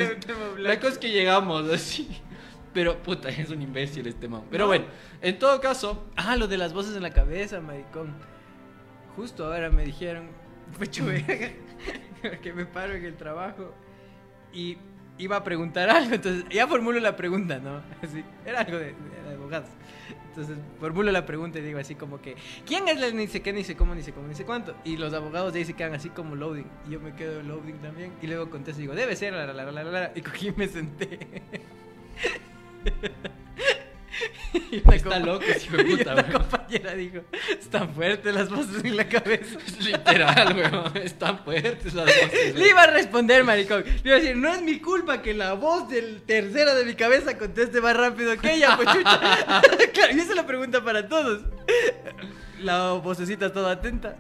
Blanco. 0.57 0.81
cosa 0.81 0.93
es 0.93 0.99
que 0.99 1.11
llegamos 1.11 1.69
así. 1.71 2.21
Pero 2.73 2.99
puta, 2.99 3.29
es 3.29 3.51
un 3.51 3.63
imbécil 3.63 4.05
este 4.09 4.27
man. 4.27 4.43
Pero 4.51 4.67
bueno, 4.67 4.87
en 5.23 5.39
todo 5.39 5.61
caso, 5.61 6.05
Ah, 6.17 6.37
lo 6.37 6.49
de 6.49 6.59
las 6.59 6.73
voces 6.73 6.97
en 6.97 7.03
la 7.03 7.11
cabeza, 7.11 7.61
maricón. 7.61 8.13
Justo 9.15 9.45
ahora 9.45 9.71
me 9.71 9.85
dijeron, 9.85 10.29
pecho 10.79 11.07
verga, 11.07 11.51
que 12.43 12.53
me 12.53 12.67
paro 12.67 12.95
en 12.95 13.05
el 13.05 13.17
trabajo 13.17 13.73
y 14.53 14.77
iba 15.19 15.37
a 15.37 15.45
preguntar 15.45 15.89
algo. 15.89 16.15
Entonces, 16.15 16.45
ya 16.51 16.67
formulo 16.67 16.99
la 16.99 17.15
pregunta, 17.15 17.59
¿no? 17.59 17.81
Así, 18.03 18.25
era 18.45 18.61
algo 18.61 18.79
de, 18.79 18.87
de 18.87 18.95
abogados. 19.45 19.71
Entonces, 20.29 20.59
formulo 20.81 21.13
la 21.13 21.25
pregunta 21.27 21.59
y 21.59 21.63
digo 21.63 21.79
así 21.79 21.95
como 21.95 22.21
que, 22.21 22.35
¿quién 22.67 22.89
es 22.89 23.01
el 23.01 23.17
ni 23.17 23.29
sé 23.29 23.41
qué, 23.43 23.53
ni 23.53 23.63
sé 23.63 23.77
cómo, 23.77 23.95
ni 23.95 24.03
sé 24.03 24.13
cómo, 24.13 24.27
ni 24.27 24.35
sé 24.35 24.45
cuánto? 24.45 24.75
Y 24.85 24.97
los 24.97 25.13
abogados 25.15 25.53
de 25.53 25.61
ahí 25.61 25.65
se 25.65 25.75
quedan 25.75 25.95
así 25.95 26.09
como 26.09 26.35
loading. 26.35 26.67
Y 26.89 26.93
yo 26.93 27.01
me 27.01 27.15
quedo 27.15 27.43
loading 27.43 27.79
también. 27.79 28.13
Y 28.21 28.27
luego 28.27 28.51
contesto 28.51 28.81
y 28.81 28.83
digo, 28.83 28.95
debe 28.95 29.15
ser, 29.17 29.33
la, 29.33 29.47
la, 29.47 29.53
la, 29.53 29.71
la, 29.71 29.85
la, 29.85 29.91
la", 29.91 30.13
Y 30.15 30.23
cogí 30.23 30.49
y 30.49 30.53
me 30.53 30.67
senté. 30.69 31.19
Y 34.71 34.77
Está 34.77 35.19
loco 35.19 35.45
hijo 35.45 35.77
de 35.77 35.85
puta. 35.97 36.64
Compañera 36.75 36.95
dijo, 36.95 37.21
están 37.59 37.95
fuertes 37.95 38.35
las 38.35 38.51
voces 38.51 38.85
en 38.85 38.97
la 38.97 39.09
cabeza. 39.09 39.59
literal, 39.81 40.57
weón. 40.57 40.97
Están 40.97 41.39
fuertes 41.45 41.95
las 41.95 42.07
voces. 42.07 42.55
Le 42.59 42.69
iba 42.69 42.83
a 42.83 42.87
responder, 42.89 43.45
maricón. 43.45 43.85
Le 43.85 44.01
iba 44.11 44.17
a 44.17 44.21
decir, 44.21 44.37
no 44.37 44.53
es 44.53 44.63
mi 44.63 44.81
culpa 44.81 45.23
que 45.23 45.35
la 45.35 45.55
voz 45.55 45.89
del 45.89 46.23
tercero 46.23 46.75
de 46.75 46.85
mi 46.85 46.95
cabeza 46.95 47.37
conteste 47.39 47.81
más 47.81 47.97
rápido 47.97 48.37
que 48.37 48.55
ella, 48.55 48.77
pues 48.77 48.89
chucha. 48.93 49.19
claro, 49.93 50.13
y 50.15 50.21
esa 50.21 50.31
es 50.31 50.37
la 50.37 50.47
pregunta 50.47 50.83
para 50.85 51.09
todos. 51.09 51.43
La 52.61 52.93
vocecita 52.93 53.53
toda 53.53 53.73
atenta. 53.73 54.17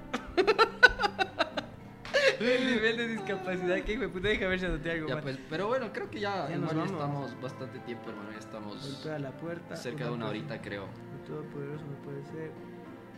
El 2.40 2.66
nivel 2.66 2.96
de 2.96 3.08
discapacidad 3.08 3.76
que 3.82 4.08
puta, 4.08 4.28
deja 4.28 4.46
ver 4.48 4.58
si 4.58 4.66
anoté 4.66 4.90
algo 4.90 5.08
Ya, 5.08 5.20
pues, 5.20 5.38
pero 5.48 5.68
bueno, 5.68 5.90
creo 5.92 6.10
que 6.10 6.20
ya, 6.20 6.48
Ya 6.48 6.56
nos 6.56 6.72
igual 6.72 6.88
ya 6.88 6.96
vamos. 6.96 7.30
estamos 7.30 7.40
bastante 7.40 7.78
tiempo, 7.80 8.10
hermano. 8.10 8.30
Ya 8.32 8.38
estamos 8.38 8.82
Golpea 8.82 9.18
la 9.18 9.30
puerta. 9.30 9.76
cerca 9.76 10.04
de 10.04 10.10
una 10.10 10.26
horita, 10.28 10.60
creo. 10.60 10.88
Todopoderoso 11.26 11.84
no 11.84 11.96
puede 12.04 12.22
ser. 12.24 12.50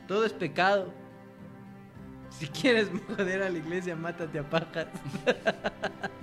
Todo 0.07 0.25
es 0.25 0.33
pecado. 0.33 0.93
Si 2.31 2.47
quieres 2.49 2.89
joder 3.09 3.43
a 3.43 3.51
la 3.51 3.59
iglesia, 3.59 3.97
mátate 3.97 4.39
a 4.39 4.49
pajas. 4.49 4.87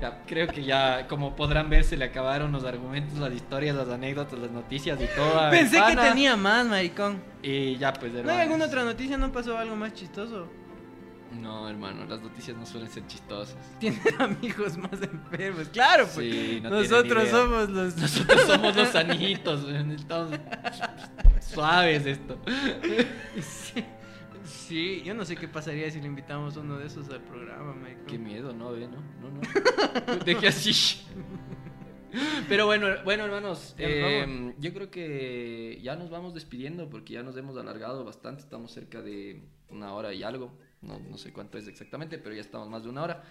Ya, 0.00 0.22
creo 0.26 0.46
que 0.46 0.62
ya, 0.62 1.08
como 1.08 1.34
podrán 1.34 1.68
ver, 1.70 1.82
se 1.82 1.96
le 1.96 2.04
acabaron 2.04 2.52
los 2.52 2.64
argumentos, 2.64 3.18
las 3.18 3.32
historias, 3.32 3.74
las 3.74 3.88
anécdotas, 3.88 4.38
las 4.38 4.50
noticias 4.50 4.98
y 5.00 5.06
todo. 5.16 5.50
Pensé 5.50 5.80
que 5.88 5.96
tenía 5.96 6.36
más, 6.36 6.66
maricón. 6.66 7.20
Y 7.42 7.76
ya, 7.78 7.92
pues, 7.92 8.12
¿No 8.12 8.30
hay 8.30 8.42
alguna 8.42 8.66
otra 8.66 8.84
noticia? 8.84 9.18
¿No 9.18 9.32
pasó 9.32 9.58
algo 9.58 9.74
más 9.74 9.94
chistoso? 9.94 10.48
No, 11.32 11.68
hermano, 11.68 12.06
las 12.06 12.22
noticias 12.22 12.56
no 12.56 12.64
suelen 12.64 12.88
ser 12.90 13.06
chistosas. 13.06 13.56
Tienen 13.80 14.00
amigos 14.18 14.76
más 14.76 15.00
enfermos. 15.02 15.68
Claro, 15.68 16.08
pues. 16.14 16.32
Sí, 16.32 16.60
no 16.62 16.70
Nosotros 16.70 17.28
somos 17.28 17.68
los. 17.68 17.96
Nosotros 17.96 18.42
somos 18.42 18.76
los 18.76 18.88
sanitos, 18.88 19.68
estamos 19.68 20.38
suaves 21.40 22.06
esto. 22.06 22.38
Sí. 23.40 23.84
Sí, 24.44 25.02
yo 25.02 25.14
no 25.14 25.24
sé 25.24 25.36
qué 25.36 25.46
pasaría 25.46 25.90
si 25.90 26.00
le 26.00 26.06
invitamos 26.06 26.56
uno 26.56 26.78
de 26.78 26.86
esos 26.86 27.08
al 27.10 27.22
programa, 27.22 27.74
maricón. 27.74 28.06
Qué 28.06 28.18
miedo, 28.18 28.52
¿no? 28.52 28.72
Ve, 28.72 28.88
¿no? 28.88 29.00
No, 29.20 29.30
no. 29.30 30.24
Deje 30.24 30.48
así. 30.48 31.02
Pero 32.48 32.66
bueno, 32.66 32.86
bueno, 33.04 33.24
hermanos, 33.24 33.74
eh, 33.78 34.54
yo 34.58 34.72
creo 34.72 34.90
que 34.90 35.78
ya 35.82 35.96
nos 35.96 36.10
vamos 36.10 36.34
despidiendo 36.34 36.88
porque 36.88 37.14
ya 37.14 37.22
nos 37.22 37.36
hemos 37.36 37.56
alargado 37.56 38.04
bastante. 38.04 38.42
Estamos 38.42 38.72
cerca 38.72 39.02
de 39.02 39.42
una 39.70 39.92
hora 39.94 40.12
y 40.14 40.22
algo. 40.22 40.58
No, 40.82 40.98
no 40.98 41.18
sé 41.18 41.32
cuánto 41.32 41.58
es 41.58 41.66
exactamente, 41.66 42.18
pero 42.18 42.34
ya 42.34 42.40
estamos 42.40 42.68
más 42.68 42.84
de 42.84 42.90
una 42.90 43.02
hora. 43.02 43.24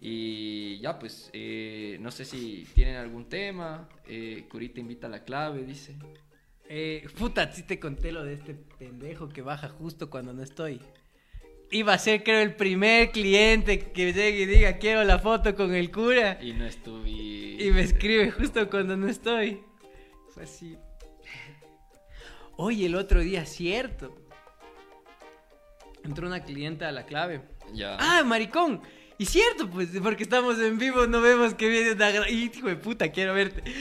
Y 0.00 0.78
ya, 0.80 0.98
pues, 0.98 1.30
eh, 1.32 1.98
no 2.00 2.10
sé 2.10 2.24
si 2.24 2.66
tienen 2.74 2.96
algún 2.96 3.28
tema. 3.28 3.88
Eh, 4.06 4.46
Curita 4.50 4.80
invita 4.80 5.06
a 5.06 5.10
la 5.10 5.24
clave, 5.24 5.62
dice. 5.64 5.94
Eh, 6.68 7.06
puta, 7.18 7.52
sí 7.52 7.64
te 7.64 7.78
conté 7.78 8.10
lo 8.10 8.24
de 8.24 8.34
este 8.34 8.54
pendejo 8.54 9.28
que 9.28 9.42
baja 9.42 9.68
justo 9.68 10.08
cuando 10.08 10.32
no 10.32 10.42
estoy. 10.42 10.80
Iba 11.70 11.94
a 11.94 11.98
ser, 11.98 12.24
creo, 12.24 12.40
el 12.40 12.56
primer 12.56 13.12
cliente 13.12 13.78
que 13.92 14.12
llegue 14.12 14.42
y 14.42 14.46
diga, 14.46 14.78
quiero 14.78 15.04
la 15.04 15.18
foto 15.18 15.54
con 15.54 15.74
el 15.74 15.92
cura. 15.92 16.38
Y 16.42 16.52
no 16.52 16.64
estuve. 16.64 17.10
Y 17.10 17.70
me 17.72 17.82
escribe 17.82 18.30
justo 18.30 18.68
cuando 18.70 18.96
no 18.96 19.06
estoy. 19.06 19.62
Fue 20.30 20.44
así. 20.44 20.76
Oye, 22.56 22.86
el 22.86 22.94
otro 22.94 23.20
día, 23.20 23.44
cierto. 23.46 24.19
Entró 26.04 26.26
una 26.26 26.42
clienta 26.44 26.88
a 26.88 26.92
la 26.92 27.04
clave. 27.06 27.42
Ya. 27.72 27.96
Ah, 28.00 28.22
maricón. 28.24 28.80
Y 29.18 29.26
cierto, 29.26 29.68
pues, 29.68 29.90
porque 30.02 30.22
estamos 30.22 30.58
en 30.58 30.78
vivo, 30.78 31.06
no 31.06 31.20
vemos 31.20 31.52
que 31.54 31.68
viene 31.68 31.92
una 31.92 32.10
gra- 32.10 32.30
Hijo 32.30 32.66
de 32.68 32.76
puta, 32.76 33.10
quiero 33.10 33.34
verte. 33.34 33.62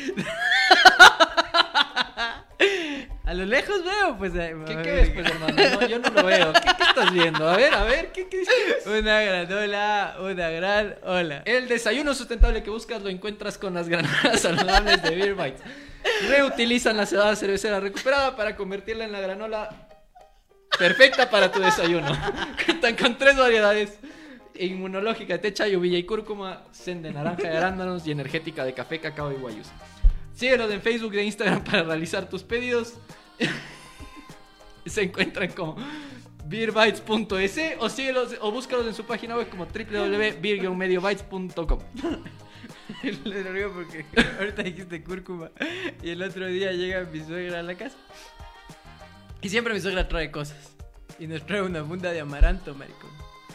A 3.26 3.34
lo 3.36 3.46
lejos 3.46 3.84
veo, 3.86 4.18
pues. 4.18 4.34
eh, 4.36 4.56
¿Qué, 4.66 4.76
qué 4.82 4.92
ves, 4.92 5.10
pues, 5.12 5.28
hermano? 5.30 5.54
No, 5.80 5.88
yo 5.88 6.00
no 6.00 6.10
lo 6.10 6.24
veo. 6.26 6.52
¿Qué, 6.52 6.62
qué 6.78 6.84
estás 6.84 7.14
viendo? 7.14 7.48
A 7.48 7.56
ver, 7.56 7.74
a 7.76 7.84
ver, 7.84 8.12
¿qué, 8.12 8.28
qué? 8.28 8.44
Una 8.88 9.22
gran 9.22 9.54
hola, 9.54 10.18
una 10.20 10.50
gran 10.50 10.96
hola. 11.04 11.44
El 11.46 11.68
desayuno 11.68 12.16
sustentable 12.16 12.64
que 12.64 12.72
buscas 12.72 13.04
lo 13.04 13.10
encuentras 13.10 13.58
con 13.60 13.76
las 13.76 13.88
granolas 13.88 14.42
saludables 14.42 15.04
de 15.04 15.12
Beer 15.16 15.36
Bites. 15.36 15.62
Reutilizan 16.28 16.98
la 16.98 17.06
cebada 17.06 17.36
cervecera 17.36 17.80
recuperada 17.80 18.36
para 18.36 18.56
convertirla 18.56 19.06
en 19.06 19.12
la 19.12 19.20
granola 19.22 19.89
perfecta 20.80 21.30
para 21.30 21.52
tu 21.52 21.60
desayuno. 21.60 22.08
Cuentan 22.66 22.96
con 22.96 23.16
tres 23.18 23.38
variedades. 23.38 24.00
Inmunológica 24.56 25.34
de 25.34 25.40
techa, 25.40 25.68
lluvia 25.68 25.98
y 25.98 26.04
cúrcuma, 26.04 26.64
zen 26.74 27.02
de 27.02 27.12
naranja 27.14 27.50
de 27.50 27.56
arándanos 27.56 28.06
y 28.08 28.12
energética 28.12 28.66
de 28.66 28.74
café, 28.74 29.00
cacao 29.00 29.32
y 29.32 29.36
guayus. 29.36 29.68
Síguelos 30.34 30.70
en 30.72 30.82
Facebook 30.82 31.16
e 31.16 31.24
Instagram 31.24 31.64
para 31.64 31.84
realizar 31.84 32.28
tus 32.28 32.44
pedidos. 32.44 32.96
Se 34.86 35.04
encuentran 35.04 35.52
como 35.52 35.78
beerbytes.es 36.46 37.60
o 37.80 37.90
síguelos 37.90 38.36
o 38.42 38.52
búscalos 38.52 38.86
en 38.88 38.94
su 38.94 39.06
página 39.06 39.38
web 39.38 39.48
como 39.50 39.66
www.beer-mediobytes.com. 39.66 41.80
Le 43.24 43.44
río 43.44 43.72
porque 43.72 44.04
ahorita 44.40 44.64
dijiste 44.64 45.04
cúrcuma 45.04 45.52
y 46.02 46.10
el 46.10 46.24
otro 46.24 46.48
día 46.48 46.72
llega 46.72 47.04
mi 47.04 47.24
suegra 47.24 47.60
a 47.60 47.64
la 47.64 47.76
casa. 47.76 47.98
Y 49.42 49.50
siempre 49.50 49.74
mi 49.74 49.80
suegra 49.80 50.08
trae 50.08 50.32
cosas. 50.32 50.76
Y 51.18 51.28
nos 51.28 51.46
trae 51.46 51.62
una 51.62 51.84
funda 51.84 52.12
de 52.12 52.20
amaranto, 52.22 52.74
maricón. 52.76 53.12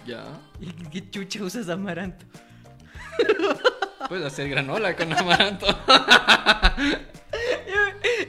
Ya. 0.07 0.25
¿Y 0.61 0.67
qué 0.91 1.11
chucha 1.11 1.43
usas 1.43 1.69
amaranto? 1.69 2.25
Puedes 4.09 4.27
hacer 4.27 4.49
granola 4.49 4.95
con 4.97 5.13
amaranto. 5.13 5.67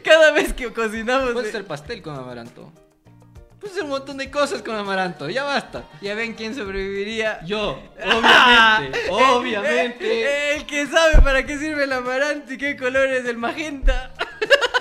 Cada 0.04 0.32
vez 0.32 0.54
que 0.54 0.72
cocinamos... 0.72 1.32
Puedes 1.32 1.48
eh, 1.48 1.58
hacer 1.58 1.68
pastel 1.68 2.02
con 2.02 2.16
amaranto. 2.16 2.72
Puedes 3.60 3.74
hacer 3.74 3.84
un 3.84 3.90
montón 3.90 4.18
de 4.18 4.32
cosas 4.32 4.62
con 4.62 4.76
amaranto. 4.76 5.30
Ya 5.30 5.44
basta. 5.44 5.84
Ya 6.02 6.16
ven 6.16 6.34
quién 6.34 6.56
sobreviviría. 6.56 7.44
Yo, 7.46 7.82
obviamente, 8.06 9.00
obviamente. 9.10 10.56
El 10.56 10.66
que 10.66 10.88
sabe 10.88 11.22
para 11.22 11.46
qué 11.46 11.58
sirve 11.58 11.84
el 11.86 11.94
amaranto 11.94 12.54
y 12.54 12.58
qué 12.58 12.78
color 12.78 13.08
es 13.08 13.26
el 13.26 13.38
magenta. 13.38 14.14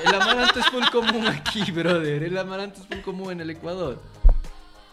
El 0.05 0.15
amaranto 0.15 0.61
es 0.61 0.67
full 0.67 0.85
común 0.93 1.27
aquí, 1.27 1.71
brother. 1.71 2.23
El 2.23 2.37
amaranto 2.37 2.81
es 2.81 2.87
full 2.87 3.01
común 3.01 3.33
en 3.33 3.41
el 3.41 3.51
Ecuador. 3.51 4.01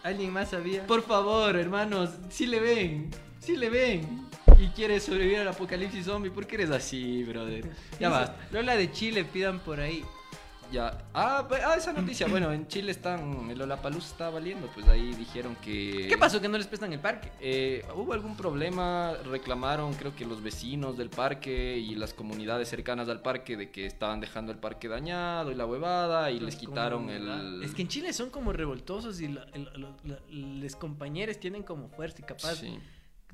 ¿Alguien 0.02 0.32
más 0.32 0.50
sabía? 0.50 0.86
Por 0.86 1.02
favor, 1.02 1.56
hermanos, 1.56 2.10
si 2.28 2.46
le 2.46 2.60
ven, 2.60 3.10
si 3.38 3.56
le 3.56 3.70
ven. 3.70 4.26
Y 4.58 4.68
quieres 4.68 5.04
sobrevivir 5.04 5.38
al 5.38 5.48
apocalipsis 5.48 6.04
zombie, 6.04 6.30
¿por 6.30 6.46
qué 6.46 6.56
eres 6.56 6.70
así, 6.70 7.24
brother? 7.24 7.70
Ya 7.98 8.08
basta. 8.08 8.36
Lola 8.50 8.76
de 8.76 8.90
Chile 8.92 9.24
pidan 9.24 9.60
por 9.60 9.80
ahí. 9.80 10.04
Ya. 10.72 11.04
Ah, 11.12 11.46
ah, 11.66 11.74
esa 11.76 11.92
noticia. 11.92 12.26
Bueno, 12.28 12.50
en 12.50 12.66
Chile 12.66 12.92
están. 12.92 13.50
El 13.50 13.60
Olapalooza 13.60 14.06
está 14.08 14.30
valiendo. 14.30 14.68
Pues 14.72 14.88
ahí 14.88 15.14
dijeron 15.14 15.54
que. 15.56 16.06
¿Qué 16.08 16.16
pasó 16.16 16.40
que 16.40 16.48
no 16.48 16.56
les 16.56 16.66
prestan 16.66 16.92
el 16.94 16.98
parque? 16.98 17.30
Eh, 17.40 17.84
hubo 17.94 18.14
algún 18.14 18.36
problema, 18.36 19.12
reclamaron 19.30 19.92
creo 19.94 20.16
que 20.16 20.24
los 20.24 20.42
vecinos 20.42 20.96
del 20.96 21.10
parque 21.10 21.76
y 21.76 21.94
las 21.94 22.14
comunidades 22.14 22.70
cercanas 22.70 23.08
al 23.10 23.20
parque 23.20 23.56
de 23.58 23.70
que 23.70 23.84
estaban 23.84 24.20
dejando 24.20 24.50
el 24.50 24.58
parque 24.58 24.88
dañado 24.88 25.50
y 25.50 25.54
la 25.54 25.66
huevada 25.66 26.30
y 26.30 26.40
les 26.40 26.56
quitaron 26.56 27.10
el... 27.10 27.62
Es 27.62 27.74
que 27.74 27.82
en 27.82 27.88
Chile 27.88 28.12
son 28.14 28.30
como 28.30 28.52
revoltosos 28.52 29.20
y 29.20 29.28
los 30.30 30.76
compañeros 30.76 31.38
tienen 31.38 31.62
como 31.62 31.88
fuerza 31.90 32.18
y 32.20 32.24
capaz 32.24 32.56
Sí. 32.56 32.78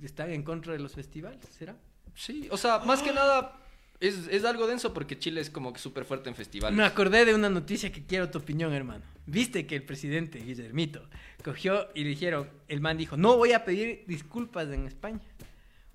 están 0.03 0.32
en 0.32 0.43
contra 0.43 0.72
de 0.72 0.78
los 0.80 0.95
festivales, 0.95 1.41
¿será? 1.57 1.76
Sí, 2.14 2.49
o 2.51 2.57
sea, 2.57 2.80
más 2.80 3.01
que 3.03 3.12
nada 3.12 3.53
es, 4.01 4.28
es 4.28 4.44
algo 4.44 4.66
denso 4.66 4.94
porque 4.94 5.18
Chile 5.18 5.40
es 5.40 5.51
como 5.51 5.72
que 5.72 5.78
súper 5.78 6.05
fuerte 6.05 6.28
en 6.28 6.34
festivales. 6.34 6.76
Me 6.76 6.84
acordé 6.84 7.24
de 7.24 7.34
una 7.34 7.51
noticia 7.51 7.90
que 7.90 8.05
quiero 8.05 8.30
tu 8.30 8.38
opinión, 8.38 8.72
hermano. 8.72 9.03
Viste 9.26 9.66
que 9.66 9.76
el 9.76 9.82
presidente 9.82 10.38
Guillermito 10.38 11.03
cogió 11.44 11.88
y 11.94 12.05
le 12.05 12.11
dijeron, 12.11 12.49
el 12.68 12.80
man 12.80 12.96
dijo, 12.96 13.16
no 13.16 13.36
voy 13.36 13.53
a 13.53 13.64
pedir 13.64 14.05
disculpas 14.07 14.68
en 14.68 14.86
España. 14.86 15.20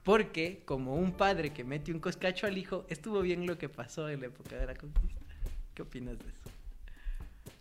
Porque 0.03 0.63
como 0.65 0.95
un 0.95 1.13
padre 1.13 1.53
que 1.53 1.63
mete 1.63 1.93
un 1.93 1.99
coscacho 1.99 2.45
al 2.45 2.57
hijo, 2.57 2.85
estuvo 2.89 3.21
bien 3.21 3.47
lo 3.47 3.57
que 3.57 3.69
pasó 3.69 4.09
en 4.09 4.19
la 4.19 4.27
época 4.27 4.57
de 4.57 4.65
la 4.65 4.75
conquista. 4.75 5.21
¿Qué 5.73 5.81
opinas 5.81 6.19
de 6.19 6.25
eso? 6.25 6.51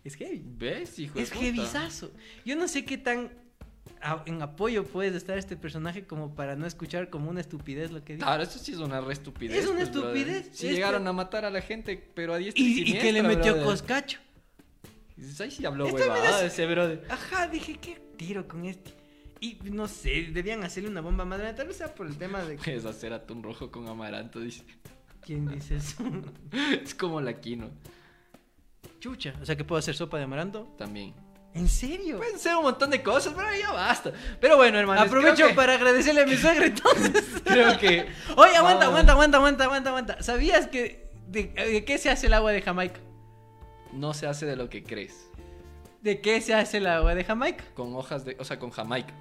Es 0.03 0.15
heavy. 0.15 0.43
¿Ves, 0.57 0.99
hijo 0.99 1.15
de 1.15 1.21
Es 1.21 1.31
heavyzazo. 1.31 2.11
Yo 2.45 2.57
no 2.57 2.67
sé 2.67 2.83
qué 2.83 2.97
tan 2.97 3.31
a- 4.01 4.23
en 4.25 4.41
apoyo 4.41 4.83
puedes 4.85 5.13
estar 5.15 5.37
este 5.37 5.55
personaje 5.55 6.05
como 6.05 6.35
para 6.35 6.55
no 6.55 6.65
escuchar 6.65 7.09
como 7.09 7.29
una 7.29 7.41
estupidez 7.41 7.91
lo 7.91 8.03
que 8.03 8.13
dice. 8.13 8.25
Claro, 8.25 8.43
eso 8.43 8.59
sí 8.59 8.71
es 8.73 8.79
una 8.79 8.99
re 9.01 9.13
estupidez. 9.13 9.57
Es 9.57 9.65
una 9.69 9.77
pues, 9.79 9.89
estupidez, 9.89 10.47
es 10.47 10.61
llegaron 10.61 11.03
que- 11.03 11.09
a 11.09 11.13
matar 11.13 11.45
a 11.45 11.49
la 11.49 11.61
gente, 11.61 12.11
pero 12.13 12.33
a 12.33 12.37
diestra 12.37 12.63
y, 12.63 12.67
Y, 12.67 12.95
y 12.95 12.99
que 12.99 13.11
le 13.11 13.23
metió 13.23 13.53
brother. 13.53 13.63
coscacho. 13.63 14.19
Dices, 15.15 15.39
Ahí 15.41 15.51
sí 15.51 15.65
habló 15.65 15.85
huevada 15.87 16.43
ese 16.45 16.65
brother. 16.65 17.05
Ajá, 17.09 17.47
dije, 17.47 17.77
¿qué 17.79 18.01
tiro 18.17 18.47
con 18.47 18.65
este? 18.65 18.93
Y 19.39 19.57
no 19.63 19.87
sé, 19.87 20.29
debían 20.31 20.63
hacerle 20.63 20.89
una 20.89 21.01
bomba 21.01 21.25
grande. 21.25 21.53
Tal 21.53 21.67
vez 21.67 21.77
sea 21.77 21.93
por 21.93 22.07
el 22.07 22.17
tema 22.17 22.41
de. 22.43 22.55
Puedes 22.57 22.85
hacer 22.85 23.13
atún 23.13 23.43
rojo 23.43 23.69
con 23.71 23.87
amaranto, 23.87 24.39
dice. 24.39 24.63
¿Quién 25.21 25.47
dice 25.47 25.75
eso? 25.77 26.03
Es 26.83 26.93
como 26.95 27.21
la 27.21 27.39
quino 27.39 27.69
Chucha. 28.99 29.33
O 29.41 29.45
sea 29.45 29.55
que 29.55 29.63
puedo 29.63 29.79
hacer 29.79 29.95
sopa 29.95 30.17
de 30.17 30.23
amaranto. 30.23 30.73
también. 30.77 31.13
¿En 31.55 31.67
serio? 31.67 32.17
Pueden 32.17 32.39
ser 32.39 32.55
un 32.55 32.63
montón 32.63 32.89
de 32.89 33.03
cosas, 33.03 33.33
pero 33.35 33.47
ya 33.55 33.71
basta. 33.71 34.11
Pero 34.39 34.57
bueno, 34.57 34.79
hermano. 34.79 35.01
Aprovecho 35.01 35.53
para 35.55 35.75
agradecerle 35.75 36.23
a 36.23 36.25
mi 36.25 36.35
suegra 36.35 36.65
entonces. 36.65 37.23
Creo 37.43 37.77
que. 37.77 38.07
Oye, 38.35 38.55
aguanta, 38.55 38.85
aguanta, 38.85 39.11
aguanta, 39.11 39.37
aguanta, 39.37 39.63
aguanta, 39.65 39.89
aguanta. 39.89 40.23
¿Sabías 40.23 40.67
que 40.67 41.11
de, 41.27 41.47
de 41.53 41.85
qué 41.85 41.97
se 41.99 42.09
hace 42.09 42.27
el 42.27 42.33
agua 42.33 42.51
de 42.51 42.61
Jamaica? 42.61 42.99
No 43.91 44.15
se 44.15 44.25
hace 44.25 44.47
de 44.47 44.55
lo 44.55 44.69
que 44.69 44.83
crees. 44.83 45.29
¿De 46.01 46.21
qué 46.21 46.41
se 46.41 46.55
hace 46.55 46.77
el 46.77 46.87
agua 46.87 47.13
de 47.13 47.23
Jamaica? 47.23 47.63
Con 47.75 47.95
hojas 47.95 48.25
de. 48.25 48.35
O 48.39 48.43
sea, 48.45 48.57
con 48.57 48.71
Jamaica. 48.71 49.13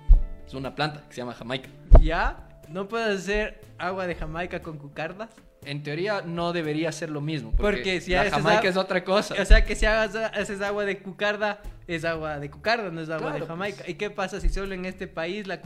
Es 0.47 0.55
una 0.55 0.75
planta 0.75 1.05
que 1.09 1.15
se 1.15 1.21
llama 1.21 1.35
Jamaica. 1.35 1.69
¿Ya? 2.01 2.49
¿No 2.69 2.89
puedes 2.89 3.21
hacer 3.21 3.61
agua 3.79 4.07
de 4.07 4.15
Jamaica 4.15 4.63
con 4.63 4.79
cucardas? 4.79 5.29
En 5.65 5.83
teoría 5.85 6.23
no 6.23 6.53
debería 6.53 6.91
ser 6.91 7.11
lo 7.11 7.21
mismo. 7.21 7.51
Porque, 7.53 7.63
Porque 7.79 8.01
si 8.01 8.11
la 8.13 8.23
haces 8.23 8.33
Jamaica 8.35 8.69
es 8.69 8.77
otra 8.77 9.05
cosa. 9.05 9.35
O 9.41 9.45
sea 9.45 9.65
que 9.65 9.77
si 9.77 9.87
haces 9.87 10.61
agua 10.61 10.85
de 10.85 10.99
cucarda, 10.99 11.61
es 11.87 12.05
agua 12.05 12.41
de 12.41 12.51
cucarda, 12.51 12.91
no 12.91 13.01
es 13.01 13.09
agua 13.11 13.29
Claro, 13.31 13.45
de 13.45 13.47
Jamaica. 13.47 13.77
pues. 13.79 13.89
¿Y 13.91 13.95
qué 13.95 14.11
pasa 14.11 14.41
si 14.41 14.49
solo 14.49 14.75
en 14.75 14.85
este 14.87 15.07
país 15.07 15.47
la, 15.47 15.61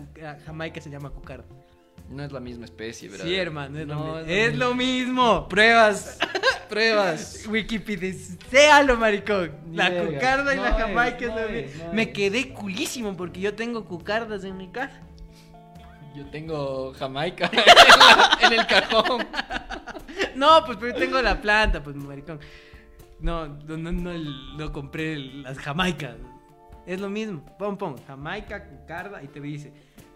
Jamaica 0.44 0.81
se 0.82 0.90
llama 0.90 1.10
cucarda? 1.10 1.44
No 2.10 2.23
es 2.23 2.31
la 2.31 2.40
misma 2.40 2.66
especie, 2.66 3.09
¿verdad? 3.09 3.24
Sí, 3.24 3.35
hermano, 3.35 3.78
es, 3.81 3.86
lo, 3.89 3.94
No, 3.94 4.14
mi- 4.24 4.32
es 4.32 4.55
lo 4.56 4.70
es 4.70 4.77
mismo. 4.77 5.23
lo 5.23 5.32
mismo. 5.32 5.48
Pruebas. 5.48 6.18
Pruebas. 6.68 7.47
Wikipedia, 7.48 8.12
séalo, 8.51 8.97
maricón. 8.97 9.52
La 9.73 9.90
cucarda 10.05 10.52
y 10.55 10.56
No 10.59 10.62
la 10.62 10.73
jamaica 10.74 11.18
es 11.24 11.28
no 11.28 11.35
lo 11.36 11.48
es, 11.48 11.66
mismo. 11.73 11.85
no 11.86 11.93
Me 11.94 12.12
quedé 12.12 12.52
culísimo 12.52 13.16
porque 13.16 13.40
yo 13.40 13.55
tengo 13.55 13.85
cucardas 13.86 14.44
en 14.44 14.56
mi 14.59 14.68
casa. 14.68 15.01
Yo 16.14 16.24
tengo 16.27 16.94
Jamaica 16.94 17.51
en, 17.52 17.59
la- 17.59 18.39
en 18.40 18.52
el 18.60 18.66
cajón. 18.66 19.27
No, 20.36 20.64
pues 20.64 20.78
pero 20.78 20.93
yo 20.93 20.98
tengo 20.98 21.20
la 21.22 21.40
planta, 21.40 21.82
pues 21.82 21.97
maricón. 21.97 22.40
No, 23.20 23.47
no, 23.48 23.76
no, 23.76 23.93
no, 23.93 24.12
no 24.56 24.72
compré 24.72 25.16
las 25.16 25.59
jamaicas. 25.59 26.16
Es 26.86 27.01
lo 27.01 27.09
mismo. 27.09 27.44
Pon, 27.59 27.76
pon, 27.76 27.97
jamaica, 28.06 28.64
cucarda 28.68 29.22
y 29.22 29.28
te 29.28 29.40
dice, 29.40 29.72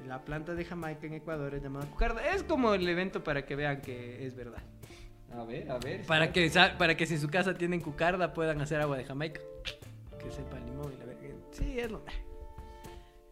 la 0.06 0.22
planta 0.22 0.54
de 0.54 0.64
jamaica 0.64 1.06
en 1.06 1.14
Ecuador 1.14 1.54
es 1.54 1.62
llamada 1.62 1.86
cucarda. 1.86 2.34
Es 2.34 2.42
como 2.42 2.74
el 2.74 2.86
evento 2.88 3.24
para 3.24 3.44
que 3.44 3.56
vean 3.56 3.80
que 3.80 4.26
es 4.26 4.34
verdad. 4.34 4.62
A 5.32 5.44
ver, 5.44 5.70
a 5.70 5.78
ver. 5.78 6.02
Para 6.06 6.32
que, 6.32 6.50
para 6.78 6.96
que 6.96 7.06
si 7.06 7.14
en 7.14 7.20
su 7.20 7.28
casa 7.28 7.54
tienen 7.54 7.80
cucarda 7.80 8.32
puedan 8.32 8.60
hacer 8.60 8.80
agua 8.80 8.96
de 8.96 9.04
jamaica. 9.04 9.40
Que 10.18 10.30
sepa 10.30 10.58
limón 10.58 10.92
y 10.92 10.98
la 10.98 11.04
verga. 11.06 11.20
Sí, 11.52 11.78
es 11.78 11.90
lo... 11.90 12.04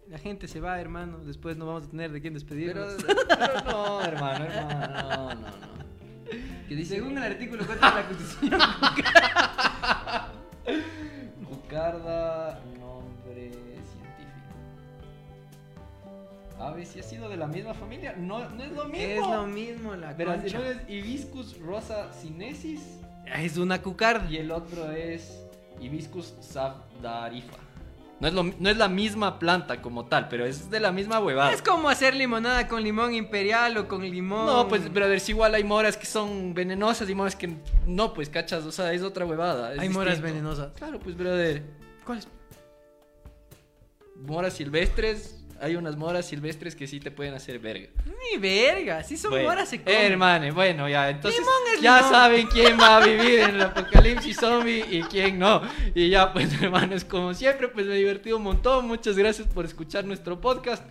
La 0.08 0.18
gente 0.18 0.48
se 0.48 0.58
va, 0.58 0.80
hermano. 0.80 1.18
Después 1.18 1.58
no 1.58 1.66
vamos 1.66 1.84
a 1.84 1.90
tener 1.90 2.10
de 2.12 2.20
quién 2.22 2.32
Pero, 2.32 2.40
despedirnos. 2.40 2.96
pero 3.28 3.60
no, 3.70 4.00
hermano, 4.02 4.44
hermano. 4.46 5.02
No, 5.02 5.34
no, 5.34 5.40
no. 5.40 5.87
¿Qué 6.68 6.74
dice? 6.76 6.96
Según 6.96 7.16
el 7.18 7.24
artículo 7.24 7.64
4 7.66 7.88
de 7.88 7.94
la 7.94 8.06
Constitución. 8.08 8.60
Bucarda, 11.40 12.60
nombre 12.78 13.50
científico. 13.50 14.28
A 16.60 16.70
ver 16.72 16.86
si 16.86 17.00
ha 17.00 17.02
sido 17.02 17.28
de 17.28 17.36
la 17.36 17.46
misma 17.46 17.74
familia. 17.74 18.14
No, 18.16 18.48
no 18.50 18.62
es 18.64 18.72
lo 18.72 18.84
mismo. 18.86 19.06
es 19.06 19.20
lo 19.20 19.46
mismo 19.46 19.94
la 19.96 20.12
Verás, 20.14 20.40
concha. 20.42 20.58
uno 20.58 20.68
es 20.68 20.78
Hibiscus 20.88 21.58
rosa 21.60 22.12
sinensis 22.12 22.80
Es 23.36 23.56
una 23.56 23.80
cucarda. 23.80 24.28
y 24.30 24.36
el 24.36 24.50
otro 24.50 24.90
es 24.90 25.40
Hibiscus 25.80 26.34
sabdarifa. 26.40 27.56
No 28.20 28.26
es, 28.26 28.34
lo- 28.34 28.42
no 28.42 28.68
es 28.68 28.76
la 28.76 28.88
misma 28.88 29.38
planta 29.38 29.80
como 29.80 30.06
tal, 30.06 30.28
pero 30.28 30.44
es 30.44 30.70
de 30.70 30.80
la 30.80 30.90
misma 30.90 31.20
huevada. 31.20 31.52
Es 31.52 31.62
como 31.62 31.88
hacer 31.88 32.16
limonada 32.16 32.66
con 32.66 32.82
limón 32.82 33.14
imperial 33.14 33.76
o 33.76 33.86
con 33.86 34.02
limón. 34.02 34.46
No, 34.46 34.66
pues, 34.66 34.92
brother, 34.92 35.20
si 35.20 35.30
igual 35.32 35.54
hay 35.54 35.62
moras 35.62 35.96
que 35.96 36.06
son 36.06 36.52
venenosas 36.52 37.08
y 37.08 37.14
moras 37.14 37.36
que 37.36 37.54
no, 37.86 38.12
pues, 38.14 38.28
cachas, 38.28 38.64
o 38.64 38.72
sea, 38.72 38.92
es 38.92 39.02
otra 39.02 39.24
huevada. 39.24 39.72
es 39.74 39.78
Hay 39.78 39.88
moras 39.88 40.20
venenosas. 40.20 40.72
Claro, 40.76 40.98
pues, 40.98 41.16
brother. 41.16 41.62
¿Cuáles? 42.04 42.26
Moras 44.16 44.54
silvestres, 44.54 45.37
hay 45.60 45.76
unas 45.76 45.96
moras 45.96 46.26
silvestres 46.26 46.74
que 46.76 46.86
sí 46.86 47.00
te 47.00 47.10
pueden 47.10 47.34
hacer 47.34 47.58
verga. 47.58 47.88
Ni 48.04 48.38
verga, 48.38 49.02
si 49.02 49.16
son 49.16 49.30
Bueno, 49.30 49.48
moras 49.48 49.68
se 49.68 49.80
comen. 49.82 50.12
Hermano, 50.12 50.54
bueno, 50.54 50.88
ya, 50.88 51.10
entonces 51.10 51.40
ya 51.80 51.96
limón. 51.96 52.10
saben 52.12 52.46
quién 52.46 52.78
va 52.78 52.98
a 52.98 53.06
vivir 53.06 53.40
en 53.40 53.54
el 53.56 53.62
apocalipsis 53.62 54.36
zombie 54.36 54.84
y 54.90 55.02
quién 55.02 55.38
no. 55.38 55.62
Y 55.94 56.08
ya, 56.10 56.32
pues, 56.32 56.52
hermanos, 56.62 57.04
como 57.04 57.34
siempre, 57.34 57.68
pues 57.68 57.86
me 57.86 57.94
he 57.94 57.98
divertido 57.98 58.36
un 58.36 58.44
montón. 58.44 58.86
Muchas 58.86 59.16
gracias 59.16 59.48
por 59.48 59.64
escuchar 59.64 60.04
nuestro 60.04 60.40
podcast. 60.40 60.84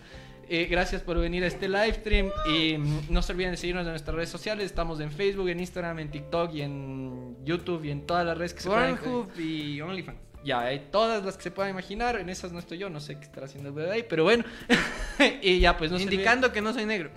Eh, 0.50 0.66
gracias 0.70 1.02
por 1.02 1.18
venir 1.18 1.44
a 1.44 1.46
este 1.46 1.68
live 1.68 1.92
stream 1.92 2.30
y 2.50 2.78
mm, 2.78 3.02
no 3.10 3.20
se 3.20 3.32
olviden 3.32 3.50
de 3.50 3.58
seguirnos 3.58 3.84
en 3.84 3.90
nuestras 3.90 4.14
redes 4.14 4.30
sociales. 4.30 4.64
Estamos 4.64 4.98
en 5.00 5.10
Facebook, 5.10 5.48
en 5.48 5.60
Instagram, 5.60 5.98
en 5.98 6.10
TikTok 6.10 6.54
y 6.54 6.62
en 6.62 7.36
YouTube 7.44 7.84
y 7.84 7.90
en 7.90 8.06
todas 8.06 8.24
las 8.24 8.36
redes 8.36 8.54
que 8.54 8.62
se. 8.62 8.68
Pornhub 8.68 9.38
y 9.38 9.80
OnlyFans. 9.80 10.27
Ya, 10.48 10.60
hay 10.60 10.78
todas 10.90 11.22
las 11.22 11.36
que 11.36 11.42
se 11.42 11.50
puedan 11.50 11.70
imaginar. 11.70 12.18
En 12.18 12.30
esas 12.30 12.52
no 12.52 12.58
estoy 12.58 12.78
yo, 12.78 12.88
no 12.88 13.00
sé 13.00 13.16
qué 13.16 13.24
estará 13.24 13.44
haciendo 13.44 13.68
el 13.68 13.74
bebé 13.74 13.90
ahí, 13.90 14.06
pero 14.08 14.24
bueno. 14.24 14.44
y 15.42 15.60
ya, 15.60 15.76
pues 15.76 15.90
no 15.90 16.00
Indicando 16.00 16.50
que 16.52 16.62
no 16.62 16.72
soy 16.72 16.86
negro. 16.86 17.10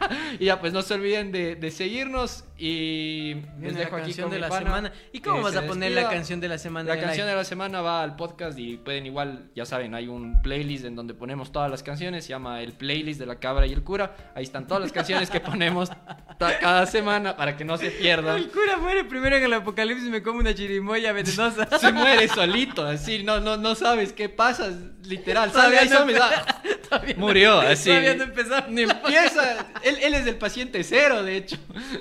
y 0.40 0.46
ya, 0.46 0.60
pues 0.60 0.72
no 0.72 0.82
se 0.82 0.94
olviden 0.94 1.32
de, 1.32 1.56
de 1.56 1.70
seguirnos 1.70 2.44
y 2.58 3.34
les 3.34 3.58
Viene 3.58 3.72
la 3.72 3.78
dejo 3.80 3.96
aquí 3.96 4.04
canción 4.06 4.24
con 4.24 4.30
de 4.30 4.36
mi 4.36 4.40
la 4.40 4.48
pana, 4.48 4.64
semana. 4.64 4.92
¿Y 5.12 5.20
cómo 5.20 5.42
vas 5.42 5.56
a 5.56 5.66
poner 5.66 5.92
la 5.92 6.08
canción 6.08 6.40
de 6.40 6.48
la 6.48 6.58
semana? 6.58 6.94
La 6.94 7.00
canción 7.00 7.26
de 7.26 7.34
la 7.34 7.44
semana 7.44 7.82
va 7.82 8.02
al 8.02 8.16
podcast 8.16 8.58
y 8.58 8.76
pueden 8.78 9.06
igual, 9.06 9.50
ya 9.54 9.66
saben, 9.66 9.94
hay 9.94 10.08
un 10.08 10.40
playlist 10.42 10.84
en 10.84 10.96
donde 10.96 11.14
ponemos 11.14 11.52
todas 11.52 11.70
las 11.70 11.82
canciones, 11.82 12.24
se 12.24 12.30
llama 12.30 12.62
el 12.62 12.72
playlist 12.72 13.20
de 13.20 13.26
la 13.26 13.36
cabra 13.36 13.66
y 13.66 13.72
el 13.72 13.82
cura. 13.82 14.32
Ahí 14.34 14.44
están 14.44 14.66
todas 14.66 14.82
las 14.82 14.92
canciones 14.92 15.28
que 15.30 15.40
ponemos 15.40 15.90
cada 16.38 16.86
semana 16.86 17.36
para 17.36 17.56
que 17.56 17.64
no 17.64 17.76
se 17.76 17.90
pierdan. 17.90 18.36
El 18.36 18.50
cura 18.50 18.78
muere 18.78 19.04
primero 19.04 19.36
en 19.36 19.44
el 19.44 19.52
apocalipsis 19.52 20.08
me 20.08 20.22
come 20.22 20.40
una 20.40 20.54
chirimoya 20.54 21.12
venenosa. 21.12 21.78
Se 21.78 21.92
muere 21.92 22.28
solito, 22.36 22.86
así, 22.86 23.22
no, 23.22 23.40
no, 23.40 23.56
no 23.56 23.74
sabes 23.74 24.12
qué 24.12 24.28
pasa, 24.28 24.70
literal. 25.06 25.52
Sale 25.52 25.78
ahí 25.78 25.90
ah, 25.92 27.02
Murió, 27.16 27.60
así. 27.60 27.90
Todavía 27.90 28.14
no 28.14 28.24
empezamos. 28.24 28.70
Ni 28.70 28.82
empieza. 28.82 29.66
Él, 29.82 29.98
él 30.02 30.14
es 30.14 30.26
el 30.26 30.36
paciente 30.36 30.82
cero, 30.84 31.22
de 31.22 31.36
hecho. 31.36 31.56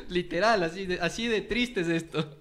Literal, 0.10 0.64
así 0.64 0.86
de, 0.86 1.00
así 1.00 1.28
de 1.28 1.42
triste 1.42 1.82
es 1.82 1.88
esto. 1.88 2.38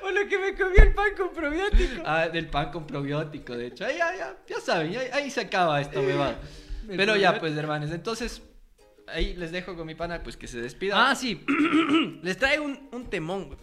Por 0.00 0.12
lo 0.12 0.28
que 0.28 0.38
me 0.38 0.54
comí 0.54 0.76
el 0.78 0.94
pan 0.94 1.10
con 1.16 1.32
probiótico. 1.32 2.02
Ah, 2.04 2.28
del 2.28 2.48
pan 2.48 2.70
con 2.70 2.86
probiótico, 2.86 3.56
de 3.56 3.68
hecho. 3.68 3.84
Ahí, 3.84 3.96
ya, 3.98 4.36
ya, 4.46 4.60
saben, 4.60 4.96
ahí 5.12 5.30
se 5.30 5.40
acaba 5.40 5.80
esta 5.80 6.00
huevada. 6.00 6.38
Pero 6.86 7.16
ya, 7.16 7.38
pues, 7.38 7.56
hermanos, 7.56 7.90
entonces. 7.90 8.42
Ahí 9.08 9.34
les 9.34 9.52
dejo 9.52 9.76
con 9.76 9.86
mi 9.86 9.94
pana, 9.94 10.20
pues 10.24 10.36
que 10.36 10.48
se 10.48 10.60
despida. 10.60 11.10
Ah, 11.10 11.14
sí. 11.14 11.44
Les 12.22 12.36
traigo 12.36 12.64
un, 12.64 12.88
un 12.90 13.08
temón, 13.08 13.46
güey, 13.46 13.58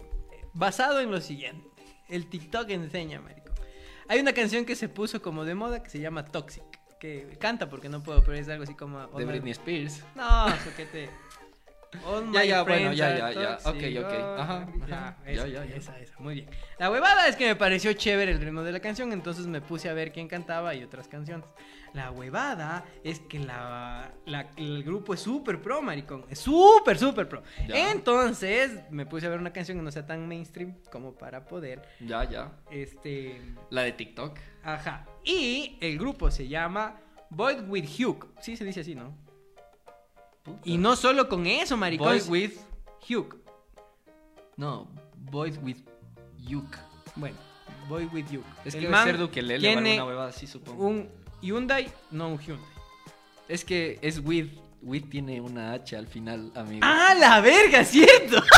basado 0.54 1.00
en 1.00 1.10
lo 1.10 1.20
siguiente. 1.20 1.68
El 2.08 2.30
TikTok 2.30 2.70
enseña, 2.70 3.20
marico. 3.20 3.43
Hay 4.08 4.20
una 4.20 4.32
canción 4.32 4.64
que 4.64 4.76
se 4.76 4.88
puso 4.88 5.22
como 5.22 5.44
de 5.44 5.54
moda 5.54 5.82
que 5.82 5.90
se 5.90 5.98
llama 6.00 6.24
Toxic. 6.24 6.62
Que 6.98 7.36
canta 7.38 7.68
porque 7.68 7.88
no 7.88 8.02
puedo, 8.02 8.22
pero 8.22 8.36
es 8.36 8.48
algo 8.48 8.64
así 8.64 8.74
como... 8.74 9.06
de 9.06 9.24
Britney 9.24 9.52
Spears. 9.52 10.02
No, 10.14 10.48
soquete. 10.64 11.10
All 12.06 12.32
Ya, 12.32 12.40
my 12.40 12.48
ya, 12.48 12.62
bueno, 12.62 12.92
ya, 12.92 13.16
ya, 13.16 13.32
ya. 13.32 13.58
Ok, 13.64 13.76
ok. 14.04 14.14
Oh, 14.20 14.36
Ajá, 14.40 14.66
ya, 14.88 15.16
esa, 15.26 15.46
Ya, 15.46 15.52
ya, 15.52 15.64
ya. 15.64 15.76
esa, 15.76 15.98
esa, 16.00 16.18
muy 16.18 16.34
bien. 16.34 16.50
La 16.78 16.90
huevada 16.90 17.28
es 17.28 17.36
que 17.36 17.46
me 17.46 17.56
pareció 17.56 17.92
chévere 17.92 18.32
el 18.32 18.40
ritmo 18.40 18.62
de 18.62 18.72
la 18.72 18.80
canción, 18.80 19.12
entonces 19.12 19.46
me 19.46 19.60
puse 19.60 19.88
a 19.88 19.94
ver 19.94 20.12
quién 20.12 20.26
cantaba 20.28 20.74
y 20.74 20.82
otras 20.82 21.06
canciones. 21.08 21.46
La 21.94 22.10
huevada 22.10 22.84
es 23.04 23.20
que 23.20 23.38
la, 23.38 24.12
la- 24.26 24.50
el 24.56 24.82
grupo 24.82 25.14
es 25.14 25.20
súper 25.20 25.62
pro, 25.62 25.80
maricón. 25.80 26.24
Es 26.28 26.40
súper, 26.40 26.98
súper 26.98 27.28
pro. 27.28 27.42
Ya. 27.68 27.92
Entonces 27.92 28.80
me 28.90 29.06
puse 29.06 29.26
a 29.26 29.30
ver 29.30 29.38
una 29.38 29.52
canción 29.52 29.78
que 29.78 29.84
no 29.84 29.90
sea 29.92 30.04
tan 30.04 30.26
mainstream 30.28 30.74
como 30.90 31.14
para 31.14 31.46
poder, 31.46 31.82
Ya, 32.00 32.28
ya. 32.28 32.52
este... 32.70 33.40
La 33.70 33.82
de 33.82 33.92
TikTok. 33.92 34.36
Ajá. 34.64 35.06
Y 35.24 35.78
el 35.80 35.96
grupo 35.98 36.30
se 36.30 36.48
llama 36.48 37.00
Boy 37.30 37.60
with 37.68 37.84
Hugh. 37.98 38.26
Sí, 38.40 38.56
se 38.56 38.64
dice 38.64 38.80
así, 38.80 38.94
¿no? 38.94 39.16
Y 40.64 40.76
no 40.78 40.96
solo 40.96 41.28
con 41.28 41.46
eso, 41.46 41.76
maricón. 41.76 42.08
Boy 42.08 42.20
with. 42.28 42.52
Hugh. 43.08 43.40
No, 44.56 44.88
Boys 45.16 45.58
with 45.62 45.78
Yuk. 46.38 46.76
Bueno, 47.16 47.36
Boy 47.88 48.06
with 48.06 48.26
Hugh. 48.30 48.44
Es 48.64 48.74
El 48.74 48.82
que 48.82 48.88
man 48.88 49.04
ser 49.04 49.18
Dukelele 49.18 49.56
o 49.58 49.60
tiene 49.60 49.90
alguna 49.92 50.04
huevada 50.06 50.28
así, 50.30 50.46
supongo. 50.46 50.84
un 50.86 51.08
Hyundai, 51.44 51.92
no 52.10 52.28
un 52.28 52.38
Hyundai. 52.38 52.66
Es 53.48 53.64
que 53.64 53.98
es 54.02 54.18
with. 54.24 54.48
With 54.82 55.04
tiene 55.10 55.40
una 55.40 55.72
H 55.72 55.96
al 55.96 56.06
final, 56.06 56.52
amigo. 56.54 56.80
¡Ah, 56.82 57.14
la 57.18 57.40
verga, 57.40 57.84
cierto! 57.84 58.42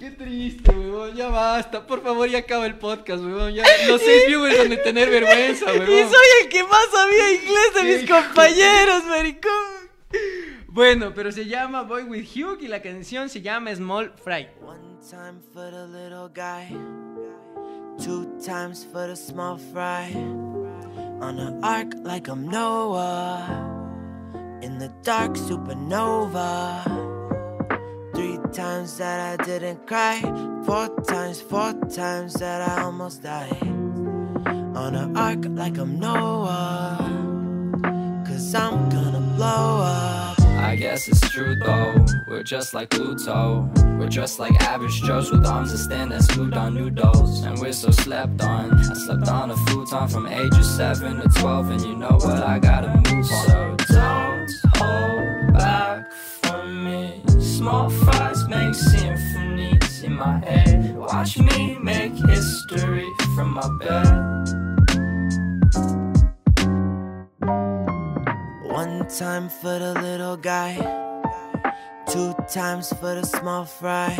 Qué 0.00 0.10
triste, 0.12 0.70
huevón. 0.70 1.14
Ya 1.14 1.28
basta. 1.28 1.86
Por 1.86 2.02
favor, 2.02 2.28
ya 2.28 2.38
acaba 2.38 2.66
el 2.66 2.76
podcast, 2.76 3.22
huevón. 3.22 3.52
Ya 3.54 3.64
los 3.86 4.00
seis 4.00 4.24
viewers 4.26 4.58
han 4.60 4.70
de 4.70 4.76
tener 4.78 5.10
vergüenza, 5.10 5.66
Y 5.74 5.78
huevón. 5.78 5.86
soy 6.10 6.26
el 6.42 6.48
que 6.48 6.62
más 6.64 6.86
sabía 6.92 7.32
inglés 7.34 7.74
de 7.74 7.82
mis 7.84 8.10
compañeros, 8.10 9.04
maricón. 9.04 9.88
Bueno, 10.68 11.12
pero 11.14 11.30
se 11.32 11.46
llama 11.46 11.82
Boy 11.82 12.04
with 12.04 12.26
Hugh 12.34 12.58
y 12.62 12.68
la 12.68 12.80
canción 12.82 13.28
se 13.28 13.42
llama 13.42 13.74
Small 13.74 14.12
Fry. 14.16 14.48
One 14.60 14.98
time 15.08 15.40
for 15.52 15.70
the 15.70 15.86
little 15.88 16.28
guy, 16.34 16.68
two 17.98 18.40
times 18.40 18.84
for 18.84 19.06
the 19.06 19.16
small 19.16 19.56
fry. 19.56 20.12
On 21.20 21.38
an 21.38 21.64
arc 21.64 21.94
like 22.02 22.28
I'm 22.28 22.48
Noah, 22.48 23.44
in 24.62 24.78
the 24.78 24.88
dark 25.02 25.32
supernova. 25.32 26.84
Three 28.14 28.38
times 28.52 28.98
that 28.98 29.40
I 29.40 29.44
didn't 29.44 29.86
cry, 29.86 30.20
four 30.64 30.88
times, 31.04 31.40
four 31.40 31.72
times 31.90 32.34
that 32.34 32.68
I 32.68 32.82
almost 32.82 33.22
died. 33.22 33.62
On 33.62 34.94
an 34.94 35.16
arc 35.16 35.44
like 35.48 35.76
I'm 35.78 35.98
Noah, 35.98 36.98
cause 38.26 38.54
I'm 38.54 38.88
gonna 38.88 39.20
blow 39.36 39.82
up. 39.82 40.27
Guess 40.78 41.08
it's 41.08 41.28
true 41.30 41.56
though. 41.56 42.06
We're 42.28 42.44
just 42.44 42.72
like 42.72 42.90
Pluto. 42.90 43.68
We're 43.98 44.08
just 44.08 44.38
like 44.38 44.54
average 44.62 45.02
Joes 45.02 45.28
with 45.28 45.44
arms 45.44 45.72
that 45.72 45.78
stand 45.78 46.12
as 46.12 46.28
food 46.28 46.54
on 46.54 46.74
noodles. 46.74 47.42
And 47.42 47.58
we're 47.58 47.72
so 47.72 47.90
slept 47.90 48.40
on. 48.42 48.72
I 48.72 48.94
slept 48.94 49.26
on 49.26 49.50
a 49.50 49.56
futon 49.56 50.06
from 50.06 50.28
ages 50.28 50.70
7 50.76 51.20
to 51.20 51.28
12. 51.40 51.70
And 51.70 51.80
you 51.80 51.96
know 51.96 52.12
what? 52.20 52.44
I 52.44 52.60
gotta 52.60 52.94
move 53.10 53.24
on. 53.24 53.26
So 53.26 53.76
don't 53.88 54.50
hold 54.76 55.52
back 55.54 56.12
from 56.12 56.84
me. 56.84 57.22
Small 57.40 57.90
fries 57.90 58.46
make 58.46 58.72
symphonies 58.72 60.04
in 60.04 60.12
my 60.12 60.38
head. 60.44 60.96
Watch 60.96 61.38
me 61.38 61.76
make 61.82 62.12
history 62.12 63.08
from 63.34 63.54
my 63.54 63.68
bed. 63.80 64.77
One 68.78 69.08
time 69.08 69.48
for 69.48 69.76
the 69.76 69.92
little 69.92 70.36
guy, 70.36 70.76
Two 72.06 72.32
times 72.48 72.92
for 73.00 73.12
the 73.16 73.24
small 73.26 73.64
fry. 73.64 74.14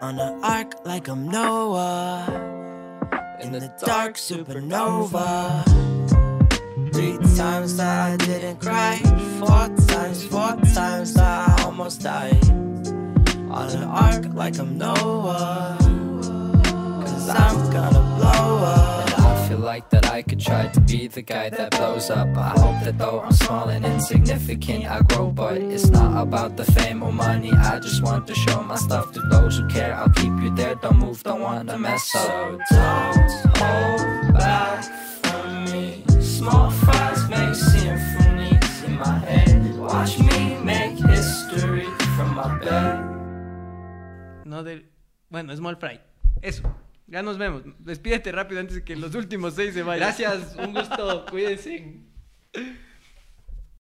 On 0.00 0.20
an 0.20 0.38
arc 0.44 0.86
like 0.86 1.08
I'm 1.08 1.28
Noah. 1.28 2.30
In 3.40 3.50
the 3.50 3.66
dark 3.84 4.14
supernova. 4.14 5.64
Three 6.92 7.18
times 7.34 7.76
that 7.78 8.12
I 8.12 8.16
didn't 8.18 8.60
cry. 8.60 8.98
Four 9.40 9.66
times, 9.88 10.24
four 10.26 10.54
times 10.72 11.14
that 11.14 11.48
I 11.48 11.64
almost 11.64 12.02
died. 12.02 12.48
On 13.50 13.68
an 13.68 13.82
arc 13.82 14.32
like 14.32 14.60
I'm 14.60 14.78
Noah. 14.78 15.76
Cause 17.02 17.28
I'm 17.28 17.58
gonna 17.72 18.02
blow 18.16 18.58
up. 18.62 18.99
Like 19.60 19.90
that 19.90 20.10
I 20.10 20.22
could 20.22 20.40
try 20.40 20.68
to 20.68 20.80
be 20.80 21.06
the 21.06 21.20
guy 21.20 21.50
that 21.50 21.72
blows 21.72 22.08
up. 22.08 22.34
I 22.34 22.58
hope 22.58 22.82
that 22.82 22.96
though 22.96 23.20
I'm 23.20 23.32
small 23.32 23.68
and 23.68 23.84
insignificant, 23.84 24.90
I 24.90 25.02
grow. 25.02 25.30
But 25.30 25.58
it's 25.58 25.90
not 25.90 26.22
about 26.22 26.56
the 26.56 26.64
fame 26.64 27.02
or 27.02 27.12
money. 27.12 27.52
I 27.52 27.78
just 27.78 28.02
want 28.02 28.26
to 28.28 28.34
show 28.34 28.62
my 28.62 28.76
stuff 28.76 29.12
to 29.12 29.20
those 29.30 29.58
who 29.58 29.68
care. 29.68 29.94
I'll 29.94 30.08
keep 30.08 30.32
you 30.42 30.54
there, 30.56 30.76
don't 30.76 30.98
move, 30.98 31.22
don't 31.22 31.42
wanna 31.42 31.78
mess 31.78 32.14
up. 32.14 32.22
So 32.22 32.58
don't 32.70 33.56
hold 33.58 34.32
back 34.32 34.82
from 35.22 35.64
me. 35.66 36.04
Small 36.20 36.70
fries 36.70 37.28
make 37.28 37.54
symphonies 37.54 38.84
in 38.84 38.96
my 38.98 39.18
head. 39.18 39.76
Watch 39.76 40.18
me 40.18 40.56
make 40.64 40.96
history 40.96 41.84
from 42.16 42.34
my 42.34 42.58
bed. 42.58 43.04
No 44.46 44.62
del... 44.62 44.80
Bueno, 45.30 45.54
Small 45.54 45.76
Fry. 45.76 46.00
Eso. 46.42 46.62
Ya 47.10 47.22
nos 47.22 47.38
vemos. 47.38 47.62
Despídete 47.80 48.30
rápido 48.30 48.60
antes 48.60 48.76
de 48.76 48.84
que 48.84 48.94
los 48.94 49.14
últimos 49.14 49.54
seis 49.54 49.74
se 49.74 49.82
vayan. 49.82 50.06
Gracias, 50.06 50.56
un 50.56 50.72
gusto, 50.72 51.26
cuídense. 51.28 52.00